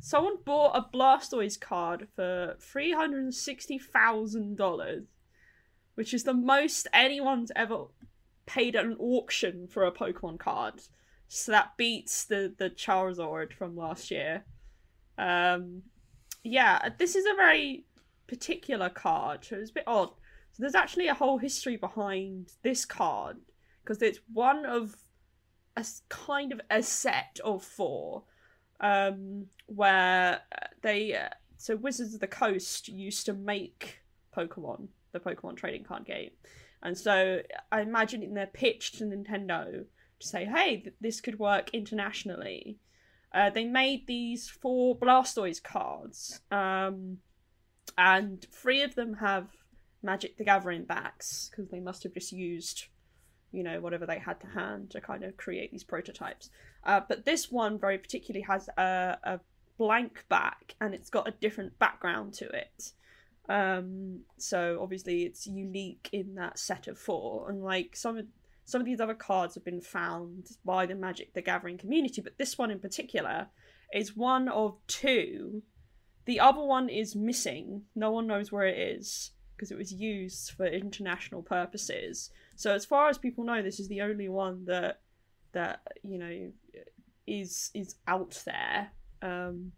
someone 0.00 0.36
bought 0.44 0.76
a 0.76 0.96
Blastoise 0.96 1.58
card 1.58 2.08
for 2.14 2.56
three 2.60 2.92
hundred 2.92 3.22
and 3.22 3.34
sixty 3.34 3.78
thousand 3.78 4.56
dollars, 4.56 5.04
which 5.94 6.12
is 6.12 6.24
the 6.24 6.34
most 6.34 6.86
anyone's 6.92 7.50
ever 7.56 7.86
paid 8.48 8.74
at 8.74 8.86
an 8.86 8.96
auction 8.98 9.68
for 9.68 9.84
a 9.84 9.92
Pokemon 9.92 10.40
card. 10.40 10.80
So 11.28 11.52
that 11.52 11.76
beats 11.76 12.24
the 12.24 12.54
the 12.58 12.70
Charizard 12.70 13.52
from 13.52 13.76
last 13.76 14.10
year. 14.10 14.44
Um, 15.18 15.82
yeah, 16.42 16.88
this 16.98 17.14
is 17.14 17.26
a 17.26 17.36
very 17.36 17.84
particular 18.26 18.88
card. 18.88 19.44
So 19.44 19.56
it's 19.56 19.70
a 19.70 19.74
bit 19.74 19.84
odd. 19.86 20.10
So 20.52 20.62
there's 20.62 20.74
actually 20.74 21.08
a 21.08 21.14
whole 21.14 21.38
history 21.38 21.76
behind 21.76 22.52
this 22.62 22.84
card 22.84 23.36
because 23.82 24.00
it's 24.02 24.20
one 24.32 24.64
of 24.64 24.96
a 25.76 25.84
kind 26.08 26.52
of 26.52 26.60
a 26.70 26.82
set 26.82 27.38
of 27.44 27.62
four 27.62 28.24
um, 28.80 29.46
where 29.66 30.40
uh, 30.52 30.66
they 30.82 31.14
uh, 31.14 31.28
so 31.58 31.76
Wizards 31.76 32.14
of 32.14 32.20
the 32.20 32.26
Coast 32.26 32.88
used 32.88 33.26
to 33.26 33.34
make 33.34 34.00
Pokemon, 34.34 34.88
the 35.12 35.20
Pokemon 35.20 35.56
trading 35.56 35.84
card 35.84 36.06
game, 36.06 36.30
and 36.82 36.96
so 36.96 37.42
I 37.72 37.80
imagine 37.80 38.22
in 38.22 38.34
their 38.34 38.46
pitch 38.46 38.92
to 38.92 39.04
Nintendo 39.04 39.84
to 40.20 40.26
say, 40.26 40.44
"Hey, 40.44 40.78
th- 40.78 40.94
this 41.00 41.20
could 41.20 41.38
work 41.38 41.70
internationally." 41.72 42.78
Uh, 43.32 43.50
they 43.50 43.64
made 43.64 44.06
these 44.06 44.48
four 44.48 44.96
Blastoise 44.96 45.62
cards, 45.62 46.40
um, 46.50 47.18
and 47.96 48.46
three 48.50 48.82
of 48.82 48.94
them 48.94 49.14
have 49.14 49.48
Magic 50.02 50.36
the 50.36 50.44
Gathering 50.44 50.84
backs 50.84 51.50
because 51.50 51.70
they 51.70 51.80
must 51.80 52.02
have 52.04 52.14
just 52.14 52.32
used, 52.32 52.86
you 53.52 53.62
know, 53.62 53.80
whatever 53.80 54.06
they 54.06 54.18
had 54.18 54.40
to 54.40 54.46
hand 54.46 54.90
to 54.90 55.00
kind 55.00 55.24
of 55.24 55.36
create 55.36 55.70
these 55.72 55.84
prototypes. 55.84 56.50
Uh, 56.84 57.00
but 57.06 57.24
this 57.24 57.50
one 57.50 57.78
very 57.78 57.98
particularly 57.98 58.44
has 58.48 58.68
a, 58.78 59.18
a 59.24 59.40
blank 59.76 60.24
back 60.28 60.74
and 60.80 60.94
it's 60.94 61.10
got 61.10 61.28
a 61.28 61.32
different 61.32 61.78
background 61.78 62.34
to 62.34 62.48
it. 62.48 62.92
Um, 63.48 64.20
so 64.36 64.78
obviously 64.82 65.22
it's 65.22 65.46
unique 65.46 66.08
in 66.12 66.34
that 66.34 66.58
set 66.58 66.86
of 66.86 66.98
four, 66.98 67.50
and 67.50 67.62
like 67.62 67.96
some 67.96 68.18
of 68.18 68.26
some 68.64 68.82
of 68.82 68.86
these 68.86 69.00
other 69.00 69.14
cards 69.14 69.54
have 69.54 69.64
been 69.64 69.80
found 69.80 70.48
by 70.64 70.84
the 70.84 70.94
Magic 70.94 71.32
the 71.32 71.40
Gathering 71.40 71.78
community, 71.78 72.20
but 72.20 72.36
this 72.36 72.58
one 72.58 72.70
in 72.70 72.78
particular 72.78 73.48
is 73.94 74.16
one 74.16 74.48
of 74.48 74.76
two. 74.86 75.62
The 76.26 76.40
other 76.40 76.60
one 76.62 76.90
is 76.90 77.16
missing. 77.16 77.84
No 77.94 78.10
one 78.10 78.26
knows 78.26 78.52
where 78.52 78.66
it 78.66 78.76
is 78.76 79.30
because 79.56 79.70
it 79.70 79.78
was 79.78 79.92
used 79.92 80.52
for 80.52 80.66
international 80.66 81.42
purposes. 81.42 82.30
So 82.56 82.74
as 82.74 82.84
far 82.84 83.08
as 83.08 83.16
people 83.16 83.44
know, 83.44 83.62
this 83.62 83.80
is 83.80 83.88
the 83.88 84.02
only 84.02 84.28
one 84.28 84.66
that 84.66 85.00
that 85.52 85.80
you 86.02 86.18
know 86.18 86.52
is 87.26 87.70
is 87.74 87.96
out 88.06 88.42
there. 88.44 88.90
Um, 89.22 89.72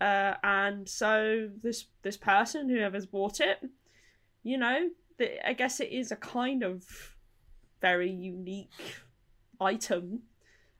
uh, 0.00 0.34
and 0.42 0.88
so 0.88 1.48
this 1.62 1.86
this 2.02 2.16
person, 2.16 2.68
whoever's 2.68 3.06
bought 3.06 3.40
it, 3.40 3.58
you 4.42 4.58
know, 4.58 4.88
the, 5.18 5.46
I 5.46 5.52
guess 5.52 5.80
it 5.80 5.90
is 5.92 6.10
a 6.12 6.16
kind 6.16 6.62
of 6.62 6.84
very 7.80 8.10
unique 8.10 8.70
item. 9.60 10.22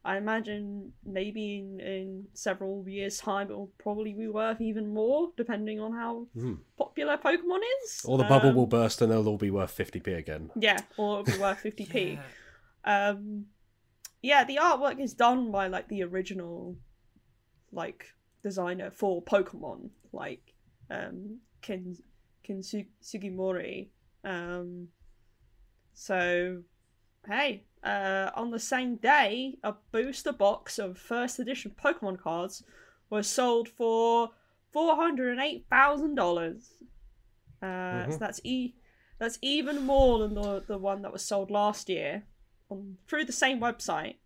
I 0.02 0.16
imagine 0.16 0.92
maybe 1.04 1.58
in, 1.58 1.80
in 1.80 2.24
several 2.32 2.88
years' 2.88 3.18
time 3.18 3.50
it 3.50 3.54
will 3.54 3.70
probably 3.76 4.14
be 4.14 4.28
worth 4.28 4.58
even 4.60 4.94
more, 4.94 5.30
depending 5.36 5.78
on 5.78 5.92
how 5.92 6.26
Hmm. 6.32 6.54
popular 6.78 7.18
Pokemon 7.18 7.60
is. 7.82 8.02
Or 8.06 8.16
the 8.16 8.24
bubble 8.24 8.48
Um, 8.48 8.54
will 8.54 8.66
burst 8.66 9.02
and 9.02 9.12
they'll 9.12 9.28
all 9.28 9.36
be 9.36 9.50
worth 9.50 9.76
50p 9.76 10.16
again. 10.16 10.50
Yeah, 10.56 10.78
or 10.96 11.20
it'll 11.20 11.34
be 11.34 11.38
worth 11.38 11.62
50p. 11.62 12.18
Um, 12.82 13.44
yeah, 14.22 14.44
the 14.44 14.56
artwork 14.56 14.98
is 15.00 15.12
done 15.12 15.50
by 15.52 15.66
like 15.66 15.88
the 15.88 16.02
original, 16.02 16.76
like 17.72 18.06
designer 18.42 18.90
for 18.90 19.22
Pokemon, 19.22 19.90
like 20.12 20.54
um, 20.90 21.38
Ken 21.62 21.96
Ken 22.42 22.62
Sugimori. 23.02 23.88
Um, 24.24 24.88
so, 25.94 26.62
hey, 27.26 27.64
uh, 27.84 28.30
on 28.34 28.50
the 28.50 28.58
same 28.58 28.96
day, 28.96 29.58
a 29.62 29.74
booster 29.92 30.32
box 30.32 30.78
of 30.78 30.98
first 30.98 31.38
edition 31.38 31.74
Pokemon 31.82 32.18
cards 32.18 32.62
was 33.10 33.26
sold 33.28 33.68
for 33.68 34.30
four 34.72 34.96
hundred 34.96 35.32
and 35.32 35.40
eight 35.40 35.66
thousand 35.70 36.14
dollars. 36.14 36.82
Uh, 37.62 38.04
So 38.10 38.16
Mhm. 38.16 38.18
that's 38.18 38.40
e 38.44 38.74
that's 39.18 39.38
even 39.42 39.82
more 39.84 40.18
than 40.20 40.34
the 40.34 40.64
the 40.66 40.78
one 40.78 41.02
that 41.02 41.12
was 41.12 41.24
sold 41.24 41.50
last 41.50 41.88
year 41.88 42.26
on 42.70 42.96
through 43.06 43.24
the 43.26 43.32
same 43.32 43.60
website. 43.60 44.16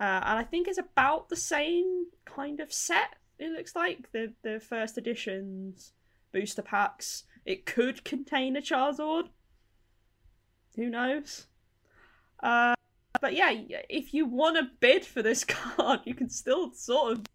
Uh, 0.00 0.20
and 0.24 0.38
I 0.38 0.44
think 0.44 0.66
it's 0.68 0.78
about 0.78 1.28
the 1.28 1.36
same 1.36 2.06
kind 2.24 2.60
of 2.60 2.72
set. 2.72 3.14
It 3.38 3.52
looks 3.52 3.76
like 3.76 4.10
the 4.12 4.32
the 4.42 4.60
first 4.60 4.96
editions 4.96 5.92
booster 6.32 6.62
packs. 6.62 7.24
It 7.44 7.66
could 7.66 8.04
contain 8.04 8.56
a 8.56 8.60
Charizard. 8.60 9.28
Who 10.76 10.90
knows? 10.90 11.46
Uh, 12.42 12.74
but 13.20 13.34
yeah, 13.34 13.52
if 13.88 14.12
you 14.12 14.26
want 14.26 14.56
to 14.56 14.70
bid 14.80 15.04
for 15.04 15.22
this 15.22 15.44
card, 15.48 16.00
you 16.04 16.14
can 16.14 16.28
still 16.28 16.72
sort 16.72 17.12
of. 17.12 17.26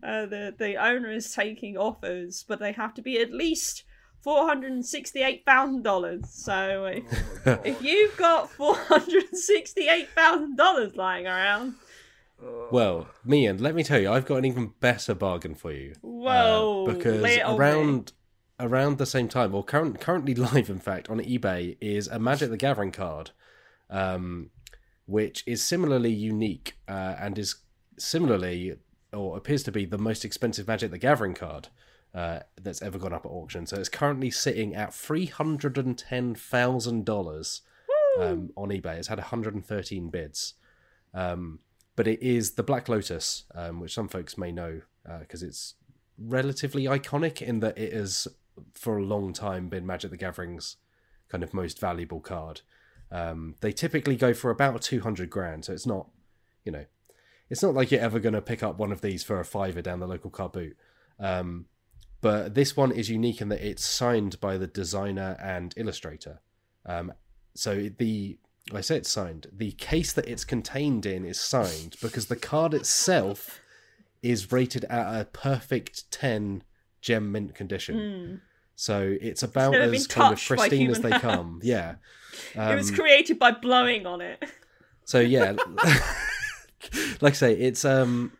Uh, 0.00 0.26
the 0.26 0.54
the 0.56 0.76
owner 0.76 1.10
is 1.10 1.32
taking 1.32 1.76
offers, 1.76 2.44
but 2.46 2.60
they 2.60 2.70
have 2.70 2.94
to 2.94 3.02
be 3.02 3.20
at 3.20 3.32
least 3.32 3.82
four 4.22 4.46
hundred 4.46 4.70
and 4.70 4.86
sixty 4.86 5.22
eight 5.22 5.44
thousand 5.44 5.82
dollars. 5.82 6.22
So 6.30 6.84
if, 6.84 7.04
if 7.64 7.82
you've 7.82 8.16
got 8.16 8.48
four 8.48 8.76
hundred 8.76 9.24
and 9.24 9.38
sixty 9.38 9.88
eight 9.88 10.10
thousand 10.10 10.56
dollars 10.56 10.94
lying 10.94 11.26
around, 11.26 11.74
Well, 12.40 13.08
Meehan, 13.24 13.58
let 13.58 13.74
me 13.74 13.82
tell 13.82 14.00
you, 14.00 14.12
I've 14.12 14.26
got 14.26 14.36
an 14.36 14.44
even 14.44 14.72
better 14.80 15.14
bargain 15.14 15.54
for 15.54 15.72
you. 15.72 15.92
Uh, 15.96 16.08
whoa, 16.08 16.84
because 16.86 17.22
lay 17.22 17.36
it 17.36 17.42
on 17.42 17.52
me. 17.52 17.58
around 17.58 18.12
around 18.60 18.98
the 18.98 19.06
same 19.06 19.28
time, 19.28 19.54
or 19.54 19.64
current, 19.64 20.00
currently 20.00 20.34
live, 20.34 20.68
in 20.68 20.78
fact, 20.78 21.08
on 21.08 21.18
eBay 21.18 21.76
is 21.80 22.08
a 22.08 22.18
Magic 22.18 22.50
the 22.50 22.56
Gathering 22.56 22.92
card, 22.92 23.30
um, 23.88 24.50
which 25.06 25.44
is 25.46 25.62
similarly 25.62 26.12
unique 26.12 26.76
uh, 26.88 27.14
and 27.18 27.38
is 27.38 27.56
similarly 27.98 28.76
or 29.12 29.36
appears 29.36 29.62
to 29.62 29.72
be 29.72 29.84
the 29.84 29.98
most 29.98 30.24
expensive 30.24 30.68
Magic 30.68 30.90
the 30.90 30.98
Gathering 30.98 31.34
card 31.34 31.68
uh, 32.14 32.40
that's 32.60 32.82
ever 32.82 32.98
gone 32.98 33.12
up 33.12 33.24
at 33.24 33.30
auction. 33.30 33.66
So 33.66 33.76
it's 33.76 33.88
currently 33.88 34.30
sitting 34.30 34.74
at 34.74 34.92
three 34.92 35.26
hundred 35.26 35.78
and 35.78 35.96
ten 35.96 36.34
thousand 36.34 37.04
dollars 37.04 37.62
um, 38.18 38.50
on 38.56 38.68
eBay. 38.68 38.98
It's 38.98 39.08
had 39.08 39.18
113 39.18 40.10
bids. 40.10 40.54
Um, 41.14 41.60
but 41.98 42.06
it 42.06 42.22
is 42.22 42.52
the 42.52 42.62
Black 42.62 42.88
Lotus, 42.88 43.42
um, 43.56 43.80
which 43.80 43.92
some 43.92 44.06
folks 44.06 44.38
may 44.38 44.52
know 44.52 44.82
because 45.18 45.42
it's 45.42 45.74
relatively 46.16 46.84
iconic 46.84 47.42
in 47.42 47.58
that 47.58 47.76
it 47.76 47.92
has, 47.92 48.28
for 48.72 48.98
a 48.98 49.04
long 49.04 49.32
time, 49.32 49.68
been 49.68 49.84
Magic 49.84 50.12
the 50.12 50.16
Gathering's 50.16 50.76
kind 51.28 51.42
of 51.42 51.52
most 51.52 51.80
valuable 51.80 52.20
card. 52.20 52.60
Um, 53.10 53.56
they 53.62 53.72
typically 53.72 54.14
go 54.14 54.32
for 54.32 54.52
about 54.52 54.80
200 54.80 55.28
grand, 55.28 55.64
so 55.64 55.72
it's 55.72 55.88
not, 55.88 56.06
you 56.64 56.70
know, 56.70 56.84
it's 57.50 57.64
not 57.64 57.74
like 57.74 57.90
you're 57.90 58.00
ever 58.00 58.20
going 58.20 58.34
to 58.34 58.42
pick 58.42 58.62
up 58.62 58.78
one 58.78 58.92
of 58.92 59.00
these 59.00 59.24
for 59.24 59.40
a 59.40 59.44
fiver 59.44 59.82
down 59.82 59.98
the 59.98 60.06
local 60.06 60.30
car 60.30 60.48
boot. 60.48 60.76
Um, 61.18 61.66
but 62.20 62.54
this 62.54 62.76
one 62.76 62.92
is 62.92 63.10
unique 63.10 63.40
in 63.40 63.48
that 63.48 63.66
it's 63.66 63.84
signed 63.84 64.38
by 64.38 64.56
the 64.56 64.68
designer 64.68 65.36
and 65.42 65.74
illustrator. 65.76 66.42
Um, 66.86 67.12
so 67.56 67.88
the 67.98 68.38
I 68.72 68.80
say 68.80 68.96
it's 68.98 69.10
signed. 69.10 69.46
The 69.52 69.72
case 69.72 70.12
that 70.12 70.28
it's 70.28 70.44
contained 70.44 71.06
in 71.06 71.24
is 71.24 71.40
signed 71.40 71.96
because 72.02 72.26
the 72.26 72.36
card 72.36 72.74
itself 72.74 73.60
is 74.22 74.52
rated 74.52 74.84
at 74.84 75.20
a 75.20 75.24
perfect 75.26 76.10
ten 76.10 76.62
gem 77.00 77.30
mint 77.32 77.54
condition. 77.54 77.96
Hmm. 78.28 78.34
So 78.74 79.16
it's 79.20 79.42
about 79.42 79.72
never 79.72 79.92
as 79.94 80.06
kind 80.06 80.32
of 80.32 80.40
pristine 80.44 80.90
as 80.90 81.00
they 81.00 81.10
hands. 81.10 81.22
come. 81.22 81.60
Yeah. 81.62 81.96
it 82.54 82.76
was 82.76 82.90
Um, 82.90 82.96
created 82.96 83.38
by 83.38 83.52
blowing 83.52 84.06
on 84.06 84.20
it. 84.20 84.44
so 85.04 85.18
yeah, 85.18 85.52
like 87.20 87.32
I 87.32 87.36
say, 87.36 87.52
it's 87.54 87.84
um, 87.84 88.32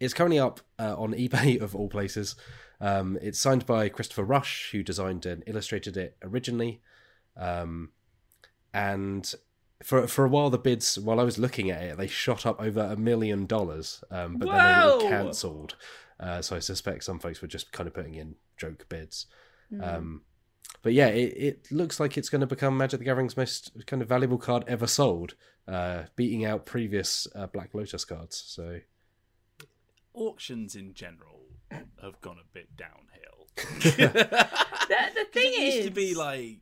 it's 0.00 0.14
currently 0.14 0.38
up 0.38 0.60
uh, 0.78 0.94
on 0.96 1.12
eBay 1.12 1.60
of 1.60 1.74
all 1.74 1.88
places. 1.88 2.36
Um, 2.80 3.18
it's 3.22 3.38
signed 3.38 3.64
by 3.66 3.88
Christopher 3.88 4.24
Rush, 4.24 4.70
who 4.72 4.82
designed 4.82 5.24
and 5.26 5.42
illustrated 5.46 5.96
it 5.96 6.16
originally. 6.22 6.80
Um, 7.36 7.90
and 8.74 9.32
for 9.82 10.06
for 10.06 10.24
a 10.24 10.28
while, 10.28 10.50
the 10.50 10.58
bids, 10.58 10.98
while 10.98 11.20
I 11.20 11.24
was 11.24 11.38
looking 11.38 11.70
at 11.70 11.82
it, 11.82 11.96
they 11.96 12.06
shot 12.06 12.46
up 12.46 12.60
over 12.60 12.80
a 12.80 12.96
million 12.96 13.46
dollars. 13.46 14.02
Um, 14.10 14.36
but 14.36 14.48
then 14.48 14.80
they 14.80 15.04
were 15.04 15.10
cancelled. 15.10 15.76
Uh, 16.18 16.40
so 16.40 16.56
I 16.56 16.60
suspect 16.60 17.04
some 17.04 17.18
folks 17.18 17.42
were 17.42 17.48
just 17.48 17.72
kind 17.72 17.86
of 17.86 17.94
putting 17.94 18.14
in 18.14 18.36
joke 18.56 18.86
bids. 18.88 19.26
Hmm. 19.70 19.82
Um, 19.82 20.22
but 20.82 20.92
yeah, 20.92 21.08
it, 21.08 21.34
it 21.36 21.72
looks 21.72 22.00
like 22.00 22.16
it's 22.16 22.28
going 22.28 22.40
to 22.40 22.46
become 22.46 22.76
Magic 22.76 22.98
the 22.98 23.04
Gathering's 23.04 23.36
most 23.36 23.72
kind 23.86 24.02
of 24.02 24.08
valuable 24.08 24.38
card 24.38 24.64
ever 24.66 24.86
sold, 24.86 25.34
uh, 25.68 26.04
beating 26.16 26.44
out 26.44 26.66
previous 26.66 27.26
uh, 27.34 27.46
Black 27.46 27.74
Lotus 27.74 28.04
cards. 28.04 28.42
So 28.46 28.80
Auctions 30.14 30.74
in 30.74 30.94
general 30.94 31.40
have 31.70 32.20
gone 32.20 32.38
a 32.38 32.54
bit 32.54 32.76
downhill. 32.76 32.98
The, 34.88 35.08
the 35.14 35.24
thing 35.32 35.52
it 35.54 35.60
used 35.60 35.78
is, 35.78 35.84
to 35.86 35.90
be 35.90 36.14
like 36.14 36.58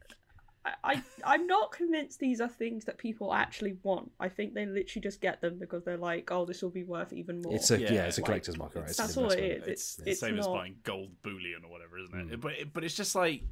I, 0.64 0.72
I 0.84 1.02
I'm 1.24 1.46
not 1.46 1.72
convinced 1.72 2.20
these 2.20 2.40
are 2.40 2.48
things 2.48 2.84
that 2.84 2.98
people 2.98 3.32
actually 3.32 3.76
want. 3.82 4.10
I 4.20 4.28
think 4.28 4.54
they 4.54 4.66
literally 4.66 5.02
just 5.02 5.20
get 5.20 5.40
them 5.40 5.58
because 5.58 5.84
they're 5.84 5.96
like, 5.96 6.30
oh, 6.30 6.44
this 6.44 6.62
will 6.62 6.70
be 6.70 6.84
worth 6.84 7.12
even 7.12 7.40
more. 7.40 7.54
it's 7.54 7.70
a 7.70 7.80
yeah, 7.80 7.92
Yeah, 7.92 8.04
it's 8.06 8.18
a 8.18 8.20
like, 8.20 8.26
collector's 8.26 8.58
market, 8.58 8.80
right? 8.80 8.88
It's 8.88 8.98
that's 8.98 9.16
all 9.16 9.30
it 9.30 9.38
investment. 9.38 9.68
it's, 9.68 9.82
It's 9.82 9.96
the 9.96 10.10
it's 10.10 10.20
same 10.20 10.38
as 10.38 10.46
buying 10.46 10.76
gold 10.82 11.10
bullion 11.22 11.62
or 11.64 11.70
whatever, 11.70 11.98
isn't 11.98 12.32
it? 12.32 12.38
Mm. 12.38 12.40
But 12.40 12.52
it, 12.52 12.72
but 12.72 12.84
it's 12.84 12.94
just 12.94 13.14
like 13.14 13.42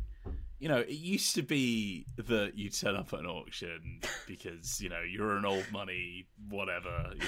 you 0.59 0.69
know, 0.69 0.79
it 0.79 0.91
used 0.91 1.35
to 1.37 1.43
be 1.43 2.05
that 2.17 2.53
you 2.57 2.69
turn 2.69 2.97
up 2.97 3.13
at 3.13 3.21
an 3.21 3.27
auction 3.27 4.01
because 4.27 4.81
you 4.81 4.89
know 4.89 5.01
you're 5.01 5.37
an 5.37 5.45
old 5.45 5.67
money 5.73 6.27
whatever. 6.49 7.13
You 7.15 7.21
know, 7.21 7.27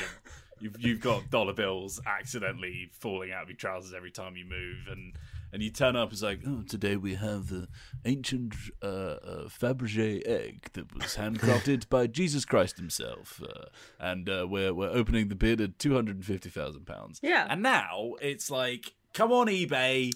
you've 0.60 0.80
you've 0.80 1.00
got 1.00 1.30
dollar 1.30 1.52
bills 1.52 2.00
accidentally 2.06 2.90
falling 2.92 3.32
out 3.32 3.44
of 3.44 3.48
your 3.48 3.56
trousers 3.56 3.94
every 3.94 4.10
time 4.10 4.36
you 4.36 4.44
move, 4.44 4.88
and 4.90 5.14
and 5.52 5.62
you 5.62 5.70
turn 5.70 5.96
up 5.96 6.12
as 6.12 6.22
like, 6.22 6.40
oh, 6.46 6.62
today 6.68 6.96
we 6.96 7.14
have 7.14 7.48
the 7.48 7.68
ancient 8.04 8.54
uh, 8.82 8.86
uh, 8.86 9.48
Fabergé 9.48 10.26
egg 10.26 10.70
that 10.72 10.94
was 10.94 11.16
handcrafted 11.16 11.88
by 11.88 12.06
Jesus 12.06 12.44
Christ 12.44 12.76
himself, 12.78 13.42
uh, 13.42 13.66
and 13.98 14.28
uh, 14.28 14.46
we're 14.48 14.74
we're 14.74 14.90
opening 14.90 15.28
the 15.28 15.34
bid 15.34 15.60
at 15.60 15.78
two 15.78 15.94
hundred 15.94 16.16
and 16.16 16.24
fifty 16.24 16.50
thousand 16.50 16.86
pounds. 16.86 17.20
Yeah. 17.22 17.46
And 17.48 17.62
now 17.62 18.14
it's 18.20 18.50
like, 18.50 18.94
come 19.12 19.32
on 19.32 19.46
eBay. 19.46 20.12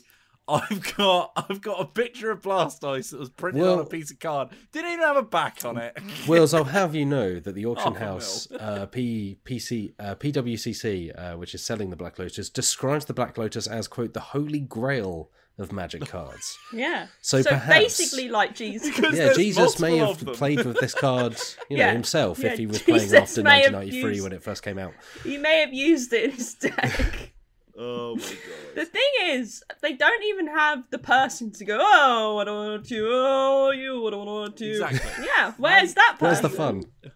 I've 0.47 0.95
got 0.97 1.33
I've 1.37 1.61
got 1.63 1.81
a 1.81 1.87
picture 1.87 2.31
of 2.31 2.43
Blastoise 2.43 3.11
that 3.11 3.19
was 3.19 3.31
printed 3.31 3.63
on 3.63 3.79
a 3.79 3.85
piece 3.87 4.11
of 4.11 4.19
card. 4.21 4.51
Didn't 4.73 4.93
even 4.93 5.05
have 5.05 5.17
a 5.17 5.23
back 5.23 5.65
on 5.65 5.79
it. 5.79 5.97
Wills, 6.29 6.53
I'll 6.53 6.65
have 6.65 6.95
you 6.95 7.07
know 7.07 7.41
that 7.41 7.55
the 7.55 7.65
auction 7.67 7.95
Half 7.95 8.03
a 8.03 8.05
house, 8.05 8.49
uh, 8.53 8.87
P, 8.87 9.39
PC, 9.45 9.95
uh, 9.99 10.15
PWCC, 10.17 11.13
uh, 11.35 11.37
which 11.39 11.55
is 11.55 11.65
selling 11.65 11.91
the 11.91 11.97
Black 11.97 12.19
Lotus, 12.19 12.51
describes 12.51 13.07
the 13.07 13.15
Black 13.15 13.39
Lotus 13.39 13.67
as, 13.67 13.89
quote, 13.89 14.13
the 14.13 14.21
holy 14.21 14.61
grail 14.61 15.31
of 15.57 15.73
magic 15.73 16.07
cards. 16.09 16.59
yeah. 16.73 17.07
So 17.23 17.43
perhaps- 17.43 17.69
basically, 17.99 18.29
like 18.29 18.55
Jesus. 18.55 18.99
Yeah, 18.99 19.33
Jesus 19.35 19.79
may 19.79 19.99
have 19.99 20.19
played 20.19 20.65
with 20.65 20.79
this 20.81 20.95
card 20.95 21.37
you 21.71 21.77
know, 21.79 21.85
Yeah, 21.87 21.93
himself 21.93 22.41
yeah, 22.41 22.53
if 22.53 22.59
he 22.59 22.67
was 22.67 22.83
Jesus 22.83 22.87
playing 23.11 23.23
after 23.23 23.43
1993 23.43 24.11
used- 24.11 24.23
when 24.25 24.33
it 24.33 24.43
first 24.43 24.63
came 24.63 24.79
out. 24.79 24.93
he 25.23 25.39
may 25.39 25.61
have 25.61 25.73
used 25.73 26.13
it 26.13 26.25
in 26.25 26.31
his 26.33 26.55
deck. 26.55 27.31
Oh 27.77 28.15
my 28.17 28.23
god. 28.23 28.75
The 28.77 28.85
thing 28.85 29.03
is, 29.25 29.63
they 29.83 29.95
don't 29.95 30.23
even 30.25 30.47
have 30.47 30.85
the 30.91 30.99
person 30.99 31.51
to 31.53 31.65
go, 31.65 31.79
oh, 31.81 32.39
I 32.39 32.45
don't 32.45 32.69
want 32.69 32.87
to, 32.87 33.09
oh, 33.11 33.71
you, 33.73 34.07
I 34.07 34.11
don't 34.11 34.27
want 34.27 34.57
to. 34.59 34.71
Exactly. 34.71 35.25
Yeah, 35.27 35.55
where's 35.57 35.95
that 35.95 36.17
person? 36.19 36.27
Where's 36.27 36.41
the 36.41 36.51
fun? 36.51 36.85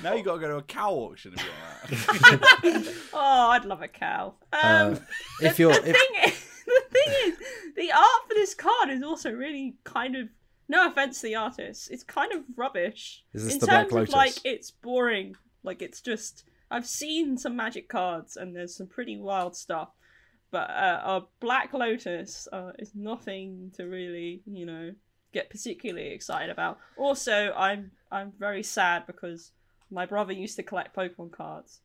Now 0.00 0.14
you 0.14 0.22
got 0.22 0.34
to 0.34 0.40
go 0.40 0.46
to 0.48 0.56
a 0.58 0.62
cow 0.62 0.92
auction 0.92 1.34
if 1.36 1.44
you 1.44 1.50
want 1.98 2.84
that. 2.84 2.94
Oh, 3.12 3.48
I'd 3.50 3.64
love 3.64 3.82
a 3.82 3.88
cow. 3.88 4.34
Um, 4.52 4.92
Uh, 4.92 4.96
if 5.40 5.58
you're, 5.58 5.72
the 5.72 5.88
if, 5.90 5.96
thing 5.96 6.22
is, 6.24 6.46
the 6.66 6.82
thing 6.92 7.14
is, 7.24 7.38
the 7.74 7.90
art 7.90 8.22
for 8.28 8.34
this 8.34 8.54
card 8.54 8.90
is 8.90 9.02
also 9.02 9.32
really 9.32 9.74
kind 9.82 10.14
of. 10.14 10.28
No 10.68 10.86
offense 10.86 11.20
to 11.20 11.26
the 11.26 11.34
artist, 11.34 11.90
it's 11.90 12.04
kind 12.04 12.32
of 12.32 12.44
rubbish. 12.56 13.24
Is 13.34 13.44
this 13.44 13.54
in 13.54 13.58
the 13.58 13.66
Black 13.66 13.88
terms 13.88 13.92
Lotus? 13.92 14.10
of 14.10 14.16
like, 14.16 14.34
it's 14.44 14.70
boring. 14.70 15.34
Like 15.64 15.82
it's 15.82 16.00
just. 16.00 16.44
I've 16.70 16.86
seen 16.86 17.36
some 17.36 17.56
magic 17.56 17.88
cards, 17.88 18.36
and 18.36 18.54
there's 18.54 18.76
some 18.76 18.86
pretty 18.86 19.16
wild 19.18 19.56
stuff. 19.56 19.88
But 20.52 20.70
uh, 20.70 21.00
a 21.04 21.22
Black 21.40 21.72
Lotus 21.72 22.46
uh, 22.52 22.72
is 22.78 22.94
nothing 22.94 23.72
to 23.76 23.84
really, 23.84 24.42
you 24.46 24.66
know, 24.66 24.92
get 25.32 25.50
particularly 25.50 26.10
excited 26.10 26.50
about. 26.50 26.78
Also, 26.96 27.52
I'm 27.56 27.90
I'm 28.12 28.32
very 28.38 28.62
sad 28.62 29.06
because 29.06 29.52
my 29.90 30.06
brother 30.06 30.34
used 30.34 30.56
to 30.56 30.62
collect 30.62 30.94
Pokemon 30.94 31.32
cards, 31.32 31.80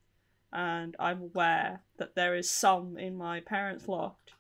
and 0.52 0.96
I'm 1.00 1.22
aware 1.22 1.82
that 1.98 2.16
there 2.16 2.36
is 2.36 2.52
some 2.52 2.98
in 2.98 3.18
my 3.18 3.40
parents' 3.40 3.88
loft. 3.88 4.34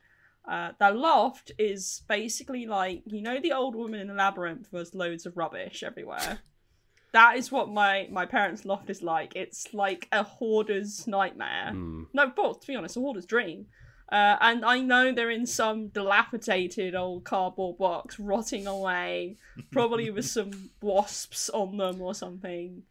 Uh, 0.45 0.71
the 0.79 0.91
loft 0.91 1.51
is 1.57 2.03
basically 2.07 2.65
like 2.65 3.03
you 3.05 3.21
know 3.21 3.39
the 3.39 3.53
old 3.53 3.75
woman 3.75 4.01
in 4.01 4.07
the 4.07 4.13
labyrinth 4.13 4.67
was 4.73 4.93
loads 4.93 5.25
of 5.25 5.37
rubbish 5.37 5.83
everywhere. 5.83 6.39
that 7.13 7.37
is 7.37 7.51
what 7.51 7.69
my 7.69 8.07
my 8.11 8.25
parents' 8.25 8.65
loft 8.65 8.89
is 8.89 9.01
like. 9.01 9.37
It's 9.37 9.73
like 9.73 10.07
a 10.11 10.23
hoarder's 10.23 11.07
nightmare. 11.07 11.71
Hmm. 11.71 12.03
No, 12.13 12.31
but 12.35 12.61
to 12.61 12.67
be 12.67 12.75
honest, 12.75 12.97
a 12.97 12.99
hoarder's 12.99 13.25
dream. 13.25 13.67
Uh, 14.09 14.37
and 14.39 14.63
I 14.63 14.79
know 14.79 15.11
they're 15.11 15.29
in 15.29 15.45
some 15.45 15.89
dilapidated 15.89 16.95
old 16.95 17.25
cardboard 17.25 17.77
box, 17.77 18.19
rotting 18.19 18.65
away, 18.65 19.37
probably 19.71 20.09
with 20.09 20.25
some 20.29 20.69
wasps 20.81 21.49
on 21.49 21.77
them 21.77 22.01
or 22.01 22.13
something. 22.15 22.83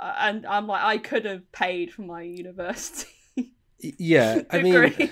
Uh, 0.00 0.14
and 0.18 0.46
I'm 0.46 0.66
like, 0.66 0.82
I 0.82 0.98
could 0.98 1.24
have 1.24 1.50
paid 1.52 1.92
for 1.92 2.02
my 2.02 2.22
university 2.22 3.08
yeah, 3.82 4.42
I 4.50 4.62
mean, 4.62 5.10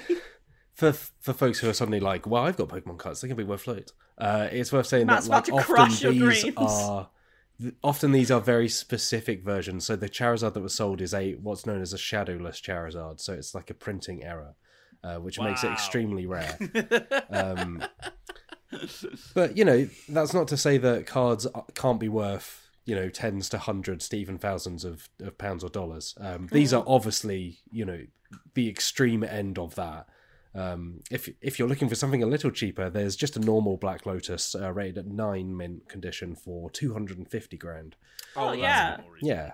for 0.75 0.93
for 0.93 1.33
folks 1.33 1.59
who 1.59 1.69
are 1.69 1.73
suddenly 1.73 2.01
like, 2.01 2.27
well, 2.27 2.45
I've 2.45 2.57
got 2.57 2.69
Pokemon 2.69 2.99
cards, 2.99 3.21
they 3.21 3.29
can 3.29 3.37
be 3.37 3.45
worth 3.45 3.67
loads. 3.67 3.93
Uh, 4.19 4.49
it's 4.51 4.73
worth 4.73 4.87
saying 4.87 5.07
Matt's 5.07 5.29
that 5.29 5.49
like 5.49 5.69
often 5.69 5.89
these 5.89 6.43
dreams. 6.43 6.55
are 6.57 7.09
often 7.83 8.13
these 8.13 8.31
are 8.31 8.41
very 8.41 8.69
specific 8.69 9.45
versions. 9.45 9.85
So 9.85 9.97
the 9.97 10.09
Charizard 10.09 10.55
that 10.55 10.61
was 10.61 10.75
sold 10.75 11.01
is 11.01 11.13
a 11.15 11.33
what's 11.35 11.67
known 11.67 11.83
as 11.83 11.93
a 11.93 11.99
shadowless 11.99 12.61
Charizard. 12.61 13.21
So 13.21 13.35
it's 13.35 13.55
like 13.55 13.71
a 13.71 13.75
printing 13.75 14.23
error, 14.23 14.55
uh, 15.03 15.17
which 15.17 15.41
makes 15.41 15.65
it 15.65 15.73
extremely 15.73 16.27
rare. 16.27 16.59
um, 17.31 17.83
but 19.35 19.57
you 19.57 19.65
know, 19.65 19.89
that's 20.09 20.35
not 20.35 20.49
to 20.49 20.57
say 20.57 20.79
that 20.79 21.07
cards 21.07 21.47
can't 21.75 22.01
be 22.01 22.09
worth 22.09 22.69
you 22.85 22.95
know 22.95 23.09
tens 23.09 23.49
to 23.51 23.59
hundreds 23.59 24.09
to 24.09 24.17
even 24.17 24.39
thousands 24.39 24.85
of, 24.85 25.09
of 25.21 25.39
pounds 25.39 25.63
or 25.63 25.71
dollars. 25.71 26.15
Um, 26.21 26.49
these 26.51 26.73
are 26.73 26.85
obviously 26.87 27.59
you 27.71 27.85
know 27.85 28.05
the 28.55 28.69
extreme 28.69 29.25
end 29.25 29.59
of 29.59 29.75
that. 29.77 30.07
Um, 30.55 31.01
if 31.11 31.29
if 31.41 31.59
you're 31.59 31.69
looking 31.69 31.89
for 31.89 31.95
something 31.95 32.23
a 32.23 32.27
little 32.27 32.51
cheaper, 32.51 32.91
there's 32.91 33.17
just 33.17 33.37
a 33.37 33.41
normal 33.41 33.77
Black 33.77 34.07
Lotus 34.07 34.55
uh, 34.55 34.73
rated 34.73 34.99
at 34.99 35.07
nine 35.07 35.57
mint 35.57 35.89
condition 35.89 36.35
for 36.35 36.71
two 36.71 36.93
hundred 36.93 37.19
and 37.19 37.31
fifty 37.31 37.57
grand. 37.57 37.97
Oh, 38.35 38.49
that's 38.49 38.59
yeah. 38.59 39.01
Yeah, 39.21 39.53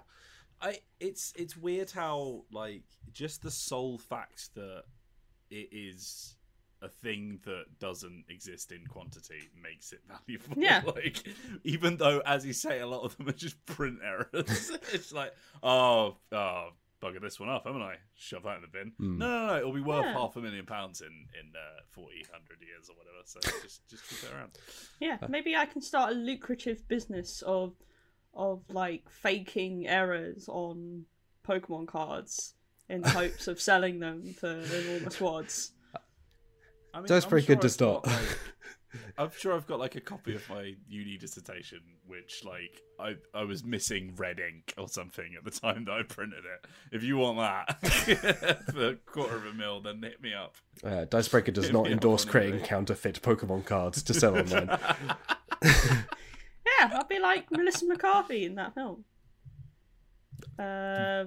I 0.60 0.78
it's 1.00 1.32
it's 1.36 1.56
weird 1.56 1.90
how 1.90 2.44
like 2.50 2.84
just 3.12 3.42
the 3.42 3.50
sole 3.50 3.98
fact 3.98 4.54
that 4.54 4.84
it 5.50 5.68
is 5.72 6.34
a 6.82 6.88
thing 6.88 7.38
that 7.44 7.64
doesn't 7.78 8.24
exist 8.28 8.70
in 8.70 8.86
quantity 8.86 9.48
makes 9.62 9.92
it 9.92 10.00
valuable. 10.08 10.62
Yeah. 10.62 10.82
like 10.86 11.22
even 11.64 11.96
though, 11.96 12.20
as 12.26 12.44
you 12.44 12.52
say, 12.52 12.80
a 12.80 12.86
lot 12.86 13.02
of 13.02 13.16
them 13.16 13.28
are 13.28 13.32
just 13.32 13.64
print 13.66 13.98
errors. 14.04 14.70
it's 14.92 15.12
like, 15.12 15.32
oh, 15.62 16.16
oh, 16.32 16.68
bugger 17.02 17.20
this 17.20 17.40
one 17.40 17.48
up, 17.48 17.66
haven't 17.66 17.82
I? 17.82 17.96
Shove 18.14 18.42
that 18.44 18.56
in 18.56 18.62
the 18.62 18.68
bin. 18.68 18.92
Hmm. 18.98 19.18
No, 19.18 19.28
no, 19.28 19.46
no, 19.46 19.56
it'll 19.58 19.72
be 19.72 19.80
worth 19.80 20.04
Yeah. 20.04 20.12
half 20.12 20.36
a 20.36 20.40
million 20.40 20.66
pounds 20.66 21.00
in 21.00 21.08
in 21.40 21.52
uh, 21.54 21.80
40, 21.92 22.24
100 22.30 22.60
years 22.60 22.88
or 22.90 22.96
whatever. 22.96 23.22
So 23.24 23.40
just 23.62 23.88
just 23.88 24.08
keep 24.08 24.22
it 24.30 24.34
around. 24.34 24.50
Yeah, 25.00 25.18
maybe 25.28 25.56
I 25.56 25.66
can 25.66 25.80
start 25.80 26.12
a 26.12 26.14
lucrative 26.14 26.86
business 26.88 27.42
of 27.42 27.74
of 28.34 28.62
like 28.68 29.08
faking 29.08 29.86
errors 29.88 30.46
on 30.48 31.06
Pokemon 31.48 31.86
cards 31.88 32.52
in 32.88 33.02
hopes 33.02 33.48
of 33.48 33.60
selling 33.60 33.98
them 34.00 34.34
for 34.38 34.48
enormous 34.50 35.20
wads. 35.20 35.72
I 36.94 36.98
mean, 36.98 37.06
That's 37.08 37.24
I'm 37.26 37.30
very 37.30 37.42
sure 37.42 37.56
good 37.56 37.60
to 37.62 37.66
I've 37.66 37.72
start. 37.72 38.04
got, 38.04 38.12
like- 38.12 38.38
I'm 39.18 39.30
sure 39.36 39.52
I've 39.54 39.66
got 39.66 39.78
like 39.78 39.94
a 39.96 40.00
copy 40.00 40.34
of 40.34 40.48
my 40.48 40.72
uni 40.88 41.18
dissertation, 41.18 41.80
which 42.06 42.42
like 42.44 42.80
I 42.98 43.16
I 43.34 43.44
was 43.44 43.62
missing 43.62 44.14
red 44.16 44.38
ink 44.40 44.72
or 44.78 44.88
something 44.88 45.34
at 45.36 45.44
the 45.44 45.50
time 45.50 45.84
that 45.84 45.92
I 45.92 46.02
printed 46.02 46.44
it. 46.44 46.66
If 46.92 47.02
you 47.02 47.18
want 47.18 47.36
that 47.38 47.86
for 48.72 48.88
a 48.88 48.94
quarter 48.94 49.36
of 49.36 49.44
a 49.46 49.52
mil, 49.52 49.82
then 49.82 50.00
hit 50.02 50.22
me 50.22 50.32
up. 50.32 50.54
uh, 50.82 51.04
Dicebreaker 51.04 51.52
does 51.52 51.70
not 51.70 51.86
Yeah, 51.86 51.92
endorse 51.92 52.24
on 52.24 52.30
creating 52.30 52.60
eBay. 52.60 52.64
counterfeit 52.64 53.20
Pokemon 53.20 53.66
cards 53.66 54.02
to 54.04 54.14
sell 54.14 54.36
online. 54.38 54.68
Yeah, 55.62 56.90
I'd 56.98 57.08
be 57.08 57.18
like 57.18 57.50
Melissa 57.50 57.86
McCarthy 57.86 58.44
in 58.46 58.54
that 58.54 58.74
film. 58.74 59.04
Uh, 60.58 61.24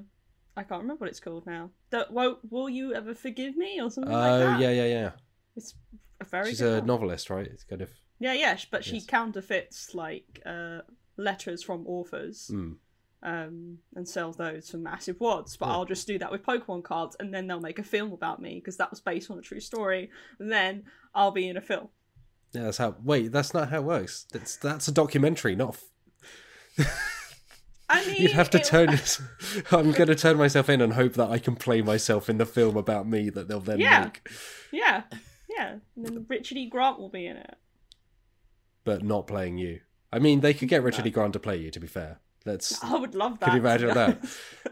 I 0.60 0.64
can't 0.64 0.82
remember 0.82 1.02
what 1.02 1.10
it's 1.10 1.20
called 1.20 1.46
now. 1.46 1.72
The, 1.90 2.06
will, 2.10 2.40
will 2.50 2.70
you 2.70 2.94
ever 2.94 3.16
forgive 3.16 3.56
me 3.56 3.80
or 3.82 3.90
something 3.90 4.14
Oh 4.14 4.18
like 4.18 4.40
that? 4.42 4.56
Oh 4.58 4.60
yeah, 4.60 4.72
yeah, 4.72 4.86
yeah. 4.86 5.12
It's 5.56 5.74
a 6.22 6.26
very 6.26 6.50
She's 6.50 6.60
good 6.60 6.74
a 6.74 6.76
film. 6.78 6.88
novelist, 6.88 7.30
right? 7.30 7.48
It's 7.48 7.64
kind 7.64 7.82
of 7.82 7.90
Yeah, 8.20 8.34
yeah, 8.34 8.58
but 8.70 8.84
she 8.84 8.96
Yes. 8.98 9.06
counterfeits 9.06 9.96
like 9.96 10.42
uh, 10.46 10.80
letters 11.18 11.64
from 11.64 11.88
authors 11.88 12.52
mm. 12.54 12.76
um, 13.24 13.78
and 13.96 14.08
sells 14.08 14.36
those 14.38 14.70
for 14.70 14.78
massive 14.78 15.20
wads. 15.20 15.56
But 15.58 15.68
Yeah. 15.68 15.72
I'll 15.74 15.86
just 15.86 16.08
do 16.08 16.20
that 16.20 16.32
with 16.32 16.44
Pokemon 16.44 16.84
cards, 16.84 17.16
and 17.20 17.34
then 17.34 17.48
they'll 17.48 17.62
make 17.62 17.80
a 17.80 17.84
film 17.84 18.12
about 18.12 18.42
me 18.42 18.56
because 18.56 18.78
that 18.78 18.90
was 18.92 19.00
based 19.02 19.32
on 19.32 19.40
a 19.40 19.42
true 19.42 19.62
story. 19.62 20.10
And 20.40 20.52
then 20.52 20.84
I'll 21.16 21.32
be 21.32 21.48
in 21.48 21.56
a 21.58 21.62
film. 21.62 21.88
yeah. 22.52 22.64
That's 22.64 22.78
how. 22.78 22.96
Wait, 23.04 23.32
that's 23.32 23.54
not 23.54 23.70
how 23.70 23.78
it 23.78 23.84
works. 23.86 24.26
That's 24.34 24.58
that's 24.58 24.88
a 24.90 24.92
documentary, 24.92 25.56
not. 25.56 25.78
f- 26.78 27.06
I 27.90 28.06
mean, 28.08 28.16
You'd 28.22 28.32
have 28.32 28.50
to 28.52 28.60
turn. 28.60 28.90
I'm 29.72 29.92
going 29.92 30.08
to 30.08 30.16
turn 30.16 30.38
myself 30.38 30.70
in 30.70 30.80
and 30.82 30.94
hope 30.94 31.14
that 31.14 31.30
I 31.30 31.40
can 31.40 31.56
play 31.56 31.82
myself 31.82 32.30
in 32.30 32.38
the 32.38 32.46
film 32.46 32.78
about 32.78 33.08
me 33.08 33.30
that 33.32 33.48
they'll 33.48 33.60
then 33.60 33.80
Yeah. 33.80 34.04
make. 34.06 34.30
Yeah, 34.72 35.04
yeah. 35.50 35.78
And 35.96 36.06
then 36.06 36.26
Richard 36.30 36.58
E. 36.58 36.70
Grant 36.70 37.00
will 37.00 37.10
be 37.10 37.26
in 37.26 37.38
it. 37.38 37.56
but 38.84 39.04
not 39.04 39.26
playing 39.28 39.58
you. 39.58 39.80
I 40.12 40.20
mean, 40.20 40.40
they 40.42 40.54
could 40.54 40.70
get 40.70 40.84
Richard 40.84 41.06
E. 41.08 41.10
Grant 41.12 41.34
to 41.34 41.40
play 41.40 41.58
you. 41.58 41.70
To 41.72 41.80
be 41.80 41.88
fair, 41.88 42.20
let's. 42.46 42.84
I 42.84 42.96
would 42.98 43.16
love 43.16 43.40
that. 43.40 43.46
Could 43.46 43.54
you 43.56 43.60
imagine 43.60 43.94
that? 43.94 44.26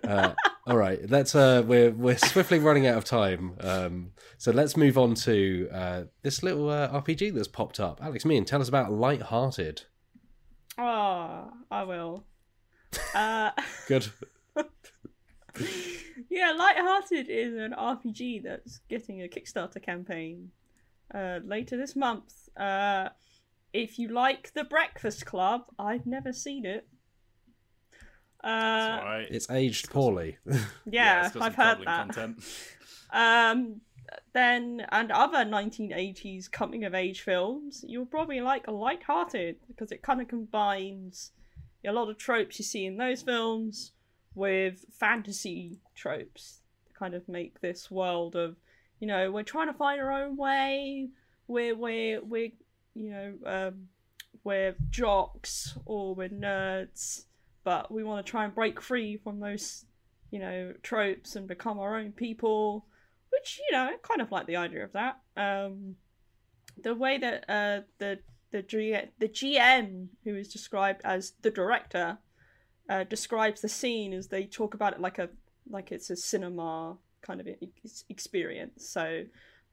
Uh, 0.03 0.33
all 0.67 0.77
right, 0.77 0.99
let's. 1.09 1.35
Uh, 1.35 1.63
we're 1.65 1.91
we're 1.91 2.17
swiftly 2.17 2.59
running 2.59 2.87
out 2.87 2.97
of 2.97 3.03
time, 3.05 3.55
um, 3.61 4.11
so 4.37 4.51
let's 4.51 4.75
move 4.77 4.97
on 4.97 5.13
to 5.15 5.69
uh, 5.71 6.03
this 6.23 6.41
little 6.43 6.69
uh, 6.69 6.89
RPG 7.01 7.33
that's 7.35 7.47
popped 7.47 7.79
up. 7.79 7.99
Alex, 8.03 8.25
Meehan, 8.25 8.45
tell 8.45 8.61
us 8.61 8.67
about 8.69 8.91
Lighthearted. 8.91 9.83
oh, 10.77 11.51
I 11.71 11.83
will. 11.83 12.23
Uh, 13.13 13.51
Good. 13.87 14.07
yeah, 16.29 16.51
Lighthearted 16.51 17.29
is 17.29 17.55
an 17.55 17.73
RPG 17.77 18.43
that's 18.43 18.79
getting 18.89 19.21
a 19.21 19.27
Kickstarter 19.27 19.81
campaign 19.81 20.51
uh, 21.13 21.39
later 21.43 21.77
this 21.77 21.95
month. 21.95 22.49
Uh, 22.57 23.09
if 23.73 23.99
you 23.99 24.09
like 24.09 24.53
The 24.53 24.63
Breakfast 24.63 25.25
Club, 25.25 25.63
I've 25.77 26.05
never 26.05 26.33
seen 26.33 26.65
it. 26.65 26.87
Uh, 28.43 28.47
That's. 28.47 29.31
It's 29.31 29.49
aged 29.49 29.89
poorly. 29.89 30.37
yeah, 30.85 31.25
it's 31.25 31.33
got 31.33 31.33
some 31.33 31.43
I've 31.43 31.55
heard 31.55 31.85
that. 31.85 32.09
Content. 32.09 32.43
Um, 33.11 33.81
then 34.33 34.85
and 34.89 35.11
other 35.11 35.39
1980s 35.39 36.51
coming 36.51 36.85
of 36.85 36.93
age 36.93 37.21
films, 37.21 37.83
you'll 37.87 38.05
probably 38.05 38.41
like 38.41 38.67
Lighthearted 38.67 39.57
because 39.67 39.91
it 39.91 40.01
kind 40.01 40.21
of 40.21 40.27
combines 40.27 41.31
a 41.87 41.93
lot 41.93 42.09
of 42.09 42.17
tropes 42.17 42.59
you 42.59 42.65
see 42.65 42.85
in 42.85 42.97
those 42.97 43.21
films 43.21 43.91
with 44.35 44.85
fantasy 44.91 45.79
tropes 45.95 46.59
to 46.85 46.93
kind 46.93 47.13
of 47.13 47.27
make 47.27 47.59
this 47.59 47.89
world 47.89 48.35
of 48.35 48.55
you 48.99 49.07
know 49.07 49.31
we're 49.31 49.43
trying 49.43 49.67
to 49.67 49.73
find 49.73 49.99
our 49.99 50.11
own 50.11 50.37
way. 50.37 51.09
We're 51.47 51.75
we're 51.75 52.23
we're 52.23 52.51
you 52.93 53.11
know 53.11 53.33
um, 53.45 53.87
we're 54.43 54.75
jocks 54.89 55.77
or 55.85 56.15
we're 56.15 56.29
nerds 56.29 57.25
but 57.63 57.91
we 57.91 58.01
want 58.01 58.25
to 58.25 58.29
try 58.29 58.45
and 58.45 58.55
break 58.55 58.79
free 58.79 59.17
from 59.17 59.41
those 59.41 59.83
you 60.31 60.39
know 60.39 60.73
tropes 60.83 61.35
and 61.35 61.47
become 61.47 61.79
our 61.79 61.97
own 61.97 62.13
people 62.13 62.85
which 63.29 63.59
you 63.59 63.77
know 63.77 63.91
kind 64.01 64.21
of 64.21 64.31
like 64.31 64.47
the 64.47 64.55
idea 64.55 64.83
of 64.83 64.93
that. 64.93 65.19
Um 65.35 65.95
the 66.81 66.95
way 66.95 67.17
that 67.17 67.43
uh 67.49 67.81
the 67.97 68.19
the 68.51 68.61
G- 68.61 68.95
the 69.19 69.27
GM 69.27 70.07
who 70.23 70.35
is 70.35 70.51
described 70.51 71.01
as 71.03 71.33
the 71.41 71.51
director 71.51 72.17
uh, 72.89 73.03
describes 73.03 73.61
the 73.61 73.69
scene 73.69 74.13
as 74.13 74.27
they 74.27 74.45
talk 74.45 74.73
about 74.73 74.93
it 74.93 75.01
like 75.01 75.19
a 75.19 75.29
like 75.69 75.91
it's 75.91 76.09
a 76.09 76.15
cinema 76.15 76.97
kind 77.21 77.41
of 77.41 77.47
experience. 78.09 78.89
So 78.89 79.23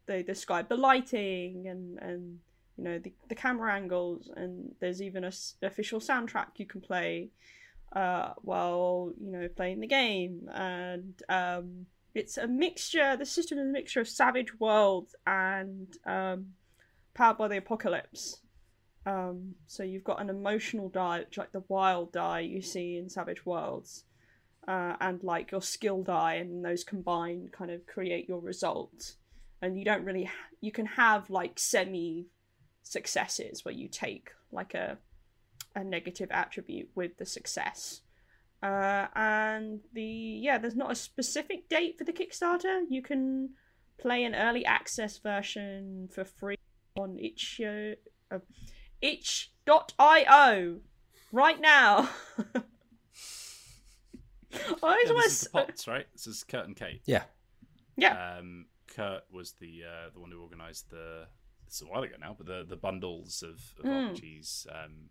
they 0.07 0.23
describe 0.23 0.69
the 0.69 0.77
lighting 0.77 1.69
and 1.69 1.99
and 1.99 2.39
you 2.77 2.85
know 2.85 2.99
the, 2.99 3.13
the 3.29 3.35
camera 3.35 3.73
angles 3.73 4.31
and 4.37 4.75
there's 4.81 5.01
even 5.01 5.25
a 5.25 5.29
s- 5.29 5.55
official 5.63 6.01
soundtrack 6.01 6.47
you 6.57 6.67
can 6.67 6.81
play 6.81 7.31
uh, 7.95 8.33
while 8.39 9.13
you 9.21 9.31
know 9.31 9.49
playing 9.49 9.81
the 9.81 9.87
game. 9.87 10.49
And 10.53 11.15
um, 11.29 11.87
it's 12.15 12.37
a 12.37 12.47
mixture 12.47 13.17
the 13.17 13.27
system 13.27 13.59
is 13.59 13.69
a 13.69 13.73
mixture 13.73 14.01
of 14.01 14.09
savage 14.09 14.59
world 14.59 15.11
and 15.27 15.87
um, 16.07 16.47
powered 17.15 17.39
by 17.39 17.49
the 17.49 17.59
apocalypse 17.59 18.39
um, 19.07 19.55
so 19.67 19.83
you've 19.83 20.05
got 20.05 20.21
an 20.21 20.31
emotional 20.31 20.89
die 20.89 21.21
which 21.21 21.39
like 21.39 21.53
the 21.53 21.65
wild 21.69 22.13
die 22.13 22.41
you 22.41 22.63
see 22.63 22.97
in 22.97 23.09
savage 23.09 23.45
worlds 23.45 24.05
uh, 24.67 24.95
and 25.01 25.23
like 25.23 25.51
your 25.53 25.63
skill 25.63 26.03
die 26.03 26.35
and 26.35 26.65
those 26.65 26.85
combined 26.85 27.53
kind 27.53 27.71
of 27.71 27.87
create 27.87 28.29
your 28.29 28.41
result 28.41 29.17
and 29.61 29.79
you 29.79 29.85
don't 29.85 30.05
really 30.05 30.25
ha- 30.25 30.49
you 30.61 30.73
can 30.73 30.87
have 30.87 31.31
like 31.31 31.59
semi 31.59 32.27
successes 32.83 33.65
where 33.65 33.75
you 33.75 33.89
take 33.89 34.31
like 34.53 34.75
a 34.75 34.99
a 35.75 35.83
negative 35.83 36.29
attribute 36.31 36.89
with 36.95 37.17
the 37.19 37.27
success. 37.27 38.01
Uh, 38.63 39.07
and 39.15 39.81
the 39.93 40.03
yeah 40.03 40.57
there's 40.57 40.77
not 40.77 40.91
a 40.91 40.95
specific 40.95 41.69
date 41.69 41.99
for 41.99 42.05
the 42.05 42.13
kickstarter. 42.13 42.83
You 42.89 43.03
can 43.03 43.51
play 43.99 44.25
an 44.25 44.35
early 44.35 44.65
access 44.65 45.19
version 45.19 46.09
for 46.13 46.25
free 46.25 46.57
on 46.97 47.19
itch 47.19 47.61
uh, 47.61 48.39
itch.io 49.05 50.81
right 51.33 51.61
now 51.61 52.09
I 54.55 54.63
always 54.83 55.05
Yeah, 55.09 55.13
want 55.13 55.25
this 55.25 55.33
is 55.33 55.41
the 55.43 55.51
Potts, 55.51 55.89
right? 55.89 56.07
This 56.13 56.27
is 56.27 56.45
Kurt 56.45 56.67
and 56.67 56.77
Kate. 56.77 57.03
yeah. 57.07 57.25
yeah 57.97 58.37
Um, 58.39 58.67
Kurt 58.95 59.23
was 59.33 59.55
the 59.61 59.83
uh, 59.85 60.11
the 60.13 60.21
one 60.21 60.31
who 60.31 60.41
organised 60.43 60.91
the. 60.91 61.27
It's 61.67 61.83
a 61.83 61.87
while 61.87 62.03
ago 62.05 62.15
now, 62.21 62.35
but 62.39 62.47
the 62.47 62.65
the 62.69 62.77
bundles 62.77 63.43
of, 63.43 63.61
of 63.81 63.85
Mm. 63.91 64.13
RPGs 64.15 64.67
um, 64.85 65.11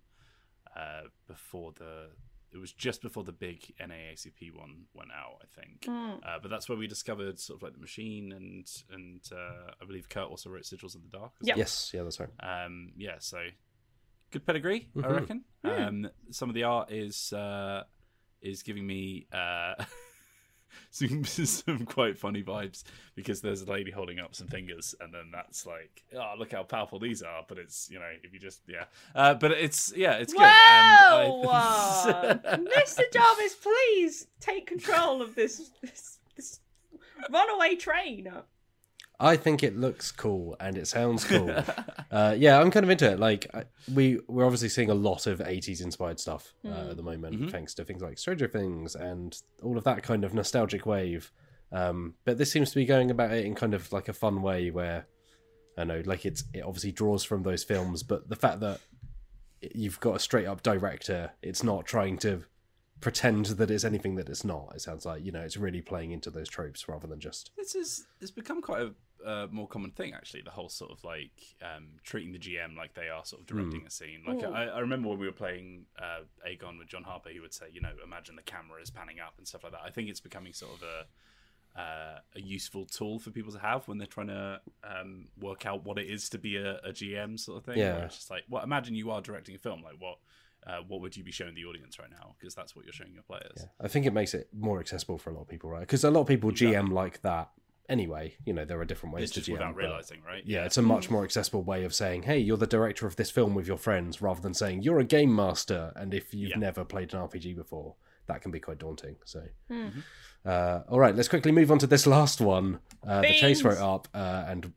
uh, 0.78 1.02
before 1.28 1.74
the. 1.74 2.08
It 2.54 2.58
was 2.58 2.72
just 2.72 3.02
before 3.02 3.24
the 3.24 3.32
big 3.34 3.74
NAACP 3.82 4.54
one 4.56 4.84
went 4.94 5.10
out, 5.12 5.42
I 5.42 5.60
think. 5.62 5.82
Mm. 5.82 6.20
Uh, 6.24 6.38
but 6.42 6.52
that's 6.52 6.70
where 6.70 6.78
we 6.78 6.86
discovered 6.88 7.40
sort 7.40 7.58
of 7.60 7.64
like 7.64 7.74
the 7.74 7.80
machine, 7.80 8.32
and 8.32 8.66
and 8.94 9.22
uh, 9.32 9.72
I 9.82 9.86
believe 9.86 10.08
Kurt 10.08 10.30
also 10.30 10.50
wrote 10.52 10.64
Sigils 10.64 10.96
in 10.96 11.02
the 11.02 11.18
Dark. 11.18 11.34
as 11.42 11.48
Yeah. 11.50 11.56
Yes, 11.58 11.92
yeah, 11.94 12.04
that's 12.04 12.20
right. 12.20 12.30
um, 12.40 12.94
yeah, 12.96 13.16
so 13.20 13.40
good 14.34 14.46
pedigree, 14.46 14.90
I 14.98 15.00
Mhm. 15.00 15.16
reckon. 15.16 15.44
Um, 15.64 16.10
some 16.32 16.50
of 16.50 16.56
the 16.56 16.64
art 16.64 16.92
is 16.92 17.32
uh, 17.32 17.84
is 18.42 18.62
giving 18.64 18.86
me 18.86 19.28
uh, 19.32 19.76
some 20.92 21.24
some 21.24 21.86
quite 21.86 22.18
funny 22.18 22.44
vibes 22.44 22.84
because 23.16 23.40
there's 23.42 23.62
a 23.62 23.72
lady 23.72 23.92
holding 23.92 24.20
up 24.20 24.36
some 24.36 24.48
fingers, 24.48 24.94
and 25.00 25.14
then 25.14 25.30
that's 25.32 25.66
like, 25.66 26.04
oh, 26.16 26.34
look 26.38 26.52
how 26.52 26.64
powerful 26.64 27.00
these 27.00 27.22
are. 27.22 27.46
But 27.48 27.58
it's 27.60 27.90
you 27.90 28.00
know, 28.00 28.10
if 28.24 28.34
you 28.34 28.40
just 28.40 28.62
yeah, 28.68 28.86
uh, 29.16 29.36
but 29.36 29.52
it's 29.52 29.94
yeah, 29.96 30.14
it's 30.14 30.34
good. 30.34 30.42
Wow! 30.42 31.42
I- 31.50 32.40
Mr. 32.78 33.04
Jarvis, 33.14 33.56
please 33.56 34.28
take 34.40 34.68
control 34.68 35.22
of 35.22 35.36
this 35.36 35.72
this, 35.82 36.20
this 36.36 36.60
runaway 37.30 37.76
train. 37.76 38.32
I 39.24 39.38
think 39.38 39.64
it 39.64 39.78
looks 39.78 40.12
cool 40.12 40.56
and 40.60 40.78
it 40.78 40.88
sounds 40.88 41.24
cool. 41.24 41.50
uh, 42.12 42.36
yeah, 42.38 42.60
I'm 42.60 42.70
kind 42.72 42.84
of 42.84 42.90
into 42.90 43.10
it. 43.12 43.20
Like 43.20 43.48
I, 43.54 43.64
we 43.94 44.20
we're 44.28 44.46
obviously 44.46 44.70
seeing 44.70 44.90
a 44.90 44.94
lot 44.96 45.28
of 45.28 45.40
80s 45.40 45.82
inspired 45.82 46.20
stuff 46.20 46.54
uh, 46.66 46.70
Hmm. 46.70 46.90
at 46.92 46.98
the 46.98 47.04
moment, 47.04 47.40
Mhm. 47.42 47.52
thanks 47.52 47.74
to 47.76 47.86
things 47.86 48.02
like 48.02 48.18
Stranger 48.18 48.48
Things 48.48 48.96
and 48.96 49.36
all 49.62 49.78
of 49.78 49.84
that 49.86 50.04
kind 50.04 50.24
of 50.26 50.34
nostalgic 50.34 50.86
wave. 50.86 51.32
Um, 51.72 52.16
but 52.26 52.38
this 52.38 52.52
seems 52.52 52.70
to 52.72 52.76
be 52.76 52.86
going 52.86 53.10
about 53.12 53.32
it 53.32 53.46
in 53.46 53.56
kind 53.56 53.74
of 53.74 53.92
like 53.94 54.10
a 54.10 54.14
fun 54.14 54.42
way 54.42 54.70
where 54.72 55.08
I 55.78 55.86
know, 55.86 56.04
like 56.06 56.26
it's 56.26 56.44
it 56.54 56.62
obviously 56.64 56.92
draws 56.92 57.24
from 57.24 57.44
those 57.44 57.64
films, 57.64 58.04
but 58.04 58.30
the 58.30 58.36
fact 58.36 58.60
that 58.60 58.80
you've 59.74 60.00
got 60.02 60.16
a 60.18 60.20
straight 60.20 60.46
up 60.46 60.62
director, 60.62 61.32
it's 61.42 61.64
not 61.64 61.86
trying 61.86 62.18
to 62.20 62.44
pretend 63.00 63.46
that 63.48 63.70
it's 63.72 63.84
anything 63.84 64.16
that 64.16 64.30
it's 64.30 64.44
not. 64.46 64.72
It 64.76 64.82
sounds 64.82 65.06
like 65.06 65.26
you 65.26 65.32
know 65.32 65.42
it's 65.42 65.58
really 65.58 65.82
playing 65.82 66.12
into 66.12 66.30
those 66.30 66.48
tropes 66.48 66.88
rather 66.88 67.08
than 67.08 67.20
just 67.20 67.52
This 67.58 67.76
is 67.76 68.06
it's 68.22 68.32
become 68.32 68.62
quite 68.62 68.82
a 68.82 68.94
uh, 69.26 69.48
more 69.52 69.68
common 69.68 69.92
thing 69.92 70.14
actually. 70.14 70.42
The 70.42 70.52
whole 70.52 70.70
sort 70.70 70.92
of 70.92 71.04
like 71.04 71.32
um, 71.62 71.90
treating 72.04 72.32
the 72.32 72.40
GM 72.40 72.76
like 72.78 72.94
they 72.94 73.10
are 73.10 73.24
sort 73.26 73.42
of 73.42 73.48
directing 73.48 73.86
a 73.86 73.90
scene. 73.90 74.24
Like 74.28 74.40
Mm. 74.40 74.54
I, 74.54 74.66
I 74.68 74.80
remember 74.80 75.10
when 75.10 75.20
we 75.20 75.26
were 75.26 75.32
playing 75.32 75.86
uh, 76.00 76.22
Agon 76.50 76.78
with 76.78 76.88
John 76.88 77.04
Harper, 77.04 77.30
he 77.30 77.40
would 77.40 77.54
say, 77.54 77.66
you 77.72 77.82
know, 77.82 77.92
imagine 78.04 78.36
the 78.36 78.42
camera 78.42 78.82
is 78.82 78.90
panning 78.90 79.20
up 79.20 79.34
and 79.38 79.48
stuff 79.48 79.64
like 79.64 79.74
that. 79.74 79.82
I 79.86 79.90
think 79.92 80.10
it's 80.10 80.20
becoming 80.20 80.54
sort 80.54 80.74
of 80.76 80.84
a 80.84 81.06
uh, 81.76 82.20
a 82.36 82.40
useful 82.40 82.86
tool 82.86 83.18
for 83.18 83.32
people 83.32 83.52
to 83.52 83.58
have 83.58 83.88
when 83.88 83.98
they're 83.98 84.06
trying 84.06 84.28
to 84.28 84.62
um, 84.84 85.26
work 85.40 85.66
out 85.66 85.84
what 85.86 85.98
it 85.98 86.08
is 86.08 86.30
to 86.30 86.38
be 86.38 86.56
a, 86.58 86.76
a 86.78 86.92
GM 86.92 87.40
sort 87.40 87.58
of 87.58 87.66
thing. 87.66 87.80
Yeah. 87.80 88.06
It's 88.06 88.16
just 88.16 88.30
like, 88.30 88.44
well, 88.48 88.64
imagine 88.64 88.94
you 88.96 89.10
are 89.10 89.22
directing 89.22 89.56
a 89.56 89.60
film. 89.60 89.82
Like 89.84 89.96
what. 90.00 90.18
Uh, 90.66 90.78
what 90.88 91.02
would 91.02 91.18
you 91.18 91.26
be 91.26 91.32
showing 91.34 91.54
the 91.56 91.66
audience 91.66 92.00
right 92.00 92.10
now? 92.10 92.36
Because 92.40 92.56
that's 92.56 92.74
what 92.74 92.86
you're 92.86 92.94
showing 92.94 93.12
your 93.14 93.24
players. 93.24 93.52
Yeah, 93.58 93.66
I 93.82 93.90
think 93.90 94.06
it 94.06 94.14
makes 94.14 94.34
it 94.34 94.48
more 94.58 94.80
accessible 94.80 95.18
for 95.18 95.30
a 95.30 95.34
lot 95.34 95.42
of 95.42 95.50
people, 95.50 95.70
right? 95.70 95.82
Because 95.82 96.06
a 96.06 96.10
lot 96.10 96.22
of 96.22 96.28
people 96.28 96.52
Exactly. 96.52 96.78
GM 96.78 96.90
like 96.94 97.22
that 97.24 97.50
anyway. 97.90 98.36
You 98.46 98.54
know, 98.54 98.66
there 98.66 98.80
are 98.80 98.86
different 98.86 99.16
ways 99.16 99.24
It's 99.26 99.34
to 99.34 99.40
just 99.40 99.50
GM. 99.50 99.54
without 99.54 99.76
realizing, 99.76 100.22
right? 100.26 100.44
yeah, 100.46 100.66
it's 100.66 100.78
a 100.78 100.82
much 100.82 101.10
more 101.10 101.24
accessible 101.24 101.64
way 101.64 101.84
of 101.84 101.94
saying, 101.94 102.24
"Hey, 102.24 102.40
you're 102.40 102.58
the 102.58 102.68
director 102.68 103.08
of 103.08 103.16
this 103.16 103.30
film 103.32 103.56
with 103.56 103.68
your 103.68 103.78
friends," 103.78 104.22
rather 104.22 104.42
than 104.42 104.54
saying 104.54 104.84
you're 104.84 105.00
a 105.00 105.04
game 105.04 105.36
master. 105.36 105.92
And 105.96 106.14
if 106.14 106.34
you've 106.34 106.52
Yeah. 106.52 106.58
never 106.60 106.84
played 106.86 107.14
an 107.14 107.20
RPG 107.20 107.54
before, 107.54 107.96
that 108.28 108.42
can 108.42 108.52
be 108.52 108.60
quite 108.60 108.80
daunting. 108.80 109.18
So, 109.26 109.44
Hmm. 109.70 109.88
uh, 110.46 110.82
all 110.90 111.00
right, 111.00 111.16
let's 111.16 111.28
quickly 111.28 111.52
move 111.52 111.72
on 111.72 111.80
to 111.80 111.88
this 111.88 112.08
last 112.08 112.40
one. 112.42 112.80
Uh, 113.06 113.22
the 113.22 113.28
Chase 113.34 113.62
Beans. 113.62 113.64
wrote 113.64 113.78
up, 113.80 114.08
uh, 114.14 114.46
and 114.48 114.72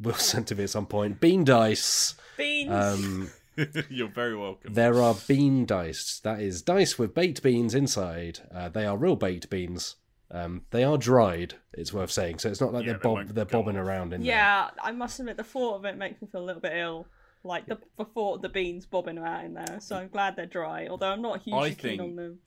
we'll 0.00 0.14
send 0.14 0.46
to 0.48 0.54
me 0.54 0.64
at 0.64 0.70
some 0.70 0.86
point. 0.86 1.20
Bean 1.20 1.44
dice. 1.44 2.14
Beans. 2.36 2.70
Um, 2.70 3.30
You're 3.90 4.08
very 4.08 4.34
welcome. 4.34 4.72
There 4.72 5.00
are 5.02 5.14
bean 5.28 5.66
dice. 5.66 6.18
That 6.20 6.40
is 6.40 6.62
dice 6.62 6.98
with 6.98 7.14
baked 7.14 7.42
beans 7.42 7.74
inside. 7.74 8.40
Uh, 8.50 8.70
they 8.70 8.86
are 8.86 8.96
real 8.96 9.14
baked 9.14 9.50
beans. 9.50 9.96
Um, 10.32 10.62
they 10.70 10.82
are 10.82 10.96
dried. 10.96 11.54
It's 11.74 11.92
worth 11.92 12.10
saying. 12.10 12.38
So 12.38 12.48
it's 12.48 12.60
not 12.60 12.72
like 12.72 12.86
Yeah, 12.86 12.92
they're 12.92 12.98
they 12.98 13.02
bob 13.24 13.28
they're 13.28 13.44
bobbing 13.44 13.76
off. 13.76 13.84
around 13.86 14.12
in 14.14 14.22
there. 14.22 14.30
yeah, 14.30 14.70
I 14.82 14.90
must 14.92 15.20
admit 15.20 15.36
the 15.36 15.44
thought 15.44 15.76
of 15.76 15.84
it 15.84 15.96
makes 15.98 16.20
me 16.22 16.28
feel 16.32 16.40
a 16.42 16.46
little 16.46 16.62
bit 16.62 16.72
ill. 16.74 17.06
Like 17.44 17.66
the, 17.66 17.78
the 17.98 18.04
thought 18.04 18.36
of 18.36 18.42
the 18.42 18.48
beans 18.48 18.86
bobbing 18.86 19.18
about 19.18 19.44
in 19.44 19.54
there. 19.54 19.78
So 19.80 19.96
I'm 19.96 20.08
glad 20.08 20.36
they're 20.36 20.46
dry. 20.46 20.86
Although 20.88 21.10
I'm 21.10 21.20
not 21.22 21.42
hugely 21.42 21.60
I 21.60 21.74
keen 21.74 22.00
on 22.00 22.16
them 22.16 22.38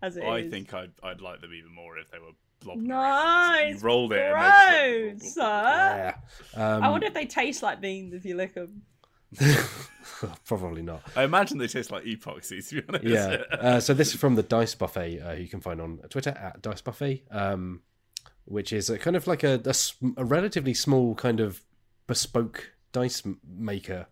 as 0.00 0.16
it 0.16 0.22
I 0.24 0.38
is. 0.38 0.50
think 0.50 0.72
I'd 0.72 0.92
I'd 1.02 1.20
like 1.20 1.40
them 1.40 1.52
even 1.52 1.74
more 1.74 1.98
if 1.98 2.10
they 2.10 2.18
were 2.18 2.32
blobbing. 2.60 2.84
No, 2.84 2.94
around. 2.94 3.58
it's 3.66 3.82
you 3.82 3.86
rolled 3.86 4.12
it. 4.12 4.20
and 4.20 4.34
they 4.36 5.10
just 5.18 5.34
gross. 5.36 5.44
went- 5.44 6.16
Yeah. 6.54 6.76
Um, 6.76 6.82
I 6.82 6.88
wonder 6.88 7.06
if 7.08 7.14
they 7.14 7.26
taste 7.26 7.62
like 7.62 7.80
beans 7.80 8.14
if 8.14 8.24
you 8.24 8.36
lick 8.36 8.54
them. 8.54 8.82
Probably 10.44 10.82
not. 10.82 11.02
I 11.16 11.24
imagine 11.24 11.58
they 11.58 11.66
taste 11.66 11.90
like 11.90 12.04
epoxy. 12.04 12.66
To 12.68 12.74
be 12.74 12.82
honest. 12.88 13.04
Yeah. 13.04 13.42
Uh, 13.50 13.80
so 13.80 13.94
this 13.94 14.14
is 14.14 14.20
from 14.20 14.34
the 14.34 14.42
Dice 14.42 14.74
Buffet, 14.74 15.20
uh, 15.20 15.32
you 15.32 15.48
can 15.48 15.60
find 15.60 15.80
on 15.80 15.98
Twitter 16.08 16.30
at 16.30 16.62
Dice 16.62 16.80
Buffet, 16.80 17.24
um, 17.30 17.82
which 18.44 18.72
is 18.72 18.90
a 18.90 18.98
kind 18.98 19.16
of 19.16 19.26
like 19.26 19.42
a 19.42 19.60
relatively 20.16 20.74
small 20.74 21.14
kind 21.14 21.40
of 21.40 21.62
bespoke 22.06 22.72
dice 22.92 23.22
maker. 23.46 24.06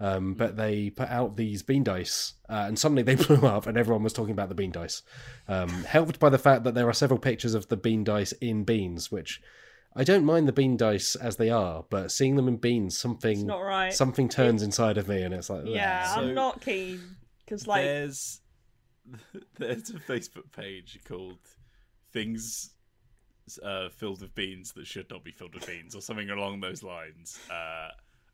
Um, 0.00 0.34
but 0.34 0.56
they 0.56 0.90
put 0.90 1.10
out 1.10 1.36
these 1.36 1.62
bean 1.62 1.84
dice, 1.84 2.32
uh, 2.48 2.64
and 2.66 2.76
suddenly 2.76 3.04
they 3.04 3.14
blew 3.26 3.46
up, 3.46 3.68
and 3.68 3.78
everyone 3.78 4.02
was 4.02 4.12
talking 4.12 4.32
about 4.32 4.48
the 4.48 4.54
bean 4.54 4.72
dice. 4.72 5.02
Um, 5.46 5.68
helped 5.84 6.18
by 6.18 6.28
the 6.28 6.38
fact 6.38 6.64
that 6.64 6.74
there 6.74 6.88
are 6.88 6.92
several 6.92 7.20
pictures 7.20 7.54
of 7.54 7.68
the 7.68 7.76
bean 7.76 8.02
dice 8.02 8.32
in 8.32 8.64
beans, 8.64 9.12
which 9.12 9.40
I 9.94 10.04
don't 10.04 10.24
mind 10.24 10.48
the 10.48 10.52
bean 10.52 10.76
dice 10.76 11.14
as 11.16 11.36
they 11.36 11.50
are, 11.50 11.84
but 11.90 12.10
seeing 12.10 12.36
them 12.36 12.48
in 12.48 12.56
beans, 12.56 12.96
something 12.96 13.46
not 13.46 13.60
right. 13.60 13.92
something 13.92 14.28
turns 14.28 14.62
inside 14.62 14.96
of 14.98 15.08
me, 15.08 15.22
and 15.22 15.34
it's 15.34 15.50
like 15.50 15.64
yeah, 15.66 16.14
So- 16.14 16.20
I'm 16.20 16.34
not 16.34 16.60
keen 16.60 17.16
because 17.44 17.66
like 17.66 17.84
there's 17.84 18.40
there's 19.58 19.90
a 19.90 19.94
Facebook 19.94 20.50
page 20.52 20.98
called 21.06 21.38
"Things 22.12 22.70
uh, 23.62 23.88
Filled 23.90 24.22
with 24.22 24.34
Beans 24.34 24.72
That 24.72 24.86
Should 24.86 25.10
Not 25.10 25.24
Be 25.24 25.32
Filled 25.32 25.54
with 25.54 25.66
Beans" 25.66 25.94
or 25.94 26.00
something 26.00 26.30
along 26.30 26.60
those 26.60 26.82
lines, 26.82 27.38
uh, 27.50 27.88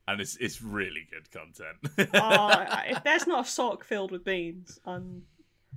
and 0.06 0.20
it's 0.20 0.36
it's 0.36 0.62
really 0.62 1.06
good 1.10 1.30
content. 1.30 2.14
uh, 2.14 2.82
if 2.86 3.02
there's 3.02 3.26
not 3.26 3.46
a 3.46 3.48
sock 3.48 3.84
filled 3.84 4.12
with 4.12 4.24
beans, 4.24 4.78
I'm 4.84 5.22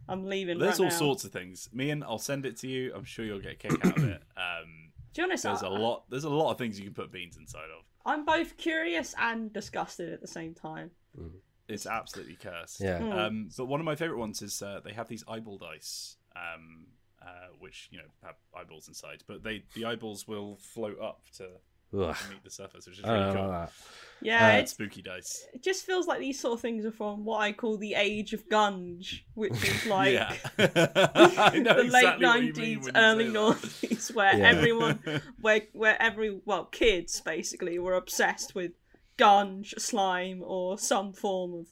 I'm 0.07 0.25
leaving. 0.25 0.59
There's 0.59 0.79
right 0.79 0.85
all 0.85 0.91
now. 0.91 0.97
sorts 0.97 1.23
of 1.23 1.31
things. 1.31 1.69
Me 1.73 1.89
and 1.89 2.03
I'll 2.03 2.19
send 2.19 2.45
it 2.45 2.57
to 2.57 2.67
you. 2.67 2.93
I'm 2.95 3.05
sure 3.05 3.25
you'll 3.25 3.39
get 3.39 3.53
a 3.53 3.55
kick 3.55 3.85
out 3.85 3.97
of 3.97 4.03
it. 4.03 4.21
Um, 4.37 4.90
To 5.13 5.21
be 5.21 5.23
honest, 5.23 5.43
there's 5.43 5.63
I, 5.63 5.67
a 5.67 5.71
lot. 5.71 6.03
There's 6.09 6.23
a 6.23 6.29
lot 6.29 6.51
of 6.51 6.57
things 6.57 6.79
you 6.79 6.85
can 6.85 6.93
put 6.93 7.11
beans 7.11 7.37
inside 7.37 7.69
of. 7.77 7.83
I'm 8.05 8.25
both 8.25 8.57
curious 8.57 9.13
and 9.19 9.51
disgusted 9.53 10.11
at 10.11 10.21
the 10.21 10.27
same 10.27 10.53
time. 10.53 10.91
It's 11.67 11.85
absolutely 11.85 12.35
cursed. 12.35 12.81
Yeah. 12.81 12.99
Mm. 12.99 13.13
Um, 13.13 13.49
but 13.57 13.65
one 13.65 13.79
of 13.79 13.85
my 13.85 13.95
favorite 13.95 14.17
ones 14.17 14.41
is 14.41 14.61
uh, 14.61 14.81
they 14.83 14.93
have 14.93 15.07
these 15.07 15.23
eyeball 15.27 15.57
dice, 15.57 16.17
um, 16.35 16.87
uh, 17.21 17.47
which 17.59 17.89
you 17.91 17.99
know 17.99 18.05
have 18.23 18.35
eyeballs 18.55 18.87
inside, 18.87 19.23
but 19.27 19.43
they 19.43 19.63
the 19.75 19.85
eyeballs 19.85 20.27
will 20.27 20.57
float 20.57 20.99
up 20.99 21.21
to 21.37 21.47
Ugh. 21.93 22.15
meet 22.29 22.43
the 22.43 22.49
surface, 22.49 22.87
which 22.87 22.99
is 22.99 23.05
I 23.05 23.11
really 23.13 23.23
don't 23.25 23.35
cool. 23.35 23.45
about 23.45 23.67
that. 23.67 23.73
Yeah, 24.23 24.47
Uh, 24.47 24.57
it's, 24.59 24.71
Spooky 24.71 25.01
dice. 25.01 25.47
it 25.53 25.63
just 25.63 25.83
feels 25.83 26.05
like 26.05 26.19
these 26.19 26.39
sort 26.39 26.53
of 26.53 26.61
things 26.61 26.85
are 26.85 26.91
from 26.91 27.25
what 27.25 27.39
I 27.41 27.53
call 27.53 27.77
the 27.77 27.95
age 27.95 28.33
of 28.33 28.47
gunge, 28.49 29.25
which 29.33 29.53
is 29.63 29.85
like 29.87 30.13
yeah, 30.13 30.35
know 30.59 30.65
the 31.75 31.89
late 31.89 32.03
exactly 32.15 32.25
what 32.25 32.39
nineties, 32.39 32.89
early 32.95 33.25
say 33.25 33.31
that. 33.31 33.37
noughties, 33.39 34.13
where 34.13 34.37
Yeah. 34.37 34.47
everyone, 34.47 34.99
where 35.41 35.61
where 35.73 35.99
every 36.01 36.39
well, 36.45 36.65
kids 36.65 37.19
basically 37.21 37.79
were 37.79 37.95
obsessed 37.95 38.53
with 38.53 38.73
gunge, 39.17 39.73
slime, 39.79 40.41
or 40.45 40.77
some 40.77 41.13
form 41.13 41.53
of 41.55 41.67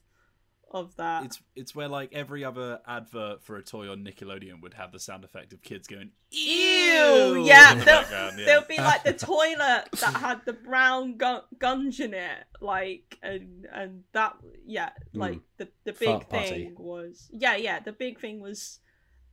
of 0.71 0.95
that. 0.97 1.25
It's 1.25 1.41
it's 1.55 1.75
where 1.75 1.87
like 1.87 2.13
every 2.13 2.43
other 2.43 2.79
advert 2.87 3.43
for 3.43 3.57
a 3.57 3.63
toy 3.63 3.89
on 3.91 4.03
Nickelodeon 4.03 4.61
would 4.61 4.75
have 4.75 4.91
the 4.91 4.99
sound 4.99 5.23
effect 5.23 5.53
of 5.53 5.61
kids 5.61 5.87
going 5.87 6.11
Ew! 6.31 6.39
ew 6.39 7.45
Yeah, 7.45 7.71
in 7.73 7.79
the 7.79 7.85
they'll, 7.85 8.03
yeah. 8.03 8.31
there'll 8.45 8.65
be 8.67 8.77
like 8.77 9.03
the 9.03 9.13
toilet 9.13 9.85
that 9.99 10.15
had 10.15 10.41
the 10.45 10.53
brown 10.53 11.17
gun- 11.17 11.41
gunge 11.57 11.99
in 11.99 12.13
it, 12.13 12.45
like 12.61 13.17
and 13.23 13.67
and 13.73 14.03
that 14.13 14.35
yeah, 14.65 14.89
like 15.13 15.35
mm. 15.37 15.41
the 15.57 15.67
the 15.85 15.93
big. 15.93 16.09
Fart 16.09 16.29
party. 16.29 16.49
thing 16.49 16.75
was 16.77 17.29
yeah 17.33 17.55
yeah 17.55 17.79
the 17.79 17.91
big 17.91 18.19
thing 18.19 18.39
was, 18.41 18.79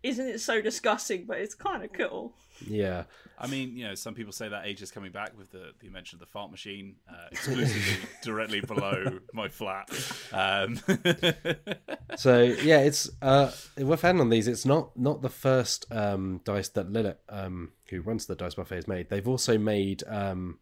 isn't 0.02 0.26
it 0.26 0.40
so 0.40 0.60
disgusting? 0.60 1.24
But 1.26 1.38
it's 1.38 1.54
kind 1.54 1.84
of 1.84 1.92
cool. 1.92 2.34
Yeah. 2.66 3.04
I 3.38 3.46
mean, 3.48 3.76
you 3.76 3.86
know, 3.86 3.94
some 3.94 4.14
people 4.14 4.32
say 4.32 4.48
that 4.48 4.66
age 4.66 4.80
is 4.80 4.90
coming 4.90 5.12
back 5.12 5.36
with 5.36 5.50
the, 5.50 5.72
the 5.80 5.86
invention 5.86 6.16
of 6.16 6.20
the 6.20 6.26
fart 6.26 6.50
machine, 6.50 6.96
uh, 7.06 7.28
exclusively 7.30 8.08
directly 8.22 8.60
below 8.62 9.18
my 9.34 9.48
flat. 9.48 9.90
Um, 10.32 10.80
So 12.16 12.42
yeah, 12.42 12.78
it's 12.80 13.10
uh 13.20 13.52
we're 13.76 13.96
fan 13.96 14.20
on 14.20 14.30
these. 14.30 14.48
It's 14.48 14.64
not 14.64 14.96
not 14.98 15.22
the 15.22 15.28
first 15.28 15.86
um 15.90 16.40
dice 16.44 16.68
that 16.70 16.90
Lilith, 16.90 17.18
um, 17.28 17.72
who 17.90 18.00
runs 18.00 18.26
the 18.26 18.34
dice 18.34 18.54
buffet, 18.54 18.76
has 18.76 18.88
made. 18.88 19.10
They've 19.10 19.28
also 19.28 19.58
made 19.58 20.02
um 20.08 20.58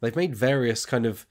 they've 0.00 0.16
made 0.16 0.34
various 0.34 0.84
kind 0.84 1.06
of 1.06 1.26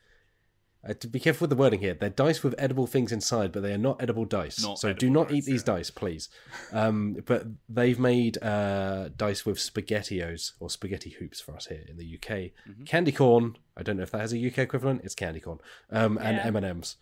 uh, 0.87 0.93
to 0.93 1.07
be 1.07 1.19
careful 1.19 1.45
with 1.45 1.49
the 1.49 1.55
wording 1.55 1.79
here. 1.81 1.93
They're 1.93 2.09
dice 2.09 2.41
with 2.43 2.55
edible 2.57 2.87
things 2.87 3.11
inside, 3.11 3.51
but 3.51 3.61
they 3.63 3.73
are 3.73 3.77
not 3.77 4.01
edible 4.01 4.25
dice. 4.25 4.63
Not 4.63 4.79
so 4.79 4.93
do 4.93 5.07
edible 5.07 5.13
not 5.13 5.31
eat 5.31 5.45
these 5.45 5.61
yeah. 5.61 5.75
dice, 5.75 5.91
please. 5.91 6.29
Um, 6.71 7.17
but 7.25 7.47
they've 7.67 7.99
made 7.99 8.41
uh, 8.41 9.09
dice 9.09 9.45
with 9.45 9.57
spaghettios 9.57 10.53
or 10.59 10.69
spaghetti 10.69 11.09
hoops 11.11 11.41
for 11.41 11.53
us 11.55 11.67
here 11.67 11.83
in 11.87 11.97
the 11.97 12.15
UK. 12.15 12.29
Mm-hmm. 12.69 12.83
Candy 12.85 13.11
corn. 13.11 13.57
I 13.75 13.83
don't 13.83 13.97
know 13.97 14.03
if 14.03 14.11
that 14.11 14.21
has 14.21 14.33
a 14.33 14.47
UK 14.47 14.59
equivalent. 14.59 15.01
It's 15.03 15.15
candy 15.15 15.39
corn. 15.39 15.59
Um, 15.91 16.17
and 16.17 16.39
M 16.39 16.55
and 16.55 16.65
M's. 16.65 16.95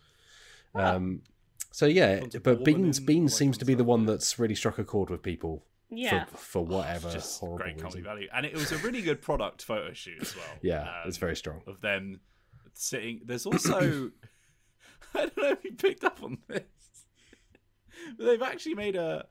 Um, 0.74 1.22
so 1.70 1.86
yeah, 1.86 2.20
but 2.42 2.64
beans 2.64 2.98
beans 3.00 3.34
seems 3.34 3.58
to 3.58 3.64
be 3.64 3.74
the 3.74 3.84
one 3.84 4.06
that's 4.06 4.38
really 4.38 4.54
struck 4.54 4.78
a 4.78 4.84
chord 4.84 5.10
with 5.10 5.22
people 5.22 5.64
Yeah, 5.90 6.24
for, 6.24 6.36
for 6.36 6.64
whatever 6.64 7.10
just 7.10 7.40
horrible 7.40 7.58
great 7.58 7.78
comedy 7.78 7.98
reason. 7.98 8.04
value. 8.04 8.28
And 8.34 8.46
it 8.46 8.54
was 8.54 8.72
a 8.72 8.78
really 8.78 9.02
good 9.02 9.22
product 9.22 9.62
photo 9.62 9.92
shoot 9.92 10.20
as 10.20 10.34
well. 10.34 10.44
Yeah, 10.62 10.82
Um, 10.82 10.88
it's 11.06 11.18
very 11.18 11.36
strong. 11.36 11.62
Of 11.66 11.80
them 11.80 12.20
sitting. 12.80 13.20
There's 13.24 13.46
also. 13.50 14.10
I 15.14 15.20
don't 15.20 15.36
know 15.38 15.50
if 15.50 15.64
you 15.64 15.72
picked 15.72 16.04
up 16.04 16.22
on 16.22 16.38
this. 16.48 16.62
But 18.16 18.26
they've 18.26 18.42
actually 18.42 18.74
made 18.74 18.96
a 18.96 19.26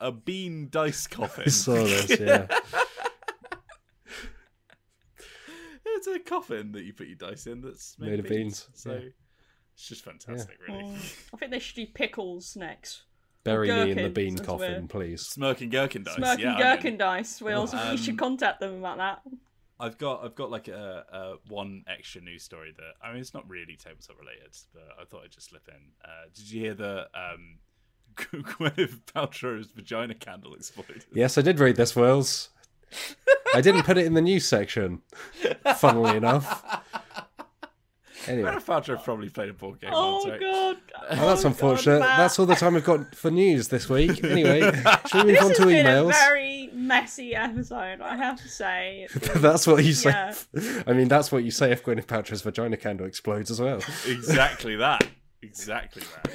a 0.00 0.10
bean 0.12 0.68
dice 0.70 1.06
coffin. 1.16 1.44
I 1.46 1.50
saw 1.50 1.74
this. 1.74 2.20
Yeah, 5.86 5.92
it's 5.96 6.06
a 6.06 6.18
coffin 6.18 6.72
that 6.72 6.84
you 6.84 6.92
put 6.92 7.06
your 7.06 7.16
dice 7.16 7.46
in 7.46 7.60
that's 7.62 7.96
made, 7.98 8.10
Made 8.10 8.18
of 8.20 8.24
of 8.26 8.30
beans. 8.30 8.64
beans, 8.64 8.68
So 8.74 8.92
yeah. 8.92 9.08
it's 9.74 9.88
just 9.88 10.04
fantastic, 10.04 10.58
really. 10.68 10.82
Mm, 10.84 11.14
I 11.32 11.36
think 11.38 11.50
they 11.50 11.58
should 11.58 11.76
do 11.76 11.86
pickles 11.86 12.56
next. 12.56 13.02
bury 13.44 13.68
me 13.70 13.92
in 13.92 13.96
the 13.96 14.10
bean 14.10 14.36
coffin, 14.36 14.72
well. 14.72 14.86
please. 14.88 15.22
Smirk 15.26 15.60
and 15.62 15.70
gherkin 15.70 16.02
dice. 16.02 16.16
Smirk 16.16 16.38
yeah, 16.40 16.48
and 16.52 16.56
I'm 16.56 16.60
in. 16.72 16.76
gherkin 16.76 16.98
dice. 16.98 17.40
We 17.40 17.52
also 17.52 17.78
we 17.90 17.96
should 17.96 18.10
Um, 18.12 18.16
contact 18.18 18.60
them 18.60 18.78
about 18.78 18.98
that. 18.98 19.22
I've 19.80 19.98
got 19.98 20.24
I've 20.24 20.34
got 20.34 20.50
like 20.50 20.68
a, 20.68 21.04
a 21.12 21.34
one 21.48 21.84
extra 21.86 22.20
news 22.20 22.42
story 22.42 22.74
that 22.76 22.94
I 23.02 23.12
mean 23.12 23.20
it's 23.20 23.34
not 23.34 23.48
really 23.48 23.76
tabletop 23.76 24.18
related, 24.18 24.56
but 24.74 24.88
I 25.00 25.04
thought 25.04 25.22
I'd 25.24 25.30
just 25.30 25.50
slip 25.50 25.68
in. 25.68 25.92
Uh, 26.04 26.28
did 26.34 26.50
you 26.50 26.60
hear 26.60 26.74
the 26.74 27.06
um, 27.14 27.58
Gwyneth 28.16 29.00
Paltrow's 29.02 29.70
vagina 29.70 30.14
candle 30.14 30.54
exploded? 30.54 31.04
Yes, 31.12 31.38
I 31.38 31.42
did 31.42 31.60
read 31.60 31.76
this, 31.76 31.94
Wills. 31.94 32.50
I 33.54 33.60
didn't 33.60 33.84
put 33.84 33.98
it 33.98 34.06
in 34.06 34.14
the 34.14 34.22
news 34.22 34.46
section. 34.46 35.02
Funnily 35.76 36.16
enough. 36.16 36.82
Anyway, 38.26 38.50
Gwyneth 38.50 38.64
Paltrow 38.64 39.02
probably 39.02 39.28
played 39.28 39.48
a 39.48 39.52
board 39.52 39.80
game 39.80 39.90
Oh 39.92 40.16
once, 40.16 40.28
right? 40.30 40.40
god! 40.40 40.76
well, 41.12 41.26
that's 41.28 41.44
Oh, 41.44 41.48
unfortunate. 41.48 42.00
God, 42.00 42.18
That's 42.18 42.38
all 42.38 42.46
the 42.46 42.54
time 42.56 42.74
we've 42.74 42.84
got 42.84 43.14
for 43.14 43.30
news 43.30 43.68
this 43.68 43.88
week. 43.88 44.22
Anyway, 44.28 44.60
should 45.06 45.24
we 45.24 45.32
move 45.32 45.42
on 45.42 45.48
has 45.48 45.56
to 45.58 45.66
been 45.66 45.86
emails? 45.86 46.10
a 46.10 46.12
very 46.12 46.70
messy 46.72 47.34
episode. 47.34 48.00
I 48.00 48.16
have 48.16 48.40
to 48.42 48.48
say. 48.48 49.06
that's 49.36 49.66
what 49.66 49.84
you 49.84 49.92
say. 49.92 50.10
Yeah. 50.10 50.82
I 50.86 50.92
mean, 50.92 51.08
that's 51.08 51.30
what 51.32 51.44
you 51.44 51.50
say 51.50 51.70
if 51.72 51.84
Gwyneth 51.84 52.06
Paltrow's 52.06 52.42
vagina 52.42 52.76
candle 52.76 53.06
explodes 53.06 53.50
as 53.50 53.60
well. 53.60 53.80
Exactly 54.06 54.76
that. 54.76 55.06
Exactly 55.42 56.02
that. 56.02 56.32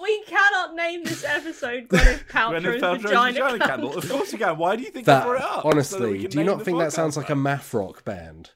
We 0.00 0.22
cannot 0.24 0.74
name 0.74 1.04
this 1.04 1.24
episode 1.24 1.88
Gwyneth 1.88 2.26
Paltrow's, 2.28 2.64
Gwyneth 2.64 2.80
Paltrow's 2.80 3.02
vagina, 3.02 3.32
vagina, 3.32 3.58
candle. 3.58 3.66
candle. 3.90 3.98
Of 3.98 4.08
course 4.10 4.32
you 4.32 4.38
can. 4.38 4.56
Why 4.56 4.76
do 4.76 4.82
you 4.82 4.90
think 4.90 5.08
I 5.08 5.12
That 5.12 5.24
brought 5.24 5.36
it 5.36 5.42
up? 5.42 5.50
So 5.50 5.54
that 5.56 5.64
we 5.64 5.70
honestly, 5.72 6.18
can 6.22 6.30
do 6.30 6.38
you 6.38 6.44
not 6.44 6.62
think 6.62 6.78
that 6.78 6.88
podcast 6.88 6.92
sounds 6.92 7.16
like 7.16 7.30
a 7.30 7.36
math 7.36 7.74
rock 7.74 8.04
band? 8.04 8.50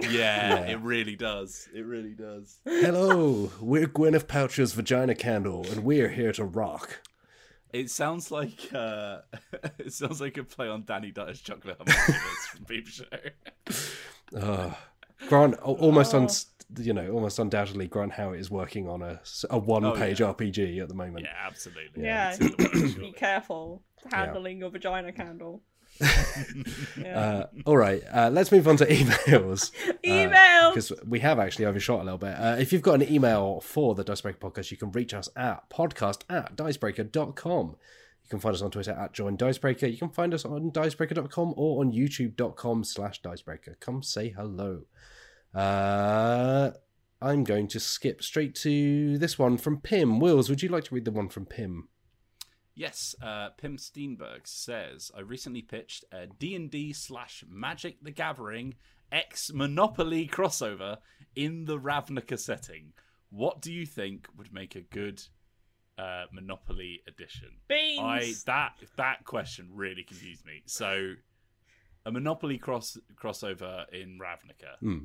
Yeah, 0.00 0.08
Yeah. 0.10 0.60
it 0.72 0.80
really 0.80 1.16
does. 1.16 1.68
It 1.74 1.86
really 1.86 2.14
does. 2.14 2.60
Hello, 2.64 3.50
we're 3.60 3.86
Gwyneth 3.86 4.24
Paltrow's 4.26 4.72
vagina 4.72 5.14
candle, 5.14 5.64
and 5.70 5.84
we're 5.84 6.08
here 6.08 6.32
to 6.32 6.44
rock. 6.44 7.00
It 7.72 7.90
sounds 7.90 8.30
like 8.30 8.72
uh, 8.74 9.18
it 9.78 9.92
sounds 9.92 10.20
like 10.20 10.36
a 10.36 10.44
play 10.44 10.68
on 10.68 10.84
Danny 10.84 11.10
Dyer's 11.10 11.40
chocolate 11.40 11.76
homunculus 11.78 12.46
from 12.46 12.64
Peep 12.66 12.86
Show. 12.88 13.04
Uh, 14.36 14.72
Grant, 15.28 15.54
almost 15.60 16.14
Oh. 16.14 16.18
un, 16.22 16.28
you 16.84 16.92
know, 16.92 17.10
almost 17.12 17.38
undoubtedly, 17.38 17.86
Grant 17.88 18.12
Howitt 18.12 18.40
is 18.40 18.50
working 18.50 18.88
on 18.88 19.00
a, 19.02 19.20
a 19.50 19.58
one-page 19.58 20.20
Oh, 20.20 20.26
yeah. 20.28 20.32
RPG 20.34 20.82
at 20.82 20.88
the 20.88 20.94
moment. 20.94 21.24
Yeah, 21.24 21.34
absolutely. 21.46 22.02
Yeah. 22.04 22.30
It's 22.30 22.40
in 22.40 22.46
the 22.48 22.80
works, 22.80 22.94
Be 22.98 23.12
careful 23.12 23.82
handling 24.10 24.58
your 24.58 24.70
vagina 24.70 25.12
candle. 25.12 25.62
yeah. 27.00 27.18
Uh, 27.18 27.46
all 27.66 27.76
right, 27.76 28.02
uh, 28.12 28.30
let's 28.32 28.50
move 28.50 28.66
on 28.66 28.76
to 28.78 28.86
emails. 28.90 29.70
Email. 30.04 30.70
because 30.70 30.92
we 31.06 31.20
have 31.20 31.38
actually 31.38 31.66
overshot 31.66 32.00
a 32.00 32.04
little 32.04 32.18
bit. 32.18 32.34
Uh, 32.34 32.56
if 32.58 32.72
you've 32.72 32.82
got 32.82 32.94
an 32.94 33.12
email 33.12 33.60
for 33.60 33.94
the 33.94 34.04
Dicebreaker 34.04 34.38
podcast, 34.38 34.70
you 34.70 34.76
can 34.76 34.90
reach 34.92 35.14
us 35.14 35.28
at 35.36 35.70
podcast 35.70 36.22
at 36.28 36.56
dicebreaker.com. 36.56 37.76
You 38.24 38.30
can 38.30 38.40
find 38.40 38.54
us 38.54 38.62
on 38.62 38.70
Twitter 38.70 38.92
at 38.92 39.12
join 39.12 39.36
Dicebreaker. 39.36 39.86
You 39.86 39.98
can 39.98 40.08
find 40.08 40.32
us 40.32 40.44
on 40.44 40.70
dicebreaker.com 40.70 41.54
or 41.56 41.80
on 41.84 41.92
youtube.com 41.92 42.84
slash 42.84 43.20
dicebreaker. 43.20 43.76
Come 43.80 44.02
say 44.02 44.30
hello. 44.30 44.82
Uh, 45.54 46.70
I'm 47.20 47.44
going 47.44 47.68
to 47.68 47.80
skip 47.80 48.22
straight 48.22 48.54
to 48.56 49.18
this 49.18 49.38
one 49.38 49.58
from 49.58 49.80
Pim. 49.80 50.20
Wills, 50.20 50.48
would 50.48 50.62
you 50.62 50.68
like 50.68 50.84
to 50.84 50.94
read 50.94 51.04
the 51.04 51.10
one 51.10 51.28
from 51.28 51.46
Pim? 51.46 51.88
Yes, 52.76 53.14
uh, 53.22 53.50
Pim 53.56 53.76
Steenberg 53.76 54.40
says 54.46 55.10
I 55.16 55.20
recently 55.20 55.62
pitched 55.62 56.04
a 56.12 56.26
D 56.26 56.54
and 56.56 56.70
D 56.70 56.92
slash 56.92 57.44
Magic 57.48 57.98
the 58.02 58.10
Gathering 58.10 58.74
X 59.12 59.52
Monopoly 59.52 60.26
crossover 60.26 60.98
in 61.36 61.66
the 61.66 61.78
Ravnica 61.78 62.38
setting. 62.38 62.92
What 63.30 63.60
do 63.60 63.72
you 63.72 63.86
think 63.86 64.26
would 64.36 64.52
make 64.52 64.74
a 64.74 64.80
good 64.80 65.22
uh, 65.98 66.24
Monopoly 66.32 67.02
edition? 67.06 67.50
Beans. 67.68 68.00
I 68.02 68.32
that 68.46 68.72
that 68.96 69.24
question 69.24 69.68
really 69.72 70.02
confused 70.02 70.44
me. 70.44 70.62
So, 70.66 71.14
a 72.04 72.10
Monopoly 72.10 72.58
cross 72.58 72.98
crossover 73.16 73.84
in 73.92 74.18
Ravnica, 74.18 74.78
Hmm. 74.80 75.04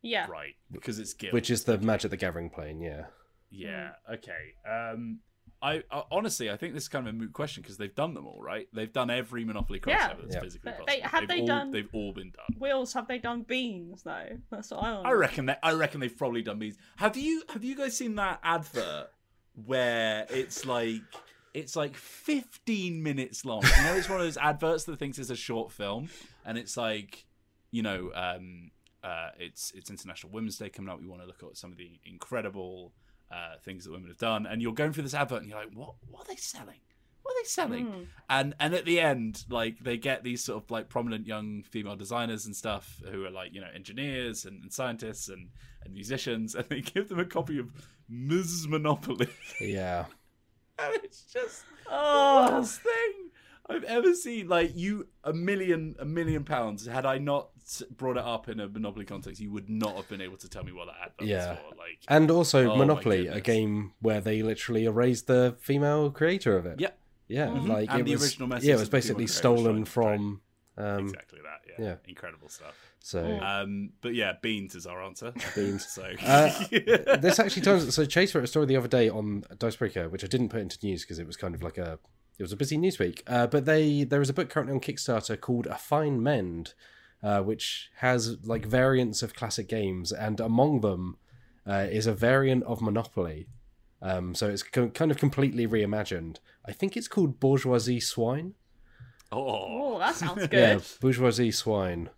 yeah. 0.00 0.26
right? 0.28 0.54
Because 0.70 0.98
it's 0.98 1.12
guild, 1.12 1.34
Which 1.34 1.50
is 1.50 1.64
the 1.64 1.76
Magic 1.78 2.10
the 2.10 2.16
Gathering 2.16 2.48
plane, 2.48 2.80
yeah. 2.80 3.04
yeah. 3.50 3.90
Okay. 4.10 4.54
Um, 4.66 5.20
I, 5.62 5.82
I 5.90 6.02
honestly, 6.10 6.50
I 6.50 6.56
think 6.56 6.74
this 6.74 6.82
is 6.84 6.88
kind 6.88 7.06
of 7.06 7.14
a 7.14 7.16
moot 7.16 7.32
question 7.32 7.62
because 7.62 7.76
they've 7.76 7.94
done 7.94 8.14
them 8.14 8.26
all, 8.26 8.40
right? 8.42 8.66
They've 8.72 8.92
done 8.92 9.10
every 9.10 9.44
Monopoly 9.44 9.78
crossover 9.78 9.90
Yeah. 9.90 10.14
that's 10.20 10.34
Yeah. 10.34 10.40
physically 10.40 10.72
But 10.72 10.86
possible. 10.86 10.86
they- 10.88 11.00
have 11.08 11.20
They've 11.20 11.28
they 11.28 11.40
all, 11.40 11.46
done- 11.46 11.70
They've 11.70 11.88
all 11.94 12.12
been 12.12 12.30
done. 12.32 12.58
Wheels, 12.58 12.92
have 12.94 13.06
they 13.06 13.18
done 13.18 13.42
beans 13.42 14.02
though? 14.02 14.38
That's 14.50 14.70
what 14.72 14.82
I 14.82 14.92
want. 14.94 15.06
I 15.06 15.12
reckon 15.12 15.46
that. 15.46 15.60
I 15.62 15.72
reckon 15.72 16.00
they've 16.00 16.16
probably 16.18 16.42
done 16.42 16.58
these. 16.58 16.76
Have 16.96 17.16
you 17.16 17.44
Have 17.50 17.62
you 17.64 17.76
guys 17.76 17.96
seen 17.96 18.16
that 18.16 18.40
advert 18.42 19.08
where 19.66 20.26
it's 20.30 20.64
like 20.66 21.02
it's 21.54 21.76
like 21.76 21.96
15 21.96 23.02
minutes 23.02 23.44
long? 23.44 23.62
You 23.62 23.82
know, 23.84 23.94
it's 23.94 24.08
one 24.08 24.18
of 24.20 24.26
those 24.26 24.36
adverts 24.38 24.84
that 24.84 24.98
thinks 24.98 25.18
it's 25.18 25.30
a 25.30 25.36
short 25.36 25.70
film, 25.70 26.08
and 26.46 26.56
it's 26.56 26.76
like, 26.76 27.26
you 27.70 27.82
know, 27.82 28.10
um, 28.14 28.70
uh, 29.04 29.30
it's 29.38 29.70
it's 29.72 29.90
International 29.90 30.32
Women's 30.32 30.56
Day 30.58 30.70
coming 30.70 30.88
up. 30.90 31.00
We 31.00 31.06
want 31.06 31.20
to 31.22 31.26
look 31.26 31.42
at 31.42 31.56
some 31.56 31.70
of 31.70 31.76
the 31.78 32.00
incredible 32.04 32.92
uh, 33.32 33.56
things 33.64 33.84
that 33.84 33.92
women 33.92 34.08
have 34.08 34.18
done, 34.18 34.46
and 34.46 34.60
you're 34.60 34.74
going 34.74 34.92
through 34.92 35.04
this 35.04 35.14
advert, 35.14 35.40
and 35.40 35.48
you're 35.50 35.58
like, 35.58 35.72
what 35.74 35.94
What 36.10 36.22
are 36.22 36.28
they 36.28 36.36
selling? 36.36 36.80
What 37.22 37.32
are 37.36 37.42
they 37.42 37.48
selling? 37.48 37.86
Mm. 37.86 38.06
and 38.28 38.54
and 38.58 38.74
at 38.74 38.84
the 38.84 38.98
end 39.00 39.44
like 39.48 39.78
they 39.78 39.96
get 39.96 40.24
these 40.24 40.42
sort 40.42 40.62
of 40.64 40.70
like 40.72 40.88
prominent 40.88 41.24
young 41.26 41.62
female 41.62 41.94
designers 41.94 42.46
and 42.46 42.54
stuff 42.56 43.00
who 43.10 43.24
are 43.24 43.30
like 43.30 43.54
you 43.54 43.60
know 43.60 43.68
engineers 43.72 44.44
and, 44.44 44.60
and 44.62 44.72
scientists 44.72 45.28
and, 45.28 45.48
and 45.84 45.94
musicians 45.94 46.54
and 46.56 46.66
they 46.68 46.80
give 46.80 47.08
them 47.08 47.20
a 47.20 47.24
copy 47.24 47.58
of 47.60 47.70
Ms. 48.08 48.66
Monopoly 48.68 49.28
Yeah. 49.60 50.06
and 50.80 50.94
it's 51.04 51.22
just 51.32 51.62
the 51.84 51.90
Oh, 51.92 52.48
worst 52.58 52.80
thing 52.80 53.21
I've 53.68 53.84
ever 53.84 54.14
seen 54.14 54.48
like 54.48 54.72
you 54.76 55.08
a 55.24 55.32
million 55.32 55.94
a 55.98 56.04
million 56.04 56.44
pounds 56.44 56.86
had 56.86 57.06
I 57.06 57.18
not 57.18 57.48
brought 57.96 58.16
it 58.16 58.24
up 58.24 58.48
in 58.48 58.58
a 58.60 58.68
Monopoly 58.68 59.04
context 59.04 59.40
you 59.40 59.50
would 59.52 59.70
not 59.70 59.94
have 59.96 60.08
been 60.08 60.20
able 60.20 60.36
to 60.38 60.48
tell 60.48 60.64
me 60.64 60.72
what 60.72 60.86
that 60.86 60.96
advert 61.02 61.28
Yeah. 61.28 61.50
was 61.50 61.58
for 61.70 61.76
like 61.76 61.98
And 62.08 62.30
also 62.30 62.70
Oh 62.72 62.76
Monopoly, 62.76 63.28
a 63.28 63.40
game 63.40 63.92
where 64.00 64.20
they 64.20 64.42
literally 64.42 64.84
erased 64.84 65.26
the 65.28 65.56
female 65.60 66.10
creator 66.10 66.56
of 66.56 66.66
it. 66.66 66.80
yeah 66.80 66.90
Yeah, 67.28 67.46
Mhm. 67.46 67.68
like 67.68 67.88
And 67.90 68.00
it 68.00 68.04
the 68.04 68.12
was, 68.12 68.22
original 68.24 68.48
message 68.48 68.66
Yeah, 68.68 68.74
it 68.74 68.80
was 68.80 68.88
that 68.90 68.96
the 68.96 69.00
female 69.02 69.16
basically 69.18 69.26
stolen 69.28 69.64
trying 69.64 69.84
to 69.84 69.90
portray. 69.90 70.16
from. 70.16 70.40
Um, 70.98 71.04
exactly 71.04 71.38
that 71.42 71.60
yeah. 71.78 71.84
yeah. 71.86 71.94
incredible 72.08 72.48
stuff 72.48 72.74
So 73.00 73.22
um 73.42 73.90
but 74.00 74.14
yeah 74.14 74.32
beans 74.42 74.74
is 74.74 74.86
our 74.86 75.02
answer 75.02 75.32
Beans. 75.54 75.86
so 75.96 76.02
Uh, 76.24 76.50
this 77.18 77.38
actually 77.38 77.62
turns. 77.62 77.94
So 77.94 78.04
Chase 78.06 78.34
wrote 78.34 78.44
a 78.44 78.46
story 78.48 78.66
the 78.66 78.76
other 78.76 78.88
day 78.88 79.08
on 79.08 79.44
Dicebreaker, 79.58 80.08
which 80.08 80.24
I 80.24 80.26
didn't 80.26 80.48
put 80.48 80.60
into 80.60 80.78
news 80.82 81.02
because 81.02 81.18
it 81.18 81.26
was 81.26 81.36
kind 81.36 81.54
of 81.54 81.62
like 81.62 81.78
a. 81.78 81.98
It 82.38 82.42
was 82.42 82.52
a 82.52 82.56
busy 82.56 82.76
news 82.76 82.98
week. 82.98 83.22
Uh, 83.26 83.46
but 83.46 83.64
they 83.64 84.04
there 84.04 84.20
is 84.20 84.30
a 84.30 84.34
book 84.34 84.48
currently 84.48 84.74
on 84.74 84.80
Kickstarter 84.80 85.40
called 85.40 85.66
A 85.66 85.76
Fine 85.76 86.22
Mend, 86.22 86.74
uh, 87.22 87.40
which 87.42 87.90
has 87.98 88.38
like 88.44 88.64
variants 88.66 89.22
of 89.22 89.34
classic 89.34 89.68
games, 89.68 90.12
and 90.12 90.40
among 90.40 90.80
them 90.80 91.16
uh, 91.66 91.86
is 91.90 92.06
a 92.06 92.14
variant 92.14 92.64
of 92.64 92.80
Monopoly. 92.82 93.48
Um, 94.00 94.34
so 94.34 94.48
it's 94.48 94.64
co- 94.64 94.88
kind 94.88 95.10
of 95.12 95.18
completely 95.18 95.66
reimagined. 95.66 96.38
I 96.66 96.72
think 96.72 96.96
it's 96.96 97.06
called 97.08 97.38
Bourgeoisie 97.38 98.00
Swine. 98.00 98.54
oh 99.30 99.94
oh, 99.94 99.98
that 100.00 100.16
sounds 100.16 100.46
good. 100.48 100.52
Yeah, 100.52 100.78
Bourgeoisie 101.00 101.52
Swine. 101.52 102.10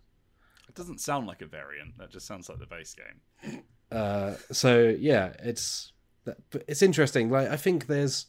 It 0.67 0.73
doesn't 0.75 0.99
sound 0.99 1.27
like 1.27 1.41
a 1.41 1.45
variant. 1.45 1.97
That 1.99 2.09
just 2.09 2.25
sounds 2.25 2.49
like 2.49 2.59
the 2.59 2.65
base 2.65 2.95
game. 2.95 3.61
Uh, 3.91 4.35
so 4.51 4.95
yeah, 4.97 5.33
it's 5.43 5.93
it's 6.67 6.81
interesting. 6.81 7.29
Like 7.29 7.49
I 7.49 7.55
think 7.57 7.85
there's 7.85 8.25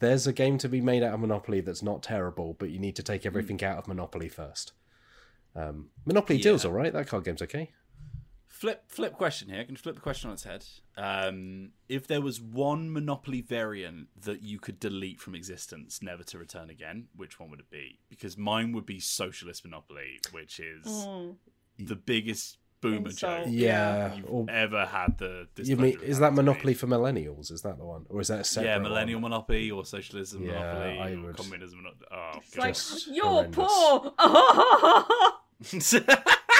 there's 0.00 0.26
a 0.26 0.32
game 0.32 0.58
to 0.58 0.68
be 0.68 0.80
made 0.80 1.02
out 1.02 1.14
of 1.14 1.20
Monopoly 1.20 1.60
that's 1.60 1.82
not 1.82 2.02
terrible, 2.02 2.54
but 2.58 2.70
you 2.70 2.78
need 2.78 2.96
to 2.96 3.02
take 3.02 3.24
everything 3.26 3.62
out 3.64 3.78
of 3.78 3.88
Monopoly 3.88 4.28
first. 4.28 4.72
Um, 5.54 5.90
Monopoly 6.04 6.38
deals 6.38 6.64
all 6.64 6.72
right. 6.72 6.92
That 6.92 7.08
card 7.08 7.24
game's 7.24 7.42
okay. 7.42 7.70
Flip 8.48 8.84
flip 8.88 9.12
question 9.12 9.50
here. 9.50 9.62
Can 9.64 9.72
you 9.74 9.78
flip 9.78 9.96
the 9.96 10.00
question 10.00 10.28
on 10.30 10.34
its 10.34 10.44
head? 10.44 10.64
Um, 10.96 11.72
if 11.90 12.06
there 12.06 12.22
was 12.22 12.40
one 12.40 12.90
Monopoly 12.90 13.42
variant 13.42 14.08
that 14.22 14.42
you 14.42 14.58
could 14.58 14.80
delete 14.80 15.20
from 15.20 15.34
existence, 15.34 16.00
never 16.02 16.22
to 16.24 16.38
return 16.38 16.70
again, 16.70 17.08
which 17.14 17.38
one 17.38 17.50
would 17.50 17.60
it 17.60 17.68
be? 17.70 17.98
Because 18.08 18.38
mine 18.38 18.72
would 18.72 18.86
be 18.86 18.98
Socialist 18.98 19.62
Monopoly, 19.64 20.20
which 20.32 20.58
is 20.58 20.86
Mm. 20.86 21.36
the 21.78 21.96
biggest 21.96 22.56
boomer 22.90 23.08
Insult. 23.10 23.44
joke 23.44 23.46
Yeah. 23.50 24.14
you've 24.14 24.24
Or, 24.28 24.46
ever 24.48 24.86
had 24.86 25.18
the. 25.18 25.48
you 25.56 25.76
mean 25.76 25.98
is 26.02 26.18
that 26.20 26.32
Monopoly 26.34 26.74
for 26.74 26.86
millennials? 26.86 27.50
Is 27.52 27.62
that 27.62 27.78
the 27.78 27.84
one, 27.84 28.06
or 28.08 28.20
is 28.20 28.28
that 28.28 28.40
a 28.40 28.44
separate 28.44 28.70
Yeah, 28.70 28.78
Millennial 28.78 29.20
one? 29.20 29.30
Monopoly 29.30 29.70
or 29.70 29.84
Socialism 29.84 30.44
Yeah, 30.44 30.52
Monopoly 30.52 30.98
I 31.00 31.12
or 31.14 31.20
would- 31.22 31.36
Communism 31.36 31.82
Monopoly. 31.82 32.06
Oh, 32.10 32.30
It's 32.36 32.56
like 32.56 32.76
you're 33.16 33.26
horrendous. 33.26 33.56
poor. 33.56 34.12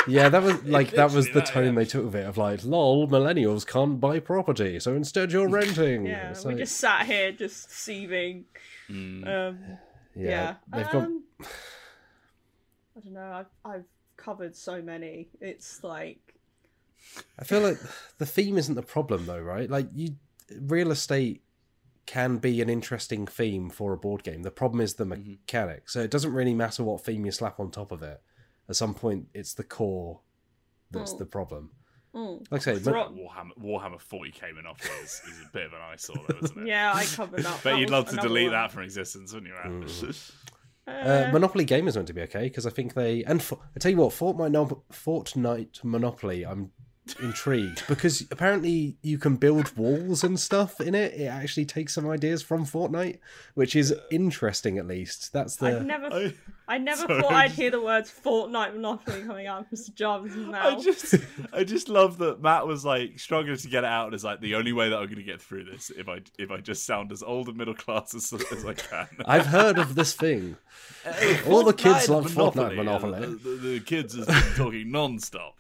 Yeah, 0.09 0.29
that 0.29 0.43
was 0.43 0.63
like 0.65 0.93
that 0.93 1.11
was 1.13 1.27
the 1.27 1.33
that, 1.41 1.47
tone 1.47 1.67
yeah. 1.67 1.73
they 1.81 1.85
took 1.85 2.05
of 2.07 2.15
it. 2.15 2.27
Of 2.27 2.39
like, 2.39 2.65
lol, 2.65 3.09
millennials 3.09 3.67
can't 3.67 3.99
buy 4.01 4.21
property, 4.21 4.79
so 4.81 4.95
instead 4.95 5.33
you're 5.33 5.49
renting. 5.61 6.07
yeah, 6.07 6.31
It's 6.31 6.45
we 6.45 6.53
like- 6.53 6.59
just 6.59 6.77
sat 6.77 7.07
here 7.07 7.33
just 7.33 7.71
seething. 7.73 8.45
Mm. 8.89 9.27
Um, 9.27 9.59
yeah, 10.15 10.31
yeah, 10.31 10.55
they've 10.73 10.87
got 10.91 11.05
um, 11.05 11.25
I 11.41 13.01
don't 13.03 13.13
know. 13.15 13.33
I've 13.33 13.47
I've 13.65 13.85
covered 14.27 14.57
so 14.57 14.83
many. 14.83 15.29
It's 15.41 15.83
like 15.85 16.35
I 17.39 17.45
feel 17.45 17.61
like 17.61 17.79
the 18.19 18.27
theme 18.27 18.59
isn't 18.59 18.75
the 18.75 18.83
problem 18.83 19.27
though, 19.27 19.41
right? 19.41 19.71
Like 19.71 19.89
you 19.95 20.17
real 20.61 20.91
estate 20.91 21.43
can 22.07 22.39
be 22.39 22.61
an 22.61 22.69
interesting 22.69 23.27
theme 23.27 23.69
for 23.71 23.93
a 23.93 23.97
board 23.97 24.23
game. 24.23 24.43
The 24.43 24.51
problem 24.51 24.81
is 24.81 24.95
the 24.95 25.05
Mm-hmm. 25.05 25.31
mechanics. 25.33 25.93
So 25.93 26.01
it 26.01 26.11
doesn't 26.11 26.33
really 26.33 26.55
matter 26.55 26.83
what 26.85 27.05
theme 27.05 27.25
you 27.27 27.33
slap 27.33 27.59
on 27.61 27.71
top 27.71 27.91
of 27.93 28.03
it. 28.03 28.21
At 28.69 28.77
some 28.77 28.95
point 28.95 29.29
it's 29.35 29.55
the 29.55 29.65
core 29.65 30.21
that's 30.91 31.15
Mm. 31.15 31.19
the 31.19 31.27
problem. 31.27 31.71
mm. 32.15 32.47
Like 32.51 32.61
I 32.69 32.75
say, 32.75 32.79
Thro- 32.79 33.11
Warhammer, 33.13 33.57
Warhammer 33.61 34.01
40k 34.01 34.55
Monopoly 34.55 34.89
is, 35.05 35.21
is 35.29 35.41
a 35.49 35.51
bit 35.53 35.67
of 35.67 35.73
an 35.73 35.81
eyesore, 35.93 36.17
though, 36.29 36.39
isn't 36.45 36.59
it? 36.63 36.67
yeah, 36.75 36.93
I 36.95 37.05
covered 37.05 37.45
up. 37.45 37.61
But 37.65 37.73
that 37.73 37.79
you'd 37.81 37.91
love 37.91 38.09
to 38.11 38.17
delete 38.17 38.45
one. 38.47 38.53
that 38.53 38.71
from 38.73 38.83
existence, 38.85 39.33
wouldn't 39.33 39.53
you, 39.53 39.59
Aaron? 39.59 39.83
Mm. 39.85 40.33
Uh, 40.87 40.91
uh, 40.91 41.31
Monopoly 41.33 41.65
Game 41.65 41.89
is 41.89 41.97
meant 41.97 42.07
to 42.07 42.15
be 42.15 42.23
okay 42.23 42.45
because 42.45 42.65
I 42.65 42.71
think 42.71 42.95
they 42.95 43.25
and 43.25 43.43
for, 43.43 43.59
I 43.75 43.81
tell 43.81 43.91
you 43.91 43.97
what, 43.97 44.13
Fortnite, 44.13 44.83
Fortnite 44.93 45.83
Monopoly, 45.83 46.45
I'm 46.47 46.71
intrigued 47.21 47.87
because 47.87 48.27
apparently 48.31 48.97
you 49.03 49.19
can 49.19 49.37
build 49.37 49.77
walls 49.77 50.25
and 50.25 50.39
stuff 50.41 50.81
in 50.81 50.95
it. 50.95 51.15
It 51.15 51.27
actually 51.27 51.65
takes 51.67 51.95
some 51.95 52.09
ideas 52.09 52.43
from 52.43 52.65
Fortnite, 52.67 53.19
which 53.55 53.77
is 53.77 53.95
interesting 54.11 54.79
at 54.79 54.87
least. 54.87 55.33
That's 55.33 55.57
the 55.57 55.79
I 55.79 55.83
never, 55.83 56.07
I, 56.13 56.35
I 56.69 56.79
never 56.79 57.03
Sorry, 57.07 57.23
thought 57.23 57.33
I 57.33 57.45
I'd 57.45 57.47
just- 57.49 57.59
hear 57.61 57.71
the 57.71 57.81
words 57.81 58.13
Fortnite 58.25 58.75
Monopoly 58.75 59.23
coming 59.23 59.47
out 59.47 59.61
of 59.61 59.71
Mr. 59.71 59.95
Jarvis' 59.95 60.35
I 60.53 60.81
just, 60.81 61.15
I 61.53 61.65
just 61.65 61.89
love 61.89 62.19
that 62.19 62.43
Matt 62.43 62.67
was 62.67 62.85
like 62.85 63.19
struggling 63.21 63.57
to 63.57 63.69
get 63.69 63.85
it 63.85 63.89
out, 63.91 64.07
and 64.07 64.15
is 64.15 64.25
like 64.25 64.41
the 64.41 64.57
only 64.57 64.73
way 64.73 64.89
that 64.89 64.97
I'm 64.97 65.05
going 65.07 65.17
to 65.17 65.23
get 65.23 65.41
through 65.41 65.65
this 65.65 65.91
if 65.97 66.09
I 66.09 66.21
if 66.39 66.51
I 66.51 66.59
just 66.59 66.85
sound 66.85 67.13
as 67.13 67.23
old 67.23 67.49
and 67.49 67.57
middle 67.57 67.75
class 67.75 68.15
as, 68.15 68.33
as 68.51 68.65
I 68.65 68.75
can. 68.75 69.07
I've 69.27 69.47
heard 69.47 69.79
of 69.79 69.95
this 69.95 70.15
thing. 70.15 70.57
All 71.49 71.63
the 71.65 71.73
kids 71.73 72.09
love 72.09 72.27
Fortnite 72.27 72.73
uh, 72.73 72.75
Monopoly. 72.75 73.21
The, 73.21 73.27
the, 73.37 73.57
the 73.75 73.81
kids 73.81 74.15
has 74.17 74.27
been 74.27 74.43
talking 74.57 74.91
non-stop. 74.91 75.55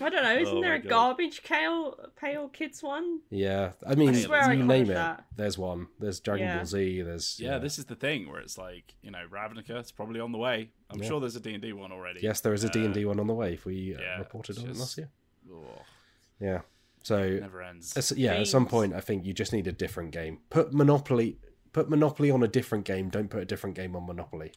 I 0.00 0.08
don't 0.08 0.22
know. 0.22 0.36
Isn't 0.38 0.56
Oh 0.56 0.60
there 0.62 0.72
my 0.72 0.77
a 0.84 0.88
garbage 0.88 1.42
pail, 1.42 1.98
pale 2.16 2.48
kids 2.48 2.82
one? 2.82 3.20
Yeah, 3.30 3.72
I 3.86 3.94
mean, 3.94 4.10
I 4.10 4.12
swear 4.20 4.40
you 4.52 4.60
covered 4.60 4.66
name 4.66 4.90
it. 4.90 4.94
that. 4.94 5.24
There's 5.36 5.56
one. 5.58 5.88
There's 5.98 6.20
Dragon 6.20 6.46
Yeah. 6.46 6.56
Ball 6.56 6.66
Z. 6.66 7.02
There's 7.02 7.40
Yeah, 7.40 7.58
this 7.58 7.78
is 7.78 7.86
the 7.86 7.94
thing 7.94 8.28
where 8.30 8.40
it's 8.40 8.56
like 8.58 8.94
you 9.02 9.10
know 9.10 9.24
Ravnica, 9.30 9.70
it's 9.70 9.92
probably 9.92 10.20
on 10.20 10.32
the 10.32 10.38
way. 10.38 10.70
I'm 10.90 11.00
Yeah. 11.02 11.08
sure 11.08 11.20
there's 11.20 11.36
a 11.36 11.40
D 11.40 11.52
and 11.54 11.62
D 11.62 11.72
one 11.72 11.92
already. 11.92 12.20
Yes, 12.22 12.40
there 12.40 12.52
is 12.54 12.64
a 12.64 12.68
Uh, 12.68 12.72
D 12.72 12.84
and 12.84 12.94
D 12.94 13.04
one 13.04 13.20
on 13.20 13.26
the 13.26 13.34
way. 13.34 13.54
If 13.54 13.64
we 13.64 13.94
uh, 13.94 14.00
yeah, 14.00 14.18
reported 14.18 14.56
it's 14.56 14.64
on 14.64 14.70
it 14.70 14.76
last 14.76 14.96
year. 14.98 15.10
Oh, 15.52 15.82
Yeah. 16.40 16.60
So 17.04 17.28
never 17.38 17.62
ends. 17.62 17.96
As- 17.96 18.12
yeah, 18.16 18.34
at 18.34 18.46
some 18.48 18.66
point, 18.66 18.92
I 18.92 19.00
think 19.00 19.24
you 19.24 19.32
just 19.32 19.52
need 19.52 19.66
a 19.66 19.72
different 19.72 20.10
game. 20.10 20.40
Put 20.50 20.74
Monopoly, 20.74 21.38
put 21.72 21.88
Monopoly 21.88 22.30
on 22.30 22.42
a 22.42 22.48
different 22.48 22.84
game. 22.84 23.08
Don't 23.08 23.28
put 23.30 23.40
a 23.40 23.44
different 23.46 23.76
game 23.76 23.94
on 23.96 24.04
Monopoly. 24.06 24.52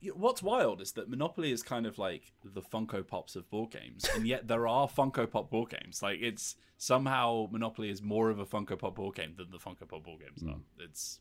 Yeah, 0.00 0.12
What's 0.14 0.42
wild 0.42 0.80
is 0.82 0.92
that 0.92 1.08
Monopoly 1.08 1.50
is 1.52 1.62
kind 1.62 1.86
of 1.86 1.98
like 1.98 2.32
the 2.44 2.60
Funko 2.60 3.06
Pops 3.06 3.34
of 3.34 3.48
board 3.50 3.70
games, 3.70 4.06
and 4.14 4.26
yet 4.26 4.46
there 4.46 4.68
are 4.68 4.86
Funko 4.88 5.30
Pop 5.30 5.50
board 5.50 5.70
games. 5.70 6.02
Like 6.02 6.18
it's 6.20 6.56
somehow 6.76 7.48
Monopoly 7.50 7.88
is 7.90 8.02
more 8.02 8.28
of 8.30 8.38
a 8.38 8.44
Funko 8.44 8.78
Pop 8.78 8.94
board 8.96 9.14
game 9.16 9.34
than 9.36 9.50
the 9.50 9.58
Funko 9.58 9.88
Pop 9.88 10.04
board 10.04 10.20
games 10.20 10.42
are. 10.46 10.60
It's 10.78 11.20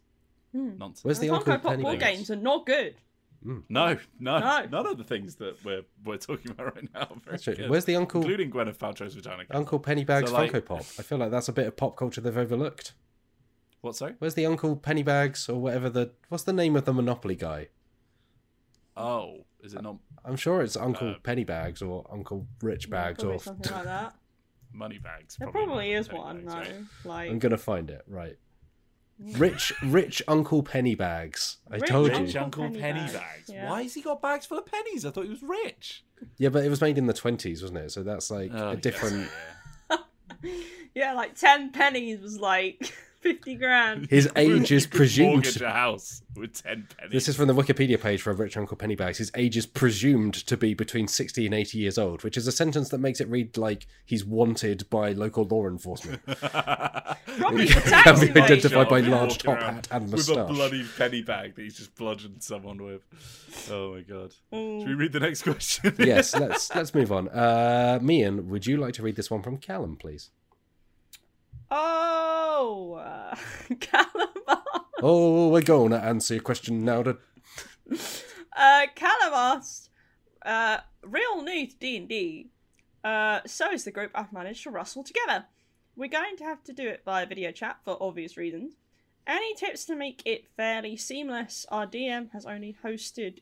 Hmm. 0.52 0.77
nonsense. 0.77 1.03
Where's 1.06 1.19
the 1.19 1.27
The 1.30 1.34
Funko 1.35 1.61
Pop 1.61 1.80
board 1.80 1.99
games? 1.99 2.18
games 2.18 2.31
are 2.31 2.35
not 2.35 2.65
good. 2.65 2.95
No, 3.43 3.61
no, 3.69 4.39
No. 4.39 4.65
none 4.65 4.88
of 4.88 4.97
the 4.97 5.03
things 5.03 5.35
that 5.35 5.64
we're 5.64 5.84
we're 6.03 6.18
talking 6.18 6.52
about 6.52 6.76
right 6.76 6.93
now. 6.93 7.02
are 7.02 7.07
Very 7.07 7.19
That's 7.31 7.43
true. 7.43 7.56
good. 7.56 7.69
Where's 7.69 7.85
the 7.85 7.95
Uncle 7.95 8.22
including 8.22 8.49
Gwyneth 8.52 8.77
Paltrow's 8.77 9.14
vagina? 9.14 9.43
Uncle 9.52 9.80
Pennybags 9.80 10.30
So, 10.30 10.34
like- 10.34 10.52
Funko 10.52 10.65
Pop? 10.65 10.80
I 10.97 11.03
feel 11.03 11.18
like 11.19 11.30
that's 11.31 11.47
a 11.47 11.53
bit 11.53 11.68
of 11.68 11.77
pop 11.77 11.95
culture 11.95 12.22
they've 12.22 12.35
overlooked. 12.35 12.93
What? 13.81 13.95
Sorry. 13.95 14.15
Where's 14.18 14.34
the 14.34 14.45
Uncle 14.47 14.76
Pennybags 14.76 15.47
or 15.47 15.56
whatever 15.61 15.89
the 15.89 16.11
what's 16.30 16.43
the 16.43 16.53
name 16.53 16.76
of 16.76 16.85
the 16.85 16.93
Monopoly 16.93 17.35
guy? 17.35 17.68
Oh, 18.97 19.45
is 19.61 19.73
it 19.73 19.81
not? 19.81 19.97
I'm 20.23 20.35
sure 20.35 20.61
it's 20.61 20.77
Uncle 20.77 21.09
Uh, 21.11 21.15
Pennybags 21.23 21.81
or 21.85 22.05
Uncle 22.11 22.47
Rich 22.61 22.89
Bags 22.89 23.19
Probably 23.23 23.35
or 23.35 23.39
something 23.39 23.72
like 23.73 23.84
that. 23.85 24.15
money 24.73 24.97
bags. 24.97 25.35
There 25.38 25.49
probably 25.49 25.65
probably 25.67 25.93
is 25.93 26.09
one 26.11 26.45
bags, 26.45 26.53
though. 26.53 26.59
right? 26.59 26.84
Like 27.05 27.31
I'm 27.31 27.39
gonna 27.39 27.57
find 27.57 27.89
it. 27.89 28.03
Right. 28.07 28.38
Rich, 29.17 29.72
rich 29.81 30.22
Uncle 30.27 30.61
Pennybags. 30.61 31.57
I 31.72 31.76
Rich 31.76 31.89
told 31.89 32.09
Rich 32.09 32.34
you. 32.34 32.39
Uncle 32.41 32.63
Penny 32.65 32.80
Penny 32.81 32.99
bags, 32.99 33.13
bags. 33.13 33.49
yeah. 33.49 33.69
Why 33.69 33.84
has 33.84 33.93
he 33.93 34.01
got 34.01 34.22
bags 34.22 34.45
full 34.45 34.57
of 34.57 34.65
pennies? 34.65 35.05
I 35.05 35.11
thought 35.11 35.23
he 35.23 35.30
was 35.30 35.41
rich. 35.41 36.03
Yeah, 36.38 36.49
but 36.49 36.65
it 36.65 36.69
was 36.69 36.81
made 36.81 36.97
in 36.97 37.05
the 37.05 37.13
20s, 37.13 37.61
wasn't 37.61 37.77
it? 37.80 37.91
So 37.93 38.03
that's 38.03 38.30
like 38.30 38.51
Oh, 38.53 38.69
a 38.69 38.73
yes, 38.73 38.81
different. 38.81 39.30
yeah. 39.89 39.97
yeah, 40.95 41.13
like 41.13 41.35
ten 41.35 41.72
pennies 41.72 42.19
was 42.19 42.39
like 42.39 42.93
fifty 43.26 43.56
grand. 43.56 44.07
His 44.10 44.30
age 44.35 44.72
is 44.72 44.85
presumed. 44.85 45.30
Mortgage 45.34 45.61
a 45.61 45.72
house 45.72 46.22
with 46.35 46.61
ten 46.61 46.88
pennies. 46.95 47.11
This 47.11 47.27
is 47.27 47.35
from 47.35 47.47
the 47.47 47.56
Wikipedia 47.56 47.99
page 47.99 48.22
for 48.22 48.31
Rich 48.34 48.56
Uncle 48.56 48.77
Pennybags. 48.77 49.18
His 49.18 49.31
age 49.35 49.57
is 49.57 49.65
presumed 49.65 50.35
to 50.45 50.56
be 50.56 50.73
between 50.73 51.07
60 51.07 51.45
and 51.45 51.56
80 51.56 51.77
years 51.80 51.97
old, 51.97 52.23
which 52.23 52.38
is 52.38 52.47
a 52.47 52.52
sentence 52.52 52.89
that 52.89 52.99
makes 52.99 53.19
it 53.19 53.27
read 53.27 53.57
like 53.57 53.88
he's 54.06 54.23
wanted 54.23 54.88
by 54.89 55.11
local 55.14 55.43
law 55.45 55.68
enforcement. 55.68 56.22
Probably 56.26 57.68
Can 57.68 58.34
be 58.34 58.39
identified 58.39 58.89
by 58.89 58.99
large 58.99 59.39
top 59.39 59.60
hat 59.60 59.88
and 59.91 60.10
moustache. 60.11 60.35
with 60.35 60.49
a 60.49 60.53
bloody 60.53 60.85
penny 60.97 61.22
bag 61.23 61.56
that 61.56 61.61
he's 61.64 61.76
just 61.77 61.95
bludgeoned 61.95 62.43
someone 62.43 62.81
with. 62.84 63.02
Oh 63.72 63.95
my 63.95 64.02
god! 64.02 64.34
Mm. 64.53 64.81
Should 64.81 64.88
we 64.88 64.93
read 64.93 65.14
the 65.14 65.19
next 65.19 65.41
question? 65.41 65.95
yes, 65.97 66.35
let's 66.35 66.73
let's 66.76 66.93
move 66.93 67.11
on. 67.11 67.27
Uh, 67.30 67.99
Meehan, 68.02 68.49
would 68.49 68.65
you 68.68 68.77
like 68.77 68.93
to 68.95 69.03
read 69.03 69.15
this 69.15 69.31
one 69.31 69.41
from 69.41 69.57
Callum, 69.57 69.95
please? 69.95 70.30
Oh, 71.72 72.94
uh, 72.94 73.36
Calamar. 73.80 74.64
Oh, 75.02 75.50
we're 75.50 75.62
going 75.62 75.92
to 75.92 75.98
answer 75.98 76.36
your 76.36 76.44
question 76.44 76.84
now. 76.86 77.04
To... 77.04 77.18
Uh, 78.58 78.88
Callum 78.96 79.62
uh, 80.46 80.78
real 81.04 81.42
new 81.44 81.68
to 81.68 81.76
D&D. 81.76 82.50
Uh, 83.04 83.42
so 83.46 83.70
is 83.72 83.84
the 83.84 83.92
group 83.92 84.12
I've 84.16 84.32
managed 84.32 84.64
to 84.64 84.70
rustle 84.70 85.04
together. 85.04 85.46
We're 85.98 86.08
going 86.08 86.38
to 86.38 86.46
have 86.46 86.64
to 86.64 86.74
do 86.74 86.88
it 86.88 87.02
via 87.04 87.26
video 87.26 87.52
chat 87.52 87.80
for 87.84 87.98
obvious 88.02 88.38
reasons. 88.38 88.76
Any 89.28 89.56
tips 89.56 89.84
to 89.86 89.96
make 89.96 90.22
it 90.26 90.48
fairly 90.56 90.96
seamless? 90.96 91.66
Our 91.70 91.86
DM 91.86 92.32
has 92.32 92.46
only 92.46 92.78
hosted 92.84 93.40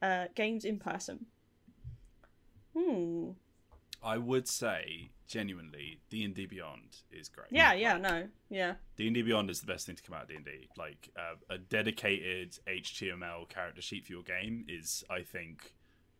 uh, 0.00 0.26
games 0.34 0.64
in 0.64 0.78
person. 0.78 1.26
Hmm. 2.76 3.30
I 4.02 4.18
would 4.18 4.46
say 4.46 5.10
genuinely, 5.26 6.00
D 6.10 6.24
and 6.24 6.34
D 6.34 6.46
Beyond 6.46 6.96
is 7.10 7.28
great. 7.28 7.48
Yeah, 7.50 7.72
yeah, 7.72 7.96
no, 7.96 8.28
yeah. 8.48 8.74
D 8.96 9.06
and 9.06 9.14
D 9.14 9.22
Beyond 9.22 9.50
is 9.50 9.60
the 9.60 9.66
best 9.66 9.86
thing 9.86 9.96
to 9.96 10.02
come 10.02 10.14
out 10.14 10.22
of 10.22 10.28
D 10.28 10.36
and 10.36 10.44
D. 10.44 10.68
Like 10.76 11.10
uh, 11.16 11.36
a 11.54 11.58
dedicated 11.58 12.58
HTML 12.66 13.48
character 13.48 13.82
sheet 13.82 14.06
for 14.06 14.12
your 14.12 14.22
game 14.22 14.64
is, 14.68 15.04
I 15.10 15.22
think, 15.22 15.74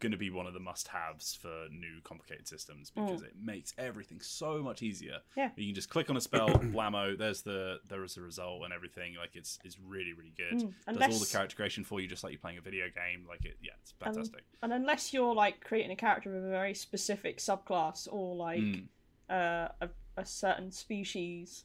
going 0.05 0.13
to 0.13 0.19
be 0.19 0.29
one 0.31 0.47
of 0.47 0.53
the 0.53 0.61
must-haves 0.61 1.35
for 1.35 1.67
new 1.71 2.01
complicated 2.05 2.47
systems 2.47 2.91
because 2.91 3.23
it 3.23 3.33
makes 3.43 3.73
everything 3.79 4.21
so 4.21 4.63
much 4.63 4.83
easier. 4.83 5.19
Yeah. 5.37 5.49
you 5.57 5.67
can 5.67 5.75
just 5.75 5.89
click 5.89 6.11
on 6.11 6.17
a 6.17 6.21
spell, 6.21 6.49
blammo. 6.75 7.17
There's 7.17 7.41
the 7.41 7.79
there 7.89 8.05
is 8.05 8.15
the 8.15 8.21
result 8.21 8.63
and 8.65 8.73
everything. 8.73 9.15
Like 9.19 9.35
it's 9.35 9.59
it's 9.65 9.79
really 9.81 10.13
really 10.13 10.35
good. 10.37 10.61
Mm, 10.89 10.99
Does 10.99 11.13
all 11.15 11.19
the 11.19 11.31
character 11.33 11.57
creation 11.57 11.85
for 11.85 12.01
you, 12.01 12.07
just 12.07 12.23
like 12.23 12.33
you're 12.33 12.41
playing 12.41 12.59
a 12.59 12.61
video 12.61 12.85
game. 12.95 13.25
Like 13.29 13.45
it, 13.47 13.57
yeah, 13.63 13.73
it's 13.83 13.95
Um, 14.03 14.13
fantastic. 14.13 14.45
And 14.63 14.73
unless 14.73 15.13
you're 15.15 15.35
like 15.35 15.65
creating 15.65 15.91
a 15.93 15.97
character 15.97 16.31
with 16.33 16.45
a 16.45 16.51
very 16.51 16.75
specific 16.75 17.39
subclass 17.39 18.07
or 18.13 18.37
like 18.37 18.61
Mm. 18.61 18.87
uh, 19.31 19.69
a, 19.81 19.89
a 20.19 20.27
certain 20.27 20.71
species, 20.71 21.65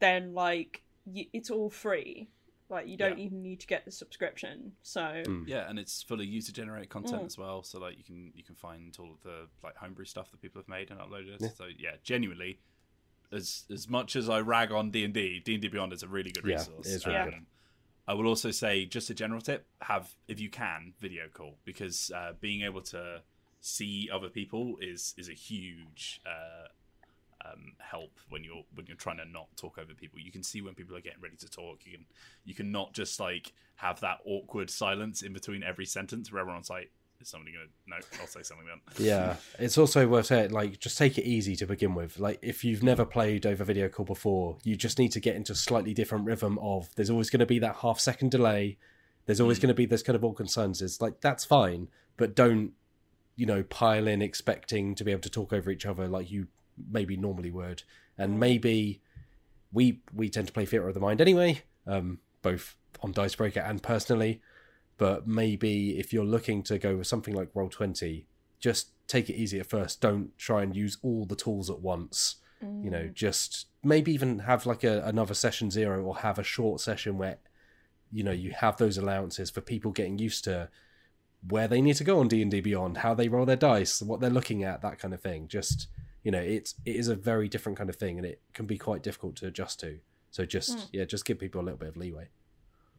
then 0.00 0.34
like 0.34 0.82
y- 1.06 1.28
it's 1.32 1.50
all 1.50 1.70
free. 1.70 2.28
Like 2.70 2.86
you 2.86 2.96
don't 2.98 3.18
Yeah. 3.18 3.24
even 3.24 3.42
need 3.42 3.60
to 3.60 3.66
get 3.66 3.84
the 3.84 3.90
subscription. 3.90 4.72
So 4.82 5.00
Mm. 5.26 5.48
Yeah, 5.48 5.68
and 5.68 5.78
it's 5.78 6.02
full 6.02 6.20
of 6.20 6.26
user 6.26 6.52
generated 6.52 6.90
content 6.90 7.22
Mm. 7.22 7.26
as 7.26 7.38
well. 7.38 7.62
So 7.62 7.78
like 7.78 7.96
you 7.96 8.04
can 8.04 8.32
you 8.34 8.42
can 8.44 8.54
find 8.54 8.94
all 8.98 9.10
of 9.12 9.22
the 9.22 9.48
like 9.62 9.76
homebrew 9.76 10.04
stuff 10.04 10.30
that 10.30 10.40
people 10.42 10.60
have 10.60 10.68
made 10.68 10.90
and 10.90 11.00
uploaded. 11.00 11.40
Yeah. 11.40 11.48
So 11.54 11.66
yeah, 11.66 11.96
genuinely, 12.02 12.60
as 13.32 13.64
as 13.72 13.88
much 13.88 14.16
as 14.16 14.28
I 14.28 14.40
rag 14.40 14.70
on 14.72 14.90
D 14.90 15.04
and 15.04 15.14
D, 15.14 15.40
D 15.40 15.54
and 15.54 15.62
D 15.62 15.68
Beyond 15.68 15.92
is 15.92 16.02
a 16.02 16.08
really 16.08 16.30
good 16.30 16.44
Yeah, 16.44 16.58
resource. 16.58 16.86
it 16.86 16.90
is 16.92 17.06
really 17.06 17.18
Yeah. 17.18 17.24
good. 17.24 17.34
Um, 17.34 17.46
I 18.06 18.14
will 18.14 18.26
also 18.26 18.50
say, 18.50 18.86
just 18.86 19.10
a 19.10 19.14
general 19.14 19.40
tip: 19.40 19.66
have 19.82 20.16
if 20.28 20.40
you 20.40 20.48
can, 20.50 20.94
video 20.98 21.28
call 21.28 21.58
because 21.64 22.10
uh, 22.10 22.32
being 22.40 22.62
able 22.62 22.82
to 22.82 23.22
see 23.60 24.08
other 24.12 24.28
people 24.28 24.76
is 24.80 25.14
is 25.16 25.28
a 25.28 25.34
huge 25.34 26.20
uh, 26.26 26.68
um, 27.52 27.72
help 27.78 28.10
when 28.28 28.44
you're 28.44 28.62
when 28.74 28.86
you're 28.86 28.96
trying 28.96 29.18
to 29.18 29.24
not 29.24 29.48
talk 29.56 29.78
over 29.78 29.94
people. 29.94 30.18
You 30.18 30.32
can 30.32 30.42
see 30.42 30.60
when 30.62 30.74
people 30.74 30.96
are 30.96 31.00
getting 31.00 31.20
ready 31.22 31.36
to 31.36 31.48
talk. 31.48 31.80
You 31.84 31.92
can 31.98 32.06
you 32.44 32.54
can 32.54 32.70
not 32.72 32.92
just 32.92 33.18
like 33.20 33.52
have 33.76 34.00
that 34.00 34.18
awkward 34.26 34.70
silence 34.70 35.22
in 35.22 35.32
between 35.32 35.62
every 35.62 35.86
sentence 35.86 36.32
where 36.32 36.40
everyone's 36.40 36.68
like, 36.70 36.90
"Is 37.20 37.28
somebody 37.28 37.52
gonna?" 37.52 37.66
No, 37.86 37.96
I'll 38.20 38.26
say 38.26 38.42
something 38.42 38.66
then. 38.66 38.80
Yeah, 39.06 39.36
it's 39.58 39.78
also 39.78 40.06
worth 40.08 40.26
saying, 40.26 40.50
like, 40.50 40.80
just 40.80 40.98
take 40.98 41.16
it 41.18 41.24
easy 41.24 41.54
to 41.56 41.66
begin 41.66 41.94
with. 41.94 42.18
Like, 42.18 42.38
if 42.42 42.64
you've 42.64 42.82
never 42.82 43.04
played 43.04 43.46
over 43.46 43.62
video 43.64 43.88
call 43.88 44.04
before, 44.06 44.58
you 44.64 44.76
just 44.76 44.98
need 44.98 45.12
to 45.12 45.20
get 45.20 45.36
into 45.36 45.52
a 45.52 45.56
slightly 45.56 45.94
different 45.94 46.24
rhythm 46.26 46.58
of 46.58 46.94
there's 46.96 47.10
always 47.10 47.30
going 47.30 47.40
to 47.40 47.46
be 47.46 47.58
that 47.60 47.76
half 47.76 48.00
second 48.00 48.30
delay. 48.30 48.76
There's 49.26 49.40
always 49.40 49.58
Mm. 49.58 49.62
going 49.62 49.68
to 49.68 49.74
be 49.74 49.86
this 49.86 50.02
kind 50.02 50.16
of 50.16 50.24
all 50.24 50.32
concerns. 50.32 50.80
It's 50.82 51.00
like, 51.00 51.20
that's 51.20 51.44
fine, 51.44 51.88
but 52.16 52.34
don't, 52.34 52.72
you 53.36 53.44
know, 53.46 53.62
pile 53.62 54.08
in 54.08 54.22
expecting 54.22 54.94
to 54.96 55.04
be 55.04 55.12
able 55.12 55.20
to 55.20 55.30
talk 55.30 55.52
over 55.52 55.70
each 55.70 55.84
other 55.86 56.08
like 56.08 56.30
you 56.30 56.48
maybe 56.90 57.16
normally 57.16 57.50
would. 57.50 57.82
And 58.16 58.38
maybe 58.40 59.00
we 59.72 60.00
we 60.12 60.28
tend 60.28 60.46
to 60.48 60.52
play 60.52 60.66
Theatre 60.66 60.88
of 60.88 60.94
the 60.94 61.00
Mind 61.00 61.20
anyway, 61.20 61.62
um, 61.86 62.18
both 62.42 62.76
on 63.02 63.12
Dicebreaker 63.12 63.60
and 63.60 63.82
personally. 63.82 64.40
But 64.96 65.28
maybe 65.28 65.98
if 65.98 66.12
you're 66.12 66.24
looking 66.24 66.62
to 66.64 66.78
go 66.78 66.96
with 66.96 67.06
something 67.06 67.34
like 67.34 67.50
Roll 67.54 67.68
Twenty, 67.68 68.26
just 68.58 68.88
take 69.06 69.30
it 69.30 69.36
easy 69.36 69.60
at 69.60 69.66
first. 69.66 70.00
Don't 70.00 70.36
try 70.36 70.62
and 70.62 70.74
use 70.74 70.98
all 71.02 71.24
the 71.24 71.36
tools 71.36 71.70
at 71.70 71.80
once. 71.80 72.36
You 72.82 72.90
know, 72.90 73.08
just 73.14 73.66
maybe 73.84 74.12
even 74.12 74.40
have 74.40 74.66
like 74.66 74.82
a, 74.82 75.00
another 75.04 75.34
session 75.34 75.70
zero 75.70 76.02
or 76.02 76.16
have 76.18 76.40
a 76.40 76.42
short 76.42 76.80
session 76.80 77.16
where 77.16 77.38
you 78.10 78.24
know 78.24 78.32
you 78.32 78.50
have 78.50 78.78
those 78.78 78.98
allowances 78.98 79.48
for 79.48 79.60
people 79.60 79.92
getting 79.92 80.18
used 80.18 80.42
to 80.44 80.68
where 81.46 81.68
they 81.68 81.80
need 81.80 81.94
to 81.94 82.04
go 82.04 82.18
on 82.18 82.26
D 82.26 82.42
and 82.42 82.50
D 82.50 82.60
Beyond, 82.60 82.98
how 82.98 83.14
they 83.14 83.28
roll 83.28 83.46
their 83.46 83.54
dice, 83.54 84.02
what 84.02 84.18
they're 84.18 84.28
looking 84.28 84.64
at, 84.64 84.82
that 84.82 84.98
kind 84.98 85.14
of 85.14 85.20
thing. 85.20 85.46
Just 85.46 85.86
you 86.22 86.30
know, 86.30 86.40
it's 86.40 86.74
it 86.84 86.96
is 86.96 87.08
a 87.08 87.14
very 87.16 87.48
different 87.48 87.78
kind 87.78 87.90
of 87.90 87.96
thing, 87.96 88.18
and 88.18 88.26
it 88.26 88.42
can 88.52 88.66
be 88.66 88.78
quite 88.78 89.02
difficult 89.02 89.36
to 89.36 89.46
adjust 89.46 89.80
to. 89.80 90.00
So 90.30 90.44
just 90.44 90.78
Mm. 90.78 90.88
yeah, 90.92 91.04
just 91.04 91.24
give 91.24 91.38
people 91.38 91.60
a 91.60 91.64
little 91.64 91.78
bit 91.78 91.88
of 91.88 91.96
leeway. 91.96 92.28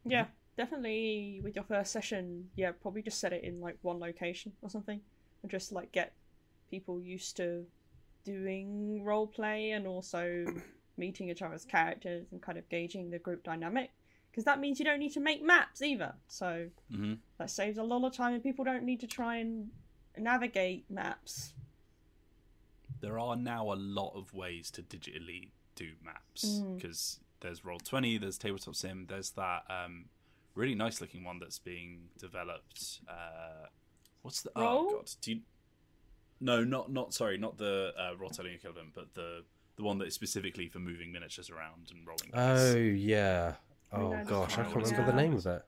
yeah, 0.06 0.26
definitely 0.58 1.41
with 1.44 1.56
your 1.56 1.66
first 1.66 1.91
session, 1.91 2.50
yeah, 2.56 2.72
probably 2.72 3.02
just 3.04 3.20
set 3.20 3.34
it 3.34 3.44
in 3.44 3.60
like 3.62 3.78
one 3.82 4.00
location 4.00 4.54
or 4.62 4.70
something, 4.70 5.02
and 5.44 5.52
just 5.52 5.72
like 5.72 5.91
get 5.91 6.14
people 6.72 7.02
used 7.02 7.38
to 7.38 7.66
doing 8.26 9.04
role 9.04 9.28
play 9.28 9.72
and 9.72 9.88
also 9.88 10.46
meeting 10.98 11.30
each 11.30 11.41
other's 11.41 11.66
characters 11.66 12.28
and 12.32 12.41
kind 12.41 12.58
of 12.58 12.68
gauging 12.70 13.10
the 13.10 13.20
group 13.20 13.44
dynamic. 13.44 13.91
Because 14.32 14.46
that 14.46 14.60
means 14.60 14.78
you 14.80 14.86
don't 14.86 15.00
need 15.00 15.14
to 15.14 15.20
make 15.20 15.41
maps 15.44 15.82
either. 15.82 16.14
So 16.28 16.70
hmm 16.91 17.14
that 17.38 17.50
saves 17.50 17.78
a 17.78 17.84
lot 17.84 18.04
of 18.06 18.14
time, 18.14 18.34
and 18.34 18.44
people 18.44 18.66
don't 18.66 18.84
need 18.84 19.00
to 19.02 19.08
try 19.08 19.38
and 19.38 19.70
navigate 20.18 20.86
maps. 20.90 21.54
There 23.01 23.17
are 23.19 23.35
now 23.35 23.71
a 23.71 23.76
lot 23.76 24.13
of 24.15 24.34
ways 24.34 24.69
to 24.71 24.81
digitally 24.81 25.49
do 25.76 25.91
maps 26.03 26.45
Mm. 26.61 26.76
because 26.76 27.19
there's 27.41 27.63
Roll 27.63 27.80
Twenty, 27.80 28.17
there's 28.17 28.38
Tabletop 28.38 28.76
Sim, 28.76 29.05
there's 29.07 29.31
that 29.31 29.63
um, 29.69 30.05
really 30.55 30.76
nice 30.76 30.99
looking 31.01 31.23
one 31.23 31.39
that's 31.39 31.59
being 31.59 32.09
developed. 32.17 32.99
Uh, 33.07 33.67
what's 34.21 34.41
the 34.41 34.51
Roll? 34.55 34.88
oh 34.89 34.91
god? 34.97 35.11
Do 35.21 35.31
you... 35.34 35.41
No, 36.41 36.63
not 36.63 36.91
not 36.91 37.13
sorry, 37.13 37.38
not 37.38 37.57
the 37.57 37.93
uh, 37.97 38.15
Roll 38.17 38.30
Telling 38.30 38.53
equivalent, 38.53 38.89
but 38.93 39.13
the 39.13 39.43
the 39.76 39.84
one 39.84 39.97
that 39.99 40.05
is 40.07 40.13
specifically 40.13 40.67
for 40.67 40.80
moving 40.80 41.11
miniatures 41.11 41.49
around 41.49 41.89
and 41.91 42.05
rolling. 42.05 42.31
dice. 42.34 42.73
Oh 42.73 42.77
yeah. 42.77 43.53
Oh 43.91 44.23
gosh, 44.26 44.53
I 44.57 44.63
can't 44.63 44.76
one. 44.76 44.84
remember 44.84 45.11
the 45.11 45.17
name 45.17 45.34
of 45.35 45.45
it. 45.45 45.63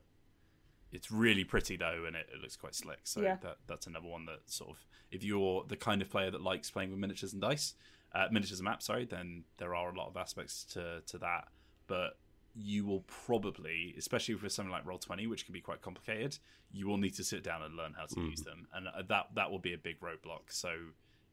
It's 0.92 1.10
really 1.12 1.44
pretty 1.44 1.76
though 1.78 2.04
and 2.06 2.16
it, 2.16 2.28
it 2.34 2.42
looks 2.42 2.56
quite 2.56 2.76
slick 2.76 3.00
so 3.04 3.22
Yeah. 3.22 3.38
that 3.42 3.58
that's 3.68 3.88
another 3.88 4.08
one 4.08 4.26
that 4.26 4.42
sort 4.46 4.72
of 4.72 4.86
if 5.12 5.24
you're 5.24 5.64
the 5.68 5.78
kind 5.78 6.02
of 6.02 6.10
player 6.10 6.32
that 6.32 6.42
likes 6.42 6.70
playing 6.72 6.90
with 6.92 7.00
miniatures 7.00 7.34
and 7.34 7.42
dice 7.42 7.74
uh, 8.14 8.28
miniatures 8.32 8.60
and 8.60 8.66
maps 8.66 8.86
sorry 8.86 9.06
then 9.06 9.44
there 9.58 9.74
are 9.76 9.90
a 9.94 9.98
lot 9.98 10.08
of 10.08 10.18
aspects 10.18 10.66
to 10.66 11.02
to 11.08 11.18
that 11.18 11.48
but 11.88 12.18
you 12.54 12.86
will 12.86 13.02
probably 13.08 13.96
especially 13.98 14.36
for 14.36 14.50
something 14.50 14.72
like 14.72 14.86
roll 14.86 14.98
20 14.98 15.26
which 15.28 15.46
can 15.46 15.54
be 15.54 15.62
quite 15.62 15.82
complicated 15.82 16.38
you 16.72 16.86
will 16.88 16.98
need 16.98 17.14
to 17.14 17.24
sit 17.24 17.44
down 17.44 17.62
and 17.62 17.76
learn 17.76 17.94
how 17.94 18.06
to 18.06 18.16
Mhm. 18.16 18.30
use 18.30 18.42
them 18.42 18.68
and 18.74 18.88
uh, 18.88 19.02
that 19.08 19.28
that 19.36 19.50
will 19.52 19.60
be 19.60 19.74
a 19.74 19.78
big 19.78 20.00
roadblock 20.02 20.42
so 20.50 20.76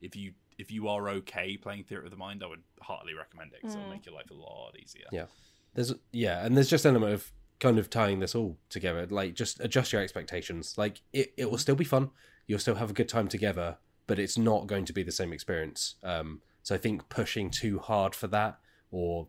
if 0.00 0.14
you 0.14 0.32
if 0.58 0.70
you 0.70 0.86
are 0.86 1.08
okay 1.08 1.56
playing 1.56 1.82
theatre 1.82 2.04
of 2.04 2.10
the 2.12 2.16
mind 2.16 2.44
i 2.44 2.46
would 2.46 2.62
heartily 2.80 3.14
recommend 3.14 3.52
it 3.52 3.58
because 3.60 3.74
it'll 3.74 3.86
Mm. 3.88 3.90
make 3.90 4.06
your 4.06 4.14
life 4.14 4.30
a 4.30 4.34
lot 4.34 4.76
easier 4.78 5.06
Yeah. 5.10 5.26
There's 5.74 5.92
yeah, 6.12 6.44
and 6.44 6.56
there's 6.56 6.70
just 6.70 6.84
an 6.86 6.90
element 6.94 7.12
of 7.14 7.32
kind 7.60 7.78
of 7.78 7.90
tying 7.90 8.20
this 8.20 8.34
all 8.34 8.56
together. 8.68 9.06
Like 9.06 9.34
just 9.34 9.60
adjust 9.60 9.92
your 9.92 10.02
expectations. 10.02 10.76
Like 10.76 11.00
it, 11.12 11.32
it 11.36 11.50
will 11.50 11.58
still 11.58 11.74
be 11.74 11.84
fun. 11.84 12.10
You'll 12.46 12.58
still 12.58 12.76
have 12.76 12.90
a 12.90 12.94
good 12.94 13.08
time 13.08 13.28
together, 13.28 13.78
but 14.06 14.18
it's 14.18 14.38
not 14.38 14.66
going 14.66 14.84
to 14.86 14.92
be 14.92 15.02
the 15.02 15.12
same 15.12 15.32
experience. 15.32 15.96
Um, 16.02 16.40
so 16.62 16.74
I 16.74 16.78
think 16.78 17.08
pushing 17.08 17.50
too 17.50 17.78
hard 17.78 18.14
for 18.14 18.26
that 18.28 18.58
or 18.90 19.28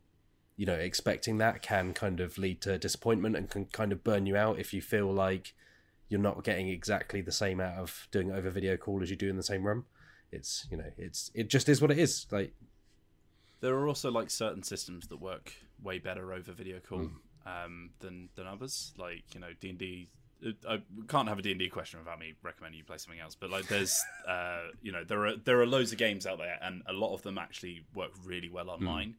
you 0.55 0.65
know 0.65 0.73
expecting 0.73 1.37
that 1.37 1.61
can 1.61 1.93
kind 1.93 2.19
of 2.19 2.37
lead 2.37 2.61
to 2.61 2.77
disappointment 2.77 3.35
and 3.35 3.49
can 3.49 3.65
kind 3.65 3.91
of 3.91 4.03
burn 4.03 4.25
you 4.25 4.35
out 4.35 4.59
if 4.59 4.73
you 4.73 4.81
feel 4.81 5.11
like 5.11 5.53
you're 6.09 6.19
not 6.19 6.43
getting 6.43 6.67
exactly 6.67 7.21
the 7.21 7.31
same 7.31 7.61
out 7.61 7.77
of 7.77 8.07
doing 8.11 8.31
over 8.31 8.49
video 8.49 8.75
call 8.75 9.01
as 9.01 9.09
you 9.09 9.15
do 9.15 9.29
in 9.29 9.37
the 9.37 9.43
same 9.43 9.63
room. 9.65 9.85
It's 10.31 10.67
you 10.69 10.77
know 10.77 10.91
it's 10.97 11.31
it 11.33 11.49
just 11.49 11.69
is 11.69 11.81
what 11.81 11.91
it 11.91 11.97
is. 11.97 12.27
Like 12.31 12.53
There 13.61 13.75
are 13.75 13.87
also 13.87 14.11
like 14.11 14.29
certain 14.29 14.63
systems 14.63 15.07
that 15.07 15.21
work 15.21 15.53
way 15.81 15.97
better 15.99 16.33
over 16.33 16.51
video 16.51 16.79
call 16.79 16.99
Mm. 16.99 17.11
Um, 17.45 17.91
than 17.99 18.29
than 18.35 18.47
others. 18.47 18.93
Like 18.97 19.23
you 19.33 19.39
know 19.39 19.49
D 19.59 19.69
and 19.69 19.77
D. 19.77 20.09
I 20.65 20.81
can't 21.09 21.27
have 21.27 21.37
a 21.37 21.41
D 21.41 21.51
and 21.51 21.59
D 21.59 21.67
question 21.67 21.99
without 21.99 22.17
me 22.17 22.33
recommending 22.41 22.77
you 22.77 22.85
play 22.85 22.97
something 22.97 23.19
else. 23.19 23.35
But 23.35 23.49
like, 23.49 23.67
there's, 23.67 24.01
uh, 24.27 24.67
you 24.81 24.93
know, 24.93 25.03
there 25.03 25.25
are 25.27 25.35
there 25.35 25.59
are 25.59 25.65
loads 25.67 25.91
of 25.91 25.97
games 25.97 26.25
out 26.25 26.37
there, 26.37 26.57
and 26.61 26.81
a 26.87 26.93
lot 26.93 27.13
of 27.13 27.23
them 27.23 27.37
actually 27.37 27.83
work 27.93 28.11
really 28.23 28.49
well 28.49 28.67
Hmm. 28.69 28.87
online. 28.87 29.15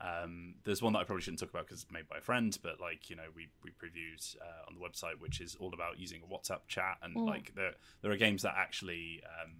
Um, 0.00 0.56
there's 0.64 0.82
one 0.82 0.92
that 0.94 0.98
I 0.98 1.04
probably 1.04 1.22
shouldn't 1.22 1.38
talk 1.38 1.50
about 1.50 1.66
because 1.66 1.82
it's 1.84 1.92
made 1.92 2.08
by 2.08 2.18
a 2.18 2.20
friend, 2.20 2.58
but 2.60 2.80
like 2.80 3.08
you 3.08 3.14
know, 3.14 3.28
we 3.36 3.46
we 3.62 3.70
previewed 3.70 4.36
uh, 4.42 4.66
on 4.68 4.74
the 4.74 4.80
website, 4.80 5.20
which 5.20 5.40
is 5.40 5.54
all 5.60 5.72
about 5.72 6.00
using 6.00 6.20
a 6.22 6.26
WhatsApp 6.26 6.66
chat, 6.66 6.98
and 7.02 7.14
Mm. 7.16 7.26
like 7.28 7.54
there 7.54 7.74
there 8.02 8.10
are 8.10 8.16
games 8.16 8.42
that 8.42 8.54
actually 8.58 9.22
um, 9.40 9.52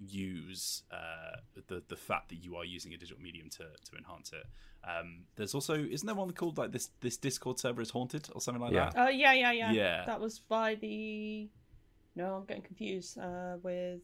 use 0.00 0.82
uh, 0.90 1.36
the 1.68 1.82
the 1.86 1.96
fact 1.96 2.30
that 2.30 2.36
you 2.36 2.56
are 2.56 2.64
using 2.64 2.94
a 2.94 2.96
digital 2.96 3.22
medium 3.22 3.50
to 3.50 3.64
to 3.90 3.96
enhance 3.98 4.32
it. 4.32 4.44
Um, 4.84 5.24
there's 5.36 5.54
also 5.54 5.74
isn't 5.74 6.06
there 6.06 6.14
one 6.16 6.30
called 6.32 6.58
like 6.58 6.72
this 6.72 6.90
this 7.00 7.16
Discord 7.16 7.58
server 7.58 7.80
is 7.82 7.90
haunted 7.90 8.28
or 8.34 8.40
something 8.40 8.60
like 8.62 8.72
Yeah. 8.72 8.90
that? 8.90 8.94
Oh 8.96 9.08
yeah, 9.08 9.32
yeah, 9.32 9.52
yeah. 9.52 9.72
Yeah. 9.72 10.04
That 10.06 10.20
was 10.20 10.40
by 10.40 10.74
the. 10.76 11.48
No, 12.14 12.34
I'm 12.36 12.44
getting 12.44 12.62
confused 12.64 13.16
uh, 13.18 13.56
with 13.62 14.00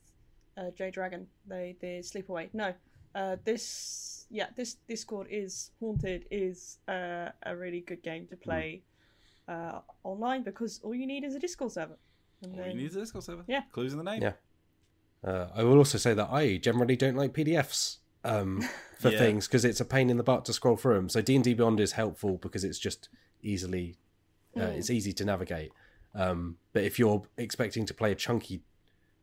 uh, 0.57 0.71
J 0.77 0.91
Dragon. 0.91 1.27
They 1.47 1.77
they 1.81 1.99
Sleepaway. 1.99 2.49
No, 2.55 2.73
uh, 3.15 3.37
this 3.45 4.27
yeah 4.31 4.47
this 4.57 4.75
Discord 4.89 5.27
is 5.31 5.71
haunted 5.81 6.27
is 6.31 6.79
uh, 6.89 7.31
a 7.43 7.57
really 7.57 7.81
good 7.81 8.03
game 8.03 8.27
to 8.29 8.37
play 8.37 8.83
uh, 9.49 9.81
online 10.05 10.43
because 10.45 10.81
all 10.85 10.95
you 10.95 11.07
need 11.07 11.25
is 11.25 11.35
a 11.35 11.39
Discord 11.41 11.73
server. 11.73 11.99
And 12.43 12.59
All 12.61 12.67
you 12.69 12.75
need 12.75 12.87
is 12.87 12.97
a 12.97 13.01
Discord 13.01 13.25
server. 13.25 13.45
Yeah. 13.49 13.63
clues 13.73 13.93
in 13.93 13.99
the 13.99 14.05
name. 14.05 14.23
Yeah. 14.23 14.33
Uh, 15.25 15.49
I 15.57 15.65
will 15.65 15.79
also 15.79 15.99
say 15.99 16.15
that 16.15 16.29
I 16.31 16.59
generally 16.59 16.95
don't 16.95 17.17
like 17.17 17.33
PDFs 17.33 17.97
um, 18.25 18.63
for 18.99 19.11
Yeah. 19.11 19.19
things 19.19 19.47
because 19.47 19.65
it's 19.65 19.81
a 19.81 19.85
pain 19.85 20.11
in 20.11 20.17
the 20.17 20.23
butt 20.23 20.45
to 20.47 20.53
scroll 20.53 20.77
through 20.77 20.95
them. 20.95 21.09
So 21.09 21.21
D 21.23 21.35
and 21.37 21.45
D 21.45 21.55
Beyond 21.55 21.81
is 21.81 21.93
helpful 21.93 22.37
because 22.39 22.65
it's 22.65 22.79
just 22.79 23.09
easily, 23.43 23.97
uh, 24.57 24.61
Mm. 24.61 24.77
it's 24.79 24.91
easy 24.91 25.13
to 25.15 25.25
navigate. 25.25 25.73
Um, 26.15 26.59
but 26.73 26.85
if 26.85 26.99
you're 26.99 27.23
expecting 27.37 27.87
to 27.87 27.95
play 27.95 28.13
a 28.13 28.17
chunky 28.17 28.63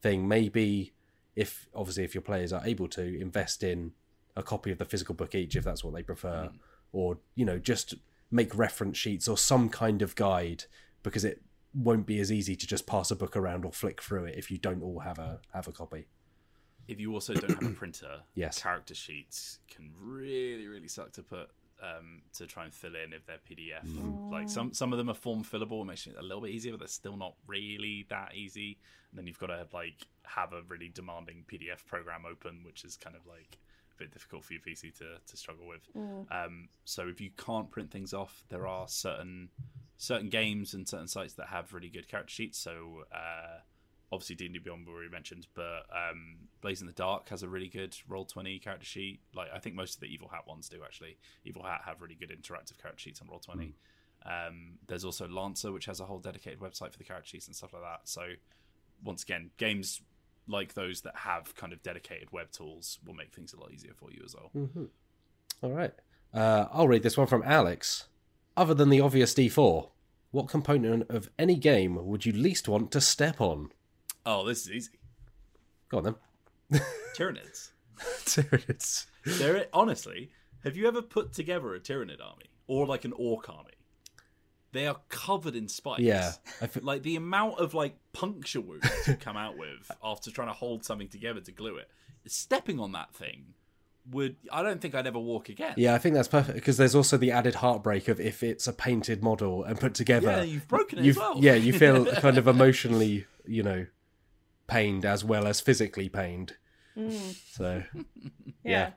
thing, 0.01 0.27
maybe 0.27 0.93
if 1.35 1.67
obviously 1.75 2.03
if 2.03 2.13
your 2.15 2.21
players 2.21 2.53
are 2.53 2.65
able 2.65 2.87
to 2.89 3.19
invest 3.19 3.63
in 3.63 3.91
a 4.35 4.43
copy 4.43 4.71
of 4.71 4.77
the 4.77 4.85
physical 4.85 5.15
book 5.15 5.35
each, 5.35 5.55
if 5.55 5.63
that's 5.63 5.83
what 5.83 5.93
they 5.93 6.03
prefer, 6.03 6.49
Mm. 6.51 6.59
or 6.93 7.17
you 7.35 7.43
know 7.45 7.59
just 7.59 7.95
make 8.31 8.55
reference 8.57 8.97
sheets 8.97 9.27
or 9.27 9.37
some 9.37 9.69
kind 9.69 10.01
of 10.01 10.15
guide 10.15 10.65
because 11.03 11.23
it 11.25 11.41
won't 11.73 12.05
be 12.05 12.19
as 12.19 12.31
easy 12.31 12.55
to 12.55 12.65
just 12.65 12.87
pass 12.87 13.11
a 13.11 13.15
book 13.15 13.35
around 13.35 13.65
or 13.65 13.71
flick 13.71 14.01
through 14.01 14.23
it 14.25 14.35
if 14.37 14.49
you 14.49 14.57
don't 14.57 14.81
all 14.81 14.99
have 14.99 15.19
a 15.19 15.39
have 15.53 15.67
a 15.67 15.71
copy. 15.71 16.05
If 16.87 16.99
you 16.99 17.13
also 17.13 17.33
don't 17.33 17.61
have 17.61 17.71
a 17.71 17.75
printer, 17.75 18.21
Yes. 18.35 18.61
character 18.61 18.93
sheets 18.95 19.59
can 19.69 19.91
really 19.99 20.67
really 20.67 20.87
suck 20.87 21.11
to 21.13 21.23
put 21.23 21.49
um, 21.83 22.21
to 22.33 22.47
try 22.47 22.63
and 22.63 22.73
fill 22.73 22.95
in 22.95 23.11
if 23.13 23.25
they're 23.25 23.37
PDF. 23.37 23.85
Mm. 23.85 24.31
Like 24.31 24.49
some 24.49 24.73
some 24.73 24.91
of 24.93 24.97
them 24.97 25.09
are 25.09 25.13
form 25.15 25.43
fillable, 25.43 25.81
it 25.81 25.85
makes 25.85 26.07
it 26.07 26.15
a 26.17 26.21
little 26.23 26.41
bit 26.41 26.51
easier, 26.51 26.71
but 26.71 26.79
they're 26.79 26.87
still 26.87 27.17
not 27.17 27.33
really 27.47 28.05
that 28.09 28.33
easy. 28.35 28.77
And 29.11 29.19
then 29.19 29.27
you've 29.27 29.39
got 29.39 29.47
to 29.47 29.67
like 29.73 30.07
have 30.23 30.53
a 30.53 30.61
really 30.67 30.89
demanding 30.89 31.43
PDF 31.51 31.85
program 31.85 32.23
open, 32.29 32.61
which 32.63 32.83
is 32.83 32.95
kind 32.97 33.15
of 33.15 33.25
like 33.27 33.57
a 33.93 33.97
bit 33.97 34.11
difficult 34.11 34.43
for 34.43 34.53
your 34.53 34.61
PC 34.61 34.97
to 34.99 35.17
to 35.25 35.37
struggle 35.37 35.67
with. 35.67 35.81
Mm. 35.95 36.25
Um, 36.31 36.69
so 36.85 37.07
if 37.07 37.19
you 37.19 37.31
can't 37.37 37.69
print 37.69 37.91
things 37.91 38.13
off, 38.13 38.43
there 38.49 38.67
are 38.67 38.87
certain 38.87 39.49
certain 39.97 40.29
games 40.29 40.73
and 40.73 40.87
certain 40.87 41.07
sites 41.07 41.33
that 41.33 41.47
have 41.47 41.73
really 41.73 41.89
good 41.89 42.07
character 42.07 42.31
sheets. 42.33 42.57
So 42.57 43.03
uh, 43.13 43.59
obviously 44.11 44.35
D 44.35 44.45
and 44.45 44.53
D 44.53 44.59
Beyond 44.59 44.85
we 44.87 44.93
already 44.93 45.09
mentioned, 45.09 45.47
but 45.53 45.85
um, 45.91 46.37
Blades 46.61 46.81
in 46.81 46.87
the 46.87 46.93
Dark 46.93 47.29
has 47.29 47.43
a 47.43 47.49
really 47.49 47.67
good 47.67 47.95
roll 48.07 48.25
twenty 48.25 48.59
character 48.59 48.85
sheet. 48.85 49.19
Like 49.33 49.49
I 49.53 49.59
think 49.59 49.75
most 49.75 49.95
of 49.95 50.01
the 50.01 50.07
Evil 50.07 50.27
Hat 50.27 50.47
ones 50.47 50.69
do 50.69 50.81
actually. 50.83 51.17
Evil 51.43 51.63
Hat 51.63 51.81
have 51.85 52.01
really 52.01 52.15
good 52.15 52.29
interactive 52.29 52.77
character 52.81 53.01
sheets 53.01 53.21
on 53.21 53.27
roll 53.29 53.39
twenty. 53.39 53.75
Um, 54.25 54.79
there's 54.87 55.05
also 55.05 55.27
Lancer, 55.27 55.71
which 55.71 55.85
has 55.85 55.99
a 55.99 56.05
whole 56.05 56.19
dedicated 56.19 56.59
website 56.59 56.91
for 56.91 56.97
the 56.97 57.03
character 57.03 57.29
sheets 57.29 57.47
and 57.47 57.55
stuff 57.55 57.73
like 57.73 57.83
that. 57.83 58.01
So 58.05 58.23
once 59.03 59.23
again, 59.23 59.51
games 59.57 60.01
like 60.47 60.73
those 60.73 61.01
that 61.01 61.15
have 61.17 61.55
kind 61.55 61.73
of 61.73 61.81
dedicated 61.83 62.31
web 62.31 62.51
tools 62.51 62.99
will 63.05 63.13
make 63.13 63.33
things 63.33 63.53
a 63.53 63.59
lot 63.59 63.71
easier 63.71 63.93
for 63.95 64.11
you 64.11 64.21
as 64.25 64.35
well. 64.35 64.51
Mm-hmm. 64.55 64.85
All 65.61 65.71
right. 65.71 65.93
Uh, 66.33 66.65
I'll 66.71 66.87
read 66.87 67.03
this 67.03 67.17
one 67.17 67.27
from 67.27 67.43
Alex. 67.45 68.05
Other 68.57 68.73
than 68.73 68.89
the 68.89 69.01
obvious 69.01 69.33
D4, 69.33 69.89
what 70.31 70.47
component 70.47 71.09
of 71.09 71.29
any 71.37 71.55
game 71.55 72.05
would 72.05 72.25
you 72.25 72.33
least 72.33 72.67
want 72.67 72.91
to 72.91 73.01
step 73.01 73.39
on? 73.39 73.69
Oh, 74.25 74.45
this 74.45 74.61
is 74.65 74.71
easy. 74.71 74.99
Go 75.89 75.97
on 75.99 76.03
then. 76.03 76.81
Tyranids. 77.15 77.69
is. 78.35 79.07
There, 79.25 79.65
honestly, 79.73 80.31
have 80.63 80.75
you 80.75 80.87
ever 80.87 81.01
put 81.01 81.33
together 81.33 81.73
a 81.75 81.79
Tyranid 81.79 82.21
army 82.23 82.45
or 82.67 82.85
like 82.85 83.05
an 83.05 83.13
Orc 83.15 83.49
army? 83.49 83.71
They 84.71 84.87
are 84.87 84.97
covered 85.07 85.55
in 85.55 85.69
spikes. 85.69 86.01
Yeah. 86.01 86.33
I 86.61 86.69
Like 86.81 87.03
the 87.03 87.15
amount 87.15 87.59
of 87.59 87.73
like 87.73 87.95
puncture 88.11 88.59
wounds 88.59 88.85
you 89.07 89.15
come 89.15 89.37
out 89.37 89.57
with 89.57 89.89
after 90.03 90.31
trying 90.31 90.49
to 90.49 90.53
hold 90.53 90.83
something 90.83 91.07
together 91.07 91.39
to 91.41 91.51
glue 91.51 91.77
it. 91.77 91.89
Stepping 92.27 92.79
on 92.79 92.91
that 92.91 93.13
thing 93.13 93.53
would 94.11 94.35
I 94.51 94.61
don't 94.63 94.81
think 94.81 94.93
I'd 94.93 95.07
ever 95.07 95.19
walk 95.19 95.49
again. 95.49 95.75
yeah, 95.77 95.93
I 95.95 95.97
think 95.97 96.15
that's 96.15 96.27
perfect 96.27 96.55
because 96.55 96.77
there's 96.77 96.93
also 96.93 97.17
the 97.17 97.31
added 97.31 97.55
heartbreak 97.55 98.07
of 98.07 98.19
if 98.19 98.43
it's 98.43 98.67
a 98.67 98.73
painted 98.73 99.23
model 99.23 99.63
and 99.63 99.79
put 99.79 99.93
together. 99.93 100.27
Yeah, 100.27 100.43
you've 100.43 100.67
broken 100.67 100.99
it 100.99 101.15
well. 101.15 101.37
Yeah, 101.39 101.53
you 101.55 101.71
feel 101.71 102.05
kind 102.15 102.37
of 102.37 102.47
emotionally, 102.47 103.25
you 103.47 103.63
know, 103.63 103.85
pained 104.67 105.05
as 105.05 105.23
well 105.23 105.47
as 105.47 105.61
physically 105.61 106.09
pained. 106.09 106.53
Mm. 106.97 107.35
So, 107.51 107.83
Yeah. 108.65 108.91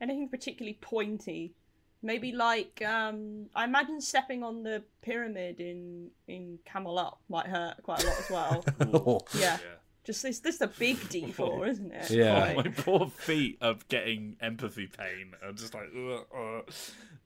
Anything 0.00 0.28
particularly 0.28 0.78
pointy? 0.80 1.54
Maybe 2.02 2.32
like 2.32 2.82
um 2.86 3.46
I 3.54 3.64
imagine 3.64 4.00
stepping 4.00 4.42
on 4.42 4.62
the 4.62 4.82
pyramid 5.02 5.60
in 5.60 6.10
in 6.26 6.58
Camel 6.64 6.98
Up 6.98 7.20
might 7.28 7.46
hurt 7.46 7.82
quite 7.82 8.02
a 8.02 8.06
lot 8.06 8.18
as 8.18 8.30
well. 8.30 8.64
oh, 8.94 9.20
yeah. 9.38 9.58
Just 10.04 10.22
this 10.22 10.40
this 10.40 10.54
is 10.56 10.60
a 10.62 10.66
big 10.66 11.08
D 11.10 11.30
four, 11.30 11.66
isn't 11.68 11.92
it? 11.92 12.10
Yeah. 12.10 12.54
Oh, 12.56 12.62
my 12.62 12.68
poor 12.68 13.10
feet 13.10 13.58
of 13.60 13.86
getting 13.88 14.36
empathy 14.40 14.86
pain. 14.86 15.34
I'm 15.46 15.56
just 15.56 15.74
like, 15.74 15.88
ugh, 15.94 16.26
ugh. 16.34 16.72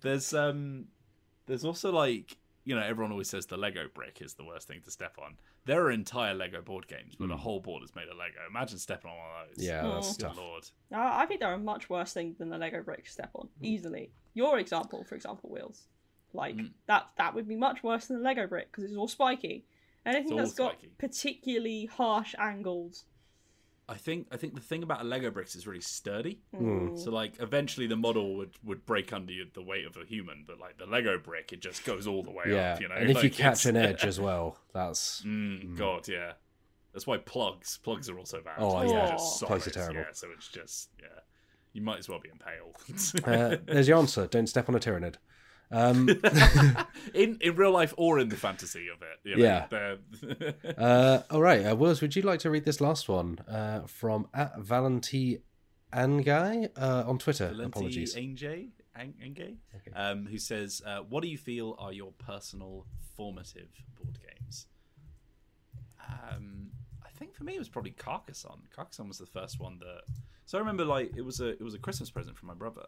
there's 0.00 0.34
um, 0.34 0.86
there's 1.46 1.64
also 1.64 1.92
like 1.92 2.36
you 2.64 2.74
know 2.74 2.82
everyone 2.82 3.12
always 3.12 3.30
says 3.30 3.46
the 3.46 3.56
Lego 3.56 3.84
brick 3.94 4.20
is 4.20 4.34
the 4.34 4.44
worst 4.44 4.66
thing 4.66 4.80
to 4.84 4.90
step 4.90 5.14
on. 5.22 5.36
There 5.66 5.82
are 5.82 5.90
entire 5.90 6.34
Lego 6.34 6.60
board 6.60 6.86
games 6.88 7.18
where 7.18 7.28
the 7.28 7.36
whole 7.36 7.58
board 7.60 7.82
is 7.82 7.94
made 7.94 8.08
of 8.08 8.16
Lego. 8.18 8.38
Imagine 8.48 8.78
stepping 8.78 9.10
on 9.10 9.16
one 9.16 9.26
of 9.50 9.56
those. 9.56 9.64
yeah, 9.66 9.82
that's 9.82 10.10
Oh. 10.10 10.12
Good 10.12 10.20
tough. 10.20 10.36
lord. 10.36 10.64
I 10.92 11.22
I 11.22 11.26
think 11.26 11.40
there 11.40 11.52
are 11.52 11.58
much 11.58 11.88
worse 11.88 12.12
things 12.12 12.36
than 12.38 12.50
the 12.50 12.58
Lego 12.58 12.82
brick 12.82 13.04
to 13.04 13.10
step 13.10 13.30
on. 13.34 13.48
Easily. 13.62 14.10
Your 14.34 14.58
example, 14.58 15.04
for 15.04 15.14
example, 15.14 15.48
wheels. 15.50 15.88
Like 16.32 16.56
Mm. 16.56 16.72
that 16.86 17.08
that 17.16 17.34
would 17.34 17.48
be 17.48 17.56
much 17.56 17.82
worse 17.82 18.06
than 18.06 18.18
the 18.18 18.22
Lego 18.24 18.46
brick 18.46 18.70
because 18.70 18.84
it's 18.84 18.96
all 18.96 19.08
spiky. 19.08 19.64
Anything 20.04 20.32
all 20.32 20.38
that's 20.38 20.52
got 20.54 20.72
spiky. 20.74 20.88
particularly 20.98 21.86
harsh 21.86 22.34
angles. 22.38 23.04
I 23.88 23.94
think 23.94 24.28
I 24.32 24.36
think 24.38 24.54
the 24.54 24.60
thing 24.60 24.82
about 24.82 25.02
a 25.02 25.04
Lego 25.04 25.30
bricks 25.30 25.54
is 25.54 25.66
really 25.66 25.80
sturdy. 25.80 26.40
Mm. 26.54 26.98
So 26.98 27.10
like 27.10 27.34
eventually 27.40 27.86
the 27.86 27.96
model 27.96 28.36
would 28.36 28.54
would 28.64 28.86
break 28.86 29.12
under 29.12 29.32
you, 29.32 29.46
the 29.52 29.62
weight 29.62 29.84
of 29.84 29.96
a 29.96 30.04
human, 30.06 30.44
but 30.46 30.58
like 30.58 30.78
the 30.78 30.86
Lego 30.86 31.18
brick, 31.18 31.52
it 31.52 31.60
just 31.60 31.84
goes 31.84 32.06
all 32.06 32.22
the 32.22 32.30
way 32.30 32.44
Yeah, 32.46 32.74
up. 32.74 32.80
You 32.80 32.88
know, 32.88 32.94
and 32.94 33.10
if 33.10 33.22
you 33.22 33.30
catch 33.30 33.66
an 33.66 33.76
edge 33.76 34.04
as 34.06 34.18
well, 34.18 34.58
that's 34.72 35.22
Mm, 35.22 35.76
God, 35.76 36.08
yeah. 36.08 36.32
That's 36.94 37.06
why 37.06 37.18
plugs 37.18 37.78
plugs 37.82 38.08
are 38.08 38.18
also 38.18 38.40
bad. 38.40 38.54
Oh, 38.58 38.82
yeah. 38.82 39.10
just 39.10 39.42
Plugs 39.42 39.66
are 39.66 39.70
terrible. 39.70 40.00
Yeah, 40.00 40.12
so 40.12 40.28
it's 40.34 40.48
just 40.48 40.88
yeah, 41.00 41.20
you 41.72 41.82
might 41.82 41.98
as 41.98 42.08
well 42.08 42.20
be 42.20 42.30
impaled. 42.30 42.76
uh, 43.24 43.56
there's 43.66 43.88
your 43.88 43.98
answer. 43.98 44.26
Don't 44.26 44.46
step 44.46 44.68
on 44.68 44.74
a 44.76 44.80
Tyranid. 44.80 45.16
Um, 45.70 46.08
in 47.14 47.38
in 47.40 47.56
real 47.56 47.72
life 47.72 47.94
or 47.96 48.18
in 48.18 48.28
the 48.28 48.36
fantasy 48.36 48.86
of 48.88 49.02
it. 49.02 49.18
You 49.24 49.36
know, 49.36 49.44
Yeah. 49.44 50.78
uh, 50.78 51.22
all 51.30 51.40
right, 51.42 51.64
uh, 51.66 51.74
Wills, 51.76 52.00
would 52.00 52.14
you 52.14 52.22
like 52.22 52.40
to 52.40 52.50
read 52.50 52.64
this 52.64 52.80
last 52.80 53.08
one 53.08 53.38
uh, 53.48 53.86
from 53.86 54.28
at 54.34 54.58
Valenti 54.58 55.38
Angai 55.92 56.68
uh, 56.76 57.04
on 57.06 57.18
Twitter? 57.18 57.46
Valenti 57.48 57.64
Apologies. 57.66 58.16
Ange, 58.16 58.70
Ang- 58.96 59.14
Okay. 59.76 59.92
um, 59.96 60.26
who 60.26 60.38
says, 60.38 60.80
uh, 60.86 60.98
"What 61.00 61.22
do 61.22 61.28
you 61.28 61.38
feel 61.38 61.74
are 61.78 61.92
your 61.92 62.12
personal 62.12 62.86
formative 63.16 63.70
board 63.96 64.18
games?" 64.20 64.66
Um, 66.00 66.70
I 67.04 67.08
think 67.10 67.34
for 67.34 67.44
me 67.44 67.54
it 67.54 67.58
was 67.58 67.68
probably 67.68 67.92
Carcassonne. 67.92 68.62
Carcassonne 68.74 69.08
was 69.08 69.18
the 69.18 69.26
first 69.26 69.58
one 69.60 69.78
that. 69.80 70.02
So 70.46 70.58
I 70.58 70.60
remember 70.60 70.84
like 70.84 71.12
it 71.16 71.22
was 71.22 71.40
a 71.40 71.48
it 71.48 71.62
was 71.62 71.74
a 71.74 71.78
Christmas 71.78 72.10
present 72.10 72.36
from 72.36 72.48
my 72.48 72.54
brother, 72.54 72.86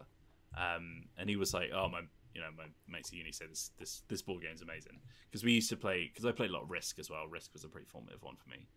um, 0.56 1.04
and 1.16 1.28
he 1.28 1.36
was 1.36 1.54
like, 1.54 1.70
"Oh 1.74 1.88
my." 1.88 2.00
You 2.36 2.42
know, 2.42 2.48
my 2.54 2.64
mates 2.86 3.08
at 3.10 3.14
uni 3.16 3.32
said 3.32 3.50
this 3.50 3.70
this 3.78 4.02
this 4.08 4.20
board 4.20 4.42
game's 4.42 4.60
amazing 4.60 5.00
because 5.30 5.42
we 5.42 5.52
used 5.52 5.70
to 5.70 5.76
play 5.76 6.10
because 6.12 6.26
I 6.26 6.32
played 6.32 6.50
a 6.50 6.52
lot 6.52 6.64
of 6.64 6.70
Risk 6.70 6.98
as 6.98 7.08
well. 7.08 7.26
Risk 7.26 7.54
was 7.54 7.64
a 7.64 7.68
pretty 7.68 7.86
formative 7.86 8.22
one 8.22 8.36
for 8.36 8.50
me 8.50 8.68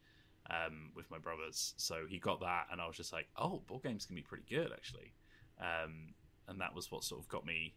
um, 0.49 0.91
with 0.95 1.11
my 1.11 1.17
brothers. 1.17 1.73
So 1.75 2.05
he 2.07 2.19
got 2.19 2.39
that, 2.39 2.67
and 2.71 2.79
I 2.79 2.87
was 2.87 2.95
just 2.95 3.11
like, 3.11 3.27
"Oh, 3.35 3.61
board 3.67 3.83
games 3.83 4.05
can 4.05 4.15
be 4.15 4.21
pretty 4.21 4.45
good, 4.49 4.71
actually." 4.71 5.11
Um, 5.59 6.13
and 6.47 6.61
that 6.61 6.73
was 6.73 6.89
what 6.89 7.03
sort 7.03 7.19
of 7.21 7.27
got 7.27 7.45
me 7.45 7.75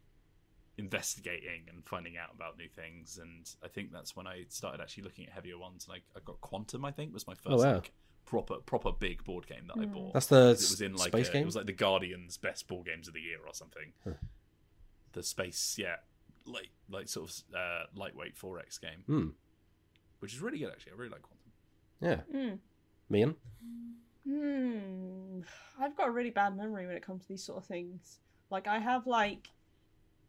investigating 0.79 1.63
and 1.69 1.85
finding 1.85 2.17
out 2.17 2.31
about 2.35 2.57
new 2.57 2.69
things. 2.69 3.19
And 3.21 3.51
I 3.63 3.69
think 3.69 3.93
that's 3.93 4.17
when 4.17 4.27
I 4.27 4.45
started 4.49 4.81
actually 4.81 5.05
looking 5.05 5.27
at 5.27 5.33
heavier 5.33 5.59
ones. 5.59 5.87
And 5.89 5.97
I, 5.99 6.19
I 6.19 6.21
got 6.25 6.41
Quantum. 6.41 6.85
I 6.85 6.93
think 6.93 7.13
was 7.13 7.27
my 7.27 7.35
first 7.35 7.49
Oh, 7.49 7.57
wow. 7.59 7.75
like, 7.75 7.93
proper 8.25 8.57
proper 8.59 8.93
big 8.93 9.25
board 9.25 9.47
game 9.47 9.67
that 9.67 9.79
I 9.81 9.85
Mm. 9.85 9.93
bought. 9.95 10.13
That's 10.15 10.27
the 10.29 10.51
it 10.51 10.71
was 10.71 10.81
in 10.81 10.95
like 10.95 11.09
space 11.09 11.29
a- 11.29 11.33
game. 11.33 11.43
it 11.43 11.47
was 11.47 11.57
like 11.57 11.67
the 11.67 11.73
Guardians 11.73 12.37
best 12.37 12.69
board 12.69 12.87
games 12.87 13.09
of 13.09 13.15
the 13.15 13.21
year 13.21 13.39
or 13.47 13.53
something. 13.53 13.93
Huh. 14.05 14.13
The 15.13 15.23
space, 15.23 15.77
yeah, 15.79 15.97
like 16.47 16.71
like 16.91 17.09
sort 17.09 17.31
of 17.31 17.55
uh, 17.55 17.85
lightweight 17.95 18.37
4X 18.37 18.81
game, 18.81 19.03
Hmm. 19.07 19.29
which 20.21 20.33
is 20.35 20.41
really 20.41 20.59
good 20.59 20.71
actually. 20.71 20.93
I 20.93 20.97
really 20.97 21.11
like 21.11 21.23
Quantum. 21.23 21.43
Yeah. 22.01 22.21
Mm. 22.41 22.59
Meehan? 23.11 23.37
Hmm. 24.27 25.41
I've 25.81 25.97
got 25.97 26.09
a 26.09 26.11
really 26.11 26.31
bad 26.31 26.57
memory 26.57 26.87
when 26.87 26.97
it 26.97 27.05
comes 27.05 27.23
to 27.23 27.29
these 27.29 27.43
sort 27.43 27.59
of 27.59 27.67
things. 27.67 28.19
Like 28.51 28.67
I 28.69 28.79
have 28.79 29.07
like 29.07 29.49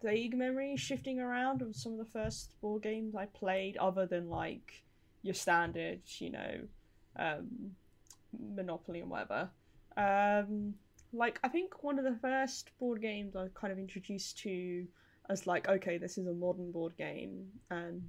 vague 0.01 0.35
memories 0.35 0.80
shifting 0.81 1.19
around 1.19 1.61
of 1.61 1.76
some 1.76 1.93
of 1.93 1.97
the 1.99 2.05
first 2.11 2.60
board 2.61 2.81
games 2.84 3.15
I 3.15 3.26
played, 3.27 3.77
other 3.77 4.05
than 4.05 4.30
like 4.30 4.84
your 5.22 5.34
standard, 5.35 6.01
you 6.18 6.31
know, 6.31 6.60
um, 7.18 7.76
Monopoly 8.55 8.99
and 9.01 9.10
whatever. 9.10 9.49
Um, 9.95 10.73
like 11.14 11.40
I 11.44 11.48
think 11.48 11.84
one 11.84 11.99
of 11.99 12.06
the 12.06 12.18
first 12.22 12.72
board 12.80 13.02
games 13.02 13.35
I 13.35 13.48
kind 13.53 13.72
of 13.72 13.80
introduced 13.80 14.40
to 14.40 14.85
as 15.30 15.48
like, 15.48 15.69
okay, 15.69 15.98
this 15.98 16.18
is 16.18 16.27
a 16.27 16.34
modern 16.34 16.72
board 16.72 16.98
game, 16.98 17.48
and 17.69 18.02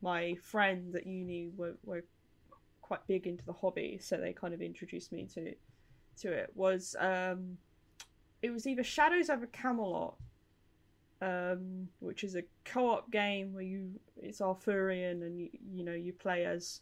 my 0.00 0.34
friends 0.42 0.94
at 0.94 1.06
uni 1.06 1.50
were, 1.56 1.74
were 1.84 2.04
quite 2.80 3.06
big 3.06 3.26
into 3.26 3.44
the 3.44 3.52
hobby, 3.52 3.98
so 4.00 4.16
they 4.16 4.32
kind 4.32 4.54
of 4.54 4.62
introduced 4.62 5.12
me 5.12 5.26
to 5.34 5.54
to 6.20 6.32
it. 6.32 6.50
Was 6.54 6.96
um, 6.98 7.58
it 8.42 8.50
was 8.50 8.66
either 8.66 8.84
Shadows 8.84 9.28
over 9.28 9.46
Camelot, 9.46 10.16
um, 11.20 11.88
which 12.00 12.24
is 12.24 12.36
a 12.36 12.42
co-op 12.64 13.10
game 13.10 13.52
where 13.52 13.62
you 13.62 13.90
it's 14.16 14.40
Arthurian 14.40 15.22
and 15.22 15.40
you, 15.40 15.48
you 15.74 15.84
know 15.84 15.94
you 15.94 16.12
play 16.12 16.44
as 16.44 16.80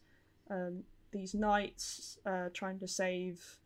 um, 0.50 0.82
these 1.10 1.34
knights 1.34 2.18
uh, 2.26 2.48
trying 2.52 2.78
to 2.78 2.88
save 2.88 3.60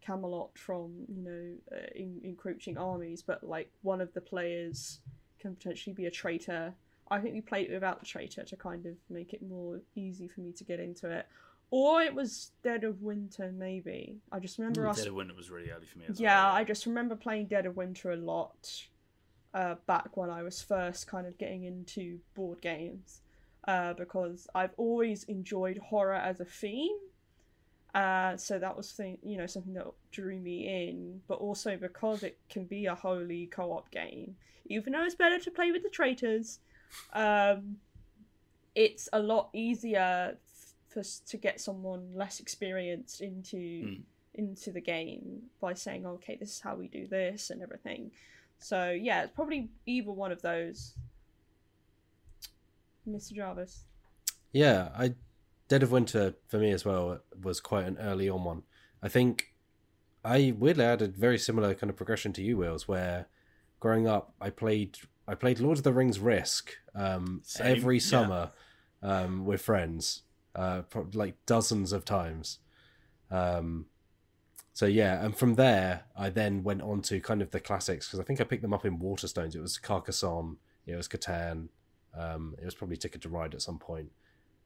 Camelot 0.00 0.56
from 0.58 0.92
you 1.08 1.22
know 1.22 1.76
uh, 1.76 1.86
en- 1.96 2.20
encroaching 2.24 2.76
armies, 2.78 3.22
but 3.22 3.44
like 3.44 3.70
one 3.82 4.00
of 4.00 4.12
the 4.14 4.20
players 4.20 5.00
can 5.38 5.54
potentially 5.54 5.94
be 5.94 6.06
a 6.06 6.10
traitor. 6.10 6.74
I 7.10 7.18
think 7.18 7.34
we 7.34 7.40
played 7.40 7.70
it 7.70 7.74
without 7.74 8.00
the 8.00 8.06
traitor 8.06 8.44
to 8.44 8.56
kind 8.56 8.86
of 8.86 8.94
make 9.08 9.32
it 9.32 9.42
more 9.42 9.80
easy 9.96 10.28
for 10.28 10.40
me 10.40 10.52
to 10.52 10.64
get 10.64 10.78
into 10.78 11.10
it. 11.10 11.26
Or 11.72 12.02
it 12.02 12.14
was 12.14 12.50
Dead 12.62 12.84
of 12.84 13.02
Winter, 13.02 13.52
maybe. 13.56 14.18
I 14.32 14.40
just 14.40 14.58
remember 14.58 14.88
us 14.88 14.98
Dead 14.98 15.08
of 15.08 15.14
Winter 15.14 15.34
was 15.34 15.50
really 15.50 15.70
early 15.70 15.86
for 15.86 15.98
me. 15.98 16.04
As 16.08 16.20
yeah, 16.20 16.44
well, 16.44 16.54
I 16.54 16.64
just 16.64 16.86
remember 16.86 17.16
playing 17.16 17.46
Dead 17.46 17.66
of 17.66 17.76
Winter 17.76 18.12
a 18.12 18.16
lot 18.16 18.70
uh, 19.54 19.76
back 19.86 20.16
when 20.16 20.30
I 20.30 20.42
was 20.42 20.62
first 20.62 21.06
kind 21.06 21.26
of 21.26 21.38
getting 21.38 21.64
into 21.64 22.18
board 22.34 22.60
games 22.60 23.22
uh, 23.68 23.92
because 23.94 24.48
I've 24.54 24.74
always 24.76 25.24
enjoyed 25.24 25.78
horror 25.78 26.14
as 26.14 26.40
a 26.40 26.44
theme. 26.44 26.96
Uh, 27.94 28.36
so 28.36 28.58
that 28.58 28.76
was 28.76 28.92
thing, 28.92 29.18
you 29.22 29.36
know 29.36 29.46
something 29.46 29.74
that 29.74 29.86
drew 30.12 30.38
me 30.38 30.88
in, 30.88 31.20
but 31.26 31.34
also 31.38 31.76
because 31.76 32.22
it 32.22 32.38
can 32.48 32.64
be 32.64 32.86
a 32.86 32.94
wholly 32.94 33.46
co-op 33.46 33.90
game, 33.90 34.36
even 34.66 34.92
though 34.92 35.04
it's 35.04 35.16
better 35.16 35.38
to 35.40 35.50
play 35.50 35.72
with 35.72 35.82
the 35.82 35.88
traitors. 35.88 36.60
Um, 37.12 37.78
it's 38.74 39.08
a 39.12 39.18
lot 39.20 39.50
easier 39.52 40.36
for 40.88 41.02
to 41.02 41.36
get 41.36 41.60
someone 41.60 42.12
less 42.14 42.38
experienced 42.40 43.20
into 43.20 43.56
Mm. 43.56 44.02
into 44.34 44.70
the 44.70 44.80
game 44.80 45.42
by 45.60 45.74
saying, 45.74 46.06
okay, 46.06 46.36
this 46.36 46.50
is 46.50 46.60
how 46.60 46.76
we 46.76 46.86
do 46.86 47.06
this 47.08 47.50
and 47.50 47.60
everything. 47.62 48.12
So 48.58 48.90
yeah, 48.90 49.22
it's 49.24 49.32
probably 49.32 49.68
either 49.86 50.12
one 50.12 50.30
of 50.30 50.42
those. 50.42 50.94
Mr. 53.08 53.32
Jarvis. 53.32 53.84
Yeah, 54.52 54.90
I 54.96 55.14
Dead 55.70 55.84
of 55.84 55.92
Winter 55.92 56.34
for 56.48 56.58
me 56.58 56.72
as 56.72 56.84
well 56.84 57.20
was 57.40 57.60
quite 57.60 57.86
an 57.86 57.96
early 57.98 58.28
on 58.28 58.42
one. 58.42 58.64
I 59.00 59.08
think 59.08 59.54
I 60.24 60.52
weirdly 60.58 60.84
had 60.84 61.00
a 61.00 61.06
very 61.06 61.38
similar 61.38 61.74
kind 61.74 61.88
of 61.88 61.96
progression 61.96 62.32
to 62.34 62.42
you, 62.42 62.56
Wills, 62.56 62.88
where 62.88 63.28
growing 63.78 64.08
up 64.08 64.34
I 64.40 64.50
played 64.50 64.98
I 65.28 65.36
played 65.36 65.60
Lord 65.60 65.78
of 65.78 65.84
the 65.84 65.92
Rings 65.92 66.18
Risk 66.18 66.72
um, 66.92 67.42
every 67.60 67.98
yeah. 67.98 68.02
summer 68.02 68.50
um, 69.00 69.44
with 69.44 69.62
friends, 69.62 70.22
uh, 70.56 70.82
like 71.14 71.36
dozens 71.46 71.92
of 71.92 72.04
times. 72.04 72.58
Um, 73.30 73.86
so 74.72 74.86
yeah, 74.86 75.24
and 75.24 75.36
from 75.36 75.54
there 75.54 76.02
I 76.16 76.30
then 76.30 76.64
went 76.64 76.82
on 76.82 77.00
to 77.02 77.20
kind 77.20 77.40
of 77.40 77.52
the 77.52 77.60
classics 77.60 78.08
because 78.08 78.18
I 78.18 78.24
think 78.24 78.40
I 78.40 78.44
picked 78.44 78.62
them 78.62 78.74
up 78.74 78.84
in 78.84 78.98
Waterstones. 78.98 79.54
It 79.54 79.60
was 79.60 79.78
Carcassonne, 79.78 80.56
it 80.84 80.96
was 80.96 81.06
Catan, 81.06 81.68
um, 82.18 82.56
it 82.60 82.64
was 82.64 82.74
probably 82.74 82.96
Ticket 82.96 83.22
to 83.22 83.28
Ride 83.28 83.54
at 83.54 83.62
some 83.62 83.78
point. 83.78 84.10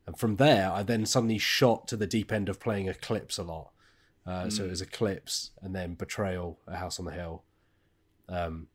And 0.06 0.18
from 0.18 0.36
there, 0.36 0.70
I 0.70 0.82
then 0.82 1.06
suddenly 1.06 1.39
shot 1.39 1.89
to 1.89 1.97
the 1.97 2.06
deep 2.06 2.31
end 2.31 2.48
of 2.48 2.60
playing 2.60 2.89
Eclipse 2.89 3.39
a 3.39 3.43
lot. 3.43 3.70
Uh, 4.26 4.51
So 4.51 4.64
it 4.64 4.70
was 4.70 4.82
Eclipse 4.82 5.51
and 5.62 5.74
then 5.74 5.94
Betrayal, 5.94 6.59
A 6.66 6.76
House 6.76 6.98
on 6.98 7.06
the 7.06 7.12
Hill. 7.12 7.43
Um, 8.28 8.68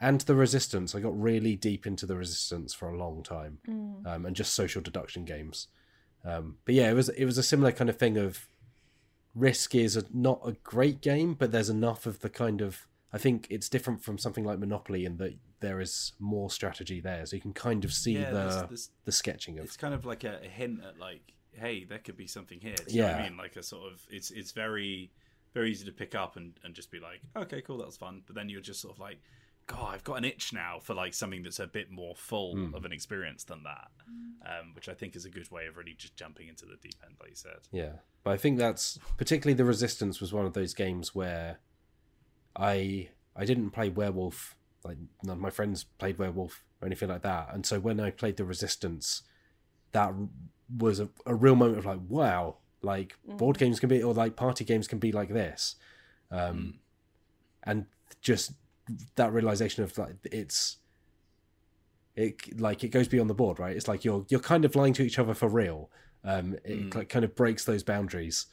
and 0.00 0.20
the 0.22 0.34
Resistance. 0.34 0.94
I 0.94 1.00
got 1.00 1.20
really 1.20 1.56
deep 1.56 1.86
into 1.86 2.06
the 2.06 2.16
Resistance 2.16 2.74
for 2.74 2.88
a 2.88 2.98
long 2.98 3.22
time 3.22 3.58
um, 4.06 4.26
and 4.26 4.36
just 4.36 4.54
social 4.54 4.82
deduction 4.82 5.24
games. 5.24 5.68
Um, 6.24 6.56
but 6.64 6.74
yeah, 6.74 6.90
it 6.90 6.94
was 6.94 7.08
it 7.10 7.24
was 7.24 7.38
a 7.38 7.42
similar 7.42 7.72
kind 7.72 7.88
of 7.88 7.96
thing 7.98 8.16
of 8.18 8.48
Risk 9.34 9.74
is 9.74 9.96
a, 9.96 10.04
not 10.12 10.40
a 10.44 10.52
great 10.64 11.00
game, 11.00 11.34
but 11.34 11.52
there's 11.52 11.70
enough 11.70 12.04
of 12.04 12.20
the 12.20 12.28
kind 12.28 12.60
of 12.60 12.86
I 13.16 13.18
think 13.18 13.46
it's 13.50 13.68
different 13.68 14.02
from 14.04 14.18
something 14.18 14.44
like 14.44 14.58
Monopoly 14.58 15.04
in 15.04 15.16
that 15.16 15.34
there 15.60 15.80
is 15.80 16.12
more 16.18 16.50
strategy 16.50 17.00
there, 17.00 17.24
so 17.26 17.34
you 17.36 17.42
can 17.42 17.54
kind 17.54 17.84
of 17.84 17.92
see 17.92 18.12
Yeah, 18.12 18.30
the 18.30 18.36
there's- 18.36 18.54
there's- 18.56 18.90
the 19.06 19.12
sketching 19.12 19.58
of 19.58 19.64
it's 19.64 19.76
kind 19.76 19.94
of 19.94 20.04
like 20.04 20.22
a, 20.24 20.40
a 20.44 20.48
hint 20.48 20.84
at 20.84 20.98
like, 20.98 21.32
hey, 21.52 21.84
there 21.84 21.98
could 21.98 22.16
be 22.16 22.26
something 22.26 22.60
here. 22.60 22.74
Do 22.76 22.92
you 22.94 23.00
know 23.00 23.08
what 23.08 23.16
Yeah. 23.16 23.24
I 23.24 23.28
mean? 23.28 23.38
Like 23.38 23.56
a 23.56 23.62
sort 23.62 23.90
of, 23.92 24.06
it's 24.10 24.30
it's 24.30 24.52
very 24.52 25.10
very 25.54 25.70
easy 25.70 25.86
to 25.86 25.92
pick 25.92 26.14
up 26.14 26.36
and, 26.36 26.52
and 26.64 26.74
just 26.74 26.90
be 26.90 27.00
like, 27.00 27.22
okay, 27.34 27.62
cool, 27.62 27.78
that 27.78 27.86
was 27.86 27.96
fun. 27.96 28.22
But 28.26 28.34
then 28.36 28.50
you're 28.50 28.60
just 28.60 28.80
sort 28.82 28.92
of 28.94 29.00
like, 29.00 29.18
God, 29.66 29.94
I've 29.94 30.04
got 30.04 30.16
an 30.16 30.24
itch 30.26 30.52
now 30.52 30.78
for 30.80 30.92
like 30.92 31.14
something 31.14 31.42
that's 31.42 31.58
a 31.58 31.66
bit 31.66 31.90
more 31.90 32.14
full 32.14 32.54
Mm. 32.54 32.74
of 32.74 32.84
an 32.84 32.92
experience 32.92 33.42
than 33.44 33.62
that, 33.62 33.90
um, 34.44 34.74
which 34.74 34.88
I 34.90 34.94
think 34.94 35.16
is 35.16 35.24
a 35.24 35.30
good 35.30 35.50
way 35.50 35.66
of 35.66 35.78
really 35.78 35.94
just 35.94 36.14
jumping 36.14 36.48
into 36.48 36.66
the 36.66 36.76
deep 36.82 36.96
end, 37.04 37.14
like 37.20 37.30
you 37.30 37.36
said. 37.36 37.60
Yeah, 37.72 37.92
but 38.22 38.32
I 38.32 38.36
think 38.36 38.58
that's 38.58 38.98
particularly 39.16 39.54
the 39.54 39.64
Resistance 39.64 40.20
was 40.20 40.30
one 40.32 40.44
of 40.44 40.52
those 40.52 40.74
games 40.74 41.14
where 41.14 41.58
I 42.56 43.08
I 43.34 43.44
didn't 43.44 43.70
play 43.70 43.88
Werewolf 43.88 44.56
like 44.84 44.98
none 45.22 45.36
of 45.36 45.42
my 45.42 45.50
friends 45.50 45.84
played 45.84 46.18
Werewolf 46.18 46.62
or 46.80 46.86
anything 46.86 47.08
like 47.08 47.22
that, 47.22 47.48
and 47.52 47.66
so 47.66 47.80
when 47.80 48.00
I 48.00 48.10
played 48.10 48.36
the 48.36 48.44
Resistance, 48.44 49.22
that 49.92 50.12
was 50.78 51.00
a, 51.00 51.08
a 51.26 51.34
real 51.34 51.56
moment 51.56 51.78
of 51.78 51.86
like 51.86 52.00
wow, 52.08 52.56
like 52.82 53.16
board 53.26 53.58
games 53.58 53.80
can 53.80 53.88
be 53.88 54.02
or 54.02 54.14
like 54.14 54.36
party 54.36 54.64
games 54.64 54.86
can 54.86 54.98
be 54.98 55.12
like 55.12 55.28
this, 55.28 55.76
um, 56.30 56.78
and 57.64 57.86
just 58.20 58.52
that 59.16 59.32
realization 59.32 59.82
of 59.82 59.96
like 59.98 60.14
it's 60.24 60.76
it 62.14 62.60
like 62.60 62.82
it 62.82 62.88
goes 62.88 63.08
beyond 63.08 63.28
the 63.28 63.34
board 63.34 63.58
right? 63.58 63.76
It's 63.76 63.88
like 63.88 64.04
you're 64.04 64.24
you're 64.28 64.40
kind 64.40 64.64
of 64.64 64.74
lying 64.74 64.92
to 64.94 65.02
each 65.02 65.18
other 65.18 65.34
for 65.34 65.48
real. 65.48 65.90
Um 66.24 66.56
it 66.64 66.90
ki- 66.92 67.04
kind 67.04 67.24
of 67.24 67.34
breaks 67.34 67.64
those 67.64 67.82
boundaries. 67.82 68.46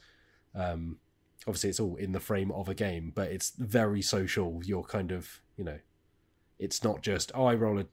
Um 0.54 0.98
obviously 1.46 1.70
it's 1.70 1.80
all 1.80 1.96
in 1.96 2.12
the 2.12 2.20
frame 2.20 2.50
of 2.52 2.68
a 2.68 2.74
game 2.74 3.12
but 3.14 3.30
it's 3.30 3.50
very 3.50 4.02
social. 4.02 4.60
You're 4.64 4.82
kind 4.82 5.12
of 5.12 5.40
you 5.56 5.64
know 5.64 5.78
it's 6.58 6.84
not 6.84 7.02
just 7.02 7.32
oh 7.34 7.46
i 7.46 7.54
roll 7.54 7.80
a, 7.80 7.86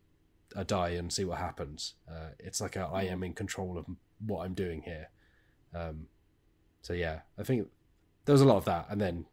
a 0.56 0.64
die 0.64 0.90
and 0.90 1.12
see 1.12 1.26
what 1.26 1.40
happens. 1.40 1.96
Uh 2.10 2.30
it's 2.40 2.62
like 2.62 2.76
a 2.76 2.90
i 2.94 3.04
am 3.04 3.24
in 3.24 3.34
control 3.34 3.78
of 3.78 3.86
what 4.26 4.46
i'm 4.46 4.54
doing 4.54 4.82
here. 4.84 5.10
Um 5.74 6.08
so 6.82 6.94
yeah 6.94 7.22
i 7.38 7.44
think 7.44 7.68
there 8.26 8.34
was 8.34 8.42
a 8.42 8.46
lot 8.46 8.58
of 8.58 8.66
that 8.66 8.88
and 8.90 9.00
then 9.00 9.26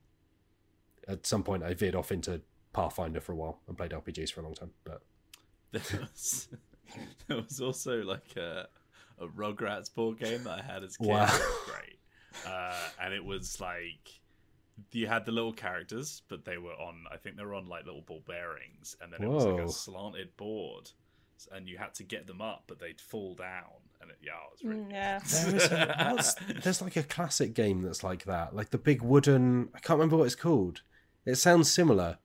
at 1.07 1.27
some 1.27 1.43
point 1.43 1.63
i 1.63 1.73
veered 1.73 1.95
off 1.95 2.13
into 2.13 2.43
pathfinder 2.75 3.21
for 3.21 3.33
a 3.33 3.37
while 3.37 3.61
and 3.67 3.77
played 3.79 3.91
rpgs 3.93 4.31
for 4.31 4.41
a 4.41 4.45
long 4.45 4.55
time 4.55 4.71
but 4.85 5.03
There 5.73 6.01
was 6.01 6.49
there 7.27 7.37
was 7.37 7.61
also 7.61 8.03
like 8.03 8.37
a, 8.37 8.69
a 9.19 9.27
Rugrats 9.27 9.95
board 9.95 10.19
game 10.19 10.45
that 10.45 10.59
I 10.59 10.63
had 10.63 10.83
as 10.83 10.97
a 10.97 10.99
kid. 10.99 11.09
Wow. 11.09 11.39
Great, 11.67 11.99
uh, 12.47 12.89
and 13.01 13.15
it 13.15 13.25
was 13.25 13.61
like 13.61 14.21
you 14.93 15.07
had 15.07 15.25
the 15.25 15.33
little 15.33 15.53
characters, 15.53 16.23
but 16.29 16.45
they 16.45 16.59
were 16.59 16.73
on. 16.73 17.05
I 17.13 17.17
think 17.17 17.37
they 17.37 17.45
were 17.45 17.55
on 17.55 17.69
like 17.69 17.87
little 17.87 18.03
ball 18.03 18.23
bearings, 18.27 18.97
and 19.01 19.13
then 19.13 19.23
it 19.23 19.29
was 19.29 19.45
like 19.45 19.61
a 19.61 19.71
slanted 19.71 20.37
board, 20.37 20.91
and 21.53 21.69
you 21.69 21.79
had 21.79 21.95
to 21.95 22.05
get 22.05 22.27
them 22.27 22.41
up, 22.41 22.65
but 22.67 22.79
they'd 22.79 23.01
fall 23.01 23.35
down. 23.35 23.65
And 24.01 24.11
it, 24.11 24.19
yeah, 24.23 24.33
it 24.33 24.53
was 24.53 24.65
really. 24.65 24.85
Mm, 24.85 24.93
yeah. 24.93 25.19
There 25.19 25.57
is 25.57 26.37
a, 26.47 26.61
there's 26.63 26.83
like 26.83 26.97
a 26.97 27.03
classic 27.03 27.55
game 27.55 27.83
that's 27.83 28.05
like 28.05 28.25
that, 28.25 28.55
like 28.55 28.71
the 28.71 28.79
big 28.79 29.03
wooden. 29.03 29.71
I 29.75 29.81
can't 29.81 29.99
remember 29.99 30.17
what 30.17 30.27
it's 30.27 30.35
called. 30.35 30.83
It 31.25 31.37
sounds 31.37 31.71
similar. 31.71 32.19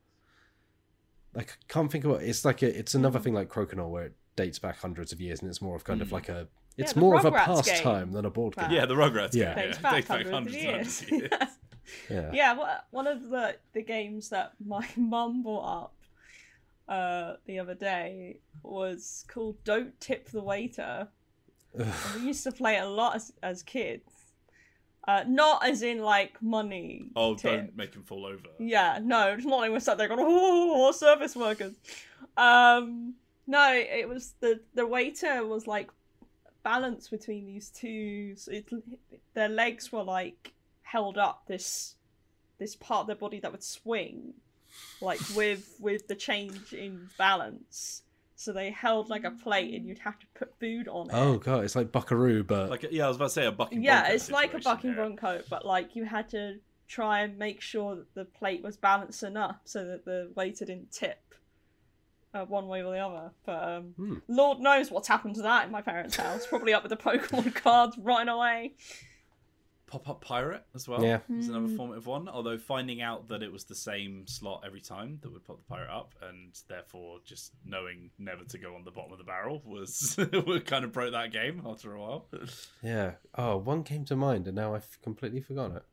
Like 1.33 1.57
I 1.61 1.73
can't 1.73 1.91
think 1.91 2.05
of 2.05 2.11
what 2.11 2.23
it's 2.23 2.45
like. 2.45 2.61
A, 2.61 2.77
it's 2.77 2.93
another 2.93 3.19
thing 3.19 3.33
like 3.33 3.49
Crokinole 3.49 3.89
where 3.89 4.05
it 4.05 4.15
dates 4.35 4.59
back 4.59 4.77
hundreds 4.77 5.11
of 5.11 5.19
years, 5.19 5.41
and 5.41 5.49
it's 5.49 5.61
more 5.61 5.75
of 5.75 5.83
kind 5.83 6.01
of 6.01 6.11
like 6.11 6.29
a. 6.29 6.47
It's 6.77 6.93
the 6.93 6.99
more 6.99 7.17
of 7.17 7.25
a 7.25 7.31
Rugrats 7.31 7.65
game. 7.65 7.73
pastime 7.75 8.11
than 8.13 8.25
a 8.25 8.29
board 8.29 8.55
game. 8.55 8.65
Wow. 8.69 8.71
Yeah, 8.75 8.85
the 8.85 8.95
Rugrats. 8.95 9.33
Yeah. 9.33 9.53
game, 9.55 9.65
Dates 9.65 9.77
yeah. 9.77 9.81
back 9.81 9.93
Dates 9.95 10.07
back 10.07 10.27
hundreds 10.27 10.55
of 10.55 10.61
years. 10.61 11.01
of 11.01 11.09
years. 11.11 11.29
Yeah. 12.09 12.31
yeah, 12.33 12.53
wha- 12.57 12.79
one 12.91 13.07
of 13.07 13.29
the 13.29 13.57
the 13.73 13.81
games 13.83 14.29
that 14.29 14.53
my 14.65 14.87
mum 14.95 15.43
brought 15.43 15.83
up 15.83 15.93
uh, 16.87 17.33
the 17.45 17.59
other 17.59 17.75
day 17.75 18.39
was 18.63 19.25
called 19.27 19.63
"Don't 19.63 19.99
Tip 19.99 20.29
the 20.29 20.41
Waiter." 20.41 21.09
We 22.15 22.21
used 22.27 22.43
to 22.43 22.51
play 22.51 22.77
it 22.77 22.83
a 22.83 22.87
lot 22.89 23.15
as, 23.15 23.33
as 23.41 23.63
kids. 23.63 24.11
Uh, 25.07 25.23
not 25.27 25.65
as 25.67 25.81
in 25.81 25.99
like 25.99 26.41
money. 26.41 27.09
Oh, 27.15 27.35
tip. 27.35 27.51
don't 27.51 27.75
make 27.75 27.93
him 27.93 28.03
fall 28.03 28.25
over. 28.25 28.43
Yeah, 28.59 28.99
no, 29.03 29.33
it's 29.33 29.45
not 29.45 29.57
like 29.57 29.71
we're 29.71 29.79
sat 29.81 29.97
there 29.97 30.07
going, 30.07 30.21
"Oh, 30.23 30.91
service 30.93 31.35
workers." 31.35 31.73
Um, 32.37 33.15
no, 33.45 33.73
it 33.73 34.07
was 34.07 34.35
the 34.39 34.61
the 34.73 34.87
waiter 34.87 35.45
was 35.45 35.67
like 35.67 35.89
balanced 36.63 37.11
between 37.11 37.45
these 37.45 37.69
two. 37.69 38.35
So 38.35 38.51
it, 38.51 38.65
their 39.33 39.49
legs 39.49 39.91
were 39.91 40.03
like 40.03 40.53
held 40.83 41.17
up 41.17 41.43
this 41.47 41.95
this 42.59 42.75
part 42.75 43.01
of 43.01 43.07
their 43.07 43.15
body 43.15 43.39
that 43.39 43.51
would 43.51 43.63
swing, 43.63 44.33
like 45.01 45.19
with 45.35 45.75
with 45.79 46.07
the 46.07 46.15
change 46.15 46.73
in 46.73 47.09
balance. 47.17 48.03
So 48.35 48.51
they 48.51 48.71
held 48.71 49.09
like 49.09 49.23
a 49.23 49.31
plate, 49.31 49.73
and 49.73 49.87
you'd 49.87 49.99
have 49.99 50.19
to 50.19 50.25
put 50.33 50.59
food 50.59 50.87
on 50.87 51.09
it. 51.09 51.13
Oh 51.13 51.37
god, 51.37 51.63
it's 51.63 51.75
like 51.75 51.91
Buckaroo, 51.91 52.43
but 52.43 52.69
Like, 52.69 52.85
yeah, 52.91 53.05
I 53.05 53.07
was 53.07 53.15
about 53.15 53.25
to 53.27 53.31
say 53.31 53.45
a 53.45 53.51
bucking. 53.51 53.81
yeah, 53.81 54.01
Bronco 54.01 54.15
it's 54.15 54.31
like 54.31 54.53
a 54.53 54.59
bucking 54.59 54.89
yeah. 54.89 54.95
bronco, 54.95 55.41
but 55.49 55.65
like 55.65 55.95
you 55.95 56.03
had 56.05 56.29
to 56.31 56.59
try 56.87 57.21
and 57.21 57.39
make 57.39 57.61
sure 57.61 57.95
that 57.95 58.13
the 58.13 58.25
plate 58.25 58.61
was 58.61 58.75
balanced 58.75 59.23
enough 59.23 59.55
so 59.63 59.85
that 59.85 60.03
the 60.05 60.29
waiter 60.35 60.65
didn't 60.65 60.91
tip 60.91 61.19
uh, 62.33 62.45
one 62.45 62.67
way 62.67 62.81
or 62.83 62.91
the 62.91 62.99
other. 62.99 63.31
But 63.45 63.63
um, 63.63 63.83
Hmm. 63.97 64.15
Lord 64.27 64.59
knows 64.59 64.89
what's 64.91 65.07
happened 65.07 65.35
to 65.35 65.41
that 65.43 65.65
in 65.65 65.71
my 65.71 65.81
parents' 65.81 66.15
house. 66.15 66.45
Probably 66.47 66.73
up 66.73 66.83
with 66.83 66.89
the 66.89 66.97
Pokemon 67.09 67.53
cards 67.55 67.97
right 67.97 68.27
away. 68.27 68.73
Pop 69.85 70.09
up 70.09 70.21
pirate 70.21 70.63
as 70.73 70.87
well. 70.87 71.03
Yeah. 71.03 71.19
was 71.29 71.49
another 71.49 71.67
Hmm. 71.67 71.77
formative 71.77 72.07
one. 72.07 72.27
Although 72.27 72.57
finding 72.57 73.01
out 73.01 73.27
that 73.27 73.43
it 73.43 73.51
was 73.51 73.65
the 73.65 73.75
same 73.75 74.25
slot 74.25 74.63
every 74.65 74.81
time 74.81 75.19
that 75.21 75.31
would 75.31 75.43
pop 75.45 75.57
the 75.57 75.63
pirate 75.69 75.91
up, 75.91 76.15
and 76.27 76.51
therefore 76.67 77.19
just 77.23 77.51
knowing 77.63 78.09
never 78.17 78.43
to 78.43 78.57
go 78.57 78.73
on 78.75 78.85
the 78.85 78.91
bottom 78.91 79.11
of 79.11 79.19
the 79.19 79.23
barrel 79.23 79.61
was 79.63 80.15
kind 80.65 80.83
of 80.83 80.91
broke 80.91 81.11
that 81.11 81.31
game 81.31 81.61
after 81.63 81.93
a 81.93 82.01
while. 82.01 82.25
yeah. 82.81 83.11
Oh, 83.35 83.57
one 83.57 83.83
came 83.83 84.03
to 84.05 84.15
mind, 84.15 84.47
and 84.47 84.55
now 84.55 84.73
I've 84.73 84.99
completely 85.03 85.41
forgotten 85.41 85.77
it. 85.77 85.83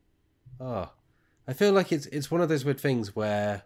Oh, 0.58 0.90
I 1.46 1.52
feel 1.52 1.72
like 1.72 1.92
it's 1.92 2.06
it's 2.06 2.30
one 2.30 2.40
of 2.40 2.48
those 2.48 2.64
weird 2.64 2.80
things 2.80 3.14
where, 3.14 3.64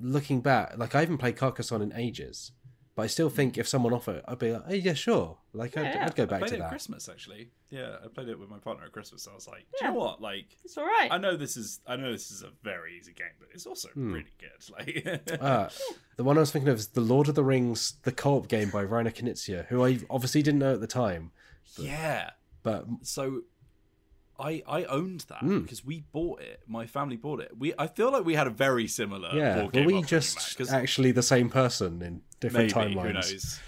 looking 0.00 0.40
back, 0.40 0.76
like 0.76 0.94
I 0.94 1.00
haven't 1.00 1.18
played 1.18 1.36
Carcassonne 1.36 1.82
in 1.82 1.92
ages, 1.94 2.52
but 2.96 3.02
I 3.02 3.06
still 3.08 3.28
think 3.30 3.58
if 3.58 3.66
someone 3.66 3.92
offered, 3.92 4.22
I'd 4.28 4.38
be 4.38 4.52
like, 4.52 4.66
hey, 4.68 4.76
yeah, 4.76 4.94
sure. 4.94 5.36
Like 5.52 5.76
I'd, 5.76 5.84
Yeah, 5.94 6.04
I'd 6.06 6.14
go 6.16 6.22
I 6.24 6.26
back 6.26 6.38
played 6.40 6.48
to 6.50 6.54
it 6.54 6.58
at 6.58 6.62
that. 6.64 6.68
Christmas 6.70 7.08
actually. 7.08 7.50
Yeah, 7.70 7.96
I 8.04 8.08
played 8.08 8.28
it 8.28 8.38
with 8.38 8.48
my 8.48 8.58
partner 8.58 8.84
at 8.84 8.92
Christmas. 8.92 9.26
I 9.30 9.34
was 9.34 9.48
like, 9.48 9.60
do 9.72 9.78
Yeah. 9.80 9.88
you 9.88 9.94
know 9.94 10.00
what? 10.00 10.20
Like, 10.20 10.46
It's 10.64 10.78
all 10.78 10.84
right. 10.84 11.08
I 11.10 11.18
know 11.18 11.36
this 11.36 11.56
is 11.56 11.80
I 11.86 11.96
know 11.96 12.12
this 12.12 12.30
is 12.30 12.42
a 12.42 12.50
very 12.62 12.96
easy 12.96 13.12
game, 13.12 13.34
but 13.40 13.48
it's 13.52 13.66
also 13.66 13.88
Hmm. 13.88 14.12
really 14.12 14.26
good. 14.38 15.06
Like, 15.28 15.40
Uh, 15.40 15.68
the 16.16 16.24
one 16.24 16.36
I 16.36 16.40
was 16.40 16.52
thinking 16.52 16.68
of 16.68 16.78
is 16.78 16.88
the 16.88 17.00
Lord 17.00 17.28
of 17.28 17.34
the 17.34 17.42
Rings, 17.44 17.94
the 18.04 18.12
co-op 18.12 18.46
game 18.48 18.70
by 18.70 18.84
Reiner 18.84 19.12
Knizia, 19.14 19.66
who 19.66 19.84
I 19.84 19.98
obviously 20.08 20.42
didn't 20.42 20.60
know 20.60 20.74
at 20.74 20.80
the 20.80 20.86
time, 20.86 21.32
yeah. 21.76 22.30
but 22.62 22.86
so 23.02 23.42
I 24.38 24.62
I 24.66 24.84
owned 24.84 25.20
that 25.28 25.42
Mm. 25.42 25.62
because 25.62 25.84
we 25.84 26.04
bought 26.12 26.40
it. 26.40 26.60
My 26.66 26.86
family 26.86 27.16
bought 27.16 27.40
it. 27.40 27.52
We 27.58 27.72
I 27.78 27.86
feel 27.86 28.10
like 28.12 28.24
we 28.24 28.34
had 28.34 28.46
a 28.46 28.50
very 28.50 28.86
similar. 28.88 29.30
yeah, 29.34 29.68
were 29.72 29.84
we 29.84 30.02
just 30.02 30.60
actually 30.72 31.12
the 31.12 31.22
same 31.22 31.48
person 31.50 32.02
in 32.02 32.22
different 32.40 32.74
maybe 32.74 32.94
timelines? 32.94 33.06
who 33.06 33.12
knows? 33.12 33.60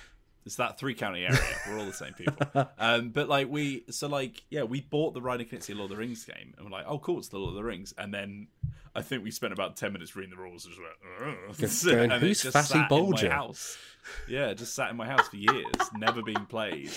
It's 0.45 0.57
that 0.57 0.79
three 0.79 0.95
county 0.95 1.25
area. 1.27 1.39
We're 1.69 1.79
all 1.79 1.87
the 1.87 1.93
same 1.93 2.13
people. 2.15 2.37
Um, 2.79 3.11
but 3.11 3.29
like 3.29 3.49
we, 3.49 3.85
so 3.91 4.07
like 4.07 4.45
yeah, 4.49 4.63
we 4.63 4.81
bought 4.81 5.13
the 5.15 5.21
Reiner 5.21 5.49
Knizia 5.49 5.75
Lord 5.77 5.91
of 5.91 5.97
the 5.97 6.01
Rings 6.01 6.25
game, 6.25 6.55
and 6.57 6.65
we're 6.67 6.71
like, 6.71 6.85
oh 6.87 6.99
cool, 7.01 7.19
it's 7.19 7.29
the 7.29 7.39
Lord 7.39 7.51
of 7.51 7.57
the 7.57 7.65
Rings. 7.65 7.93
And 7.99 8.15
then 8.15 8.47
I 8.95 9.03
think 9.03 9.25
we 9.25 9.31
spent 9.33 9.53
about 9.53 9.75
ten 9.77 9.93
minutes 9.93 10.15
reading 10.15 10.35
the 10.37 10.41
rules, 10.41 10.65
and 10.65 10.75
just 10.75 10.81
went, 10.83 10.95
"Ugh." 11.21 11.57
And 11.59 11.97
going, 11.97 12.11
it 12.13 12.21
"Who's 12.21 12.43
Fatty 12.43 12.67
sat 12.69 12.75
in 12.77 12.81
my 12.83 12.89
Bulger?" 12.89 13.29
Yeah, 14.29 14.53
just 14.55 14.75
sat 14.75 14.91
in 14.91 14.97
my 14.97 15.07
house 15.07 15.29
for 15.29 15.37
years, 15.37 15.65
never 15.97 16.23
being 16.23 16.47
played. 16.47 16.91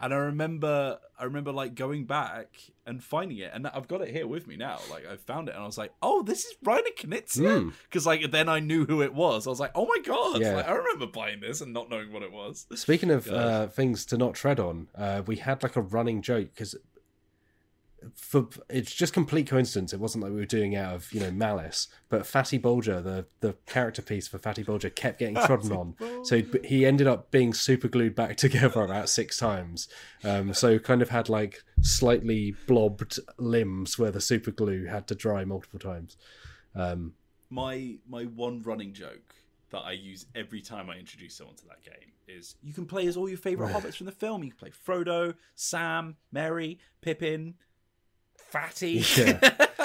And 0.00 0.12
I 0.14 0.16
remember, 0.16 0.98
I 1.18 1.24
remember 1.24 1.52
like 1.52 1.74
going 1.74 2.04
back 2.06 2.48
and 2.86 3.02
finding 3.02 3.38
it, 3.38 3.50
and 3.52 3.66
I've 3.66 3.88
got 3.88 4.00
it 4.02 4.08
here 4.10 4.26
with 4.26 4.46
me 4.46 4.56
now. 4.56 4.78
Like 4.90 5.06
I 5.06 5.16
found 5.16 5.48
it, 5.48 5.54
and 5.54 5.62
I 5.62 5.66
was 5.66 5.76
like, 5.78 5.92
"Oh, 6.02 6.22
this 6.22 6.44
is 6.44 6.54
Reiner 6.64 6.94
Knizia," 6.98 7.60
Mm. 7.64 7.72
because 7.84 8.06
like 8.06 8.30
then 8.30 8.48
I 8.48 8.60
knew 8.60 8.84
who 8.86 9.02
it 9.02 9.12
was. 9.14 9.46
I 9.46 9.50
was 9.50 9.60
like, 9.60 9.72
"Oh 9.74 9.86
my 9.86 9.98
god!" 10.04 10.40
Yeah. 10.40 10.56
Like, 10.56 10.68
I 10.68 10.72
remember 10.72 11.06
buying 11.06 11.40
this 11.40 11.60
and 11.60 11.72
not 11.72 11.90
knowing 11.90 12.12
what 12.12 12.22
it 12.22 12.32
was. 12.32 12.66
Speaking 12.74 13.10
of 13.10 13.28
uh, 13.28 13.66
things 13.68 14.04
to 14.06 14.16
not 14.16 14.34
tread 14.34 14.58
on, 14.60 14.88
uh, 14.96 15.22
we 15.26 15.36
had 15.36 15.62
like 15.62 15.76
a 15.76 15.82
running 15.82 16.22
joke 16.22 16.50
because 16.54 16.74
for 18.14 18.48
it's 18.68 18.94
just 18.94 19.12
complete 19.12 19.46
coincidence. 19.46 19.92
It 19.92 20.00
wasn't 20.00 20.24
like 20.24 20.32
we 20.32 20.38
were 20.38 20.46
doing 20.46 20.76
out 20.76 20.94
of 20.94 21.12
you 21.12 21.20
know 21.20 21.30
malice, 21.30 21.88
but 22.08 22.26
Fatty 22.26 22.58
Bulger, 22.58 23.00
the 23.00 23.26
the 23.40 23.54
character 23.66 24.02
piece 24.02 24.28
for 24.28 24.38
Fatty 24.38 24.62
Bulger, 24.62 24.90
kept 24.90 25.18
getting 25.18 25.34
trodden 25.34 25.72
on. 25.72 26.24
So 26.24 26.42
he, 26.64 26.86
ended 26.86 27.06
up 27.06 27.30
being 27.30 27.52
super 27.52 27.88
glued 27.88 28.14
back 28.14 28.36
together 28.38 28.82
about 28.82 29.08
six 29.08 29.36
times. 29.36 29.88
Um, 30.24 30.54
so 30.54 30.78
kind 30.78 31.02
of 31.02 31.10
had 31.10 31.28
like 31.28 31.62
slightly 31.82 32.54
blobbed 32.66 33.18
limbs 33.38 33.98
where 33.98 34.10
the 34.10 34.20
super 34.20 34.50
glue 34.50 34.86
had 34.86 35.06
to 35.08 35.14
dry 35.14 35.44
multiple 35.44 35.78
times. 35.78 36.16
Um, 36.74 37.14
my 37.50 37.96
my 38.08 38.24
one 38.24 38.62
running 38.62 38.92
joke 38.92 39.34
that 39.70 39.80
I 39.80 39.92
use 39.92 40.26
every 40.34 40.60
time 40.60 40.90
I 40.90 40.96
introduce 40.96 41.36
someone 41.36 41.56
to 41.56 41.66
that 41.66 41.82
game 41.84 42.10
is 42.28 42.56
you 42.62 42.72
can 42.72 42.86
play 42.86 43.06
as 43.06 43.16
all 43.16 43.28
your 43.28 43.38
favorite 43.38 43.72
hobbits 43.72 43.96
from 43.96 44.06
the 44.06 44.12
film. 44.12 44.42
You 44.42 44.50
can 44.50 44.58
play 44.58 44.70
Frodo, 44.70 45.34
Sam, 45.54 46.16
Merry, 46.32 46.78
Pippin, 47.00 47.54
Fatty. 48.50 49.04
Yeah. 49.16 49.38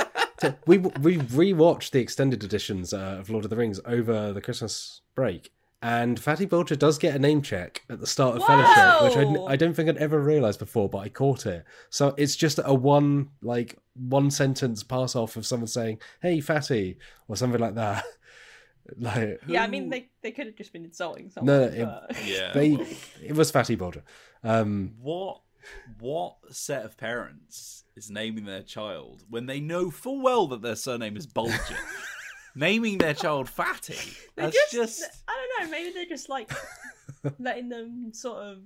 So 0.41 0.53
we 0.67 0.77
we 0.79 1.17
rewatched 1.17 1.91
the 1.91 2.01
extended 2.01 2.43
editions 2.43 2.93
uh, 2.93 3.17
of 3.19 3.29
Lord 3.29 3.45
of 3.45 3.49
the 3.49 3.55
Rings 3.55 3.79
over 3.85 4.33
the 4.33 4.41
Christmas 4.41 4.99
break, 5.15 5.49
and 5.81 6.19
Fatty 6.19 6.45
Bulger 6.45 6.75
does 6.75 6.97
get 6.97 7.15
a 7.15 7.19
name 7.19 7.41
check 7.41 7.83
at 7.89 8.01
the 8.01 8.05
start 8.05 8.35
of 8.35 8.43
Fellowship, 8.45 9.01
which 9.03 9.15
I, 9.47 9.53
I 9.53 9.55
don't 9.55 9.73
think 9.73 9.87
I'd 9.87 9.95
ever 9.97 10.19
realised 10.19 10.59
before, 10.59 10.89
but 10.89 10.97
I 10.99 11.07
caught 11.09 11.45
it. 11.45 11.63
So 11.89 12.13
it's 12.17 12.35
just 12.35 12.59
a 12.63 12.73
one 12.73 13.29
like 13.41 13.77
one 13.93 14.29
sentence 14.29 14.83
pass 14.83 15.15
off 15.15 15.37
of 15.37 15.45
someone 15.45 15.67
saying 15.67 15.99
"Hey, 16.21 16.41
Fatty" 16.41 16.97
or 17.29 17.37
something 17.37 17.61
like 17.61 17.75
that. 17.75 18.03
like 18.97 19.39
yeah, 19.47 19.63
I 19.63 19.67
mean 19.67 19.89
they 19.89 20.09
they 20.21 20.31
could 20.31 20.47
have 20.47 20.55
just 20.57 20.73
been 20.73 20.83
insulting 20.83 21.29
someone. 21.29 21.55
No, 21.61 21.63
it- 21.63 21.85
but- 21.85 22.25
yeah. 22.25 22.51
they, 22.53 22.73
it 23.23 23.35
was 23.35 23.51
Fatty 23.51 23.75
Bulger. 23.75 24.03
Um, 24.43 24.95
what 24.99 25.39
what 25.99 26.35
set 26.51 26.85
of 26.85 26.97
parents 26.97 27.83
is 27.95 28.09
naming 28.09 28.45
their 28.45 28.63
child 28.63 29.23
when 29.29 29.45
they 29.45 29.59
know 29.59 29.89
full 29.91 30.21
well 30.21 30.47
that 30.47 30.61
their 30.61 30.75
surname 30.75 31.17
is 31.17 31.25
Bulger? 31.27 31.57
naming 32.55 32.97
their 32.97 33.13
child 33.13 33.49
Fatty. 33.49 34.13
That's 34.35 34.55
just, 34.55 34.73
just, 34.73 35.03
I 35.27 35.47
don't 35.59 35.65
know. 35.65 35.71
Maybe 35.71 35.93
they're 35.93 36.05
just 36.05 36.29
like 36.29 36.51
letting 37.39 37.69
them 37.69 38.11
sort 38.13 38.43
of, 38.43 38.57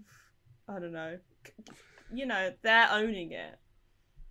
I 0.68 0.80
don't 0.80 0.94
know. 0.94 1.18
You 2.14 2.26
know, 2.26 2.54
they're 2.62 2.90
owning 2.92 3.32
it. 3.32 3.60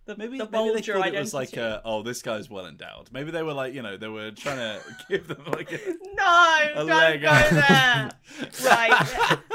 The, 0.09 0.17
Maybe, 0.17 0.39
the 0.39 0.49
maybe 0.49 0.73
they 0.73 0.81
thought 0.81 0.95
identity. 0.95 1.17
it 1.17 1.19
was 1.19 1.33
like, 1.35 1.55
uh, 1.55 1.81
oh, 1.85 2.01
this 2.01 2.23
guy's 2.23 2.49
well 2.49 2.65
endowed. 2.65 3.11
Maybe 3.13 3.29
they 3.29 3.43
were 3.43 3.53
like, 3.53 3.75
you 3.75 3.83
know, 3.83 3.95
they 3.95 4.07
were 4.07 4.31
trying 4.31 4.57
to 4.57 4.81
give 5.07 5.27
them 5.27 5.43
like 5.51 5.71
a, 5.71 5.77
no, 6.15 6.57
a 6.63 6.73
don't 6.77 6.87
leg 6.87 7.21
go 7.21 7.27
up. 7.27 7.49
there. 7.51 8.11
right, 8.71 8.89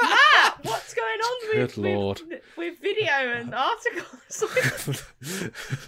Matt, 0.01 0.59
what's 0.63 0.95
going 0.95 1.19
on 1.19 1.59
with, 1.59 1.77
lord. 1.77 2.21
with 2.29 2.43
with 2.57 2.79
video 2.81 3.11
and 3.11 3.53
articles? 3.53 4.45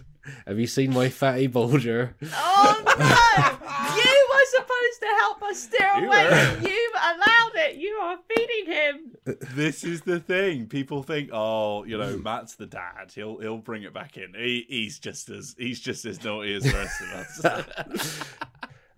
have 0.47 0.59
you 0.59 0.67
seen 0.67 0.93
my 0.93 1.09
Fatty 1.09 1.47
Bulger? 1.47 2.15
oh 2.23 2.83
no! 2.99 3.97
You 3.97 4.29
were 4.31 4.47
supposed 4.47 5.01
to 5.01 5.07
help 5.21 5.43
us 5.43 5.63
steer 5.63 5.91
You 6.01 6.07
away. 6.07 6.25
were. 6.25 6.59
You've 6.69 6.95
allowed 6.95 7.53
it. 7.55 7.77
You 7.77 7.91
are 8.03 8.19
feeding 8.29 8.73
him. 8.73 9.13
this 9.55 9.85
is 9.85 10.03
the 10.03 10.21
thing. 10.21 10.67
People 10.67 11.03
think, 11.03 11.31
oh, 11.33 11.85
you 11.85 11.99
know, 11.99 12.17
Matt's 12.19 12.55
the 12.55 12.67
dad. 12.67 13.13
He'll 13.15 13.39
he'll 13.39 13.59
bring 13.59 13.83
it 13.83 13.93
back 13.95 14.17
in. 14.17 14.33
He, 14.37 14.65
he's 14.69 14.99
just 14.99 15.29
as 15.31 15.55
he's 15.59 15.81
just 15.81 16.05
as 16.05 16.23
naughty 16.25 16.55
as 16.55 16.63
the 16.65 16.73
rest 16.73 17.01
of 17.45 17.45
us. 17.45 18.25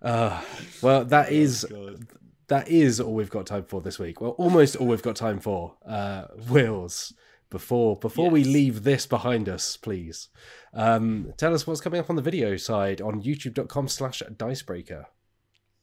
Uh, 0.01 0.41
well, 0.81 1.03
that 1.03 1.29
is 1.29 1.65
God. 1.69 2.07
that 2.47 2.69
is 2.69 3.01
all 3.01 3.13
we've 3.13 3.29
got 3.29 3.45
time 3.45 3.65
for 3.65 3.81
this 3.81 3.99
week. 3.99 4.21
Well, 4.21 4.31
almost 4.31 4.77
all 4.77 4.87
we've 4.87 5.01
got 5.01 5.17
time 5.17 5.39
for. 5.41 5.75
Uh, 5.85 6.23
Wills, 6.49 7.13
before 7.49 7.97
before 7.97 8.29
we 8.29 8.43
leave 8.43 8.83
this 8.83 9.05
behind 9.05 9.49
us, 9.49 9.77
please 9.77 10.29
um, 10.73 11.33
tell 11.37 11.53
us 11.53 11.65
what's 11.65 11.81
coming 11.81 11.99
up 11.99 12.09
on 12.09 12.15
the 12.15 12.21
video 12.21 12.57
side 12.57 13.01
on 13.01 13.21
YouTube.com/slash 13.21 14.21
Dicebreaker. 14.37 15.07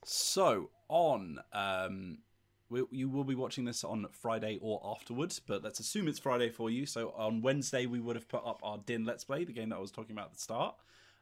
So 0.04 0.70
on, 0.88 1.40
um, 1.52 2.18
we, 2.68 2.84
you 2.90 3.08
will 3.08 3.24
be 3.24 3.34
watching 3.34 3.64
this 3.64 3.84
on 3.84 4.06
Friday 4.12 4.58
or 4.60 4.80
afterwards, 4.84 5.40
but 5.40 5.64
let's 5.64 5.80
assume 5.80 6.08
it's 6.08 6.18
Friday 6.18 6.50
for 6.50 6.70
you. 6.70 6.86
So 6.86 7.12
on 7.16 7.42
Wednesday 7.42 7.86
we 7.86 8.00
would 8.00 8.16
have 8.16 8.28
put 8.28 8.46
up 8.46 8.60
our 8.62 8.78
Dinn 8.78 9.04
Let's 9.04 9.24
Play, 9.24 9.44
the 9.44 9.52
game 9.52 9.70
that 9.70 9.76
I 9.76 9.80
was 9.80 9.90
talking 9.90 10.12
about 10.12 10.26
at 10.26 10.34
the 10.34 10.40
start, 10.40 10.76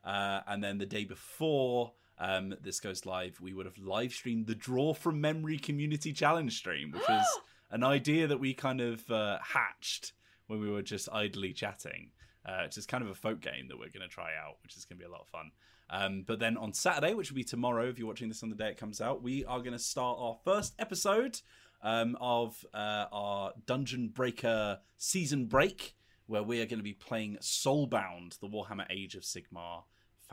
uh, 0.04 0.40
and 0.46 0.62
then 0.62 0.78
the 0.78 0.86
day 0.86 1.04
before 1.04 1.92
um, 2.18 2.54
this 2.62 2.80
goes 2.80 3.06
live, 3.06 3.40
we 3.40 3.52
would 3.52 3.66
have 3.66 3.78
live 3.78 4.12
streamed 4.12 4.46
the 4.46 4.54
Draw 4.54 4.94
from 4.94 5.20
Memory 5.20 5.58
Community 5.58 6.12
Challenge 6.12 6.54
stream, 6.54 6.92
which 6.92 7.08
is 7.08 7.26
an 7.70 7.82
idea 7.82 8.26
that 8.26 8.38
we 8.38 8.54
kind 8.54 8.80
of 8.80 9.10
uh, 9.10 9.38
hatched 9.42 10.12
when 10.46 10.60
we 10.60 10.70
were 10.70 10.82
just 10.82 11.08
idly 11.12 11.52
chatting. 11.52 12.10
uh, 12.46 12.62
which 12.64 12.76
is 12.76 12.86
kind 12.86 13.02
of 13.02 13.10
a 13.10 13.14
folk 13.14 13.40
game 13.40 13.68
that 13.68 13.78
we're 13.78 13.88
going 13.88 14.02
to 14.02 14.08
try 14.08 14.30
out, 14.34 14.56
which 14.62 14.76
is 14.76 14.84
going 14.84 14.98
to 14.98 15.04
be 15.04 15.08
a 15.08 15.10
lot 15.10 15.22
of 15.22 15.28
fun. 15.28 15.50
Um, 15.90 16.24
but 16.26 16.38
then 16.38 16.56
on 16.56 16.72
Saturday, 16.72 17.14
which 17.14 17.30
will 17.30 17.36
be 17.36 17.44
tomorrow, 17.44 17.88
if 17.88 17.98
you're 17.98 18.08
watching 18.08 18.28
this 18.28 18.42
on 18.42 18.50
the 18.50 18.56
day 18.56 18.68
it 18.68 18.76
comes 18.76 19.00
out, 19.00 19.22
we 19.22 19.44
are 19.44 19.58
going 19.60 19.72
to 19.72 19.78
start 19.78 20.18
our 20.20 20.36
first 20.44 20.74
episode 20.78 21.40
um, 21.82 22.16
of 22.20 22.64
uh, 22.74 23.06
our 23.12 23.52
Dungeon 23.66 24.08
Breaker 24.08 24.80
season 24.96 25.46
break, 25.46 25.94
where 26.26 26.42
we 26.42 26.60
are 26.60 26.66
going 26.66 26.78
to 26.78 26.84
be 26.84 26.94
playing 26.94 27.36
Soulbound, 27.40 28.38
the 28.40 28.48
Warhammer 28.48 28.86
Age 28.90 29.14
of 29.14 29.22
Sigmar 29.22 29.84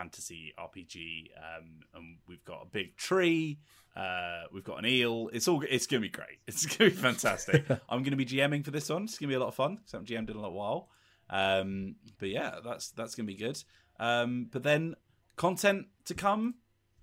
fantasy 0.02 0.54
RPG. 0.60 1.30
Um, 1.38 1.80
and 1.94 2.18
we've 2.28 2.44
got 2.44 2.62
a 2.64 2.66
big 2.66 2.98
tree. 2.98 3.60
Uh, 3.96 4.44
we've 4.54 4.64
got 4.64 4.80
an 4.80 4.86
eel. 4.86 5.30
It's 5.34 5.48
all. 5.48 5.64
It's 5.70 5.86
gonna 5.88 6.02
be 6.02 6.10
great. 6.10 6.40
It's 6.48 6.66
gonna 6.66 6.90
be 6.90 6.96
fantastic. 6.96 7.66
I'm 7.90 8.04
gonna 8.04 8.16
be 8.16 8.26
GMing 8.26 8.64
for 8.66 8.72
this 8.72 8.90
one. 8.90 9.04
It's 9.04 9.18
gonna 9.18 9.30
be 9.30 9.36
a 9.36 9.40
lot 9.40 9.50
of 9.50 9.56
fun 9.56 9.76
because 9.76 9.94
I 9.94 9.98
haven't 9.98 10.10
GM'd 10.10 10.30
in 10.30 10.36
a 10.38 10.40
little 10.42 10.56
while. 10.58 10.90
Um, 11.30 11.96
but 12.20 12.30
yeah, 12.30 12.56
that's 12.64 12.90
that's 12.92 13.16
gonna 13.16 13.28
be 13.28 13.36
good. 13.36 13.62
Um, 14.00 14.48
but 14.52 14.64
then 14.64 14.96
content 15.36 15.88
to 16.06 16.14
come, 16.14 16.56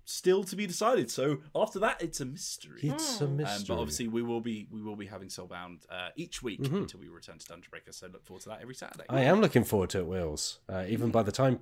still 0.05 0.43
to 0.43 0.55
be 0.55 0.65
decided. 0.67 1.09
So 1.11 1.37
after 1.55 1.79
that, 1.79 2.01
it's 2.01 2.19
a 2.21 2.25
mystery. 2.25 2.81
It's 2.83 3.21
a 3.21 3.27
mystery. 3.27 3.55
Um, 3.55 3.63
but 3.67 3.81
obviously, 3.81 4.07
we 4.07 4.21
will 4.23 4.41
be 4.41 4.67
we 4.71 4.81
will 4.81 4.95
be 4.95 5.05
having 5.05 5.29
Soulbound 5.29 5.85
uh, 5.89 6.09
each 6.15 6.41
week 6.43 6.59
Mhm. 6.61 6.77
until 6.77 6.99
we 6.99 7.07
return 7.07 7.37
to 7.37 7.45
Dungeon 7.47 7.69
Breaker. 7.69 7.91
So 7.91 8.07
look 8.07 8.25
forward 8.25 8.41
to 8.43 8.49
that 8.49 8.61
every 8.61 8.75
Saturday. 8.75 9.05
I 9.09 9.21
am 9.21 9.39
looking 9.41 9.63
forward 9.63 9.91
to 9.91 9.99
it, 9.99 10.07
Wills. 10.07 10.59
Uh, 10.67 10.85
even 10.87 11.11
by 11.11 11.23
the 11.23 11.31
time 11.31 11.59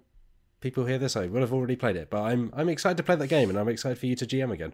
people 0.61 0.85
hear 0.85 0.97
this, 0.97 1.15
I 1.15 1.27
will 1.27 1.41
have 1.41 1.53
already 1.53 1.75
played 1.75 1.95
it. 1.95 2.09
But 2.09 2.23
I'm 2.23 2.51
I'm 2.53 2.69
excited 2.69 2.97
to 2.97 3.03
play 3.03 3.15
that 3.15 3.27
game, 3.27 3.49
and 3.49 3.57
I'm 3.57 3.69
excited 3.69 3.97
for 3.97 4.05
you 4.05 4.15
to 4.15 4.25
GM 4.25 4.51
again. 4.51 4.73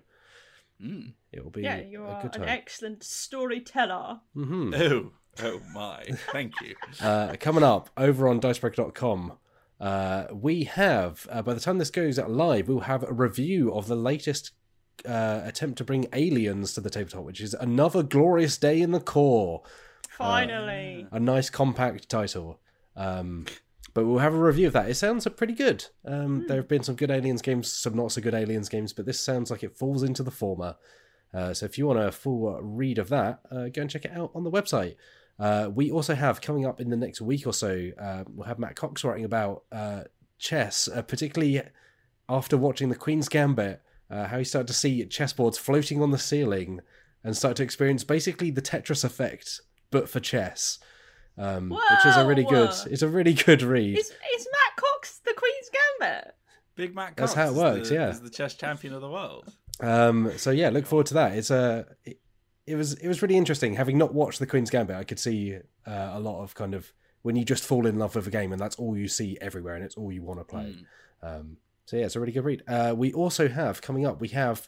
Mm. 0.81 1.13
It 1.31 1.43
will 1.43 1.51
be 1.51 1.61
Yeah, 1.61 1.81
you 1.81 2.03
a 2.03 2.07
are 2.07 2.21
good 2.21 2.35
an 2.35 2.43
excellent 2.49 3.03
storyteller. 3.03 4.21
hmm 4.33 4.73
Oh, 4.75 5.11
oh 5.41 5.61
my! 5.73 6.03
Thank 6.31 6.53
you. 6.61 6.75
uh, 7.01 7.35
coming 7.39 7.63
up 7.63 7.89
over 7.95 8.27
on 8.27 8.41
dicebreaker.com, 8.41 9.33
uh, 9.79 10.25
we 10.31 10.63
have, 10.65 11.27
uh, 11.31 11.41
by 11.41 11.53
the 11.53 11.59
time 11.59 11.77
this 11.77 11.91
goes 11.91 12.17
out 12.19 12.31
live, 12.31 12.67
we'll 12.67 12.81
have 12.81 13.03
a 13.03 13.13
review 13.13 13.73
of 13.73 13.87
the 13.87 13.95
latest 13.95 14.51
uh, 15.05 15.41
attempt 15.43 15.77
to 15.77 15.83
bring 15.83 16.07
aliens 16.13 16.73
to 16.73 16.81
the 16.81 16.89
tabletop, 16.89 17.23
which 17.23 17.41
is 17.41 17.53
Another 17.53 18.03
Glorious 18.03 18.57
Day 18.57 18.81
in 18.81 18.91
the 18.91 18.99
Corps. 18.99 19.63
Finally. 20.09 21.07
A 21.11 21.19
nice 21.19 21.49
compact 21.49 22.07
title. 22.07 22.59
Um, 22.95 23.45
but 23.93 24.05
we'll 24.05 24.19
have 24.19 24.33
a 24.33 24.37
review 24.37 24.67
of 24.67 24.73
that. 24.73 24.89
It 24.89 24.95
sounds 24.95 25.27
pretty 25.35 25.53
good. 25.53 25.85
Um, 26.05 26.45
There 26.47 26.57
have 26.57 26.67
been 26.67 26.83
some 26.83 26.95
good 26.95 27.11
aliens 27.11 27.41
games, 27.41 27.71
some 27.71 27.95
not 27.95 28.11
so 28.11 28.21
good 28.21 28.33
aliens 28.33 28.69
games, 28.69 28.93
but 28.93 29.05
this 29.05 29.19
sounds 29.19 29.51
like 29.51 29.63
it 29.63 29.77
falls 29.77 30.03
into 30.03 30.23
the 30.23 30.31
former. 30.31 30.75
Uh, 31.33 31.53
so 31.53 31.65
if 31.65 31.77
you 31.77 31.87
want 31.87 31.99
a 31.99 32.11
full 32.11 32.59
read 32.61 32.99
of 32.99 33.09
that, 33.09 33.41
uh, 33.51 33.67
go 33.69 33.81
and 33.81 33.89
check 33.89 34.05
it 34.05 34.11
out 34.11 34.31
on 34.35 34.43
the 34.43 34.51
website. 34.51 34.95
Uh, 35.39 35.69
we 35.73 35.91
also 35.91 36.13
have 36.13 36.41
coming 36.41 36.65
up 36.65 36.79
in 36.79 36.89
the 36.89 36.95
next 36.95 37.21
week 37.21 37.47
or 37.47 37.53
so, 37.53 37.89
uh, 37.99 38.23
we'll 38.27 38.47
have 38.47 38.59
Matt 38.59 38.75
Cox 38.75 39.03
writing 39.03 39.25
about 39.25 39.63
uh, 39.71 40.03
chess, 40.37 40.87
uh, 40.87 41.01
particularly 41.01 41.61
after 42.29 42.55
watching 42.55 42.89
the 42.89 42.95
Queen's 42.95 43.29
Gambit, 43.29 43.81
uh, 44.11 44.27
how 44.27 44.37
he 44.37 44.43
started 44.43 44.67
to 44.67 44.73
see 44.73 45.03
chessboards 45.05 45.57
floating 45.57 46.01
on 46.01 46.11
the 46.11 46.19
ceiling 46.19 46.81
and 47.23 47.35
start 47.35 47.55
to 47.57 47.63
experience 47.63 48.03
basically 48.03 48.51
the 48.51 48.61
Tetris 48.61 49.03
effect, 49.03 49.61
but 49.89 50.07
for 50.07 50.19
chess. 50.19 50.77
Um, 51.37 51.69
which 51.69 52.05
is 52.05 52.15
a 52.15 52.25
really 52.25 52.43
good. 52.43 52.69
Whoa! 52.69 52.85
It's 52.91 53.01
a 53.01 53.07
really 53.07 53.33
good 53.33 53.61
read. 53.63 53.97
Is, 53.97 54.05
is 54.07 54.47
Matt 54.51 54.75
Cox 54.77 55.19
the 55.25 55.33
Queen's 55.33 55.69
Gambit? 55.99 56.35
Big 56.75 56.95
Mac. 56.95 57.15
That's 57.15 57.33
how 57.33 57.47
it 57.49 57.53
works, 57.53 57.89
the- 57.89 57.95
yeah. 57.95 58.09
is 58.09 58.21
the 58.21 58.29
chess 58.29 58.55
champion 58.55 58.93
of 58.93 59.01
the 59.01 59.09
world. 59.09 59.51
Um, 59.79 60.31
so 60.37 60.51
yeah, 60.51 60.69
look 60.69 60.85
forward 60.85 61.07
to 61.07 61.13
that. 61.15 61.35
It's 61.37 61.49
a 61.51 61.85
it, 62.03 62.19
it 62.67 62.75
was 62.75 62.93
it 62.93 63.07
was 63.07 63.21
really 63.21 63.37
interesting. 63.37 63.75
Having 63.75 63.97
not 63.97 64.13
watched 64.13 64.39
the 64.39 64.45
Queen's 64.47 64.69
Gambit, 64.69 64.95
I 64.95 65.03
could 65.03 65.19
see 65.19 65.55
uh, 65.85 66.11
a 66.13 66.19
lot 66.19 66.43
of 66.43 66.53
kind 66.55 66.73
of 66.73 66.91
when 67.23 67.35
you 67.35 67.45
just 67.45 67.63
fall 67.63 67.85
in 67.87 67.97
love 67.97 68.15
with 68.15 68.27
a 68.27 68.31
game 68.31 68.51
and 68.51 68.59
that's 68.61 68.75
all 68.75 68.97
you 68.97 69.07
see 69.07 69.37
everywhere 69.41 69.75
and 69.75 69.83
it's 69.83 69.95
all 69.95 70.11
you 70.11 70.21
want 70.21 70.39
to 70.39 70.43
play. 70.43 70.75
Um, 71.21 71.57
so 71.85 71.97
yeah, 71.97 72.05
it's 72.05 72.15
a 72.15 72.19
really 72.19 72.33
good 72.33 72.43
read. 72.45 72.63
Uh, 72.67 72.93
we 72.95 73.13
also 73.13 73.47
have 73.47 73.81
coming 73.81 74.05
up. 74.05 74.19
We 74.19 74.27
have 74.29 74.67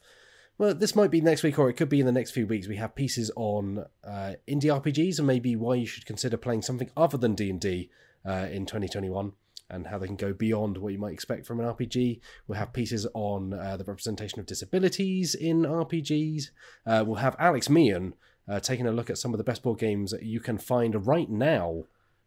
well, 0.58 0.74
this 0.74 0.96
might 0.96 1.12
be 1.12 1.22
next 1.22 1.44
week 1.44 1.60
or 1.60 1.70
it 1.70 1.74
could 1.74 1.90
be 1.90 2.00
in 2.00 2.06
the 2.06 2.12
next 2.12 2.32
few 2.32 2.48
weeks. 2.48 2.68
We 2.68 2.78
have 2.78 2.96
pieces 2.96 3.32
on 3.36 3.86
uh, 4.04 4.34
indie 4.48 4.66
RPGs 4.66 5.18
and 5.18 5.28
maybe 5.28 5.56
why 5.56 5.76
you 5.76 5.86
should 5.86 6.06
consider 6.06 6.38
playing 6.38 6.62
something 6.62 6.90
other 6.96 7.18
than 7.18 7.36
D 7.36 7.50
and 7.50 7.60
D 7.60 7.90
uh, 8.26 8.48
in 8.52 8.66
2021 8.66 9.34
and 9.70 9.88
how 9.88 9.98
they 9.98 10.08
can 10.08 10.16
go 10.16 10.32
beyond 10.32 10.78
what 10.78 10.94
you 10.94 11.00
might 11.00 11.14
expect 11.14 11.46
from 11.46 11.60
an 11.60 11.66
RPG. 11.66 12.20
We'll 12.48 12.60
have 12.60 12.74
pieces 12.74 13.08
on 13.14 13.54
uh, 13.54 13.78
the 13.78 13.84
representation 13.84 14.40
of 14.40 14.46
disabilities 14.46 15.36
in 15.36 15.64
RPGs. 15.64 16.50
Uh, 16.86 17.04
we'll 17.06 17.16
have 17.18 17.36
Alex 17.40 17.70
Meehan 17.70 18.14
uh, 18.48 18.60
taking 18.60 18.88
a 18.88 18.92
look 18.92 19.10
at 19.10 19.18
some 19.18 19.34
of 19.34 19.38
the 19.38 19.44
best 19.44 19.64
board 19.64 19.80
games 19.80 20.12
that 20.12 20.24
you 20.24 20.40
can 20.40 20.58
find 20.58 21.08
right 21.08 21.30
now. 21.30 21.86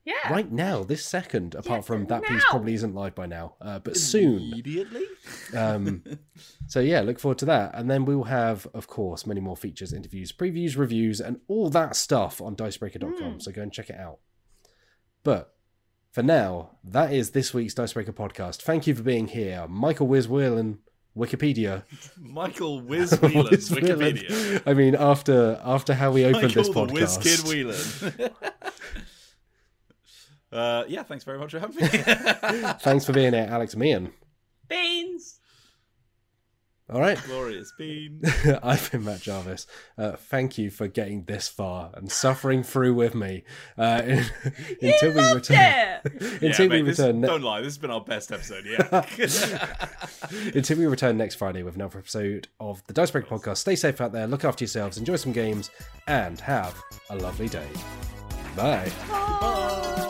Yeah. 0.08 0.32
Right 0.32 0.50
now, 0.50 0.84
this 0.84 1.04
second, 1.04 1.54
apart 1.54 1.80
Yes, 1.80 1.86
from 1.86 2.06
that 2.06 2.22
piece 2.22 2.42
probably 2.48 2.72
isn't 2.72 2.94
live 2.94 3.14
by 3.14 3.26
now, 3.26 3.56
uh, 3.60 3.78
but 3.78 3.94
soon. 3.94 4.40
Immediately. 4.40 5.04
Um, 5.54 6.02
so 6.66 6.80
yeah, 6.80 7.02
look 7.02 7.18
forward 7.18 7.36
to 7.38 7.44
that. 7.44 7.72
And 7.74 7.90
then 7.90 8.06
we 8.06 8.16
will 8.16 8.24
have, 8.24 8.66
of 8.72 8.86
course, 8.86 9.26
many 9.26 9.42
more 9.42 9.54
features, 9.54 9.92
interviews, 9.92 10.32
previews, 10.32 10.78
reviews, 10.78 11.20
and 11.20 11.40
all 11.46 11.68
that 11.70 11.94
stuff 11.94 12.40
on 12.40 12.56
dicebreaker.com. 12.56 13.40
So 13.40 13.52
go 13.52 13.60
and 13.60 13.70
check 13.70 13.90
it 13.90 13.96
out. 13.96 14.20
But 15.24 15.54
for 16.10 16.22
now, 16.22 16.70
that 16.82 17.12
is 17.12 17.32
this 17.32 17.52
week's 17.52 17.74
Dicebreaker 17.74 18.14
podcast. 18.14 18.62
Thank 18.62 18.86
you 18.86 18.94
for 18.94 19.02
being 19.02 19.28
here, 19.28 19.66
Michael 19.68 20.06
Wiz 20.06 20.26
Whelan, 20.26 20.78
Wikipedia. 21.14 21.82
Michael 22.18 22.80
Wiz 22.80 23.12
Whelan, 23.20 23.46
Wiz 23.50 23.70
Whelan. 23.70 23.98
Wikipedia. 23.98 24.62
I 24.64 24.72
mean, 24.72 24.94
after 24.94 25.60
after 25.62 25.92
how 25.92 26.12
we 26.12 26.24
opened 26.24 26.56
Michael 26.56 26.62
this 26.62 26.68
the 26.74 26.84
Whiz 26.94 27.18
Kid 27.18 27.40
podcast. 27.40 28.18
Whelan. 28.18 28.30
Uh, 30.52 30.84
yeah, 30.88 31.02
thanks 31.02 31.24
very 31.24 31.38
much 31.38 31.52
for 31.52 31.58
having 31.60 31.76
me. 31.76 31.88
Thanks 32.80 33.04
for 33.04 33.12
being 33.12 33.32
here, 33.34 33.46
Alex 33.50 33.76
Meehan. 33.76 34.12
Beans. 34.68 35.34
All 36.90 37.00
right. 37.02 37.22
Glorious 37.26 37.70
beans. 37.76 38.24
I've 38.62 38.90
been 38.90 39.04
Matt 39.04 39.20
Jarvis. 39.20 39.66
Uh, 39.98 40.12
thank 40.12 40.56
you 40.56 40.70
for 40.70 40.88
getting 40.88 41.24
this 41.24 41.46
far 41.46 41.90
and 41.92 42.10
suffering 42.10 42.62
through 42.62 42.94
with 42.94 43.14
me. 43.14 43.44
Uh, 43.76 44.00
until 44.80 45.12
we 45.12 45.32
return. 45.34 45.58
it. 45.58 46.00
Until 46.42 46.48
yeah, 46.50 46.58
we 46.60 46.68
mate, 46.68 46.82
this- 46.86 46.98
return. 46.98 47.20
ne- 47.20 47.26
don't 47.26 47.42
lie, 47.42 47.58
this 47.60 47.66
has 47.74 47.78
been 47.78 47.90
our 47.90 48.00
best 48.00 48.32
episode 48.32 48.64
yet. 48.64 48.90
until 50.54 50.78
we 50.78 50.86
return 50.86 51.18
next 51.18 51.34
Friday 51.34 51.62
with 51.62 51.74
another 51.74 51.98
episode 51.98 52.48
of 52.58 52.82
the 52.86 52.94
Dicebreaker 52.94 53.28
podcast. 53.36 53.58
Stay 53.58 53.76
safe 53.76 54.00
out 54.00 54.12
there. 54.12 54.26
Look 54.26 54.46
after 54.46 54.64
yourselves. 54.64 54.96
Enjoy 54.96 55.16
some 55.16 55.32
games, 55.32 55.70
and 56.06 56.40
have 56.40 56.74
a 57.10 57.16
lovely 57.16 57.50
day. 57.50 57.68
Bye. 58.56 58.90
Bye. 59.10 60.04